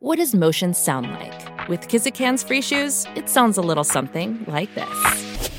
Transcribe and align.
What 0.00 0.18
does 0.18 0.32
motion 0.32 0.74
sound 0.74 1.10
like? 1.10 1.68
With 1.68 1.88
Kizik 1.88 2.16
hands-free 2.16 2.62
shoes, 2.62 3.04
it 3.16 3.28
sounds 3.28 3.58
a 3.58 3.60
little 3.60 3.82
something 3.82 4.44
like 4.46 4.72
this. 4.76 5.50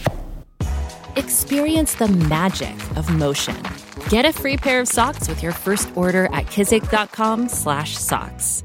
Experience 1.17 1.95
the 1.95 2.07
magic 2.07 2.73
of 2.95 3.13
motion. 3.17 3.57
Get 4.07 4.23
a 4.23 4.31
free 4.31 4.55
pair 4.55 4.79
of 4.79 4.87
socks 4.87 5.27
with 5.27 5.43
your 5.43 5.51
first 5.51 5.89
order 5.93 6.27
at 6.27 6.45
kizik.com/socks. 6.45 8.63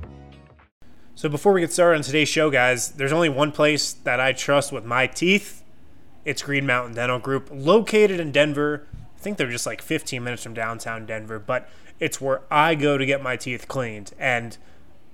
So 1.17 1.29
before 1.29 1.53
we 1.53 1.61
get 1.61 1.73
started 1.73 1.97
on 1.97 2.03
today's 2.05 2.29
show, 2.29 2.51
guys, 2.51 2.91
there's 2.91 3.13
only 3.13 3.29
one 3.29 3.51
place 3.51 3.95
that 3.95 4.21
I 4.21 4.33
trust 4.33 4.71
with 4.71 4.85
my 4.85 5.09
teeth. 5.09 5.65
It's 6.25 6.43
Green 6.43 6.67
Mountain 6.67 6.95
Dental 6.95 7.19
Group, 7.19 7.51
located 7.53 8.21
in 8.21 8.31
Denver. 8.31 8.87
I 9.17 9.21
think 9.21 9.39
they're 9.39 9.51
just 9.51 9.67
like 9.67 9.83
15 9.83 10.23
minutes 10.23 10.45
from 10.45 10.55
downtown 10.55 11.05
Denver, 11.05 11.41
but 11.41 11.69
it's 11.99 12.21
where 12.21 12.43
I 12.49 12.77
go 12.77 12.97
to 12.97 13.05
get 13.05 13.21
my 13.21 13.37
teeth 13.37 13.67
cleaned. 13.67 14.13
And 14.21 14.57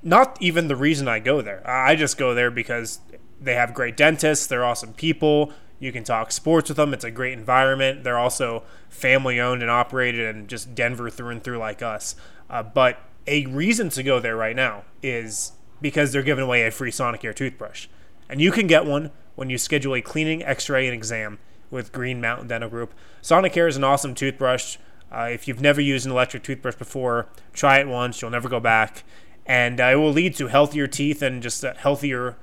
not 0.02 0.36
even 0.40 0.68
the 0.68 0.76
reason 0.76 1.08
I 1.08 1.18
go 1.18 1.42
there. 1.42 1.62
I 1.68 1.94
just 1.96 2.16
go 2.16 2.34
there 2.34 2.50
because 2.50 3.00
they 3.40 3.54
have 3.54 3.74
great 3.74 3.96
dentists, 3.96 4.46
they're 4.46 4.64
awesome 4.64 4.92
people. 4.94 5.52
You 5.78 5.92
can 5.92 6.04
talk 6.04 6.30
sports 6.30 6.68
with 6.68 6.76
them. 6.76 6.92
It's 6.92 7.04
a 7.04 7.10
great 7.10 7.32
environment. 7.32 8.04
They're 8.04 8.18
also 8.18 8.64
family 8.90 9.40
owned 9.40 9.62
and 9.62 9.70
operated 9.70 10.34
and 10.34 10.46
just 10.46 10.74
Denver 10.74 11.08
through 11.08 11.30
and 11.30 11.42
through 11.42 11.56
like 11.56 11.80
us. 11.80 12.16
Uh, 12.50 12.62
but 12.62 12.98
a 13.26 13.46
reason 13.46 13.88
to 13.90 14.02
go 14.02 14.20
there 14.20 14.36
right 14.36 14.54
now 14.54 14.84
is 15.02 15.52
because 15.80 16.12
they're 16.12 16.22
giving 16.22 16.44
away 16.44 16.66
a 16.66 16.70
free 16.70 16.90
Sonicare 16.90 17.34
toothbrush. 17.34 17.86
And 18.28 18.42
you 18.42 18.52
can 18.52 18.66
get 18.66 18.84
one 18.84 19.10
when 19.36 19.48
you 19.48 19.56
schedule 19.56 19.94
a 19.94 20.02
cleaning, 20.02 20.42
x 20.44 20.68
ray, 20.68 20.86
and 20.86 20.94
exam 20.94 21.38
with 21.70 21.92
Green 21.92 22.20
Mountain 22.20 22.48
Dental 22.48 22.68
Group. 22.68 22.92
Sonicare 23.22 23.68
is 23.68 23.76
an 23.76 23.84
awesome 23.84 24.14
toothbrush. 24.14 24.76
Uh, 25.10 25.28
if 25.32 25.48
you've 25.48 25.60
never 25.60 25.80
used 25.80 26.04
an 26.04 26.12
electric 26.12 26.42
toothbrush 26.42 26.76
before, 26.76 27.26
try 27.52 27.78
it 27.78 27.88
once. 27.88 28.20
You'll 28.20 28.30
never 28.30 28.48
go 28.48 28.60
back. 28.60 29.02
And 29.46 29.80
uh, 29.80 29.84
it 29.84 29.94
will 29.96 30.12
lead 30.12 30.36
to 30.36 30.46
healthier 30.46 30.86
teeth 30.86 31.22
and 31.22 31.42
just 31.42 31.64
a 31.64 31.72
healthier 31.72 32.36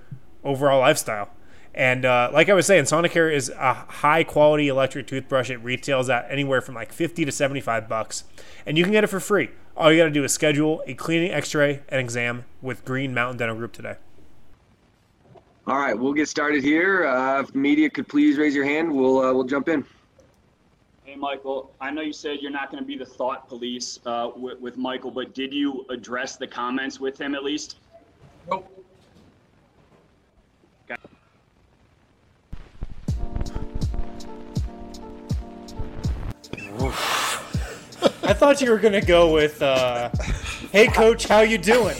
overall 0.43 0.79
lifestyle. 0.79 1.29
And 1.73 2.05
uh, 2.05 2.31
like 2.33 2.49
I 2.49 2.53
was 2.53 2.65
saying, 2.65 2.85
Sonicare 2.85 3.31
is 3.31 3.49
a 3.49 3.73
high 3.73 4.23
quality 4.23 4.67
electric 4.67 5.05
toothbrush. 5.05 5.51
It 5.51 5.57
retails 5.57 6.09
at 6.09 6.25
anywhere 6.29 6.59
from 6.59 6.73
like 6.73 6.91
50 6.91 7.23
to 7.23 7.31
75 7.31 7.87
bucks. 7.87 8.23
And 8.65 8.77
you 8.77 8.83
can 8.83 8.91
get 8.91 9.03
it 9.03 9.07
for 9.07 9.19
free. 9.19 9.49
All 9.75 9.91
you 9.91 9.99
got 9.99 10.05
to 10.05 10.11
do 10.11 10.23
is 10.23 10.33
schedule 10.33 10.81
a 10.87 10.95
cleaning, 10.95 11.31
x 11.31 11.53
ray, 11.53 11.83
and 11.87 12.01
exam 12.01 12.45
with 12.63 12.83
Green 12.83 13.13
Mountain 13.13 13.37
Dental 13.37 13.55
Group 13.55 13.73
today. 13.73 13.97
All 15.67 15.77
right, 15.77 15.93
we'll 15.97 16.13
get 16.13 16.27
started 16.27 16.63
here. 16.63 17.05
Uh, 17.05 17.41
if 17.41 17.53
media 17.53 17.89
could 17.89 18.07
please 18.07 18.37
raise 18.37 18.55
your 18.55 18.65
hand, 18.65 18.91
we'll 18.91 19.19
uh, 19.19 19.33
we'll 19.33 19.43
jump 19.43 19.69
in. 19.69 19.85
Hey, 21.07 21.15
Michael, 21.15 21.71
I 21.79 21.89
know 21.89 22.01
you 22.01 22.11
said 22.11 22.39
you're 22.41 22.51
not 22.51 22.69
going 22.69 22.83
to 22.83 22.85
be 22.85 22.97
the 22.97 23.05
thought 23.05 23.47
police 23.47 23.97
uh, 24.05 24.31
with, 24.35 24.59
with 24.59 24.75
Michael, 24.75 25.09
but 25.09 25.33
did 25.33 25.53
you 25.53 25.85
address 25.89 26.35
the 26.35 26.45
comments 26.45 26.99
with 26.99 27.17
him 27.17 27.33
at 27.33 27.45
least? 27.45 27.77
Nope. 28.49 28.69
I 38.23 38.33
thought 38.33 38.59
you 38.59 38.69
were 38.69 38.77
gonna 38.77 39.01
go 39.01 39.33
with, 39.33 39.61
uh, 39.61 40.09
"Hey, 40.73 40.87
coach, 40.87 41.27
how 41.27 41.39
you 41.39 41.57
doing?" 41.57 41.95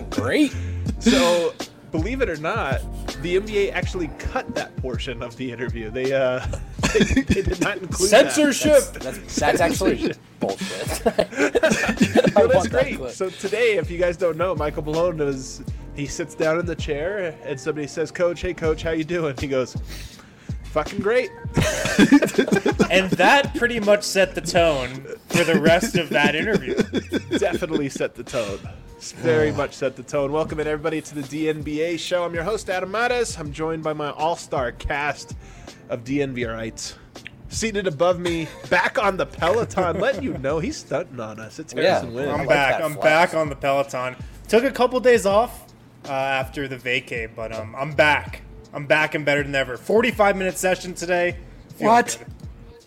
Great. 0.10 0.54
So, 0.98 1.54
believe 1.90 2.20
it 2.22 2.28
or 2.28 2.36
not, 2.36 2.80
the 3.22 3.36
NBA 3.40 3.72
actually 3.72 4.08
cut 4.18 4.54
that 4.54 4.76
portion 4.76 5.22
of 5.22 5.36
the 5.36 5.50
interview. 5.50 5.90
They 5.90 6.12
uh, 6.12 6.44
they, 6.92 7.22
they 7.22 7.42
did 7.42 7.60
not 7.60 7.78
include 7.78 8.10
that. 8.10 8.32
Censorship. 8.32 8.92
That's, 8.94 9.36
that's 9.36 9.60
actually 9.60 10.14
bullshit. 10.40 11.04
Well, 12.38 12.44
I 12.44 12.52
that's 12.52 12.54
want 12.54 12.70
that 12.70 12.98
great. 12.98 13.10
So 13.10 13.30
today, 13.30 13.78
if 13.78 13.90
you 13.90 13.98
guys 13.98 14.16
don't 14.16 14.36
know, 14.36 14.54
Michael 14.54 14.84
Malone 14.84 15.20
is 15.20 15.62
he 15.96 16.06
sits 16.06 16.34
down 16.34 16.60
in 16.60 16.66
the 16.66 16.76
chair 16.76 17.36
and 17.44 17.58
somebody 17.58 17.88
says, 17.88 18.12
"Coach, 18.12 18.42
hey, 18.42 18.54
coach, 18.54 18.82
how 18.82 18.90
you 18.90 19.02
doing?" 19.02 19.34
He 19.38 19.48
goes, 19.48 19.76
"Fucking 20.64 21.00
great." 21.00 21.30
and 22.90 23.10
that 23.12 23.52
pretty 23.56 23.80
much 23.80 24.04
set 24.04 24.34
the 24.36 24.40
tone 24.40 24.88
for 25.26 25.42
the 25.42 25.58
rest 25.60 25.96
of 25.96 26.10
that 26.10 26.36
interview. 26.36 26.74
Definitely 27.38 27.88
set 27.88 28.14
the 28.14 28.22
tone. 28.22 28.60
Very 28.98 29.52
much 29.52 29.74
set 29.74 29.94
the 29.96 30.02
tone. 30.02 30.32
Welcome 30.32 30.58
in 30.58 30.66
everybody 30.66 31.00
to 31.00 31.14
the 31.14 31.20
DNBA 31.22 31.98
show. 32.00 32.24
I'm 32.24 32.34
your 32.34 32.42
host 32.42 32.68
Adam 32.68 32.90
Mares. 32.90 33.38
I'm 33.38 33.52
joined 33.52 33.82
by 33.84 33.92
my 33.92 34.10
all-star 34.10 34.72
cast 34.72 35.36
of 35.88 36.02
DNVRites. 36.02 36.94
Seated 37.48 37.86
above 37.86 38.18
me, 38.18 38.48
back 38.68 38.98
on 38.98 39.16
the 39.16 39.24
Peloton, 39.24 40.00
letting 40.00 40.22
you 40.24 40.36
know 40.38 40.58
he's 40.58 40.76
stunting 40.78 41.20
on 41.20 41.38
us. 41.38 41.58
It's 41.58 41.72
Yeah. 41.72 41.82
Harrison 41.82 42.14
Wind. 42.14 42.30
I'm 42.30 42.38
like 42.40 42.48
back. 42.48 42.78
that 42.78 42.84
I'm 42.84 42.92
flex. 42.94 43.04
back 43.32 43.34
on 43.34 43.48
the 43.48 43.56
Peloton. 43.56 44.16
Took 44.48 44.64
a 44.64 44.70
couple 44.70 44.98
days 45.00 45.24
off 45.26 45.64
uh, 46.06 46.12
after 46.12 46.66
the 46.68 46.76
vacay, 46.76 47.30
but 47.34 47.54
um, 47.54 47.74
I'm 47.76 47.92
back. 47.92 48.42
I'm 48.74 48.86
back 48.86 49.14
and 49.14 49.24
better 49.24 49.42
than 49.44 49.54
ever. 49.54 49.76
45 49.76 50.36
minute 50.36 50.58
session 50.58 50.92
today. 50.92 51.36
Feeling 51.76 51.92
What? 51.94 52.16
good. 52.18 52.26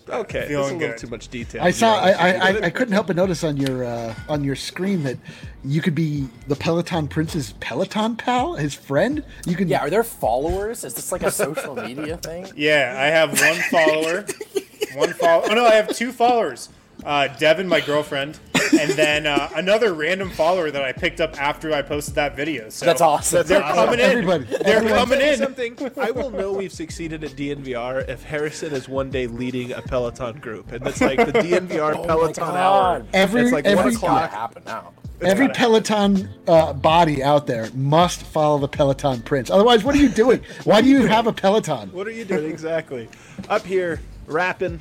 Okay, 0.09 0.39
that's 0.39 0.51
a 0.51 0.61
little 0.61 0.79
good. 0.79 0.97
too 0.97 1.07
much 1.07 1.27
detail. 1.29 1.61
I 1.61 1.71
to 1.71 1.75
be 1.75 1.79
saw. 1.79 1.95
I, 1.99 2.11
I. 2.11 2.29
I, 2.29 2.61
I 2.63 2.69
couldn't 2.69 2.93
help 2.93 3.07
but 3.07 3.15
notice 3.15 3.43
on 3.43 3.57
your 3.57 3.83
uh, 3.83 4.13
on 4.27 4.43
your 4.43 4.55
screen 4.55 5.03
that 5.03 5.17
you 5.63 5.81
could 5.81 5.95
be 5.95 6.27
the 6.47 6.55
Peloton 6.55 7.07
Prince's 7.07 7.53
Peloton 7.59 8.15
pal, 8.15 8.55
his 8.55 8.73
friend. 8.73 9.23
You 9.45 9.55
can. 9.55 9.67
yeah, 9.67 9.79
are 9.79 9.89
there 9.89 10.03
followers? 10.03 10.83
Is 10.83 10.93
this 10.93 11.11
like 11.11 11.23
a 11.23 11.31
social 11.31 11.75
media 11.75 12.17
thing? 12.17 12.47
Yeah, 12.55 12.95
I 12.97 13.05
have 13.05 13.39
one 13.39 13.55
follower. 13.69 14.25
one 14.95 15.13
follow. 15.13 15.43
Oh 15.49 15.53
no, 15.53 15.65
I 15.65 15.73
have 15.75 15.95
two 15.95 16.11
followers. 16.11 16.69
Uh, 17.03 17.27
Devin, 17.39 17.67
my 17.67 17.81
girlfriend, 17.81 18.39
and 18.79 18.91
then 18.91 19.25
uh, 19.25 19.49
another 19.55 19.93
random 19.93 20.29
follower 20.29 20.69
that 20.69 20.83
I 20.83 20.91
picked 20.91 21.19
up 21.19 21.39
after 21.41 21.73
I 21.73 21.81
posted 21.81 22.15
that 22.15 22.35
video. 22.35 22.69
So 22.69 22.85
That's 22.85 23.01
awesome. 23.01 23.45
They're 23.47 23.59
coming 23.61 23.99
in. 23.99 24.05
Everybody. 24.11 24.43
They're 24.45 24.77
Everybody. 24.77 24.93
coming 24.99 25.21
in. 25.21 25.37
Something 25.37 25.77
I 25.97 26.11
will 26.11 26.29
know 26.29 26.53
we've 26.53 26.71
succeeded 26.71 27.23
at 27.23 27.31
DNVR 27.31 28.07
if 28.07 28.23
Harrison 28.23 28.71
is 28.73 28.87
one 28.87 29.09
day 29.09 29.25
leading 29.27 29.71
a 29.71 29.81
Peloton 29.81 30.39
group, 30.39 30.71
and 30.71 30.85
it's 30.85 31.01
like 31.01 31.17
the 31.17 31.33
DNVR 31.33 31.95
Oh 31.97 32.03
Peloton 32.05 32.43
hour. 32.43 33.05
Every- 33.13 33.41
it's 33.43 33.51
like 33.51 33.65
every- 33.65 33.83
one 33.85 33.95
o'clock. 33.95 34.29
happen 34.31 34.63
now. 34.65 34.93
Every 35.21 35.49
Peloton 35.49 36.29
uh, 36.47 36.73
body 36.73 37.21
out 37.21 37.45
there 37.45 37.69
must 37.75 38.23
follow 38.23 38.57
the 38.57 38.67
Peloton 38.67 39.21
Prince. 39.21 39.51
Otherwise, 39.51 39.83
what 39.83 39.93
are 39.93 39.99
you 39.99 40.09
doing? 40.09 40.41
Why 40.63 40.81
do 40.81 40.89
you 40.89 41.05
have 41.05 41.27
a 41.27 41.33
Peloton? 41.33 41.91
What 41.91 42.07
are 42.07 42.11
you 42.11 42.25
doing 42.25 42.49
exactly? 42.49 43.07
Up 43.47 43.63
here 43.63 44.01
rapping. 44.25 44.79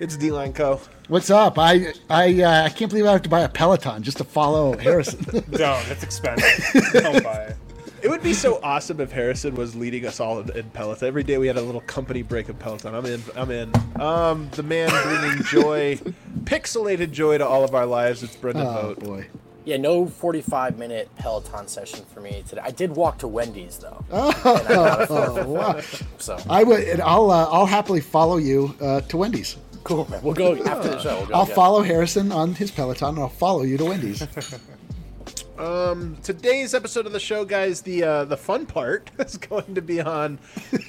It's 0.00 0.16
D 0.16 0.30
Line 0.30 0.52
Co. 0.52 0.80
What's 1.08 1.30
up? 1.30 1.58
I 1.58 1.92
I 2.08 2.42
uh, 2.42 2.64
I 2.64 2.68
can't 2.68 2.90
believe 2.90 3.06
I 3.06 3.12
have 3.12 3.22
to 3.22 3.28
buy 3.28 3.40
a 3.40 3.48
Peloton 3.48 4.02
just 4.02 4.18
to 4.18 4.24
follow 4.24 4.76
Harrison. 4.78 5.18
Don't. 5.50 5.88
It's 5.88 6.02
expensive. 6.04 6.92
Don't 7.02 7.22
buy 7.24 7.44
it. 7.44 7.56
It 8.00 8.08
would 8.08 8.22
be 8.22 8.32
so 8.32 8.60
awesome 8.62 9.00
if 9.00 9.10
Harrison 9.10 9.56
was 9.56 9.74
leading 9.74 10.06
us 10.06 10.20
all 10.20 10.38
in, 10.38 10.56
in 10.56 10.70
Peloton. 10.70 11.08
Every 11.08 11.24
day 11.24 11.36
we 11.38 11.48
had 11.48 11.56
a 11.56 11.62
little 11.62 11.80
company 11.80 12.22
break 12.22 12.48
of 12.48 12.56
Peloton. 12.60 12.94
I'm 12.94 13.06
in. 13.06 13.20
I'm 13.34 13.50
in. 13.50 13.72
Um, 14.00 14.48
the 14.52 14.62
man 14.62 14.88
bringing 14.90 15.42
joy, 15.44 15.96
pixelated 16.44 17.10
joy 17.10 17.38
to 17.38 17.46
all 17.46 17.64
of 17.64 17.74
our 17.74 17.86
lives. 17.86 18.22
It's 18.22 18.36
Brendan 18.36 18.66
oh 18.68 18.72
Vogt. 18.94 19.00
boy. 19.00 19.26
Yeah, 19.64 19.76
no 19.78 20.06
45 20.06 20.78
minute 20.78 21.10
Peloton 21.18 21.66
session 21.66 22.04
for 22.14 22.20
me 22.20 22.42
today. 22.48 22.62
I 22.64 22.70
did 22.70 22.92
walk 22.94 23.18
to 23.18 23.28
Wendy's 23.28 23.78
though. 23.78 24.02
And 24.12 24.34
I 24.34 24.42
got 24.68 25.10
a 25.10 25.12
Oh, 25.12 25.48
wow. 25.48 25.80
So 26.18 26.38
I 26.48 26.62
would. 26.62 26.84
and 26.84 27.02
I'll 27.02 27.30
uh, 27.30 27.48
I'll 27.50 27.66
happily 27.66 28.00
follow 28.00 28.36
you 28.36 28.74
uh, 28.80 29.00
to 29.02 29.16
Wendy's. 29.16 29.56
Cool, 29.88 30.10
man. 30.10 30.22
We'll 30.22 30.34
go 30.34 30.54
after 30.64 30.88
the 30.88 30.98
show. 31.00 31.16
We'll 31.16 31.26
go 31.26 31.34
I'll 31.34 31.46
get- 31.46 31.54
follow 31.54 31.82
Harrison 31.82 32.30
on 32.30 32.54
his 32.54 32.70
Peloton, 32.70 33.10
and 33.10 33.18
I'll 33.20 33.28
follow 33.28 33.62
you 33.62 33.76
to 33.78 33.84
Wendy's. 33.86 34.22
um, 35.58 36.16
Today's 36.22 36.74
episode 36.74 37.06
of 37.06 37.12
the 37.12 37.20
show, 37.20 37.44
guys, 37.44 37.80
the 37.82 38.02
uh, 38.04 38.24
the 38.26 38.36
fun 38.36 38.66
part 38.66 39.10
is 39.18 39.36
going 39.36 39.74
to 39.74 39.82
be 39.82 40.00
on 40.00 40.38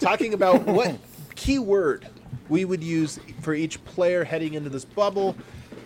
talking 0.02 0.34
about 0.34 0.66
what 0.66 0.96
keyword 1.36 2.08
we 2.50 2.66
would 2.66 2.84
use 2.84 3.20
for 3.42 3.54
each 3.54 3.84
player 3.86 4.24
heading 4.24 4.54
into 4.54 4.70
this 4.70 4.86
bubble. 4.86 5.36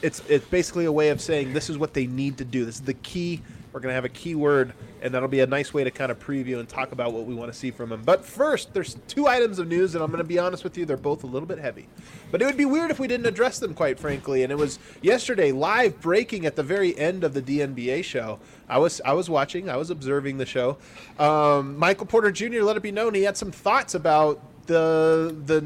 It's 0.01 0.21
it's 0.27 0.45
basically 0.47 0.85
a 0.85 0.91
way 0.91 1.09
of 1.09 1.21
saying 1.21 1.53
this 1.53 1.69
is 1.69 1.77
what 1.77 1.93
they 1.93 2.07
need 2.07 2.37
to 2.39 2.45
do. 2.45 2.65
This 2.65 2.75
is 2.75 2.81
the 2.81 2.95
key. 2.95 3.41
We're 3.73 3.79
going 3.79 3.89
to 3.89 3.95
have 3.95 4.05
a 4.05 4.09
keyword, 4.09 4.71
and 5.01 5.11
that'll 5.11 5.27
be 5.27 5.39
a 5.39 5.47
nice 5.47 5.73
way 5.73 5.83
to 5.83 5.89
kind 5.89 6.11
of 6.11 6.19
preview 6.19 6.59
and 6.59 6.69
talk 6.69 6.91
about 6.91 7.11
what 7.11 7.25
we 7.25 7.33
want 7.33 7.51
to 7.51 7.57
see 7.57 7.71
from 7.71 7.89
them. 7.89 8.03
But 8.05 8.23
first, 8.23 8.71
there's 8.71 8.97
two 9.07 9.25
items 9.25 9.57
of 9.57 9.67
news, 9.67 9.95
and 9.95 10.03
I'm 10.03 10.11
going 10.11 10.19
to 10.19 10.27
be 10.27 10.37
honest 10.37 10.63
with 10.63 10.77
you, 10.77 10.85
they're 10.85 10.95
both 10.95 11.23
a 11.23 11.27
little 11.27 11.47
bit 11.47 11.57
heavy. 11.57 11.87
But 12.29 12.43
it 12.43 12.45
would 12.45 12.55
be 12.55 12.65
weird 12.65 12.91
if 12.91 12.99
we 12.99 13.07
didn't 13.07 13.25
address 13.25 13.57
them, 13.57 13.73
quite 13.73 13.99
frankly. 13.99 14.43
And 14.43 14.51
it 14.51 14.59
was 14.59 14.77
yesterday, 15.01 15.51
live 15.51 15.99
breaking 16.01 16.45
at 16.45 16.55
the 16.55 16.61
very 16.61 16.95
end 16.95 17.23
of 17.23 17.33
the 17.33 17.41
DNBA 17.41 18.03
show. 18.03 18.37
I 18.69 18.77
was 18.77 19.01
I 19.03 19.13
was 19.13 19.27
watching, 19.27 19.69
I 19.69 19.77
was 19.77 19.89
observing 19.89 20.37
the 20.37 20.45
show. 20.45 20.77
Um, 21.17 21.75
Michael 21.77 22.05
Porter 22.05 22.31
Jr. 22.31 22.61
let 22.61 22.77
it 22.77 22.83
be 22.83 22.91
known 22.91 23.15
he 23.15 23.23
had 23.23 23.37
some 23.37 23.51
thoughts 23.51 23.95
about 23.95 24.39
the 24.67 25.35
the 25.45 25.61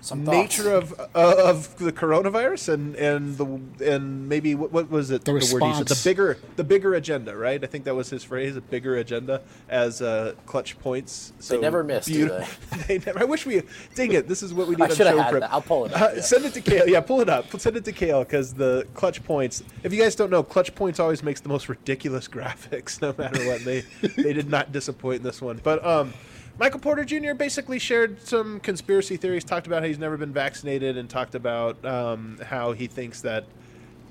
Some 0.00 0.24
nature 0.24 0.70
of 0.72 0.92
uh, 0.98 1.06
of 1.14 1.76
the 1.78 1.92
coronavirus 1.92 2.72
and 2.72 2.94
and 2.96 3.36
the 3.36 3.92
and 3.94 4.28
maybe 4.28 4.54
what, 4.54 4.70
what 4.72 4.90
was 4.90 5.10
it 5.10 5.24
The 5.24 5.32
word 5.32 5.42
he 5.42 5.46
said? 5.48 5.54
response. 5.62 5.88
the 6.02 6.08
bigger 6.08 6.38
the 6.56 6.64
bigger 6.64 6.94
agenda 6.94 7.36
right 7.36 7.62
I 7.62 7.66
think 7.66 7.84
that 7.84 7.94
was 7.94 8.08
his 8.08 8.22
phrase 8.24 8.56
a 8.56 8.60
bigger 8.60 8.96
agenda 8.96 9.42
as 9.68 10.00
uh, 10.00 10.34
clutch 10.46 10.78
points 10.78 11.32
so 11.40 11.60
never 11.60 11.82
miss, 11.82 12.06
do 12.06 12.28
beauti- 12.28 12.86
they 12.86 12.98
never 12.98 13.18
I 13.20 13.24
wish 13.24 13.44
we 13.44 13.62
dang 13.94 14.12
it 14.12 14.28
this 14.28 14.42
is 14.42 14.54
what 14.54 14.68
we 14.68 14.76
need 14.76 14.82
I 14.82 14.84
on 14.90 14.94
should 14.94 15.06
have 15.08 15.16
show 15.16 15.22
had 15.22 15.30
prep. 15.30 15.40
that. 15.42 15.52
I'll 15.52 15.62
pull 15.62 15.84
it 15.86 15.92
up, 15.92 16.00
Uh, 16.00 16.10
yeah. 16.14 16.20
send 16.22 16.44
it 16.44 16.54
to 16.54 16.60
Kale 16.60 16.88
yeah 16.88 17.00
pull 17.00 17.20
it 17.20 17.28
up 17.28 17.46
send 17.60 17.76
it 17.76 17.84
to 17.84 17.92
Kale 17.92 18.22
because 18.24 18.54
the 18.54 18.86
clutch 18.94 19.22
points 19.24 19.62
if 19.82 19.92
you 19.92 20.00
guys 20.00 20.14
don't 20.14 20.30
know 20.30 20.42
clutch 20.44 20.74
points 20.74 21.00
always 21.00 21.22
makes 21.24 21.40
the 21.40 21.48
most 21.48 21.68
ridiculous 21.68 22.28
graphics 22.36 23.02
no 23.02 23.12
matter 23.18 23.44
what 23.48 23.64
they 23.64 23.80
they 24.22 24.32
did 24.32 24.48
not 24.48 24.70
disappoint 24.72 25.16
in 25.18 25.22
this 25.24 25.42
one 25.42 25.60
but 25.62 25.84
um 25.84 26.12
Michael 26.58 26.80
Porter 26.80 27.04
Jr. 27.04 27.34
basically 27.34 27.78
shared 27.78 28.20
some 28.26 28.58
conspiracy 28.60 29.16
theories, 29.16 29.44
talked 29.44 29.66
about 29.66 29.82
how 29.82 29.88
he's 29.88 29.98
never 29.98 30.16
been 30.16 30.32
vaccinated, 30.32 30.96
and 30.96 31.08
talked 31.08 31.34
about 31.34 31.82
um, 31.84 32.38
how 32.44 32.72
he 32.72 32.86
thinks 32.88 33.20
that 33.20 33.44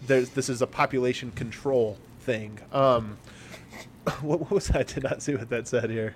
there's, 0.06 0.30
this 0.30 0.48
is 0.48 0.62
a 0.62 0.68
population 0.68 1.32
control 1.32 1.98
thing. 2.22 2.58
Um, 2.72 3.18
what, 4.22 4.40
what 4.40 4.52
was 4.52 4.68
that? 4.68 4.78
I 4.78 4.84
did 4.84 5.04
not 5.04 5.22
see 5.22 5.36
what 5.36 5.50
that 5.50 5.68
said 5.68 5.90
here. 5.90 6.16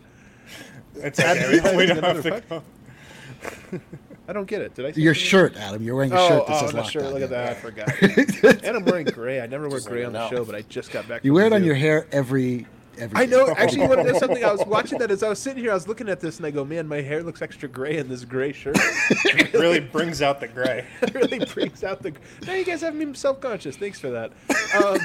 It's 0.96 1.20
okay. 1.20 1.60
We, 1.74 1.76
we 1.78 1.86
don't 1.86 2.04
have 2.04 2.24
to 2.24 2.44
go. 2.50 2.64
I 4.28 4.34
don't 4.34 4.46
get 4.46 4.62
it. 4.62 4.76
Did 4.76 4.86
I? 4.86 4.92
say 4.92 5.02
Your 5.02 5.14
something? 5.14 5.28
shirt, 5.30 5.58
Adam. 5.58 5.84
You're 5.84 5.96
wearing 5.96 6.12
a 6.14 6.16
Oh, 6.16 6.28
shirt 6.30 6.48
that 6.48 6.54
oh, 6.56 6.60
says 6.60 6.74
no, 6.74 6.82
lockdown. 6.82 6.90
sure. 6.92 7.10
Look 7.10 7.22
at 7.24 7.30
that. 7.32 7.50
I 7.50 7.54
forgot. 7.56 8.64
and 8.64 8.78
I'm 8.78 8.86
wearing 8.86 9.08
gray. 9.08 9.42
I 9.42 9.48
never 9.48 9.68
wear 9.68 9.80
Just 9.80 9.90
gray 9.90 10.06
on 10.06 10.14
the 10.14 10.30
show, 10.30 10.46
but 10.46 10.56
I 10.56 10.62
just 10.64 10.92
got 10.92 11.08
back. 11.10 11.26
You 11.26 11.32
from 11.32 11.36
wear 11.36 11.48
it 11.48 11.54
on 11.54 11.64
your 11.64 11.76
hair 11.76 12.08
every 12.12 12.68
every. 13.02 13.18
I 13.18 13.26
know. 13.26 13.48
day. 13.48 13.54
Actually, 13.58 13.88
what, 13.88 14.04
there's 14.04 14.20
something 14.26 14.44
I 14.44 14.52
was 14.52 14.66
watching 14.66 15.00
that 15.00 15.12
as 15.12 15.24
I 15.24 15.30
was 15.30 15.40
sitting 15.40 15.62
here, 15.62 15.72
I 15.72 15.74
was 15.74 15.88
looking 15.88 16.08
at 16.08 16.20
this 16.20 16.38
and 16.38 16.46
I 16.46 16.52
go, 16.52 16.64
man, 16.64 16.88
my 16.88 17.02
hair 17.02 17.24
looks 17.24 17.42
extra 17.42 17.68
gray 17.68 17.98
in 17.98 18.08
this 18.08 18.24
gray 18.24 18.54
shirt. 18.54 18.78
It 19.24 19.54
really 19.54 19.80
brings 19.80 20.22
out 20.22 20.40
the 20.40 20.48
gray. 20.48 20.86
it 21.02 21.14
really 21.14 21.40
brings 21.46 21.84
out 21.84 22.02
the. 22.02 22.14
Now 22.46 22.54
you 22.54 22.64
guys 22.64 22.82
have 22.82 22.96
me 22.96 23.14
self-conscious. 23.14 23.76
Thanks 23.78 24.00
for 24.00 24.10
that. 24.10 24.32
Um, 24.76 25.00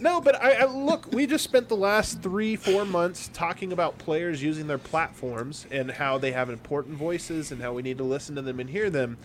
no, 0.00 0.20
but 0.20 0.40
I, 0.42 0.52
I 0.52 0.64
look. 0.66 1.12
We 1.12 1.26
just 1.26 1.44
spent 1.44 1.68
the 1.68 1.76
last 1.76 2.20
three, 2.22 2.56
four 2.56 2.84
months 2.84 3.30
talking 3.32 3.72
about 3.72 3.98
players 3.98 4.42
using 4.42 4.66
their 4.66 4.78
platforms 4.78 5.66
and 5.70 5.90
how 5.90 6.18
they 6.18 6.32
have 6.32 6.50
important 6.50 6.96
voices 6.96 7.52
and 7.52 7.62
how 7.62 7.72
we 7.72 7.82
need 7.82 7.98
to 7.98 8.04
listen 8.04 8.34
to 8.36 8.42
them 8.42 8.60
and 8.60 8.68
hear 8.70 8.90
them. 8.90 9.18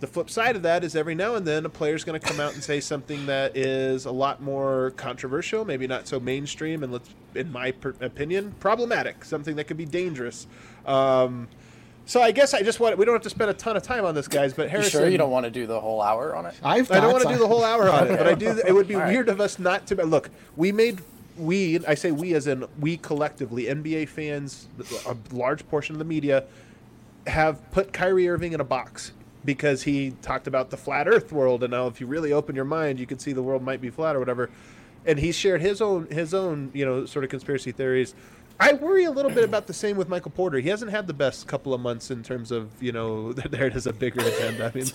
The 0.00 0.06
flip 0.06 0.30
side 0.30 0.54
of 0.54 0.62
that 0.62 0.84
is 0.84 0.94
every 0.94 1.16
now 1.16 1.34
and 1.34 1.44
then 1.44 1.66
a 1.66 1.68
player's 1.68 2.04
going 2.04 2.20
to 2.20 2.24
come 2.24 2.38
out 2.38 2.54
and 2.54 2.62
say 2.62 2.78
something 2.78 3.26
that 3.26 3.56
is 3.56 4.04
a 4.04 4.12
lot 4.12 4.40
more 4.40 4.92
controversial, 4.96 5.64
maybe 5.64 5.88
not 5.88 6.06
so 6.06 6.20
mainstream, 6.20 6.84
and 6.84 6.92
let's, 6.92 7.10
in 7.34 7.50
my 7.50 7.72
per- 7.72 7.94
opinion, 8.00 8.54
problematic. 8.60 9.24
Something 9.24 9.56
that 9.56 9.64
could 9.64 9.76
be 9.76 9.84
dangerous. 9.84 10.46
Um, 10.86 11.48
so 12.06 12.22
I 12.22 12.30
guess 12.30 12.54
I 12.54 12.62
just 12.62 12.78
want 12.80 12.96
we 12.96 13.04
don't 13.04 13.14
have 13.14 13.22
to 13.22 13.30
spend 13.30 13.50
a 13.50 13.54
ton 13.54 13.76
of 13.76 13.82
time 13.82 14.04
on 14.04 14.14
this, 14.14 14.28
guys. 14.28 14.54
But 14.54 14.72
You 14.72 14.82
sure 14.82 15.08
you 15.08 15.18
don't 15.18 15.30
want 15.30 15.44
to 15.44 15.50
do 15.50 15.66
the 15.66 15.78
whole 15.78 16.00
hour 16.00 16.34
on 16.34 16.46
it? 16.46 16.54
I've 16.62 16.90
I 16.90 17.00
don't 17.00 17.12
want 17.12 17.24
to 17.24 17.28
do 17.28 17.38
the 17.38 17.48
whole 17.48 17.64
hour 17.64 17.90
on 17.90 18.06
it, 18.06 18.16
but 18.16 18.26
I 18.26 18.34
do. 18.34 18.58
It 18.66 18.72
would 18.72 18.88
be 18.88 18.94
All 18.94 19.02
right. 19.02 19.12
weird 19.12 19.28
of 19.28 19.40
us 19.40 19.58
not 19.58 19.86
to. 19.88 19.96
Look, 19.96 20.30
we 20.56 20.72
made 20.72 21.00
we. 21.36 21.84
I 21.86 21.94
say 21.94 22.10
we 22.12 22.32
as 22.34 22.46
in 22.46 22.64
we 22.80 22.96
collectively, 22.96 23.64
NBA 23.64 24.08
fans, 24.08 24.68
a 25.06 25.16
large 25.32 25.68
portion 25.68 25.96
of 25.96 25.98
the 25.98 26.04
media, 26.06 26.44
have 27.26 27.70
put 27.72 27.92
Kyrie 27.92 28.28
Irving 28.28 28.54
in 28.54 28.60
a 28.60 28.64
box 28.64 29.12
because 29.44 29.82
he 29.82 30.12
talked 30.22 30.46
about 30.46 30.70
the 30.70 30.76
flat 30.76 31.08
Earth 31.08 31.32
world, 31.32 31.62
and 31.62 31.70
now 31.70 31.86
if 31.86 32.00
you 32.00 32.06
really 32.06 32.32
open 32.32 32.56
your 32.56 32.64
mind, 32.64 32.98
you 32.98 33.06
could 33.06 33.20
see 33.20 33.32
the 33.32 33.42
world 33.42 33.62
might 33.62 33.80
be 33.80 33.90
flat 33.90 34.16
or 34.16 34.18
whatever. 34.18 34.50
And 35.06 35.18
he 35.18 35.32
shared 35.32 35.60
his 35.60 35.80
own 35.80 36.06
his 36.06 36.34
own 36.34 36.70
you 36.74 36.84
know 36.84 37.06
sort 37.06 37.24
of 37.24 37.30
conspiracy 37.30 37.72
theories. 37.72 38.14
I 38.60 38.72
worry 38.72 39.04
a 39.04 39.10
little 39.12 39.30
bit 39.30 39.44
about 39.44 39.68
the 39.68 39.72
same 39.72 39.96
with 39.96 40.08
Michael 40.08 40.32
Porter. 40.32 40.58
He 40.58 40.68
hasn't 40.68 40.90
had 40.90 41.06
the 41.06 41.14
best 41.14 41.46
couple 41.46 41.72
of 41.72 41.80
months 41.80 42.10
in 42.10 42.24
terms 42.24 42.50
of 42.50 42.70
you 42.82 42.90
know 42.90 43.32
there 43.50 43.66
it 43.68 43.76
is 43.76 43.86
a 43.86 43.92
bigger 43.92 44.20
agenda. 44.20 44.72
I 44.74 44.76
mean, 44.76 44.86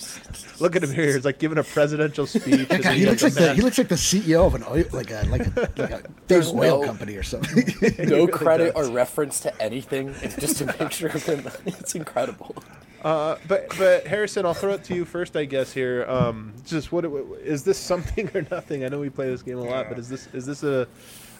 look 0.59 0.75
at 0.75 0.83
him 0.83 0.91
here. 0.91 1.05
He's 1.13 1.23
like 1.23 1.39
giving 1.39 1.57
a 1.57 1.63
presidential 1.63 2.27
speech. 2.27 2.67
That 2.67 2.71
and 2.71 2.83
guy, 2.83 2.93
he 2.93 2.99
he 3.01 3.05
looks 3.05 3.23
like 3.23 3.33
the, 3.33 3.53
he 3.53 3.61
looks 3.61 3.77
like 3.77 3.87
the 3.87 3.95
CEO 3.95 4.45
of 4.45 4.55
an 4.55 4.63
oil, 4.69 4.83
like 4.91 5.11
a 5.11 5.25
like 5.29 5.47
a, 5.47 5.71
like 5.77 5.91
a 5.91 6.09
big 6.27 6.43
oil 6.43 6.81
no- 6.81 6.85
company 6.85 7.15
or 7.15 7.23
something. 7.23 7.63
No 8.03 8.15
really 8.17 8.27
credit 8.27 8.75
does. 8.75 8.89
or 8.89 8.91
reference 8.91 9.39
to 9.41 9.61
anything. 9.61 10.13
It's 10.21 10.35
just 10.35 10.59
a 10.61 10.67
picture 10.67 11.07
of 11.07 11.23
him. 11.25 11.47
It's 11.65 11.95
incredible. 11.95 12.55
Uh, 13.03 13.37
but 13.47 13.67
but 13.77 14.07
Harrison, 14.07 14.45
I'll 14.45 14.53
throw 14.53 14.73
it 14.73 14.83
to 14.85 14.95
you 14.95 15.03
first, 15.05 15.35
I 15.35 15.45
guess. 15.45 15.73
Here, 15.73 16.05
um, 16.07 16.53
just 16.65 16.91
what 16.91 17.05
is 17.05 17.63
this 17.63 17.77
something 17.77 18.29
or 18.33 18.45
nothing? 18.49 18.85
I 18.85 18.87
know 18.89 18.99
we 18.99 19.09
play 19.09 19.29
this 19.29 19.41
game 19.41 19.57
a 19.57 19.63
lot, 19.63 19.89
but 19.89 19.99
is 19.99 20.07
this 20.09 20.27
is 20.33 20.45
this 20.45 20.63
a 20.63 20.87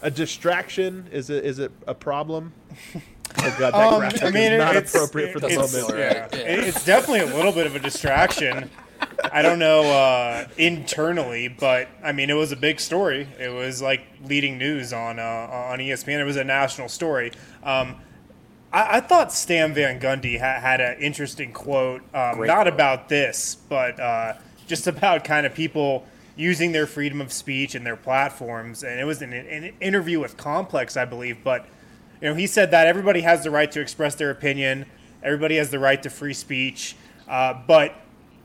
a 0.02 0.12
distraction? 0.12 1.08
Is 1.12 1.30
it 1.30 1.46
is 1.46 1.60
it 1.60 1.72
a 1.88 1.94
problem? 1.94 2.52
Oh 2.96 3.56
god, 3.58 3.74
that 3.74 3.74
Um, 3.74 4.00
graphic 4.00 4.24
I 4.24 4.30
mean, 4.32 4.52
is 4.52 4.60
not 4.60 4.76
it's, 4.76 4.94
appropriate 4.94 5.32
for 5.34 5.40
the 5.40 5.48
it's, 5.48 5.74
moment. 5.74 5.98
yeah. 5.98 6.28
Yeah. 6.34 6.40
It's 6.40 6.86
definitely 6.86 7.22
a 7.32 7.36
little 7.36 7.52
bit 7.54 7.66
of 7.66 7.76
a 7.76 7.80
distraction. 7.80 8.70
I 9.32 9.42
don't 9.42 9.60
know 9.60 9.82
uh, 9.84 10.48
internally, 10.58 11.48
but 11.48 11.88
I 12.04 12.12
mean, 12.12 12.30
it 12.30 12.36
was 12.36 12.52
a 12.52 12.56
big 12.56 12.80
story. 12.80 13.28
It 13.40 13.50
was 13.50 13.82
like 13.82 14.02
leading 14.26 14.58
news 14.58 14.94
on 14.94 15.20
uh, 15.20 15.24
on 15.24 15.80
ESPN. 15.80 16.20
It 16.20 16.24
was 16.26 16.36
a 16.38 16.44
national 16.44 16.90
story. 16.90 17.32
Um, 17.64 17.96
I, 18.74 18.98
I 18.98 19.00
thought 19.00 19.32
Stan 19.32 19.74
Van 19.74 20.00
Gundy 20.00 20.40
ha- 20.40 20.60
had 20.60 20.82
an 20.82 21.00
interesting 21.00 21.54
quote, 21.54 22.02
um, 22.14 22.38
Great 22.38 22.48
not 22.48 22.64
quote. 22.64 22.68
about 22.68 23.08
this, 23.08 23.56
but 23.70 24.00
uh, 24.00 24.34
just 24.68 24.88
about 24.88 25.24
kind 25.24 25.46
of 25.46 25.54
people 25.54 26.06
using 26.36 26.72
their 26.72 26.88
freedom 26.88 27.22
of 27.22 27.32
speech 27.32 27.76
and 27.76 27.86
their 27.86 27.96
platforms. 27.96 28.84
And 28.84 29.00
it 29.00 29.06
was 29.06 29.22
an, 29.22 29.32
an 29.32 29.74
interview 29.80 30.20
with 30.20 30.36
Complex, 30.36 30.98
I 30.98 31.06
believe. 31.06 31.44
But 31.44 31.68
you 32.22 32.30
know, 32.30 32.36
he 32.36 32.48
said 32.48 32.72
that 32.72 32.88
everybody 32.88 33.22
has 33.22 33.44
the 33.44 33.52
right 33.52 33.72
to 33.72 33.80
express 33.80 34.16
their 34.16 34.32
opinion. 34.32 34.88
Everybody 35.22 35.58
has 35.58 35.70
the 35.70 35.80
right 35.80 36.02
to 36.04 36.10
free 36.10 36.34
speech, 36.34 36.96
uh, 37.30 37.54
but 37.68 37.96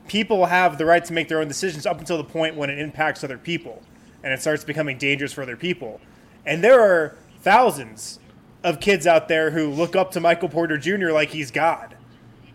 people 0.07 0.45
have 0.45 0.77
the 0.77 0.85
right 0.85 1.03
to 1.03 1.13
make 1.13 1.27
their 1.27 1.41
own 1.41 1.47
decisions 1.47 1.85
up 1.85 1.99
until 1.99 2.17
the 2.17 2.23
point 2.23 2.55
when 2.55 2.69
it 2.69 2.79
impacts 2.79 3.23
other 3.23 3.37
people 3.37 3.81
and 4.23 4.33
it 4.33 4.41
starts 4.41 4.63
becoming 4.63 4.97
dangerous 4.97 5.33
for 5.33 5.41
other 5.41 5.55
people. 5.55 5.99
And 6.45 6.63
there 6.63 6.81
are 6.81 7.15
thousands 7.41 8.19
of 8.63 8.79
kids 8.79 9.07
out 9.07 9.27
there 9.27 9.51
who 9.51 9.69
look 9.69 9.95
up 9.95 10.11
to 10.11 10.19
Michael 10.19 10.49
Porter 10.49 10.77
Jr. 10.77 11.11
like 11.11 11.29
he's 11.29 11.51
God 11.51 11.95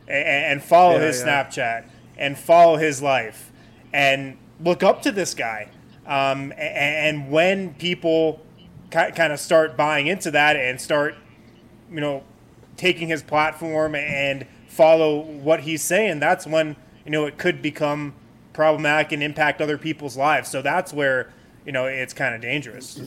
and, 0.06 0.26
and 0.52 0.62
follow 0.62 0.96
Yeah, 0.98 1.06
his 1.06 1.20
yeah. 1.20 1.44
Snapchat 1.44 1.84
and 2.18 2.38
follow 2.38 2.76
his 2.76 3.00
life 3.02 3.50
and 3.92 4.36
look 4.60 4.82
up 4.82 5.02
to 5.02 5.12
this 5.12 5.34
guy. 5.34 5.68
Um, 6.06 6.52
a- 6.52 6.56
and 6.60 7.30
when 7.30 7.74
people 7.74 8.40
kind 8.90 9.32
of 9.32 9.40
start 9.40 9.76
buying 9.76 10.06
into 10.06 10.30
that 10.30 10.56
and 10.56 10.80
start, 10.80 11.14
you 11.90 12.00
know, 12.00 12.22
taking 12.76 13.08
his 13.08 13.22
platform 13.22 13.94
and 13.94 14.46
follow 14.68 15.20
what 15.20 15.60
he's 15.60 15.82
saying, 15.82 16.20
that's 16.20 16.46
when 16.46 16.76
you 17.04 17.10
know 17.10 17.24
it 17.26 17.38
could 17.38 17.60
become 17.62 18.14
problematic 18.52 19.10
and 19.12 19.22
impact 19.22 19.60
other 19.60 19.78
people's 19.78 20.16
lives. 20.16 20.48
So 20.50 20.62
that's 20.62 20.92
where 20.92 21.32
you 21.66 21.72
know 21.72 21.86
it's 21.86 22.12
kind 22.14 22.34
of 22.34 22.40
dangerous. 22.40 23.00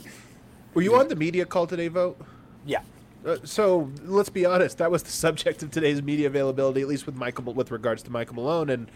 Were 0.74 0.82
you 0.82 0.96
on 0.96 1.08
the 1.08 1.16
media 1.16 1.46
call 1.46 1.68
today, 1.68 1.88
Vogt? 1.88 2.22
Yeah. 2.68 2.82
Uh, 3.26 3.38
so 3.44 3.90
let's 4.06 4.30
be 4.30 4.46
honest. 4.46 4.78
That 4.78 4.92
was 4.92 5.02
the 5.02 5.12
subject 5.26 5.64
of 5.64 5.72
today's 5.72 6.04
media 6.04 6.28
availability, 6.28 6.82
at 6.82 6.88
least 6.88 7.06
with 7.08 7.16
Michael, 7.16 7.54
with 7.54 7.72
regards 7.72 8.04
to 8.04 8.12
Michael 8.12 8.36
Malone, 8.36 8.70
and 8.70 8.88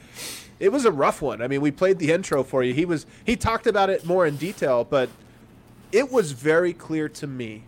it 0.60 0.72
was 0.72 0.86
a 0.86 0.92
rough 0.92 1.22
one. 1.22 1.42
I 1.42 1.48
mean, 1.48 1.62
we 1.62 1.72
played 1.72 1.98
the 1.98 2.12
intro 2.12 2.44
for 2.44 2.62
you. 2.62 2.74
He 2.74 2.86
was 2.86 3.08
he 3.26 3.36
talked 3.36 3.66
about 3.66 3.90
it 3.90 4.06
more 4.06 4.28
in 4.28 4.38
detail, 4.38 4.84
but 4.84 5.10
it 5.92 6.12
was 6.12 6.34
very 6.34 6.74
clear 6.74 7.10
to 7.10 7.28
me 7.28 7.64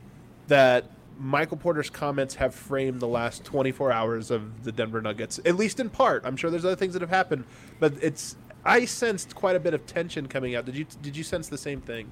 that 0.48 0.86
Michael 1.20 1.58
Porter's 1.58 1.90
comments 1.90 2.36
have 2.36 2.54
framed 2.54 3.00
the 3.00 3.08
last 3.08 3.44
24 3.44 3.92
hours 3.92 4.32
of 4.32 4.64
the 4.64 4.72
Denver 4.72 5.02
Nuggets, 5.02 5.40
at 5.46 5.56
least 5.56 5.80
in 5.80 5.90
part. 5.90 6.24
I'm 6.26 6.36
sure 6.36 6.50
there's 6.50 6.66
other 6.66 6.76
things 6.76 6.94
that 6.94 7.02
have 7.02 7.10
happened, 7.10 7.46
but 7.80 7.94
it's 8.02 8.36
I 8.66 8.86
sensed 8.86 9.36
quite 9.36 9.56
a 9.56 9.60
bit 9.60 9.74
of 9.74 9.86
tension 9.86 10.28
coming 10.28 10.56
out. 10.56 10.66
Did 10.66 10.78
you 10.78 10.86
did 11.02 11.18
you 11.18 11.24
sense 11.24 11.48
the 11.48 11.58
same 11.58 11.82
thing? 11.82 12.10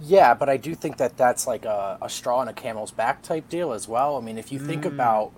Yeah, 0.00 0.34
but 0.34 0.48
I 0.48 0.56
do 0.58 0.74
think 0.74 0.98
that 0.98 1.16
that's 1.16 1.46
like 1.46 1.64
a, 1.64 1.98
a 2.02 2.08
straw 2.10 2.42
in 2.42 2.48
a 2.48 2.52
camel's 2.52 2.90
back 2.90 3.22
type 3.22 3.48
deal 3.48 3.72
as 3.72 3.88
well. 3.88 4.16
I 4.16 4.20
mean, 4.20 4.36
if 4.38 4.52
you 4.52 4.58
think 4.58 4.82
Mm. 4.84 4.88
about 4.88 5.32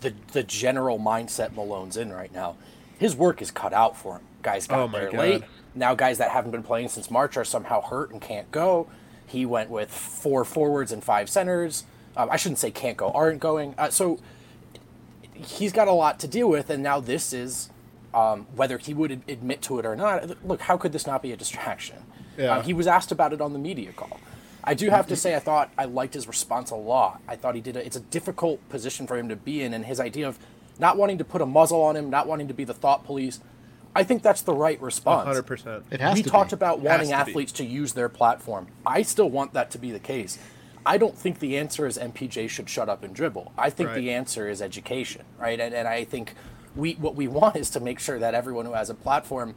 the 0.00 0.14
the 0.32 0.42
general 0.42 0.98
mindset 0.98 1.52
Malone's 1.54 1.96
in 1.98 2.10
right 2.12 2.32
now, 2.32 2.56
his 2.98 3.14
work 3.14 3.42
is 3.42 3.50
cut 3.50 3.72
out 3.74 3.96
for 3.96 4.14
him. 4.16 4.22
Guys 4.42 4.66
got 4.66 4.78
Oh 4.80 4.88
there 4.88 5.10
God. 5.10 5.18
late. 5.18 5.44
Now 5.74 5.94
guys 5.94 6.16
that 6.18 6.30
haven't 6.30 6.50
been 6.50 6.62
playing 6.62 6.88
since 6.88 7.10
March 7.10 7.36
are 7.36 7.44
somehow 7.44 7.82
hurt 7.82 8.10
and 8.10 8.20
can't 8.20 8.50
go. 8.50 8.88
He 9.26 9.44
went 9.44 9.68
with 9.70 9.90
four 9.90 10.44
forwards 10.44 10.90
and 10.92 11.04
five 11.04 11.28
centers. 11.28 11.84
Um, 12.16 12.28
I 12.30 12.36
shouldn't 12.36 12.58
say 12.58 12.70
can't 12.70 12.96
go, 12.96 13.10
aren't 13.10 13.38
going. 13.40 13.74
Uh, 13.78 13.90
so 13.90 14.18
he's 15.34 15.72
got 15.72 15.88
a 15.88 15.92
lot 15.92 16.18
to 16.20 16.28
deal 16.28 16.48
with, 16.48 16.70
and 16.70 16.82
now 16.82 17.00
this 17.00 17.32
is 17.32 17.70
um, 18.12 18.46
whether 18.56 18.78
he 18.78 18.92
would 18.94 19.22
admit 19.28 19.62
to 19.62 19.78
it 19.78 19.86
or 19.86 19.94
not. 19.94 20.44
Look, 20.44 20.62
how 20.62 20.76
could 20.76 20.92
this 20.92 21.06
not 21.06 21.22
be 21.22 21.30
a 21.32 21.36
distraction? 21.36 21.98
Yeah. 22.40 22.56
Uh, 22.56 22.62
he 22.62 22.72
was 22.72 22.86
asked 22.86 23.12
about 23.12 23.32
it 23.32 23.40
on 23.40 23.52
the 23.52 23.58
media 23.58 23.92
call. 23.92 24.18
I 24.64 24.74
do 24.74 24.90
have 24.90 25.06
to 25.08 25.16
say, 25.16 25.34
I 25.34 25.38
thought 25.38 25.70
I 25.78 25.84
liked 25.84 26.14
his 26.14 26.26
response 26.26 26.70
a 26.70 26.76
lot. 26.76 27.20
I 27.28 27.36
thought 27.36 27.54
he 27.54 27.60
did. 27.60 27.76
A, 27.76 27.84
it's 27.84 27.96
a 27.96 28.00
difficult 28.00 28.66
position 28.68 29.06
for 29.06 29.16
him 29.16 29.28
to 29.28 29.36
be 29.36 29.62
in, 29.62 29.72
and 29.74 29.84
his 29.84 30.00
idea 30.00 30.26
of 30.28 30.38
not 30.78 30.96
wanting 30.96 31.18
to 31.18 31.24
put 31.24 31.40
a 31.42 31.46
muzzle 31.46 31.82
on 31.82 31.96
him, 31.96 32.10
not 32.10 32.26
wanting 32.26 32.48
to 32.48 32.54
be 32.54 32.64
the 32.64 32.74
thought 32.74 33.04
police. 33.04 33.40
I 33.94 34.04
think 34.04 34.22
that's 34.22 34.42
the 34.42 34.54
right 34.54 34.80
response. 34.80 35.28
100%. 35.36 35.82
It 35.90 36.00
has 36.00 36.14
we 36.14 36.22
to 36.22 36.30
talked 36.30 36.50
be. 36.50 36.54
about 36.54 36.80
wanting 36.80 37.08
to 37.08 37.12
be. 37.24 37.30
athletes 37.30 37.52
to 37.52 37.64
use 37.64 37.92
their 37.94 38.08
platform. 38.08 38.68
I 38.86 39.02
still 39.02 39.28
want 39.28 39.52
that 39.54 39.70
to 39.72 39.78
be 39.78 39.90
the 39.90 39.98
case. 39.98 40.38
I 40.86 40.96
don't 40.96 41.16
think 41.16 41.40
the 41.40 41.58
answer 41.58 41.86
is 41.86 41.98
MPJ 41.98 42.48
should 42.48 42.68
shut 42.70 42.88
up 42.88 43.02
and 43.02 43.14
dribble. 43.14 43.52
I 43.58 43.68
think 43.68 43.90
Right. 43.90 43.96
the 43.96 44.12
answer 44.12 44.48
is 44.48 44.62
education, 44.62 45.24
right? 45.38 45.58
And, 45.60 45.74
and 45.74 45.86
I 45.88 46.04
think 46.04 46.34
we 46.76 46.92
what 46.94 47.16
we 47.16 47.26
want 47.28 47.56
is 47.56 47.68
to 47.70 47.80
make 47.80 47.98
sure 47.98 48.18
that 48.18 48.34
everyone 48.34 48.64
who 48.64 48.72
has 48.74 48.88
a 48.90 48.94
platform 48.94 49.56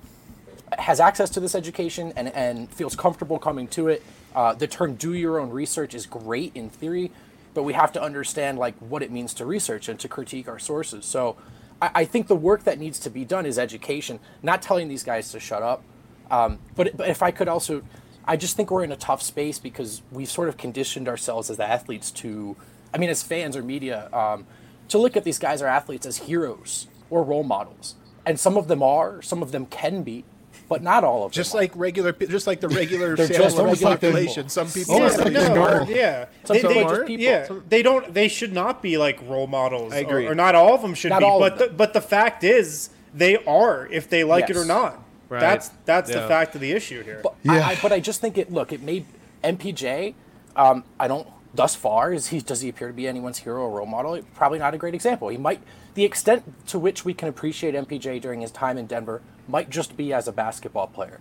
has 0.80 1.00
access 1.00 1.30
to 1.32 1.40
this 1.40 1.56
education 1.56 2.14
and, 2.16 2.30
and 2.30 2.70
feels 2.70 2.96
comfortable 2.96 3.40
coming 3.40 3.68
to 3.70 3.88
it. 3.88 4.04
Uh, 4.36 4.54
the 4.54 4.68
term 4.68 4.96
"do 4.96 5.14
your 5.14 5.40
own 5.40 5.50
research" 5.50 5.94
is 5.94 6.06
great 6.06 6.52
in 6.56 6.70
theory, 6.70 7.12
but 7.54 7.64
we 7.64 7.74
have 7.74 7.92
to 7.94 8.02
understand 8.02 8.58
like 8.58 8.76
what 8.80 9.04
it 9.04 9.12
means 9.12 9.34
to 9.36 9.46
research 9.46 9.88
and 9.90 10.00
to 10.00 10.08
critique 10.08 10.48
our 10.48 10.60
sources. 10.60 11.06
So, 11.06 11.36
I, 11.82 11.92
I 11.96 12.06
think 12.06 12.28
the 12.28 12.36
work 12.36 12.64
that 12.64 12.80
needs 12.80 13.00
to 13.00 13.10
be 13.10 13.26
done 13.26 13.46
is 13.46 13.60
education, 13.60 14.20
not 14.42 14.62
telling 14.62 14.88
these 14.88 15.04
guys 15.04 15.32
to 15.32 15.40
shut 15.40 15.62
up. 15.62 15.84
Um, 16.32 16.60
but 16.76 16.96
but 16.98 17.10
if 17.10 17.22
I 17.22 17.32
could 17.32 17.48
also, 17.48 17.84
I 18.26 18.38
just 18.38 18.56
think 18.56 18.72
we're 18.72 18.84
in 18.84 18.92
a 18.92 18.98
tough 18.98 19.22
space 19.22 19.60
because 19.60 20.02
we've 20.12 20.30
sort 20.30 20.50
of 20.50 20.58
conditioned 20.58 21.08
ourselves 21.08 21.50
as 21.50 21.60
athletes 21.60 22.10
to, 22.12 22.56
I 22.94 22.98
mean, 22.98 23.10
as 23.10 23.22
fans 23.22 23.56
or 23.56 23.62
media, 23.62 24.10
um, 24.14 24.46
to 24.88 24.98
look 24.98 25.16
at 25.16 25.24
these 25.24 25.40
guys 25.40 25.62
or 25.62 25.68
athletes 25.68 26.06
as 26.06 26.18
heroes 26.18 26.88
or 27.10 27.24
role 27.24 27.44
models, 27.44 27.96
and 28.26 28.40
some 28.40 28.58
of 28.58 28.68
them 28.68 28.82
are, 28.82 29.22
some 29.22 29.44
of 29.44 29.52
them 29.52 29.66
can 29.66 30.04
be, 30.04 30.24
but 30.70 30.82
not 30.82 31.04
all 31.04 31.26
of 31.26 31.32
them. 31.32 31.36
Just 31.36 31.54
are. 31.54 31.58
like 31.60 31.72
regular, 31.76 32.14
pe- 32.14 32.28
just 32.28 32.48
like 32.48 32.60
the 32.62 32.70
regular 32.70 33.16
They're 33.16 33.28
just 33.28 33.58
of 33.58 33.66
regular 33.66 33.92
population. 33.96 34.44
people. 34.44 34.50
Some 34.50 34.70
people 34.70 34.96
Almost 34.96 35.20
are 35.20 35.24
like 35.26 35.34
no, 35.34 35.54
normal. 35.56 35.90
yeah, 35.90 36.26
Some 36.46 36.56
they, 36.58 36.62
they, 36.62 36.68
people 36.74 36.88
aren't. 36.92 37.10
yeah, 37.10 37.48
they 37.70 37.82
don't. 37.84 38.14
They 38.14 38.28
should 38.28 38.54
not 38.54 38.82
be 38.82 38.98
like 38.98 39.20
role 39.28 39.48
models. 39.48 39.94
I 39.94 39.98
agree. 39.98 40.28
Or, 40.28 40.32
or 40.32 40.36
not 40.36 40.56
all 40.56 40.74
of 40.76 40.82
them 40.82 40.94
should 40.94 41.10
Not 41.10 41.20
be. 41.20 41.26
all 41.26 41.44
of 41.44 41.58
But 41.58 41.60
the, 41.70 41.74
but 41.76 41.94
the 41.94 42.02
fact 42.02 42.44
is, 42.44 42.90
they 43.14 43.38
are 43.46 43.88
if 43.88 44.10
they 44.10 44.24
like 44.24 44.50
it 44.50 44.58
or 44.58 44.66
not. 44.66 45.00
Right. 45.30 45.40
That's 45.40 45.70
that's 45.86 46.12
the 46.12 46.28
fact 46.28 46.56
of 46.56 46.62
the 46.62 46.72
issue 46.72 47.04
here. 47.04 47.20
But 47.24 47.36
Yeah. 47.44 47.54
I, 47.54 47.72
I, 47.72 47.80
but 47.82 47.92
I 47.92 48.00
just 48.00 48.22
think 48.22 48.38
it. 48.38 48.52
Look, 48.52 48.72
it 48.72 48.82
made 48.82 49.06
MPJ. 49.44 50.14
Um, 50.56 50.84
I 51.00 51.08
don't. 51.08 51.28
Thus 51.56 51.76
far, 51.76 52.14
is 52.14 52.28
he 52.28 52.40
does 52.42 52.62
he 52.62 52.70
appear 52.70 52.88
to 52.88 52.94
be 52.94 53.08
anyone's 53.08 53.38
hero 53.40 53.62
or 53.64 53.70
role 53.78 53.86
model? 53.86 54.20
Probably 54.36 54.58
not 54.60 54.74
a 54.74 54.78
great 54.78 54.96
example. 54.96 55.30
He 55.30 55.38
might. 55.38 55.62
The 55.94 56.04
extent 56.04 56.68
to 56.68 56.80
which 56.80 57.06
we 57.06 57.14
can 57.14 57.28
appreciate 57.28 57.76
MPJ 57.76 58.22
during 58.22 58.42
his 58.42 58.52
time 58.52 58.78
in 58.78 58.88
Denver 58.88 59.22
might 59.48 59.70
just 59.70 59.96
be 59.96 60.14
as 60.14 60.28
a 60.28 60.32
basketball 60.32 60.88
player. 60.88 61.20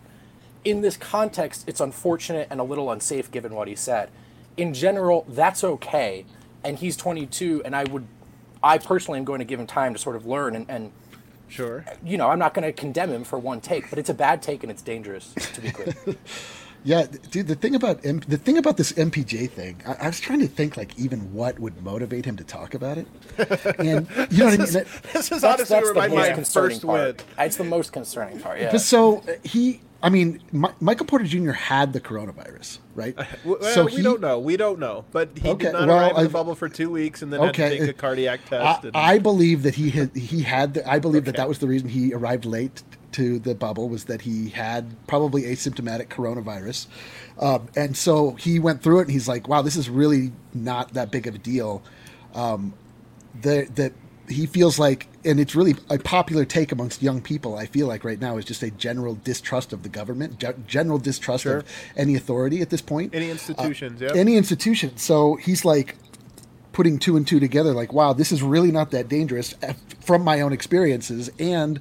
In 0.65 0.81
this 0.81 0.97
context, 0.97 1.65
it's 1.67 1.81
unfortunate 1.81 2.49
and 2.51 2.61
a 2.61 2.65
little 2.65 2.91
unsafe 2.91 3.31
given 3.31 3.55
what 3.55 3.69
he 3.69 3.75
said. 3.75 4.11
In 4.57 4.73
general, 4.73 5.27
that's 5.29 5.65
okay, 5.65 6.25
and 6.63 6.79
he's 6.79 6.97
22, 6.97 7.63
and 7.65 7.75
I 7.75 7.85
would, 7.85 8.07
I 8.63 8.79
personally 8.79 9.19
am 9.19 9.25
going 9.25 9.41
to 9.41 9.45
give 9.45 9.59
him 9.59 9.67
time 9.67 9.93
to 9.93 9.99
sort 9.99 10.17
of 10.17 10.25
learn 10.27 10.55
and, 10.55 10.67
and 10.71 10.93
Sure. 11.49 11.85
you 12.03 12.17
know, 12.17 12.31
I'm 12.31 12.39
not 12.39 12.55
going 12.55 12.65
to 12.65 12.73
condemn 12.73 13.11
him 13.11 13.25
for 13.25 13.39
one 13.39 13.61
take, 13.61 13.91
but 13.91 13.99
it's 13.99 14.09
a 14.09 14.15
bad 14.15 14.41
take 14.41 14.63
and 14.63 14.73
it's 14.73 14.81
dangerous, 14.81 15.35
to 15.35 15.61
be 15.61 15.71
clear. 15.71 15.95
Yeah, 16.85 17.07
dude. 17.31 17.47
The 17.47 17.55
thing 17.55 17.75
about 17.75 18.05
M- 18.05 18.23
the 18.27 18.37
thing 18.37 18.59
about 18.59 18.77
this 18.77 18.93
MPJ 18.93 19.51
thing, 19.51 19.81
I, 19.87 19.95
I 19.95 20.07
was 20.09 20.19
trying 20.21 20.41
to 20.41 20.49
think 20.49 20.77
like 20.77 20.99
even 20.99 21.33
what 21.33 21.59
would 21.61 21.83
motivate 21.83 22.25
him 22.25 22.37
to 22.37 22.45
talk 22.45 22.75
about 22.75 22.99
it, 22.99 23.07
and 23.79 24.09
you 24.33 24.39
know 24.39 24.47
what 24.47 24.55
I 24.55 24.57
mean. 24.57 24.73
That- 24.73 24.87
This 25.13 25.31
is 25.31 25.43
That's, 25.43 25.45
honestly 25.45 25.65
that's 25.65 25.69
where 25.71 25.95
the 25.95 26.01
my, 26.01 26.09
most 26.09 26.17
my 26.29 26.33
concerning 26.35 26.71
first 26.71 26.85
win. 26.85 26.97
part. 27.15 27.25
It's 27.39 27.57
the 27.57 27.65
most 27.65 27.93
concerning 27.93 28.41
part. 28.41 28.61
Yeah. 28.61 28.73
But 28.73 28.81
so 28.81 29.19
uh, 29.19 29.33
he, 29.45 29.81
I 30.03 30.11
mean, 30.11 30.43
Mi- 30.51 30.69
Michael 30.81 31.07
Porter 31.07 31.25
Jr. 31.25 31.53
had 31.53 31.93
the 31.93 32.01
coronavirus, 32.01 32.79
right? 32.97 33.15
Well, 33.45 33.63
so 33.63 33.85
we 33.85 34.03
don't 34.03 34.21
know. 34.21 34.41
We 34.41 34.57
don't 34.57 34.81
know. 34.81 35.05
But 35.13 35.31
he 35.39 35.51
Okay, 35.51 35.67
did 35.67 35.73
not 35.75 35.87
well, 35.87 35.99
arrive 35.99 36.11
in 36.11 36.17
the 36.17 36.21
I've- 36.23 36.33
bubble 36.33 36.55
for 36.57 36.69
two 36.69 36.91
weeks 36.91 37.23
and 37.23 37.33
then 37.33 37.41
Okay, 37.41 37.63
had 37.63 37.71
to 37.73 37.79
take 37.79 37.89
a 37.89 37.93
uh, 37.99 38.01
cardiac 38.01 38.45
test. 38.47 38.85
I, 38.85 38.89
and, 38.89 38.97
I 38.97 39.19
believe 39.21 39.63
that 39.63 39.77
he 39.77 39.91
had 39.91 40.17
he 40.17 40.43
had 40.43 40.75
the, 40.75 40.91
I 40.91 40.99
believe 40.99 41.27
that 41.27 41.37
Okay. 41.37 41.43
that 41.43 41.49
was 41.49 41.59
the 41.61 41.69
reason 41.69 41.89
he 41.89 42.13
arrived 42.13 42.45
late 42.45 42.83
to 43.13 43.39
the 43.39 43.55
bubble 43.55 43.89
was 43.89 44.05
that 44.05 44.23
he 44.23 44.51
had 44.51 44.95
probably 45.07 45.43
asymptomatic 45.43 46.09
coronavirus, 46.09 46.87
um, 47.39 47.69
and 47.77 47.97
so 47.97 48.33
he 48.33 48.59
went 48.59 48.83
through 48.83 48.99
it 49.01 49.03
and 49.03 49.11
he's 49.11 49.29
like, 49.29 49.49
wow, 49.49 49.63
this 49.63 49.77
is 49.77 49.89
really 49.89 50.33
not 50.55 50.93
that 50.95 51.11
big 51.11 51.27
of 51.27 51.35
a 51.35 51.39
deal. 51.39 51.83
Um, 52.35 52.75
the 53.41 53.69
that 53.75 53.93
he 54.29 54.47
feels 54.47 54.79
like, 54.79 55.09
and 55.25 55.39
it's 55.41 55.55
really 55.55 55.75
a 55.91 55.99
popular 55.99 56.45
take 56.45 56.73
amongst 56.73 57.03
young 57.03 57.21
people. 57.21 57.57
I 57.57 57.67
feel 57.67 57.87
like 57.87 58.05
right 58.05 58.21
now 58.21 58.37
is 58.39 58.45
just 58.45 58.63
a 58.63 58.71
general 58.71 59.19
distrust 59.25 59.73
of 59.73 59.83
the 59.83 59.89
government, 59.89 60.39
ge- 60.39 60.67
general 60.67 60.99
distrust 60.99 61.43
Sure. 61.43 61.59
of 61.59 61.65
any 61.97 62.15
authority 62.15 62.63
at 62.63 62.71
this 62.71 62.81
point. 62.81 63.15
Any 63.15 63.31
institutions, 63.31 64.01
Uh, 64.01 64.07
yeah. 64.07 64.21
Any 64.21 64.37
institution. 64.37 64.97
So 64.97 65.35
he's 65.37 65.65
like 65.65 65.97
putting 66.73 66.99
two 66.99 67.17
and 67.17 67.27
two 67.27 67.41
together, 67.41 67.75
like, 67.75 67.93
wow, 67.93 68.15
this 68.15 68.33
is 68.33 68.43
really 68.43 68.71
not 68.71 68.91
that 68.93 69.09
dangerous 69.09 69.55
uh, 69.63 69.75
from 70.01 70.23
my 70.23 70.41
own 70.41 70.53
experiences, 70.53 71.31
and 71.39 71.81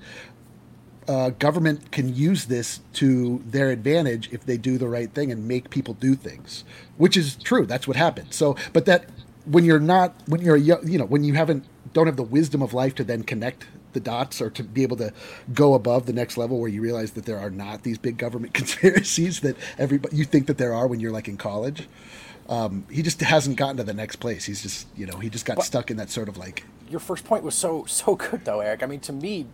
uh, 1.08 1.32
government 1.32 1.92
can 1.92 2.16
use 2.16 2.46
this 2.46 2.80
to 2.94 3.42
their 3.46 3.70
advantage 3.70 4.30
if 4.32 4.46
they 4.46 4.58
do 4.58 4.78
the 4.78 4.88
right 4.88 5.12
thing 5.14 5.32
and 5.32 5.48
make 5.48 5.70
people 5.70 5.94
do 5.96 6.16
things, 6.16 6.64
which 6.98 7.18
is 7.18 7.36
true. 7.36 7.66
That's 7.66 7.88
what 7.88 7.98
happened. 7.98 8.34
So, 8.34 8.56
but 8.74 8.86
that 8.86 9.06
when 9.46 9.66
you're 9.66 9.80
not, 9.80 10.14
when 10.28 10.42
you're 10.42 10.56
a 10.56 10.60
young, 10.60 10.88
you 10.88 11.00
know, 11.00 11.06
when 11.06 11.24
you 11.24 11.34
haven't, 11.34 11.66
don't 11.94 12.06
have 12.06 12.18
the 12.18 12.24
wisdom 12.24 12.62
of 12.62 12.74
life 12.74 12.96
to 12.96 13.04
then 13.04 13.24
connect 13.24 13.66
the 13.94 14.00
dots 14.00 14.42
or 14.42 14.50
to 14.50 14.64
be 14.64 14.84
able 14.84 14.98
to 14.98 15.12
go 15.54 15.74
above 15.74 16.06
the 16.06 16.14
next 16.14 16.38
level 16.38 16.60
where 16.60 16.70
you 16.70 16.82
realize 16.82 17.12
that 17.12 17.26
there 17.26 17.38
are 17.38 17.50
not 17.50 17.84
these 17.84 17.98
big 17.98 18.18
government 18.18 18.54
conspiracies 18.54 19.42
that 19.42 19.58
everybody 19.78 20.16
you 20.16 20.26
think 20.26 20.48
that 20.48 20.58
there 20.58 20.74
are 20.74 20.88
when 20.88 21.00
you're 21.00 21.12
like 21.12 21.28
in 21.28 21.38
college. 21.38 21.88
Um, 22.50 22.86
he 22.92 23.02
just 23.02 23.22
hasn't 23.22 23.56
gotten 23.56 23.78
to 23.78 23.84
the 23.84 23.94
next 23.94 24.18
place. 24.18 24.46
He's 24.46 24.62
just, 24.62 24.88
you 24.96 25.06
know, 25.06 25.18
he 25.20 25.30
just 25.30 25.46
got 25.46 25.64
stuck 25.64 25.90
in 25.90 25.98
that 25.98 26.10
sort 26.10 26.28
of 26.28 26.38
like 26.38 26.64
Your 26.90 27.00
first 27.00 27.24
point 27.24 27.44
was 27.44 27.56
so 27.56 27.86
so 27.86 28.16
good 28.16 28.46
though, 28.46 28.60
Eric. 28.60 28.84
I 28.84 28.88
mean, 28.88 29.00
to 29.02 29.14
me, 29.14 29.48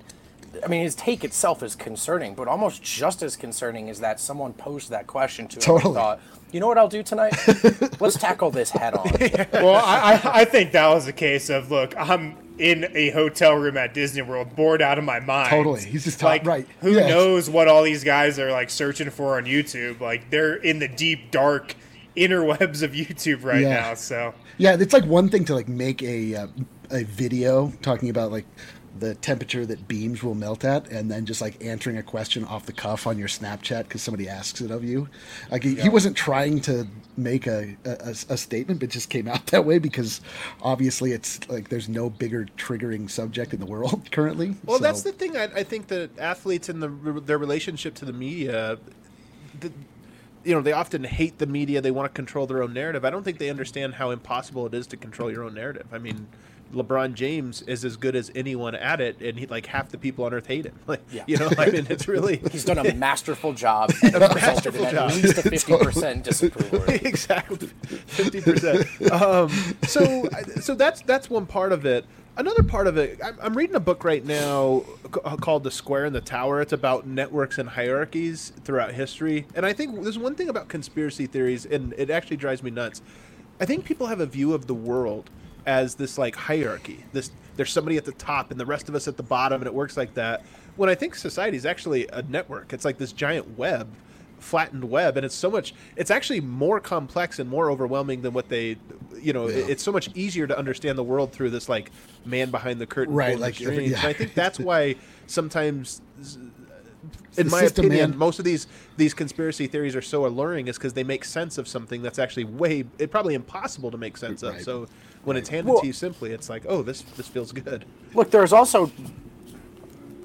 I 0.64 0.68
mean 0.68 0.82
his 0.84 0.96
take 0.96 1.24
itself 1.24 1.62
is 1.64 1.76
concerning, 1.76 2.34
but 2.36 2.48
almost 2.48 2.82
just 2.84 3.22
as 3.24 3.36
concerning 3.36 3.88
is 3.88 4.00
that 4.00 4.20
someone 4.20 4.54
posed 4.54 4.90
that 4.90 5.08
question 5.08 5.48
to 5.50 5.56
him 5.58 5.62
Totally. 5.62 5.86
and 5.86 5.96
thought, 5.96 6.20
you 6.52 6.60
know 6.60 6.68
what 6.68 6.78
I'll 6.78 6.88
do 6.88 7.04
tonight? 7.04 7.36
Let's 8.00 8.18
tackle 8.18 8.52
this 8.52 8.70
head 8.72 8.94
on. 8.94 9.10
well, 9.54 9.76
I, 9.76 10.14
I 10.24 10.42
I 10.42 10.46
think 10.46 10.72
that 10.74 10.88
was 10.88 11.08
a 11.08 11.14
case 11.14 11.50
of 11.50 11.70
look, 11.72 11.94
I'm 11.98 12.38
in 12.58 12.90
a 12.96 13.12
hotel 13.12 13.54
room 13.54 13.78
at 13.78 13.94
Disney 13.94 14.22
World, 14.24 14.56
bored 14.56 14.82
out 14.82 14.98
of 14.98 15.04
my 15.04 15.20
mind. 15.20 15.50
Totally. 15.50 15.84
He's 15.84 16.04
just 16.06 16.24
like, 16.24 16.42
top- 16.42 16.48
right. 16.48 16.68
Who 16.82 16.94
Yes. 16.94 17.08
knows 17.10 17.50
what 17.50 17.68
all 17.68 17.84
these 17.84 18.04
guys 18.04 18.40
are 18.40 18.52
like 18.52 18.70
searching 18.72 19.10
for 19.12 19.38
on 19.38 19.46
YouTube? 19.46 20.00
Like 20.00 20.30
they're 20.32 20.56
in 20.56 20.80
the 20.80 20.88
deep 20.88 21.30
dark 21.32 21.76
interwebs 22.16 22.82
of 22.82 22.92
YouTube 22.94 23.44
right 23.44 23.62
Yeah. 23.62 23.70
now. 23.82 23.94
So 23.94 24.34
Yeah, 24.58 24.76
it's 24.80 24.94
like 24.94 25.06
one 25.06 25.30
thing 25.30 25.46
to 25.46 25.54
like 25.56 25.68
make 25.68 26.02
a 26.02 26.36
uh, 26.36 26.48
a 26.90 27.04
video 27.04 27.72
talking 27.82 28.10
about 28.10 28.32
like 28.32 28.46
the 29.00 29.16
temperature 29.16 29.66
that 29.66 29.88
beams 29.88 30.22
will 30.24 30.36
melt 30.36 30.66
at, 30.66 30.88
and 30.90 31.10
then 31.10 31.26
just 31.26 31.42
like 31.42 31.64
answering 31.64 31.98
a 31.98 32.04
question 32.04 32.44
off 32.46 32.66
the 32.66 32.74
cuff 32.74 33.08
on 33.08 33.18
your 33.18 33.28
Snapchat 33.28 33.84
because 33.84 34.02
somebody 34.02 34.28
asks 34.28 34.62
it 34.62 34.72
of 34.72 34.84
you. 34.84 35.08
Like 35.50 35.64
he, 35.64 35.76
he 35.76 35.90
wasn't 35.90 36.18
trying 36.18 36.60
to 36.62 36.88
make 37.16 37.48
a, 37.48 37.76
a 37.86 38.10
a 38.30 38.38
statement, 38.38 38.80
but 38.80 38.90
just 38.90 39.10
came 39.10 39.28
out 39.28 39.46
that 39.48 39.66
way 39.66 39.80
because 39.80 40.22
obviously 40.62 41.12
it's 41.14 41.48
like 41.50 41.70
there's 41.70 41.90
no 41.90 42.10
bigger 42.10 42.46
triggering 42.58 43.10
subject 43.10 43.54
in 43.54 43.60
the 43.60 43.66
world 43.66 44.08
currently. 44.12 44.56
Well, 44.66 44.78
So- 44.78 44.84
that's 44.84 45.04
the 45.04 45.12
thing. 45.12 45.38
I, 45.38 45.44
I 45.46 45.64
think 45.64 45.88
that 45.88 46.18
athletes 46.20 46.70
and 46.70 46.82
the, 46.82 46.88
their 47.22 47.38
relationship 47.38 47.96
to 47.96 48.06
the 48.06 48.14
media, 48.14 48.78
the, 49.60 49.72
you 50.44 50.54
know, 50.56 50.62
they 50.62 50.72
often 50.72 51.04
hate 51.04 51.40
the 51.40 51.46
media. 51.48 51.82
They 51.82 51.92
want 51.92 52.12
to 52.12 52.16
control 52.16 52.48
their 52.48 52.64
own 52.64 52.74
narrative. 52.74 53.04
I 53.04 53.10
don't 53.10 53.24
think 53.24 53.38
they 53.38 53.50
understand 53.50 53.96
how 53.96 54.12
impossible 54.12 54.66
it 54.66 54.74
is 54.74 54.88
to 54.88 54.98
control 54.98 55.30
your 55.32 55.44
own 55.44 55.54
narrative. 55.56 55.88
I 55.92 55.98
mean, 55.98 56.28
LeBron 56.74 57.14
James 57.14 57.62
is 57.64 57.84
as 57.86 57.96
good 57.98 58.16
as 58.16 58.32
anyone 58.36 58.76
at 58.76 59.00
it, 59.02 59.22
and 59.22 59.40
he, 59.40 59.46
like 59.48 59.66
half 59.68 59.90
the 59.90 59.98
people 59.98 60.26
on 60.26 60.34
Earth 60.34 60.48
hate 60.48 60.66
him. 60.66 60.74
Like, 60.88 61.02
Yeah. 61.12 61.24
you 61.28 61.38
know, 61.38 61.50
I 61.58 61.70
mean, 61.70 61.88
it's 61.90 62.08
really 62.08 62.38
He's 62.52 62.66
done 62.66 62.78
a 62.78 62.94
masterful 62.96 63.54
job 63.54 63.92
and 64.04 64.16
it 64.16 64.20
resulted 64.34 64.38
in 64.38 64.42
masterful 64.82 64.86
at 64.86 64.94
job. 64.94 65.12
least 65.12 65.38
a 65.38 65.42
50% 65.50 66.24
disapproval 66.24 66.84
exactly 66.90 67.68
fifty 67.68 68.42
percent. 68.42 69.12
Um, 69.12 69.50
so, 69.84 70.28
so 70.62 70.76
that's 70.76 71.02
that's 71.02 71.30
one 71.30 71.46
part 71.46 71.72
of 71.72 71.86
it. 71.86 72.06
Another 72.38 72.62
part 72.62 72.86
of 72.86 72.98
it, 72.98 73.20
I'm, 73.24 73.36
I'm 73.42 73.58
reading 73.58 73.76
a 73.76 73.80
book 73.80 74.04
right 74.04 74.24
now 74.24 74.84
uh, 75.26 75.36
called 75.38 75.64
"The 75.64 75.72
Square 75.72 76.06
and 76.06 76.16
the 76.16 76.22
Tower." 76.22 76.62
It's 76.62 76.74
about 76.74 77.08
networks 77.08 77.58
and 77.58 77.68
hierarchies 77.70 78.54
throughout 78.64 78.92
history, 78.94 79.48
and 79.56 79.66
I 79.66 79.74
think 79.74 80.04
there's 80.04 80.20
one 80.20 80.36
thing 80.36 80.48
about 80.48 80.68
conspiracy 80.68 81.26
theories, 81.26 81.66
and 81.66 81.94
it 81.98 82.10
actually 82.12 82.38
drives 82.38 82.62
me 82.62 82.70
nuts. 82.70 83.02
I 83.60 83.66
think 83.66 83.86
people 83.86 84.06
have 84.08 84.20
a 84.20 84.28
view 84.28 84.54
of 84.54 84.68
the 84.68 84.76
world 84.76 85.32
as 85.68 85.94
this 85.96 86.18
like 86.18 86.36
hierarchy. 86.36 87.04
This 87.14 87.30
there's 87.58 87.72
somebody 87.72 87.98
at 87.98 88.06
the 88.06 88.12
top 88.14 88.50
and 88.52 88.60
the 88.60 88.66
rest 88.66 88.88
of 88.90 88.96
us 88.96 89.08
at 89.08 89.18
the 89.18 89.24
bottom, 89.24 89.62
and 89.62 89.68
it 89.68 89.74
works 89.74 89.98
like 89.98 90.14
that. 90.16 90.44
When 90.78 90.90
I 90.90 90.96
think 90.96 91.14
society 91.16 91.58
is 91.58 91.66
actually 91.66 92.08
a 92.08 92.22
network. 92.24 92.72
It's 92.74 92.86
like 92.86 92.98
this 92.98 93.12
giant 93.12 93.58
web 93.58 93.88
flattened 94.40 94.84
web 94.88 95.18
and 95.18 95.26
it's 95.26 95.34
so 95.34 95.50
much 95.50 95.74
it's 95.96 96.12
actually 96.12 96.40
more 96.40 96.80
complex 96.80 97.40
and 97.40 97.50
more 97.50 97.72
overwhelming 97.72 98.22
than 98.22 98.34
what 98.34 98.48
they 98.50 98.78
you 99.20 99.34
know 99.34 99.48
it- 99.48 99.68
it's 99.68 99.82
so 99.82 99.92
much 99.92 100.12
easier 100.16 100.46
to 100.46 100.56
understand 100.56 100.96
the 100.96 101.04
world 101.04 101.32
through 101.32 101.50
this 101.50 101.68
like 101.68 101.90
man 102.24 102.52
behind 102.52 102.80
the 102.80 102.86
curtain 102.86 103.16
Right, 103.16 103.40
like, 103.40 103.56
strings. 103.56 103.90
yeah. 103.90 103.98
And 103.98 104.06
i 104.08 104.14
think 104.14 104.36
that's 104.36 104.60
why 104.60 104.94
sometimes 105.26 106.02
in 107.38 107.50
my 107.50 107.62
system, 107.62 107.86
opinion 107.86 108.12
man. 108.12 108.20
most 108.20 108.38
of 108.38 108.46
these 108.46 108.68
these 108.96 109.16
conspiracy 109.16 109.66
theories 109.66 109.96
are 109.96 110.04
so 110.04 110.28
alluring 110.28 110.68
is 110.68 110.78
because 110.78 110.94
they 110.94 111.04
make 111.04 111.26
sense 111.26 111.58
of 111.58 111.68
something 111.68 112.04
that's 112.04 112.20
actually 112.20 112.44
way 112.44 112.84
it 113.00 113.10
probably 113.10 113.34
impossible 113.34 113.90
to 113.90 113.98
make 113.98 114.18
sense 114.18 114.44
of 114.44 114.62
so 114.62 114.86
when 115.24 115.38
it's 115.38 115.50
handed 115.50 115.72
Well- 115.72 115.82
to 115.82 115.88
you 115.88 115.94
simply 115.94 116.32
it's 116.32 116.50
like 116.50 116.64
oh 116.68 116.82
this 116.84 117.02
this 117.02 117.28
feels 117.28 117.52
good 117.52 117.86
Look, 118.14 118.32
there's 118.32 118.54
also 118.54 118.92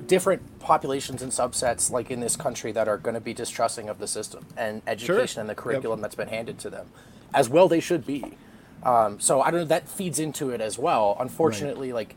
different 0.06 0.42
populations 0.61 1.22
and 1.22 1.32
subsets, 1.32 1.90
like 1.90 2.11
in 2.11 2.20
this 2.20 2.37
country, 2.37 2.72
that 2.72 2.88
are 2.88 2.99
going 2.99 3.14
to 3.14 3.20
be 3.20 3.32
distrusting 3.34 3.88
of 3.88 3.99
the 3.99 4.06
system 4.06 4.44
and 4.56 4.82
education 4.87 5.40
and 5.40 5.49
the 5.49 5.52
Yep. 5.52 5.56
curriculum 5.58 6.00
that's 6.00 6.14
been 6.14 6.28
handed 6.28 6.58
to 6.61 6.70
them, 6.70 6.88
as 7.34 7.49
well 7.49 7.68
they 7.68 7.80
should 7.80 8.06
be. 8.06 8.37
Um, 8.82 9.20
so 9.20 9.40
I 9.40 9.50
don't 9.50 9.61
know. 9.61 9.66
That 9.66 9.88
feeds 9.88 10.18
into 10.18 10.50
it 10.50 10.61
as 10.61 10.78
well. 10.78 11.16
Unfortunately, 11.20 11.92
like 11.92 12.16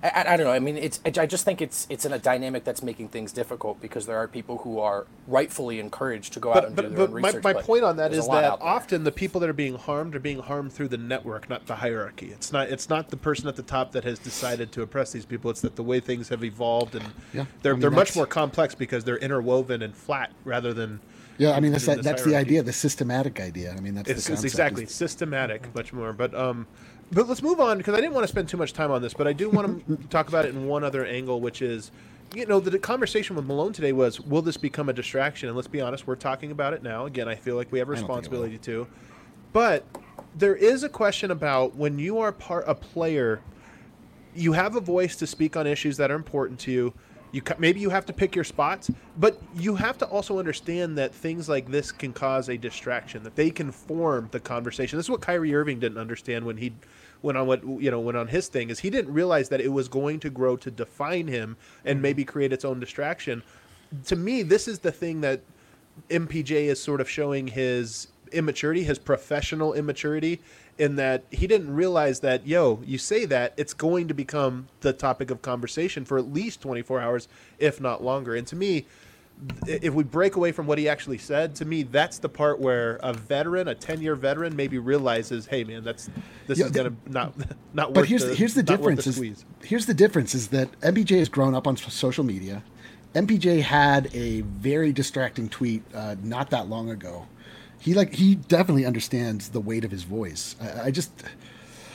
I, 0.00 0.24
I 0.28 0.36
don't 0.36 0.46
know. 0.46 0.52
I 0.52 0.60
mean, 0.60 0.76
it's. 0.76 1.00
I 1.04 1.26
just 1.26 1.44
think 1.44 1.60
it's 1.60 1.86
it's 1.90 2.04
in 2.04 2.12
a 2.12 2.18
dynamic 2.20 2.62
that's 2.62 2.82
making 2.84 3.08
things 3.08 3.32
difficult 3.32 3.80
because 3.80 4.06
there 4.06 4.16
are 4.16 4.28
people 4.28 4.58
who 4.58 4.78
are 4.78 5.06
rightfully 5.26 5.80
encouraged 5.80 6.32
to 6.34 6.40
go 6.40 6.50
out 6.50 6.54
But, 6.54 6.64
and 6.66 6.76
do 6.76 6.82
but, 6.82 6.88
their 6.90 6.98
but 6.98 7.04
own 7.08 7.10
my, 7.22 7.28
research. 7.28 7.44
my 7.44 7.52
but 7.54 7.64
point 7.64 7.82
on 7.84 7.96
that 7.96 8.12
there's 8.12 8.22
is 8.24 8.26
a 8.26 8.30
lot 8.30 8.42
that 8.42 8.64
often 8.64 9.02
the 9.02 9.10
people 9.10 9.40
that 9.40 9.50
are 9.50 9.54
being 9.54 9.74
harmed 9.74 10.14
are 10.14 10.20
being 10.20 10.38
harmed 10.38 10.72
through 10.72 10.88
the 10.88 10.98
network, 10.98 11.48
not 11.50 11.66
the 11.66 11.74
hierarchy. 11.76 12.26
It's 12.30 12.52
not 12.52 12.68
it's 12.68 12.88
not 12.88 13.08
the 13.10 13.16
person 13.16 13.48
at 13.48 13.56
the 13.56 13.62
top 13.64 13.90
that 13.92 14.04
has 14.04 14.20
decided 14.20 14.70
to 14.72 14.82
oppress 14.82 15.10
these 15.10 15.24
people. 15.26 15.50
It's 15.50 15.62
that 15.62 15.74
the 15.74 15.82
way 15.82 15.98
things 15.98 16.28
have 16.28 16.44
evolved 16.44 16.94
and 16.94 17.04
Yeah, 17.32 17.46
they're 17.62 17.72
I 17.72 17.74
mean, 17.74 17.80
they're 17.80 17.90
much 17.90 18.14
more 18.14 18.26
complex 18.26 18.76
because 18.76 19.02
they're 19.02 19.18
interwoven 19.18 19.82
and 19.82 19.96
flat 19.96 20.30
rather 20.44 20.72
than 20.72 21.00
Yeah, 21.38 21.52
I 21.52 21.60
mean 21.60 21.72
that's 21.72 21.86
that, 21.86 21.96
this 21.98 22.06
that's 22.06 22.22
the 22.24 22.36
idea, 22.36 22.62
the 22.62 22.72
systematic 22.72 23.40
idea. 23.40 23.74
I 23.76 23.80
mean 23.80 23.96
that's 23.96 24.08
It's, 24.08 24.26
the 24.28 24.34
it's 24.34 24.44
exactly 24.44 24.84
is- 24.84 24.94
systematic, 24.94 25.74
much 25.74 25.92
more. 25.92 26.12
But 26.12 26.34
um, 26.36 26.68
but 27.12 27.28
let's 27.28 27.42
move 27.42 27.60
on 27.60 27.78
because 27.78 27.94
I 27.94 28.00
didn't 28.00 28.14
want 28.14 28.24
to 28.24 28.28
spend 28.28 28.48
too 28.48 28.56
much 28.56 28.72
time 28.72 28.90
on 28.90 29.02
this, 29.02 29.14
but 29.14 29.26
I 29.26 29.32
do 29.32 29.48
want 29.50 29.86
to 29.86 29.96
talk 30.10 30.28
about 30.28 30.44
it 30.44 30.54
in 30.54 30.66
one 30.66 30.84
other 30.84 31.04
angle, 31.04 31.40
which 31.40 31.62
is, 31.62 31.90
you 32.34 32.46
know, 32.46 32.60
the 32.60 32.78
conversation 32.78 33.36
with 33.36 33.46
Malone 33.46 33.72
today 33.72 33.92
was, 33.92 34.20
will 34.20 34.42
this 34.42 34.56
become 34.56 34.88
a 34.88 34.92
distraction? 34.92 35.48
And 35.48 35.56
let's 35.56 35.68
be 35.68 35.80
honest, 35.80 36.06
we're 36.06 36.16
talking 36.16 36.50
about 36.50 36.74
it 36.74 36.82
now. 36.82 37.06
Again, 37.06 37.28
I 37.28 37.34
feel 37.34 37.56
like 37.56 37.72
we 37.72 37.78
have 37.78 37.88
a 37.88 37.92
I 37.92 37.94
don't 37.94 38.00
think 38.06 38.10
it 38.10 38.12
responsibility 38.12 38.58
to, 38.58 38.86
but 39.52 39.84
there 40.36 40.54
is 40.54 40.84
a 40.84 40.88
question 40.88 41.30
about 41.30 41.74
when 41.74 41.98
you 41.98 42.18
are 42.18 42.32
part 42.32 42.64
a 42.66 42.74
player 42.74 43.40
you 44.34 44.52
have 44.52 44.76
a 44.76 44.80
voice 44.80 45.16
to 45.16 45.26
speak 45.26 45.56
on 45.56 45.66
issues 45.66 45.96
that 45.96 46.10
are 46.10 46.14
important 46.14 46.60
to 46.60 46.70
you. 46.70 46.94
You 47.32 47.42
maybe 47.58 47.80
you 47.80 47.90
have 47.90 48.06
to 48.06 48.12
pick 48.12 48.34
your 48.34 48.44
spots, 48.44 48.90
but 49.18 49.40
you 49.54 49.74
have 49.74 49.98
to 49.98 50.06
also 50.06 50.38
understand 50.38 50.96
that 50.98 51.14
things 51.14 51.48
like 51.48 51.70
this 51.70 51.92
can 51.92 52.12
cause 52.12 52.48
a 52.48 52.56
distraction. 52.56 53.22
That 53.22 53.36
they 53.36 53.50
can 53.50 53.70
form 53.70 54.28
the 54.30 54.40
conversation. 54.40 54.98
This 54.98 55.06
is 55.06 55.10
what 55.10 55.20
Kyrie 55.20 55.54
Irving 55.54 55.78
didn't 55.78 55.98
understand 55.98 56.46
when 56.46 56.56
he 56.56 56.72
went 57.22 57.36
on 57.36 57.46
what 57.46 57.62
you 57.64 57.90
know 57.90 58.00
went 58.00 58.16
on 58.16 58.28
his 58.28 58.48
thing 58.48 58.70
is 58.70 58.78
he 58.78 58.90
didn't 58.90 59.12
realize 59.12 59.48
that 59.48 59.60
it 59.60 59.68
was 59.68 59.88
going 59.88 60.20
to 60.20 60.30
grow 60.30 60.56
to 60.56 60.70
define 60.70 61.26
him 61.26 61.56
and 61.84 61.96
mm-hmm. 61.96 62.02
maybe 62.02 62.24
create 62.24 62.52
its 62.52 62.64
own 62.64 62.80
distraction. 62.80 63.42
To 64.06 64.16
me, 64.16 64.42
this 64.42 64.68
is 64.68 64.78
the 64.78 64.92
thing 64.92 65.20
that 65.22 65.40
MPJ 66.10 66.50
is 66.50 66.82
sort 66.82 67.00
of 67.00 67.08
showing 67.08 67.46
his 67.46 68.08
immaturity, 68.28 68.84
his 68.84 68.98
professional 68.98 69.72
immaturity, 69.74 70.40
in 70.78 70.96
that 70.96 71.24
he 71.30 71.46
didn't 71.46 71.74
realize 71.74 72.20
that, 72.20 72.46
yo, 72.46 72.80
you 72.84 72.98
say 72.98 73.24
that, 73.26 73.52
it's 73.56 73.74
going 73.74 74.08
to 74.08 74.14
become 74.14 74.68
the 74.80 74.92
topic 74.92 75.30
of 75.30 75.42
conversation 75.42 76.04
for 76.04 76.18
at 76.18 76.32
least 76.32 76.60
24 76.60 77.00
hours, 77.00 77.28
if 77.58 77.80
not 77.80 78.02
longer. 78.02 78.34
And 78.34 78.46
to 78.46 78.56
me, 78.56 78.86
if 79.66 79.94
we 79.94 80.04
break 80.04 80.36
away 80.36 80.52
from 80.52 80.66
what 80.66 80.78
he 80.78 80.88
actually 80.88 81.18
said, 81.18 81.54
to 81.56 81.64
me, 81.64 81.82
that's 81.82 82.18
the 82.18 82.28
part 82.28 82.60
where 82.60 82.96
a 83.02 83.12
veteran, 83.12 83.68
a 83.68 83.74
10 83.74 84.00
year 84.00 84.14
veteran, 84.14 84.56
maybe 84.56 84.78
realizes, 84.78 85.46
hey, 85.46 85.64
man, 85.64 85.84
that's 85.84 86.08
this 86.46 86.58
Yeah, 86.58 86.66
is 86.66 86.70
going 86.72 86.90
to 86.90 87.12
not 87.12 87.34
not 87.72 87.88
work. 87.88 87.94
But 87.94 88.06
here's 88.06 88.22
the, 88.22 88.30
the, 88.30 88.34
here's 88.34 88.54
the 88.54 88.62
difference 88.62 89.04
the 89.04 89.10
is 89.10 89.44
here's 89.62 89.86
the 89.86 89.94
difference 89.94 90.34
is 90.34 90.48
that 90.48 90.78
MPJ 90.80 91.18
has 91.18 91.28
grown 91.28 91.54
up 91.54 91.66
on 91.66 91.76
social 91.76 92.24
media. 92.24 92.62
MPJ 93.14 93.62
had 93.62 94.14
a 94.14 94.42
very 94.42 94.92
distracting 94.92 95.48
tweet 95.48 95.82
uh, 95.94 96.16
not 96.22 96.50
that 96.50 96.68
long 96.68 96.90
ago. 96.90 97.26
He 97.80 97.94
like 97.94 98.14
he 98.14 98.34
definitely 98.36 98.84
understands 98.86 99.50
the 99.50 99.60
weight 99.60 99.84
of 99.84 99.90
his 99.90 100.02
voice. 100.02 100.56
I, 100.60 100.86
I 100.86 100.90
just 100.90 101.10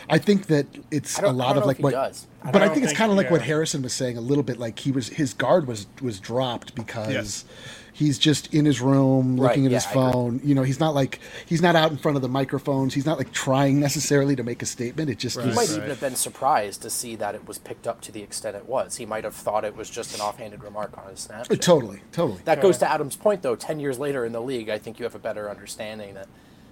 I 0.10 0.18
think 0.18 0.48
that 0.48 0.66
it's 0.92 1.18
I 1.18 1.22
don't- 1.24 1.36
a 1.40 1.44
I 1.44 1.46
lot 1.48 1.58
of 1.58 1.66
like 1.66 1.80
what, 1.80 1.92
does. 1.92 2.28
I 2.44 2.52
but 2.52 2.62
I, 2.62 2.66
don't 2.66 2.74
think 2.74 2.86
it's 2.86 2.98
kind 2.98 3.12
of 3.12 3.18
like 3.18 3.30
what. 3.32 3.42
Harrison 3.42 3.82
was 3.82 3.94
saying 3.94 4.18
a 4.18 4.22
little 4.22 4.44
bit. 4.44 4.60
Like 4.60 4.80
he 4.80 4.92
was 4.92 5.10
his 5.10 5.34
guard 5.34 5.68
was 5.68 5.88
was 6.02 6.20
dropped 6.20 6.76
because 6.76 7.12
Yes. 7.14 7.46
He's 7.94 8.18
just 8.18 8.54
in 8.54 8.66
his 8.66 8.82
room 8.82 9.38
Right, 9.40 9.50
looking 9.50 9.66
at 9.66 9.72
yeah, 9.72 9.78
his 9.78 9.86
phone. 9.86 10.42
You 10.44 10.56
know, 10.56 10.64
he's 10.64 10.80
not 10.80 10.94
like 10.96 11.20
he's 11.46 11.62
not 11.62 11.76
out 11.76 11.92
in 11.92 11.98
front 11.98 12.16
of 12.16 12.22
the 12.22 12.28
microphones. 12.28 12.94
He's 12.94 13.06
not 13.06 13.18
like 13.20 13.32
trying 13.32 13.80
necessarily 13.80 14.36
to 14.36 14.44
make 14.44 14.62
a 14.62 14.66
statement. 14.66 15.10
It 15.10 15.20
just 15.20 15.38
Right. 15.38 15.46
He 15.48 15.54
might 15.56 15.70
Right. 15.70 15.78
even 15.78 15.90
have 15.90 16.00
been 16.02 16.16
surprised 16.16 16.82
to 16.82 16.90
see 16.90 17.16
that 17.18 17.36
it 17.36 17.48
was 17.48 17.58
picked 17.60 17.88
up 17.88 18.02
to 18.02 18.12
the 18.12 18.22
extent 18.24 18.56
it 18.58 18.66
was. 18.68 18.98
He 18.98 19.06
might 19.06 19.24
have 19.24 19.36
thought 19.36 19.64
it 19.64 19.76
was 19.78 19.90
just 19.90 20.14
an 20.16 20.22
offhanded 20.22 20.64
remark 20.64 20.98
on 20.98 21.10
his 21.12 21.28
Snapchat. 21.28 21.62
totally 21.62 22.02
totally. 22.12 22.42
That 22.46 22.62
goes 22.62 22.78
to 22.80 22.90
Adam's 22.92 23.16
point, 23.16 23.42
though. 23.44 23.56
Ten 23.56 23.80
years 23.80 24.00
later 24.00 24.26
in 24.26 24.32
the 24.34 24.42
league, 24.42 24.70
I 24.70 24.78
think 24.80 25.00
you 25.00 25.04
have 25.06 25.16
a 25.16 25.20
better 25.20 25.50
understanding 25.50 26.16
that 26.16 26.28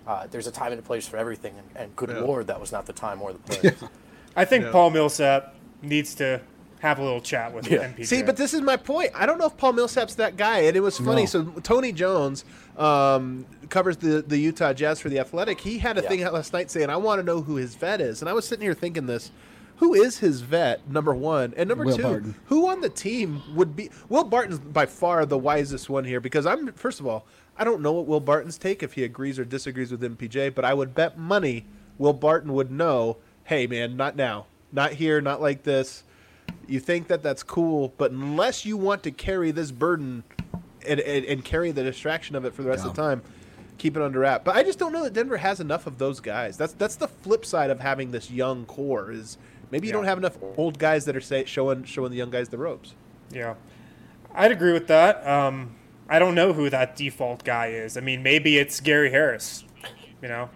uh, 0.08 0.25
there's 0.32 0.48
a 0.48 0.51
time 0.51 0.72
and 0.72 0.80
a 0.80 0.84
place 0.84 1.08
for 1.08 1.18
everything. 1.18 1.54
And, 1.58 1.68
and 1.84 1.96
good 1.96 2.10
Yeah. 2.10 2.20
lord, 2.22 2.48
that 2.48 2.60
was 2.60 2.72
not 2.72 2.88
the 2.88 2.94
time 2.94 3.22
or 3.22 3.32
the 3.34 3.40
place. 3.54 3.74
I 4.36 4.46
think 4.46 4.66
Yeah. 4.66 4.72
Paul 4.72 4.90
Millsap 4.90 5.54
needs 5.84 6.16
to 6.16 6.42
have 6.81 6.97
a 7.00 7.03
little 7.03 7.21
chat 7.21 7.53
with 7.53 7.69
Yeah. 7.69 7.88
MPJ. 7.93 8.05
See, 8.07 8.23
but 8.23 8.38
this 8.38 8.53
is 8.53 8.61
my 8.61 8.75
point. 8.75 9.11
I 9.15 9.25
don't 9.25 9.38
know 9.38 9.45
if 9.45 9.55
Paul 9.55 9.73
Millsap's 9.73 10.15
that 10.15 10.35
guy, 10.35 10.59
and 10.61 10.75
it 10.75 10.79
was 10.81 10.97
funny. 10.97 11.21
No. 11.21 11.25
So 11.27 11.43
Tony 11.63 11.91
Jones 11.91 12.43
um, 12.77 13.45
covers 13.69 13.97
the 13.97 14.21
the 14.23 14.38
Utah 14.38 14.73
Jazz 14.73 15.00
for 15.00 15.09
the 15.09 15.19
Athletic. 15.19 15.59
He 15.61 15.77
had 15.77 15.97
a 15.97 16.01
Yeah. 16.01 16.09
thing 16.09 16.23
out 16.23 16.33
last 16.33 16.53
night 16.53 16.71
saying, 16.71 16.89
"I 16.89 16.97
want 16.97 17.19
to 17.19 17.23
know 17.23 17.41
who 17.41 17.55
his 17.55 17.75
vet 17.75 18.01
is," 18.01 18.21
and 18.21 18.29
I 18.29 18.33
was 18.33 18.45
sitting 18.47 18.63
here 18.63 18.73
thinking 18.73 19.05
this. 19.05 19.31
Who 19.77 19.95
is 19.95 20.19
his 20.19 20.41
vet? 20.41 20.88
Number 20.89 21.11
one, 21.13 21.55
and 21.57 21.67
number 21.67 21.85
Will 21.85 21.98
two, 21.98 22.03
Barton. 22.03 22.35
who 22.46 22.67
on 22.67 22.81
the 22.81 22.89
team 22.89 23.41
would 23.55 23.75
be? 23.75 23.89
Will 24.09 24.24
Barton's 24.24 24.59
by 24.59 24.85
far 24.85 25.25
the 25.25 25.39
wisest 25.39 25.89
one 25.89 26.03
here 26.05 26.20
because 26.20 26.46
I'm 26.46 26.72
first 26.74 27.00
of 27.00 27.07
all, 27.07 27.25
I 27.57 27.63
don't 27.63 27.81
know 27.81 27.91
what 27.91 28.05
Will 28.05 28.20
Barton's 28.20 28.57
take 28.59 28.83
if 28.83 28.94
he 28.94 29.03
agrees 29.03 29.39
or 29.39 29.46
disagrees 29.46 29.89
with 29.91 30.01
MPJ, 30.03 30.53
but 30.53 30.65
I 30.65 30.74
would 30.75 30.94
bet 30.94 31.17
money 31.17 31.65
Will 31.98 32.13
Barton 32.13 32.53
would 32.53 32.72
know. 32.72 33.17
Hey, 33.46 33.65
man, 33.67 33.98
not 33.98 34.15
now, 34.15 34.46
not 34.72 34.94
here, 34.94 35.20
not 35.20 35.41
like 35.41 35.63
this 35.63 36.03
you 36.72 36.79
think 36.79 37.07
that 37.07 37.22
that's 37.22 37.44
cool, 37.44 37.94
but 37.98 38.12
unless 38.12 38.66
you 38.66 38.77
want 38.77 39.03
to 39.03 39.12
carry 39.12 39.51
this 39.51 39.72
burden 39.72 40.24
and, 40.88 41.00
and, 41.00 41.25
and 41.25 41.44
carry 41.46 41.72
the 41.72 41.84
distraction 41.84 42.36
of 42.36 42.46
it 42.46 42.53
for 42.53 42.64
the 42.64 42.70
rest 42.70 42.86
of 42.86 42.96
the 42.96 43.01
time, 43.01 43.22
keep 43.77 43.96
it 43.98 44.01
under 44.01 44.20
wrap. 44.20 44.44
But 44.46 44.55
I 44.55 44.64
just 44.64 44.79
don't 44.79 44.94
know 44.94 45.03
that 45.03 45.14
Denver 45.14 45.38
has 45.38 45.60
enough 45.60 45.86
of 45.88 45.98
those 45.98 46.20
guys. 46.20 46.57
That's 46.57 46.74
that's 46.74 46.96
the 46.96 47.07
flip 47.07 47.46
side 47.46 47.70
of 47.70 47.79
having 47.79 48.12
this 48.12 48.31
young 48.31 48.66
core 48.66 49.12
is 49.12 49.38
maybe 49.70 49.88
you 49.88 49.92
Yeah. 49.92 49.98
don't 49.98 50.05
have 50.05 50.18
enough 50.18 50.38
old 50.57 50.79
guys 50.79 51.05
that 51.05 51.16
are 51.16 51.22
say, 51.22 51.46
showing 51.46 51.84
showing 51.84 52.12
the 52.12 52.18
young 52.18 52.29
guys 52.31 52.50
the 52.50 52.57
ropes. 52.57 52.94
Yeah, 53.31 53.55
I'd 54.34 54.51
agree 54.51 54.74
with 54.74 54.88
that. 54.88 55.25
Um, 55.27 55.75
I 56.10 56.20
don't 56.20 56.36
know 56.36 56.53
who 56.53 56.70
that 56.70 56.96
default 56.96 57.44
guy 57.44 57.68
is. 57.68 57.96
I 57.98 58.01
mean, 58.01 58.24
maybe 58.24 58.57
it's 58.57 58.79
Gary 58.79 59.10
Harris. 59.12 59.64
You 60.22 60.27
know, 60.29 60.50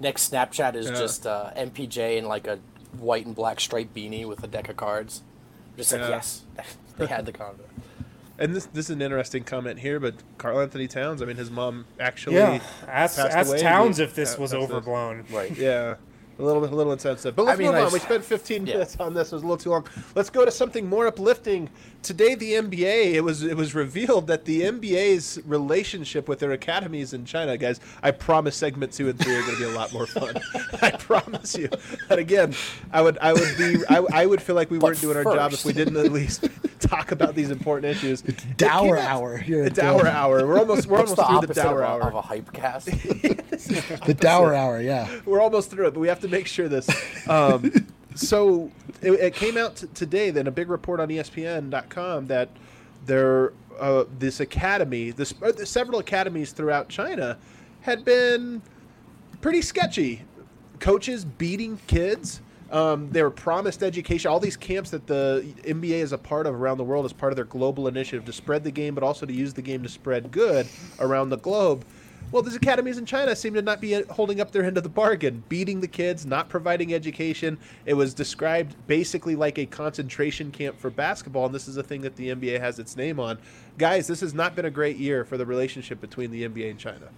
Next 0.00 0.30
Snapchat 0.30 0.74
is 0.74 0.86
Yeah. 0.86 0.94
just 0.96 1.26
uh, 1.26 1.50
MPJ 1.56 2.18
in 2.18 2.26
like 2.26 2.46
a 2.46 2.58
white 2.98 3.24
and 3.26 3.34
black 3.34 3.60
striped 3.60 3.94
beanie 3.94 4.26
with 4.26 4.42
a 4.42 4.46
deck 4.46 4.68
of 4.68 4.76
cards. 4.76 5.22
Just 5.76 5.92
like 5.92 6.00
Yeah. 6.02 6.08
yes, 6.08 6.42
they 6.98 7.06
had 7.06 7.26
the 7.26 7.32
convo. 7.32 7.60
And 8.38 8.54
this 8.54 8.66
this 8.66 8.86
is 8.86 8.90
an 8.90 9.00
interesting 9.02 9.44
comment 9.44 9.78
here, 9.80 9.98
but 9.98 10.14
Karl-Anthony 10.38 10.88
Towns, 10.88 11.22
I 11.22 11.24
mean, 11.24 11.36
his 11.36 11.50
mom 11.50 11.86
actually 11.98 12.36
yeah. 12.36 12.60
Ask, 12.86 13.16
passed 13.16 13.18
ask 13.36 13.48
away. 13.48 13.60
Towns 13.62 13.96
He- 13.96 14.02
if 14.04 14.14
this 14.14 14.34
uh, 14.36 14.40
was 14.42 14.52
passed 14.52 14.60
this. 14.60 14.70
overblown. 14.70 15.24
Right. 15.30 15.56
Yeah. 15.56 15.94
A 16.38 16.42
little 16.42 16.60
bit, 16.60 16.70
a 16.70 16.76
little 16.76 16.92
insensitive. 16.92 17.34
But 17.34 17.46
let's 17.46 17.58
mean, 17.58 17.68
move 17.68 17.76
on. 17.76 17.82
I've- 17.84 17.92
We 17.94 17.98
spent 17.98 18.22
15 18.24 18.66
Yeah. 18.66 18.74
minutes 18.74 18.96
on 19.00 19.14
this. 19.14 19.28
It 19.32 19.36
was 19.36 19.42
a 19.42 19.46
little 19.46 19.56
too 19.56 19.70
long. 19.70 19.86
Let's 20.14 20.28
go 20.28 20.44
to 20.44 20.50
something 20.50 20.86
more 20.86 21.06
uplifting. 21.06 21.70
Today, 22.02 22.34
the 22.34 22.52
NBA. 22.54 23.14
It 23.14 23.24
was 23.24 23.42
it 23.42 23.56
was 23.56 23.74
revealed 23.74 24.26
that 24.28 24.44
the 24.44 24.62
NBA's 24.62 25.40
relationship 25.46 26.28
with 26.28 26.38
their 26.38 26.52
academies 26.52 27.12
in 27.14 27.24
China, 27.24 27.56
guys. 27.56 27.80
I 28.02 28.10
promise 28.12 28.54
segment 28.54 28.92
two 28.92 29.08
and 29.08 29.18
three 29.18 29.34
are 29.34 29.40
going 29.42 29.54
to 29.56 29.58
be 29.58 29.64
a 29.70 29.74
lot 29.74 29.92
more 29.92 30.06
fun. 30.06 30.36
I 30.82 30.90
promise 30.92 31.56
you. 31.56 31.68
But 32.08 32.18
again, 32.18 32.54
I 32.92 33.00
would 33.02 33.18
I 33.20 33.32
would 33.32 33.56
be 33.58 33.78
I, 33.88 34.04
I 34.12 34.26
would 34.26 34.40
feel 34.42 34.54
like 34.54 34.70
we 34.70 34.78
But 34.78 34.88
weren't 34.88 35.00
doing 35.00 35.16
our 35.16 35.24
job 35.24 35.52
if 35.52 35.64
we 35.64 35.72
didn't 35.72 35.96
at 35.96 36.12
least 36.12 36.48
talk 36.80 37.10
about 37.12 37.34
these 37.34 37.50
important 37.50 37.86
issues. 37.96 38.22
It 38.22 38.56
Dower 38.56 38.96
came 38.96 39.04
out- 39.04 39.10
hour. 39.10 39.42
You're 39.44 39.62
a 39.62 39.64
The 39.64 39.70
Dower 39.70 40.02
dower. 40.04 40.06
hour. 40.40 40.46
We're 40.46 40.58
almost 40.60 40.86
we're 40.86 40.98
What's 40.98 41.14
the 41.14 41.22
almost 41.22 41.46
through 41.46 41.54
the 41.54 41.60
opposite 41.60 41.60
of 41.62 41.64
Dower 41.70 41.82
a, 41.82 41.86
hour. 41.88 42.08
of 42.08 42.14
a 42.14 42.20
hype 42.22 42.52
cast? 42.52 42.88
The 44.06 44.14
Dower 44.18 44.54
Hour, 44.54 44.80
yeah. 44.80 45.08
We're 45.24 45.40
almost 45.40 45.70
through 45.70 45.88
it, 45.88 45.94
but 45.94 46.00
we 46.00 46.08
have 46.08 46.20
to 46.20 46.25
make 46.28 46.46
sure 46.46 46.68
this. 46.68 46.88
Um, 47.28 47.72
so 48.14 48.70
it, 49.02 49.12
it 49.12 49.34
came 49.34 49.56
out 49.56 49.76
t- 49.76 49.86
today, 49.94 50.30
then 50.30 50.46
a 50.46 50.50
big 50.50 50.70
report 50.70 51.00
on 51.00 51.08
ESPN.com 51.08 52.26
that 52.26 52.48
there, 53.04 53.52
uh, 53.78 54.04
this 54.18 54.40
academy, 54.40 55.10
this 55.10 55.34
uh, 55.42 55.52
several 55.64 55.98
academies 55.98 56.52
throughout 56.52 56.88
China, 56.88 57.38
had 57.82 58.04
been 58.04 58.62
pretty 59.40 59.62
sketchy. 59.62 60.22
Coaches 60.80 61.24
beating 61.24 61.78
kids. 61.86 62.40
Um, 62.70 63.10
they 63.10 63.22
were 63.22 63.30
promised 63.30 63.82
education. 63.82 64.30
All 64.30 64.40
these 64.40 64.56
camps 64.56 64.90
that 64.90 65.06
the 65.06 65.44
NBA 65.62 66.00
is 66.00 66.12
a 66.12 66.18
part 66.18 66.46
of 66.46 66.54
around 66.54 66.78
the 66.78 66.84
world 66.84 67.04
as 67.04 67.12
part 67.12 67.32
of 67.32 67.36
their 67.36 67.44
global 67.44 67.86
initiative 67.86 68.24
to 68.24 68.32
spread 68.32 68.64
the 68.64 68.72
game, 68.72 68.94
but 68.94 69.04
also 69.04 69.24
to 69.24 69.32
use 69.32 69.54
the 69.54 69.62
game 69.62 69.82
to 69.84 69.88
spread 69.88 70.32
good 70.32 70.66
around 70.98 71.30
the 71.30 71.38
globe. 71.38 71.84
Well, 72.36 72.42
these 72.42 72.54
academies 72.54 72.98
in 72.98 73.06
China 73.06 73.34
seem 73.34 73.54
to 73.54 73.62
not 73.62 73.80
be 73.80 73.94
uh, 73.94 74.02
holding 74.12 74.42
up 74.42 74.50
their 74.50 74.62
end 74.62 74.76
of 74.76 74.82
the 74.82 74.90
bargain, 74.90 75.42
beating 75.48 75.80
the 75.80 75.88
kids, 75.88 76.26
not 76.26 76.50
providing 76.50 76.92
education. 76.92 77.56
It 77.86 77.94
was 77.94 78.12
described 78.12 78.76
basically 78.86 79.34
like 79.34 79.56
a 79.56 79.64
concentration 79.64 80.50
camp 80.50 80.78
for 80.78 80.90
basketball, 80.90 81.46
and 81.46 81.54
this 81.54 81.66
is 81.66 81.78
a 81.78 81.82
thing 81.82 82.02
that 82.02 82.14
the 82.16 82.34
NBA 82.34 82.60
has 82.60 82.78
its 82.78 82.94
name 82.94 83.18
on. 83.18 83.38
Guys, 83.78 84.06
this 84.06 84.20
has 84.20 84.34
not 84.34 84.54
been 84.54 84.66
a 84.66 84.70
great 84.70 84.98
year 84.98 85.24
for 85.24 85.38
the 85.38 85.46
relationship 85.46 85.98
between 85.98 86.30
the 86.30 86.46
NBA 86.46 86.72
and 86.72 86.78
China. 86.78 87.08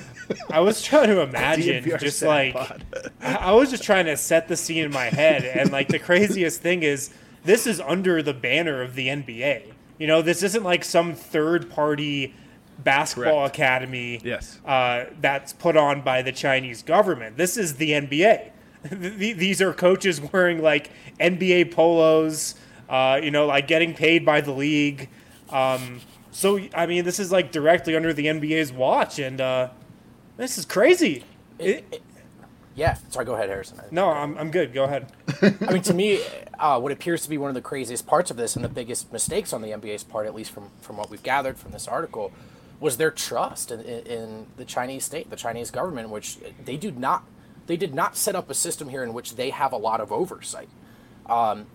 I 0.50 0.60
was 0.60 0.82
trying 0.82 1.08
to 1.08 1.20
imagine 1.22 1.82
just 1.98 2.20
like 2.20 2.52
pod. 2.52 2.84
I 3.22 3.36
I 3.36 3.52
was 3.52 3.70
just 3.70 3.84
trying 3.84 4.04
to 4.04 4.18
set 4.18 4.48
the 4.48 4.56
scene 4.58 4.84
in 4.84 4.92
my 4.92 5.06
head, 5.06 5.46
and 5.46 5.72
like 5.72 5.88
the 5.88 5.98
craziest 5.98 6.60
thing 6.60 6.82
is 6.82 7.08
this 7.42 7.66
is 7.66 7.80
under 7.80 8.22
the 8.22 8.34
banner 8.34 8.82
of 8.82 8.96
the 8.96 9.08
NBA. 9.08 9.72
You 9.96 10.06
know, 10.06 10.20
this 10.20 10.42
isn't 10.42 10.62
like 10.62 10.84
some 10.84 11.14
third 11.14 11.70
party 11.70 12.34
basketball 12.78 13.40
Correct. 13.40 13.54
academy 13.56 14.20
Yes. 14.24 14.58
uh, 14.64 15.06
that's 15.20 15.52
put 15.52 15.76
on 15.76 16.02
by 16.02 16.22
the 16.22 16.32
Chinese 16.32 16.82
government. 16.82 17.36
This 17.36 17.56
is 17.56 17.76
the 17.76 17.90
NBA. 17.92 18.50
these 18.92 19.60
are 19.60 19.72
coaches 19.72 20.20
wearing 20.20 20.62
like 20.62 20.90
NBA 21.18 21.72
polos, 21.72 22.54
uh, 22.88 23.18
you 23.22 23.30
know, 23.30 23.46
like 23.46 23.66
getting 23.66 23.94
paid 23.94 24.24
by 24.24 24.40
the 24.40 24.52
league. 24.52 25.08
Um, 25.50 26.00
so 26.30 26.60
I 26.74 26.86
mean, 26.86 27.04
this 27.04 27.18
is 27.18 27.32
like 27.32 27.50
directly 27.50 27.96
under 27.96 28.12
the 28.12 28.26
NBA's 28.26 28.72
watch, 28.72 29.18
and 29.18 29.40
uh, 29.40 29.68
this 30.36 30.56
is 30.58 30.64
crazy. 30.64 31.24
It, 31.58 31.84
It- 31.90 32.02
yeah. 32.76 32.94
Sorry. 33.08 33.26
Go 33.26 33.34
ahead, 33.34 33.48
Harrison. 33.48 33.80
no, 33.90 34.08
I'm, 34.10 34.38
I'm 34.38 34.52
good. 34.52 34.72
Go 34.72 34.84
ahead. 34.84 35.10
I 35.42 35.72
mean, 35.72 35.82
to 35.82 35.92
me, 35.94 36.20
uh, 36.60 36.78
what 36.78 36.92
appears 36.92 37.22
to 37.24 37.28
be 37.28 37.36
one 37.36 37.48
of 37.48 37.54
the 37.56 37.60
craziest 37.60 38.06
parts 38.06 38.30
of 38.30 38.36
this 38.36 38.54
and 38.54 38.64
the 38.64 38.68
biggest 38.68 39.12
mistakes 39.12 39.52
on 39.52 39.62
the 39.62 39.70
NBA's 39.70 40.04
part, 40.04 40.26
at 40.28 40.34
least 40.36 40.52
from, 40.52 40.70
from 40.80 40.96
what 40.96 41.10
we've 41.10 41.24
gathered 41.24 41.58
from 41.58 41.72
this 41.72 41.88
article, 41.88 42.30
was 42.80 42.96
their 42.96 43.10
trust 43.10 43.70
in, 43.70 43.80
in, 43.80 44.46
the 44.56 44.64
Chinese 44.64 45.04
state, 45.04 45.30
the 45.30 45.36
Chinese 45.36 45.70
government, 45.70 46.10
which 46.10 46.38
they 46.64 46.76
do 46.76 46.90
not, 46.90 47.24
they 47.66 47.76
did 47.76 47.94
not 47.94 48.16
set 48.16 48.34
up 48.34 48.48
a 48.50 48.54
system 48.54 48.88
here 48.88 49.02
in 49.02 49.12
which 49.12 49.36
they 49.36 49.50
have 49.50 49.72
a 49.72 49.76
lot 49.76 50.00
of 50.00 50.12
oversight. 50.12 50.68
Um, 51.26 51.66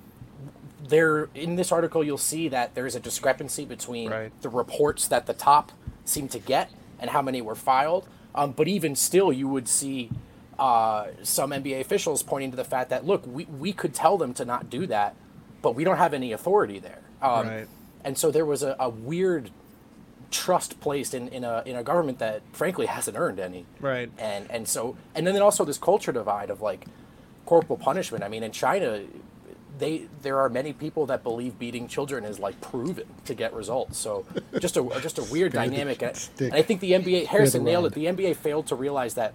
there, 0.88 1.30
in 1.36 1.56
this 1.56 1.72
article, 1.72 2.04
you'll 2.04 2.18
see 2.18 2.48
that 2.50 2.76
there 2.76 2.86
is 2.86 2.96
a 2.96 3.00
discrepancy 3.00 3.66
between 3.66 4.10
Right. 4.10 4.42
the 4.42 4.50
reports 4.50 5.08
that 5.08 5.26
the 5.26 5.34
top 5.34 5.72
seem 6.06 6.28
to 6.30 6.40
get 6.40 6.72
and 7.00 7.10
how 7.10 7.22
many 7.22 7.42
were 7.42 7.56
filed. 7.56 8.08
Um, 8.36 8.52
but 8.52 8.68
even 8.68 8.96
still, 8.96 9.32
you 9.32 9.48
would 9.48 9.68
see 9.68 10.10
uh, 10.58 11.08
some 11.22 11.52
NBA 11.52 11.82
officials 11.82 12.24
pointing 12.24 12.52
to 12.52 12.58
the 12.58 12.64
fact 12.64 12.90
that 12.90 13.06
look, 13.06 13.26
we, 13.26 13.46
we 13.46 13.74
could 13.74 13.94
tell 13.94 14.18
them 14.18 14.34
to 14.36 14.46
not 14.46 14.70
do 14.70 14.88
that, 14.88 15.16
but 15.62 15.76
we 15.76 15.84
don't 15.84 15.98
have 15.98 16.14
any 16.14 16.32
authority 16.32 16.80
there. 16.80 17.02
Um, 17.22 17.48
Right. 17.48 17.68
And 18.06 18.18
so 18.18 18.32
there 18.32 18.46
was 18.46 18.64
a, 18.64 18.76
a 18.80 18.90
weird 18.90 19.50
trust 20.34 20.80
placed 20.82 21.14
in, 21.14 21.30
in 21.30 21.44
a 21.44 21.64
in 21.66 21.76
a 21.76 21.84
government 21.84 22.20
that 22.20 22.42
frankly 22.52 22.88
hasn't 22.88 23.18
earned 23.18 23.40
any. 23.40 23.66
Right. 23.80 24.12
And 24.18 24.50
and 24.52 24.68
so 24.68 24.98
and 25.16 25.26
then 25.26 25.42
also 25.42 25.64
this 25.64 25.78
culture 25.78 26.12
divide 26.12 26.50
of 26.50 26.62
like 26.62 26.86
corporal 27.46 27.78
punishment. 27.78 28.24
I 28.24 28.28
mean, 28.28 28.44
in 28.44 28.52
China, 28.52 29.04
they 29.78 30.08
there 30.22 30.40
are 30.40 30.50
many 30.50 30.74
people 30.74 31.06
that 31.06 31.24
believe 31.24 31.58
beating 31.60 31.88
children 31.88 32.26
is 32.26 32.40
like 32.40 32.60
proven 32.60 33.06
to 33.26 33.34
get 33.34 33.54
results. 33.54 33.98
So 33.98 34.26
just 34.60 34.76
a 34.76 34.84
just 35.02 35.20
a 35.20 35.24
weird 35.24 35.54
dynamic. 35.54 36.02
And, 36.02 36.30
and 36.40 36.54
I 36.54 36.64
think 36.64 36.82
the 36.82 36.92
NBA 36.92 37.28
Harrison 37.28 37.64
nailed 37.64 37.86
it. 37.86 37.94
The 37.94 38.06
NBA 38.06 38.36
failed 38.36 38.68
to 38.68 38.76
realize 38.76 39.14
that 39.14 39.34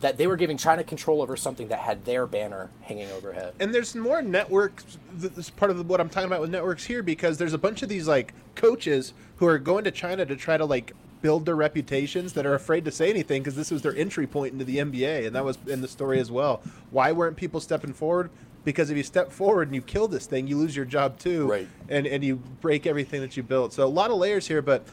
that 0.00 0.16
they 0.16 0.26
were 0.26 0.36
giving 0.36 0.56
China 0.56 0.84
control 0.84 1.22
over 1.22 1.36
something 1.36 1.68
that 1.68 1.80
had 1.80 2.04
their 2.04 2.26
banner 2.26 2.70
hanging 2.82 3.10
overhead. 3.12 3.54
and 3.60 3.74
there's 3.74 3.94
more 3.94 4.22
networks. 4.22 4.98
th- 5.20 5.32
This 5.32 5.46
is 5.46 5.50
part 5.50 5.70
of 5.70 5.88
what 5.88 6.00
I'm 6.00 6.08
talking 6.08 6.26
about 6.28 6.40
with 6.40 6.50
networks 6.50 6.84
here 6.84 7.02
because 7.02 7.38
there's 7.38 7.52
a 7.54 7.58
bunch 7.58 7.82
of 7.82 7.88
these 7.88 8.06
like 8.08 8.34
coaches 8.54 9.12
who 9.36 9.46
are 9.46 9.58
going 9.58 9.84
to 9.84 9.90
China 9.90 10.24
to 10.26 10.36
try 10.36 10.56
to 10.56 10.64
like 10.64 10.92
build 11.20 11.44
their 11.46 11.56
reputations 11.56 12.32
that 12.34 12.46
are 12.46 12.54
afraid 12.54 12.84
to 12.84 12.92
say 12.92 13.10
anything 13.10 13.42
because 13.42 13.56
this 13.56 13.70
was 13.70 13.82
their 13.82 13.96
entry 13.96 14.26
point 14.26 14.52
into 14.52 14.64
the 14.64 14.76
NBA, 14.78 15.26
and 15.26 15.34
that 15.34 15.44
was 15.44 15.58
in 15.66 15.80
the 15.80 15.88
story 15.88 16.20
as 16.20 16.30
well. 16.30 16.62
Why 16.90 17.10
weren't 17.12 17.36
people 17.36 17.60
stepping 17.60 17.92
forward? 17.92 18.30
Because 18.64 18.90
if 18.90 18.96
you 18.96 19.02
step 19.02 19.32
forward 19.32 19.68
and 19.68 19.74
you 19.74 19.82
kill 19.82 20.06
this 20.08 20.26
thing, 20.26 20.46
you 20.46 20.56
lose 20.56 20.76
your 20.76 20.84
job 20.84 21.18
too, 21.18 21.46
Right. 21.48 21.68
And 21.88 22.06
and 22.06 22.22
you 22.22 22.36
break 22.60 22.86
everything 22.86 23.20
that 23.22 23.36
you 23.36 23.42
built. 23.42 23.72
So 23.72 23.84
a 23.84 23.88
lot 23.88 24.10
of 24.10 24.18
layers 24.18 24.46
here, 24.46 24.62
but 24.62 24.86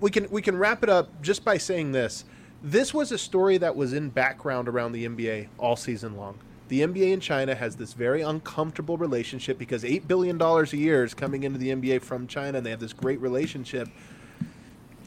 we 0.00 0.10
can 0.10 0.28
we 0.30 0.42
can 0.42 0.56
wrap 0.58 0.82
it 0.82 0.88
up 0.90 1.22
just 1.22 1.44
by 1.44 1.56
saying 1.56 1.92
this. 1.92 2.24
This 2.62 2.92
was 2.92 3.10
a 3.10 3.18
story 3.18 3.56
that 3.58 3.74
was 3.74 3.92
in 3.92 4.10
background 4.10 4.68
around 4.68 4.92
the 4.92 5.06
NBA 5.06 5.48
all 5.58 5.76
season 5.76 6.16
long. 6.16 6.38
The 6.68 6.82
NBA 6.82 7.12
in 7.12 7.20
China 7.20 7.54
has 7.54 7.76
this 7.76 7.94
very 7.94 8.20
uncomfortable 8.20 8.96
relationship 8.96 9.58
because 9.58 9.82
$8 9.82 10.06
billion 10.06 10.40
a 10.40 10.64
year 10.76 11.02
is 11.02 11.14
coming 11.14 11.42
into 11.42 11.58
the 11.58 11.70
NBA 11.70 12.02
from 12.02 12.26
China 12.26 12.58
and 12.58 12.66
they 12.66 12.70
have 12.70 12.78
this 12.78 12.92
great 12.92 13.20
relationship. 13.20 13.88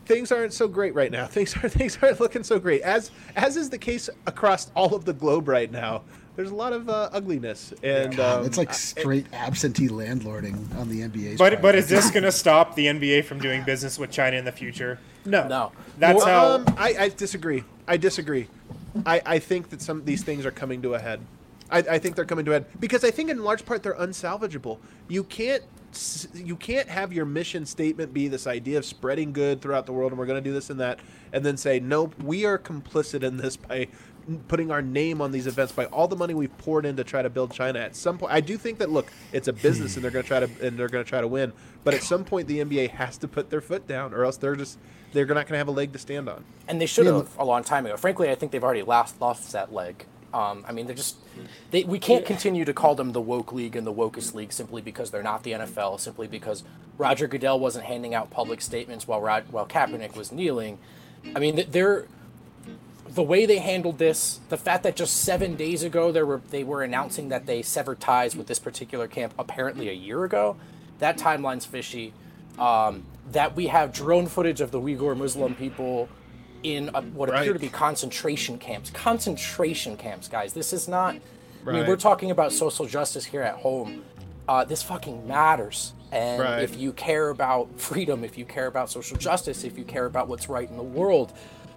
Things 0.06 0.32
aren't 0.32 0.52
so 0.52 0.68
great 0.68 0.94
right 0.94 1.12
now. 1.12 1.26
Things 1.34 1.56
are 1.56 1.70
things 1.70 1.98
aren't 2.02 2.20
looking 2.20 2.44
so 2.44 2.60
great. 2.60 2.82
As 2.82 3.12
as 3.38 3.56
is 3.56 3.70
the 3.70 3.78
case 3.78 4.10
across 4.28 4.70
all 4.76 4.94
of 4.96 5.06
the 5.06 5.13
globe 5.13 5.48
right 5.48 5.72
now. 5.72 6.02
There's 6.36 6.50
a 6.52 6.56
lot 6.56 6.74
of 6.74 6.89
uh, 6.89 7.10
ugliness 7.13 7.74
and 7.84 8.20
um, 8.20 8.46
it's 8.46 8.58
like 8.58 8.74
straight 8.74 9.28
absentee 9.32 9.88
landlording 9.88 10.76
on 10.78 10.89
the 10.89 11.02
NBA's 11.02 11.38
But 11.38 11.52
part. 11.54 11.62
but 11.62 11.76
is 11.76 11.88
this 11.88 12.10
going 12.10 12.24
to 12.24 12.32
stop 12.32 12.76
the 12.76 12.88
NBA 12.88 13.24
from 13.24 13.39
doing 13.39 13.63
business 13.63 13.98
with 14.00 14.10
China 14.12 14.36
in 14.36 14.44
the 14.44 14.52
future? 14.52 15.00
No. 15.26 15.48
No. 15.48 15.72
That's 15.98 16.24
how. 16.24 16.56
Um, 16.56 16.66
I, 16.78 16.96
I 17.00 17.10
disagree. 17.10 17.64
I 17.88 17.98
disagree. 17.98 18.48
I, 19.06 19.22
I 19.26 19.40
think 19.40 19.70
that 19.70 19.82
some 19.82 19.98
of 19.98 20.06
these 20.06 20.24
things 20.24 20.46
are 20.46 20.52
coming 20.52 20.82
to 20.84 20.94
a 20.94 21.00
head. 21.00 21.20
I, 21.70 21.80
I 21.80 22.00
think 22.00 22.16
they're 22.16 22.26
coming 22.26 22.46
to 22.46 22.52
a 22.52 22.56
head 22.56 22.66
because 22.80 23.04
I 23.04 23.12
think 23.12 23.30
in 23.30 23.44
large 23.44 23.66
part 23.66 23.84
they're 23.84 23.96
unsalvageable. 23.96 24.78
You 25.08 25.24
can't 25.24 25.64
you 26.34 26.56
can't 26.56 26.90
have 26.90 27.14
your 27.14 27.26
mission 27.26 27.66
statement 27.66 28.14
be 28.14 28.28
this 28.28 28.48
idea 28.48 28.78
of 28.78 28.86
spreading 28.86 29.32
good 29.32 29.62
throughout 29.62 29.86
the 29.86 29.94
world 29.94 30.12
and 30.12 30.18
we're 30.18 30.26
going 30.26 30.42
to 30.42 30.50
do 30.50 30.54
this 30.54 30.72
and 30.72 30.80
that 30.80 31.00
and 31.32 31.46
then 31.46 31.56
say 31.56 31.80
nope 31.80 32.16
we 32.24 32.46
are 32.46 32.58
complicit 32.58 33.22
in 33.22 33.38
this 33.38 33.58
by 33.58 33.88
putting 34.48 34.72
our 34.72 34.82
name 34.82 35.22
on 35.22 35.32
these 35.32 35.46
events 35.46 35.72
by 35.72 35.86
all 35.86 36.08
the 36.08 36.16
money 36.16 36.34
we've 36.34 36.58
poured 36.58 36.86
in 36.88 36.96
to 36.96 37.04
try 37.04 37.22
to 37.22 37.30
build 37.30 37.52
China 37.52 37.78
at 37.78 37.96
some 37.96 38.18
point 38.18 38.34
I 38.34 38.42
do 38.42 38.58
think 38.58 38.80
that 38.80 38.90
look 38.90 39.12
it's 39.32 39.48
a 39.48 39.54
business 39.54 39.96
and 39.96 40.04
they're 40.04 40.12
going 40.12 40.24
to 40.24 40.28
try 40.28 40.40
to 40.40 40.68
and 40.68 40.80
they're 40.80 40.90
going 40.90 41.04
to 41.04 41.10
try 41.10 41.22
to 41.22 41.28
win 41.28 41.54
but 41.84 41.94
at 41.94 42.02
some 42.02 42.26
point 42.26 42.48
the 42.48 42.60
NBA 42.60 42.90
has 42.92 43.18
to 43.20 43.28
put 43.28 43.52
their 43.52 43.62
foot 43.62 43.88
down 43.88 44.16
or 44.16 44.26
else 44.26 44.38
they're 44.38 44.56
just 44.56 44.80
they're 45.13 45.26
not 45.26 45.34
going 45.34 45.54
to 45.54 45.58
have 45.58 45.67
a 45.67 45.71
leg 45.71 45.93
to 45.93 45.99
stand 45.99 46.28
on 46.28 46.43
and 46.67 46.82
they 46.82 46.86
should 46.86 47.06
Yeah, 47.06 47.17
have 47.17 47.38
a 47.38 47.45
long 47.45 47.63
time 47.63 47.86
ago. 47.86 47.95
Frankly, 47.97 48.30
I 48.30 48.36
think 48.36 48.52
they've 48.52 48.63
already 48.63 48.84
lost 48.84 49.21
lost 49.21 49.52
that 49.54 49.73
leg. 49.73 50.06
Um, 50.34 50.65
I 50.67 50.71
mean, 50.71 50.88
they're 50.88 50.95
just 50.95 51.17
they, 51.71 51.84
we 51.84 51.99
can't 51.99 52.26
continue 52.26 52.65
to 52.65 52.73
call 52.73 52.95
them 52.95 53.12
the 53.12 53.21
woke 53.21 53.54
league 53.54 53.76
and 53.76 53.86
the 53.86 53.93
wokest 53.93 54.34
league 54.34 54.52
simply 54.52 54.82
because 54.82 55.12
they're 55.12 55.23
not 55.23 55.43
the 55.43 55.52
NFL, 55.52 55.99
simply 55.99 56.28
because 56.28 56.63
Roger 56.97 57.28
Goodell 57.28 57.60
wasn't 57.60 57.86
handing 57.86 58.13
out 58.15 58.32
public 58.32 58.62
statements 58.62 59.08
while 59.08 59.21
Rod, 59.21 59.45
while 59.52 59.67
Kaepernick 59.67 60.15
was 60.15 60.32
kneeling. 60.32 60.80
I 61.36 61.39
mean, 61.39 61.63
they're 61.69 62.08
the 63.08 63.23
way 63.23 63.45
they 63.45 63.60
handled 63.60 63.99
this, 63.99 64.39
the 64.49 64.58
fact 64.58 64.84
that 64.84 64.95
just 64.95 65.17
seven 65.17 65.56
days 65.56 65.84
ago 65.84 66.12
they 66.12 66.23
were 66.23 66.41
they 66.49 66.63
were 66.63 66.82
announcing 66.82 67.30
that 67.30 67.45
they 67.45 67.62
severed 67.62 67.99
ties 67.99 68.36
with 68.36 68.47
this 68.47 68.60
particular 68.60 69.08
camp, 69.08 69.34
apparently 69.38 69.88
a 69.89 69.93
year 69.93 70.23
ago, 70.23 70.56
that 70.99 71.17
timeline's 71.17 71.65
fishy. 71.65 72.13
Um, 72.60 73.04
that 73.32 73.56
we 73.56 73.68
have 73.68 73.94
drone 73.94 74.28
footage 74.28 74.62
of 74.62 74.72
the 74.72 74.80
Uyghur 74.80 75.18
Muslim 75.18 75.56
people 75.56 76.10
in 76.62 76.89
a, 76.94 77.02
what 77.02 77.30
appear 77.30 77.54
to 77.54 77.60
be 77.60 77.70
concentration 77.70 78.58
camps. 78.58 78.89
Concentration 78.89 79.98
camps, 79.98 80.28
guys. 80.28 80.54
This 80.54 80.74
is 80.74 80.88
not. 80.88 81.16
I 81.66 81.72
mean, 81.72 81.88
we're 81.88 81.96
talking 81.96 82.30
about 82.32 82.52
social 82.52 82.86
justice 82.86 83.24
here 83.26 83.42
at 83.42 83.56
home. 83.56 84.04
Uh, 84.48 84.66
this 84.66 84.84
fucking 84.84 85.26
matters. 85.28 85.94
And 86.12 86.42
Right. 86.42 86.62
if 86.62 86.78
you 86.78 86.92
care 86.94 87.30
about 87.30 87.80
freedom, 87.80 88.24
if 88.24 88.38
you 88.38 88.46
care 88.46 88.68
about 88.68 88.89
social 88.92 89.18
justice, 89.18 89.63
if 89.63 89.78
you 89.78 89.84
care 89.86 90.06
about 90.06 90.28
what's 90.28 90.50
right 90.50 90.70
in 90.70 90.76
the 90.78 90.84
world, 90.84 91.32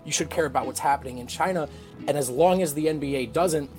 you 0.04 0.12
should 0.12 0.28
care 0.30 0.46
about 0.46 0.66
what's 0.66 0.80
happening 0.80 1.18
in 1.18 1.26
China. 1.26 1.68
And 2.06 2.18
as 2.18 2.28
long 2.28 2.60
as 2.62 2.74
the 2.74 2.86
NBA 2.86 3.26
doesn't, 3.32 3.70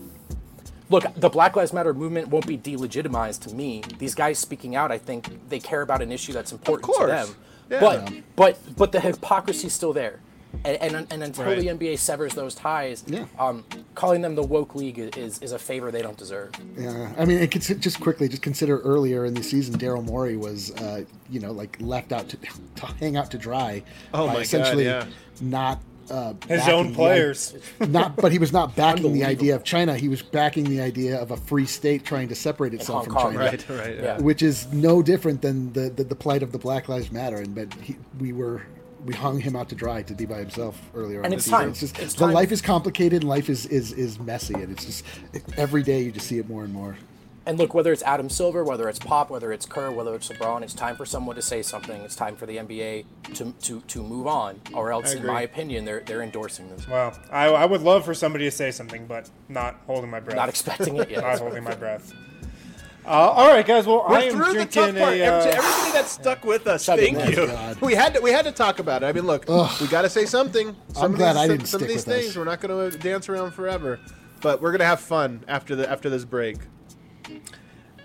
look, 0.90 1.06
the 1.16 1.30
Black 1.30 1.56
Lives 1.56 1.74
Matter 1.74 1.94
movement 1.94 2.28
won't 2.30 2.48
be 2.48 2.58
delegitimized 2.58 3.42
to 3.48 3.54
me. 3.56 3.84
These 3.98 4.16
guys 4.16 4.40
speaking 4.40 4.76
out, 4.76 4.92
I 4.92 4.98
think 4.98 5.50
they 5.50 5.60
care 5.60 5.82
about 5.82 6.02
an 6.02 6.12
issue 6.12 6.34
that's 6.34 6.52
important 6.52 6.86
to 6.92 6.98
course. 6.98 7.10
them. 7.10 7.36
Yeah. 7.70 7.80
But 7.80 8.12
but 8.36 8.60
but 8.78 8.92
the 8.92 9.00
hypocrisy's 9.00 9.74
still 9.74 9.94
there. 9.94 10.20
And, 10.64 10.78
and, 10.96 11.08
and 11.12 11.24
until 11.24 11.44
Right. 11.46 11.60
the 11.60 11.68
NBA 11.68 12.00
severs 12.00 12.34
those 12.34 12.56
ties, 12.56 13.04
Yeah. 13.06 13.26
um, 13.38 13.66
calling 13.96 14.22
them 14.22 14.34
the 14.36 14.42
woke 14.42 14.76
league 14.76 14.98
is, 14.98 15.40
is 15.40 15.52
a 15.52 15.60
favor 15.60 15.92
they 15.92 16.02
don't 16.02 16.18
deserve. 16.18 16.52
Yeah, 16.78 17.12
I 17.18 17.26
mean, 17.26 17.38
it 17.40 17.52
could, 17.52 17.62
just 17.82 18.00
quickly, 18.00 18.28
just 18.30 18.42
consider 18.42 18.80
earlier 18.80 19.26
in 19.26 19.34
the 19.34 19.44
season, 19.44 19.78
Daryl 19.78 20.04
Morey 20.04 20.38
was, 20.38 20.72
uh, 20.78 21.04
you 21.30 21.42
know, 21.42 21.52
like 21.52 21.78
left 21.82 22.12
out 22.14 22.30
to, 22.30 22.38
to 22.78 22.86
hang 23.00 23.18
out 23.18 23.30
to 23.32 23.38
dry. 23.38 23.84
Oh 24.14 24.22
by 24.22 24.28
my 24.28 24.34
God, 24.36 24.42
essentially 24.44 24.86
yeah. 24.86 25.06
not 25.42 25.80
uh, 26.12 26.34
His 26.48 26.68
own 26.68 26.94
players. 26.94 27.56
i- 27.82 27.86
not, 27.88 28.16
but 28.16 28.32
he 28.32 28.40
was 28.40 28.52
not 28.54 28.76
backing 28.76 29.14
the 29.14 29.24
idea 29.26 29.56
of 29.56 29.64
China. 29.64 29.96
He 29.98 30.08
was 30.10 30.22
backing 30.22 30.66
the 30.66 30.82
idea 30.82 31.20
of 31.22 31.32
a 31.32 31.38
free 31.38 31.66
state 31.66 32.06
trying 32.06 32.28
to 32.30 32.36
separate 32.36 32.74
itself 32.74 33.06
from 33.06 33.14
Kong, 33.14 33.34
China. 33.34 33.40
right 33.40 33.70
right 33.70 33.96
yeah. 33.96 34.02
Yeah. 34.04 34.18
Which 34.20 34.42
is 34.42 34.72
no 34.72 35.02
different 35.02 35.42
than 35.42 35.74
the, 35.74 35.90
the, 35.90 36.04
the 36.04 36.16
plight 36.16 36.44
of 36.44 36.52
the 36.52 36.58
Black 36.60 36.88
Lives 36.90 37.12
Matter, 37.12 37.38
and 37.38 37.54
but 37.56 37.74
he, 37.76 37.96
we 38.20 38.34
were 38.34 38.62
we 39.06 39.14
hung 39.14 39.40
him 39.40 39.56
out 39.56 39.70
to 39.70 39.76
dry 39.76 40.02
to 40.02 40.14
be 40.14 40.26
by 40.26 40.40
himself 40.40 40.82
earlier. 40.96 41.18
And 41.22 41.28
on 41.28 41.34
it's 41.34 41.46
the 41.46 41.52
time. 41.52 41.70
It's 41.70 41.80
just 41.80 42.00
It's 42.00 42.14
the 42.16 42.26
time. 42.26 42.34
life 42.34 42.52
is 42.52 42.62
complicated, 42.62 43.22
and 43.22 43.30
life 43.30 43.50
is, 43.50 43.66
is 43.68 43.92
is 43.94 44.20
messy, 44.20 44.56
and 44.56 44.72
it's 44.72 44.86
just 44.86 45.06
every 45.56 45.84
day 45.84 46.02
you 46.02 46.12
just 46.12 46.28
see 46.28 46.40
it 46.40 46.50
more 46.50 46.64
and 46.64 46.74
more. 46.74 46.98
And 47.48 47.58
look, 47.58 47.74
whether 47.74 47.94
it's 47.94 48.04
Adam 48.04 48.30
Silver, 48.30 48.64
whether 48.66 48.90
it's 48.90 49.00
Pop, 49.00 49.30
whether 49.30 49.54
it's 49.54 49.66
Kerr, 49.66 49.90
whether 49.90 50.14
it's 50.14 50.28
LeBron, 50.28 50.64
it's 50.64 50.74
time 50.74 50.98
for 50.98 51.06
someone 51.06 51.38
to 51.38 51.42
say 51.42 51.62
something. 51.62 52.02
It's 52.02 52.16
time 52.16 52.36
for 52.36 52.46
the 52.46 52.58
NBA 52.58 53.06
to 53.36 53.54
to, 53.62 53.80
to 53.82 54.04
move 54.04 54.28
on, 54.28 54.60
or 54.74 54.92
else, 54.92 55.14
in 55.14 55.26
my 55.26 55.42
opinion, 55.44 55.86
they're 55.86 56.02
they're 56.02 56.22
endorsing 56.22 56.70
this. 56.70 56.86
Well, 56.90 57.18
I, 57.32 57.46
I 57.48 57.66
would 57.66 57.82
love 57.82 58.04
for 58.04 58.14
somebody 58.14 58.44
to 58.46 58.52
say 58.52 58.72
something, 58.72 59.08
but 59.08 59.30
not 59.48 59.78
holding 59.88 60.10
my 60.10 60.20
breath. 60.20 60.36
Not 60.36 60.50
expecting 60.50 60.98
it 60.98 61.10
yet. 61.10 61.22
Not 61.24 61.40
holding 61.40 61.64
my 61.64 61.74
breath. 61.74 62.14
Uh, 63.06 63.10
all 63.12 63.48
right, 63.48 63.66
guys. 63.66 63.88
Well, 63.88 64.02
I 64.06 64.10
We're 64.12 64.18
am 64.24 64.32
through 64.32 64.46
the 64.48 64.54
drinking 64.54 64.70
tough 64.74 64.96
part. 64.98 65.14
a. 65.14 65.22
Every- 65.24 65.52
Uh, 65.52 65.56
Everybody 65.56 65.92
that 65.94 66.06
stuck 66.08 66.44
with 66.44 66.68
us, 66.68 66.86
Chugging 66.86 67.16
thank 67.16 67.38
you. 67.38 67.48
God. 67.48 67.80
We 67.80 67.94
had 67.96 68.14
to 68.16 68.20
we 68.20 68.32
had 68.32 68.44
to 68.44 68.52
talk 68.52 68.80
about 68.80 69.04
it. 69.04 69.06
I 69.06 69.14
mean, 69.14 69.26
look, 69.26 69.48
we 69.80 69.88
got 69.88 70.02
to 70.02 70.10
say 70.10 70.26
something. 70.26 70.76
Some 70.92 71.04
I'm 71.06 71.12
of 71.14 71.18
glad 71.18 71.34
these, 71.38 71.42
I 71.44 71.48
didn't 71.48 71.66
some 71.68 71.82
of 71.82 71.88
these 71.88 72.06
with 72.06 72.14
us. 72.14 72.22
things. 72.24 72.38
We're 72.38 72.44
not 72.44 72.60
going 72.60 72.92
to 72.92 72.98
dance 72.98 73.30
around 73.30 73.52
forever, 73.52 74.02
but 74.42 74.62
we're 74.62 74.72
going 74.72 74.80
to 74.80 74.86
have 74.86 75.00
fun 75.00 75.46
after 75.48 75.78
the 75.78 75.90
after 75.90 76.10
this 76.10 76.26
break. 76.26 76.58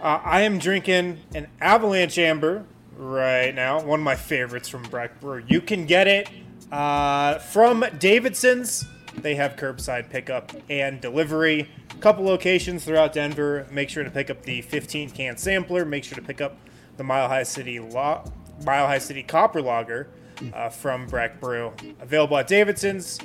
Uh, 0.00 0.20
I 0.24 0.42
am 0.42 0.58
drinking 0.58 1.20
an 1.35 1.48
Avalanche 1.61 2.18
Amber 2.18 2.64
right 2.96 3.54
now. 3.54 3.82
One 3.82 4.00
of 4.00 4.04
my 4.04 4.16
favorites 4.16 4.68
from 4.68 4.82
Breck 4.85 5.20
Brewer. 5.20 5.40
You 5.46 5.61
can 5.61 5.87
get 5.87 6.08
it 6.08 6.28
uh, 6.70 7.38
from 7.38 7.85
Davidson's 7.98 8.85
they 9.16 9.35
have 9.35 9.56
curbside 9.56 10.11
pickup 10.11 10.52
and 10.70 11.00
delivery. 11.00 11.68
A 11.90 11.94
Couple 12.00 12.24
locations 12.24 12.85
throughout 12.85 13.12
Denver. 13.12 13.66
Make 13.70 13.90
sure 13.90 14.04
to 14.04 14.11
pick 14.11 14.30
up 14.30 14.42
the 14.42 14.62
15 14.62 15.11
can 15.11 15.37
sampler. 15.37 15.85
Make 15.85 16.04
sure 16.04 16.16
to 16.16 16.22
pick 16.22 16.40
up 16.40 16.56
the 16.96 17.04
Mile 17.04 17.28
High 17.28 17.42
City 17.42 17.78
Lo- 17.78 18.24
Mile 18.64 18.87
High 18.87 18.98
City 18.98 19.22
Copper 19.22 19.61
Lager 19.61 20.08
uh, 20.54 20.68
from 20.70 21.06
Breck 21.06 21.40
Brew. 21.40 21.72
Available 22.00 22.38
at 22.38 22.46
Davidson's. 22.46 23.18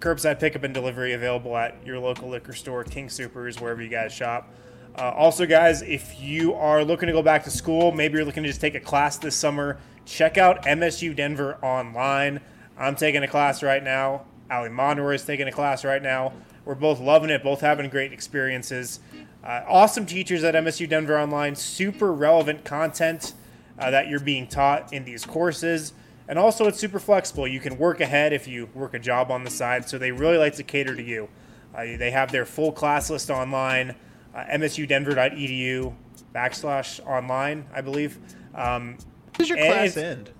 Curbside 0.00 0.38
pickup 0.38 0.62
and 0.62 0.74
delivery 0.74 1.14
available 1.14 1.56
at 1.56 1.74
your 1.84 1.98
local 1.98 2.28
liquor 2.28 2.52
store, 2.52 2.84
King 2.84 3.08
Soopers, 3.08 3.60
wherever 3.60 3.82
you 3.82 3.88
guys 3.88 4.12
shop. 4.12 4.52
Uh, 4.96 5.10
also, 5.10 5.44
guys, 5.44 5.82
if 5.82 6.18
you 6.18 6.54
are 6.54 6.82
looking 6.82 7.06
to 7.06 7.12
go 7.12 7.22
back 7.22 7.44
to 7.44 7.50
school, 7.50 7.92
maybe 7.92 8.16
you're 8.16 8.24
looking 8.24 8.42
to 8.42 8.48
just 8.48 8.62
take 8.62 8.74
a 8.74 8.80
class 8.80 9.18
this 9.18 9.36
summer, 9.36 9.78
check 10.06 10.38
out 10.38 10.62
MSU 10.62 11.14
Denver 11.14 11.58
online. 11.62 12.40
I'm 12.78 12.96
taking 12.96 13.22
a 13.22 13.28
class 13.28 13.62
right 13.62 13.82
now. 13.82 14.24
Ali 14.50 14.70
Monroy 14.70 15.14
is 15.14 15.24
taking 15.24 15.48
a 15.48 15.52
class 15.52 15.84
right 15.84 16.02
now. 16.02 16.32
We're 16.64 16.76
both 16.76 16.98
loving 16.98 17.28
it, 17.28 17.42
both 17.42 17.60
having 17.60 17.90
great 17.90 18.12
experiences. 18.12 19.00
Uh, 19.44 19.62
awesome 19.68 20.06
teachers 20.06 20.42
at 20.44 20.54
MSU 20.54 20.88
Denver 20.88 21.18
Online, 21.18 21.54
super 21.54 22.12
relevant 22.12 22.64
content 22.64 23.34
uh, 23.78 23.90
that 23.90 24.08
you're 24.08 24.18
being 24.18 24.46
taught 24.46 24.92
in 24.92 25.04
these 25.04 25.26
courses. 25.26 25.92
And 26.26 26.38
also, 26.38 26.66
it's 26.66 26.80
super 26.80 26.98
flexible. 26.98 27.46
You 27.46 27.60
can 27.60 27.78
work 27.78 28.00
ahead 28.00 28.32
if 28.32 28.48
you 28.48 28.68
work 28.74 28.94
a 28.94 28.98
job 28.98 29.30
on 29.30 29.44
the 29.44 29.50
side. 29.50 29.88
So 29.88 29.98
they 29.98 30.10
really 30.10 30.38
like 30.38 30.54
to 30.54 30.62
cater 30.62 30.96
to 30.96 31.02
you. 31.02 31.28
Uh, 31.74 31.96
they 31.98 32.10
have 32.10 32.32
their 32.32 32.46
full 32.46 32.72
class 32.72 33.10
list 33.10 33.30
online, 33.30 33.94
uh, 34.36 34.44
msudenver.edu 34.52 35.94
backslash 36.34 37.04
online, 37.06 37.66
I 37.74 37.80
believe. 37.80 38.18
Um, 38.54 38.98
does 39.32 39.48
your 39.48 39.58
class 39.58 39.96
end? 39.96 40.30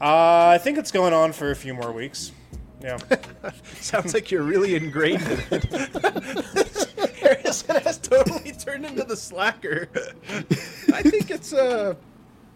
uh, 0.00 0.48
I 0.48 0.58
think 0.58 0.78
it's 0.78 0.92
going 0.92 1.12
on 1.12 1.32
for 1.32 1.50
a 1.50 1.56
few 1.56 1.74
more 1.74 1.92
weeks. 1.92 2.32
Yeah. 2.82 2.98
Sounds 3.80 4.14
like 4.14 4.30
you're 4.30 4.42
really 4.42 4.74
ingrained 4.74 5.22
in 5.22 5.40
it. 5.50 5.64
Harrison 7.20 7.76
has 7.82 7.98
totally 7.98 8.52
turned 8.52 8.86
into 8.86 9.04
the 9.04 9.16
slacker. 9.16 9.88
I 10.92 11.02
think 11.02 11.30
it's 11.30 11.52
uh, 11.52 11.94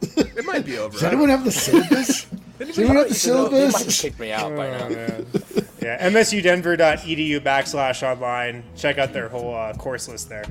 it 0.02 0.44
might 0.46 0.64
be 0.64 0.78
over. 0.78 0.92
Does 0.92 1.02
anyone 1.02 1.28
have 1.28 1.44
the 1.44 1.50
syllabus? 1.50 2.24
Does 2.58 2.78
anyone 2.78 2.96
have 2.96 3.08
the 3.08 3.14
They 3.14 3.32
might 3.32 3.52
have 3.58 3.80
syllabus? 3.82 4.00
kicked 4.00 4.20
me 4.20 4.32
out 4.32 4.56
by 4.56 4.70
now. 4.70 4.86
Oh, 4.86 4.88
man. 4.90 5.26
Yeah, 5.84 6.10
msudenver.edu 6.10 7.40
backslash 7.40 8.02
online. 8.02 8.64
Check 8.74 8.98
out 8.98 9.12
their 9.12 9.28
whole 9.28 9.54
uh, 9.54 9.74
course 9.74 10.08
list 10.08 10.28
there. 10.30 10.44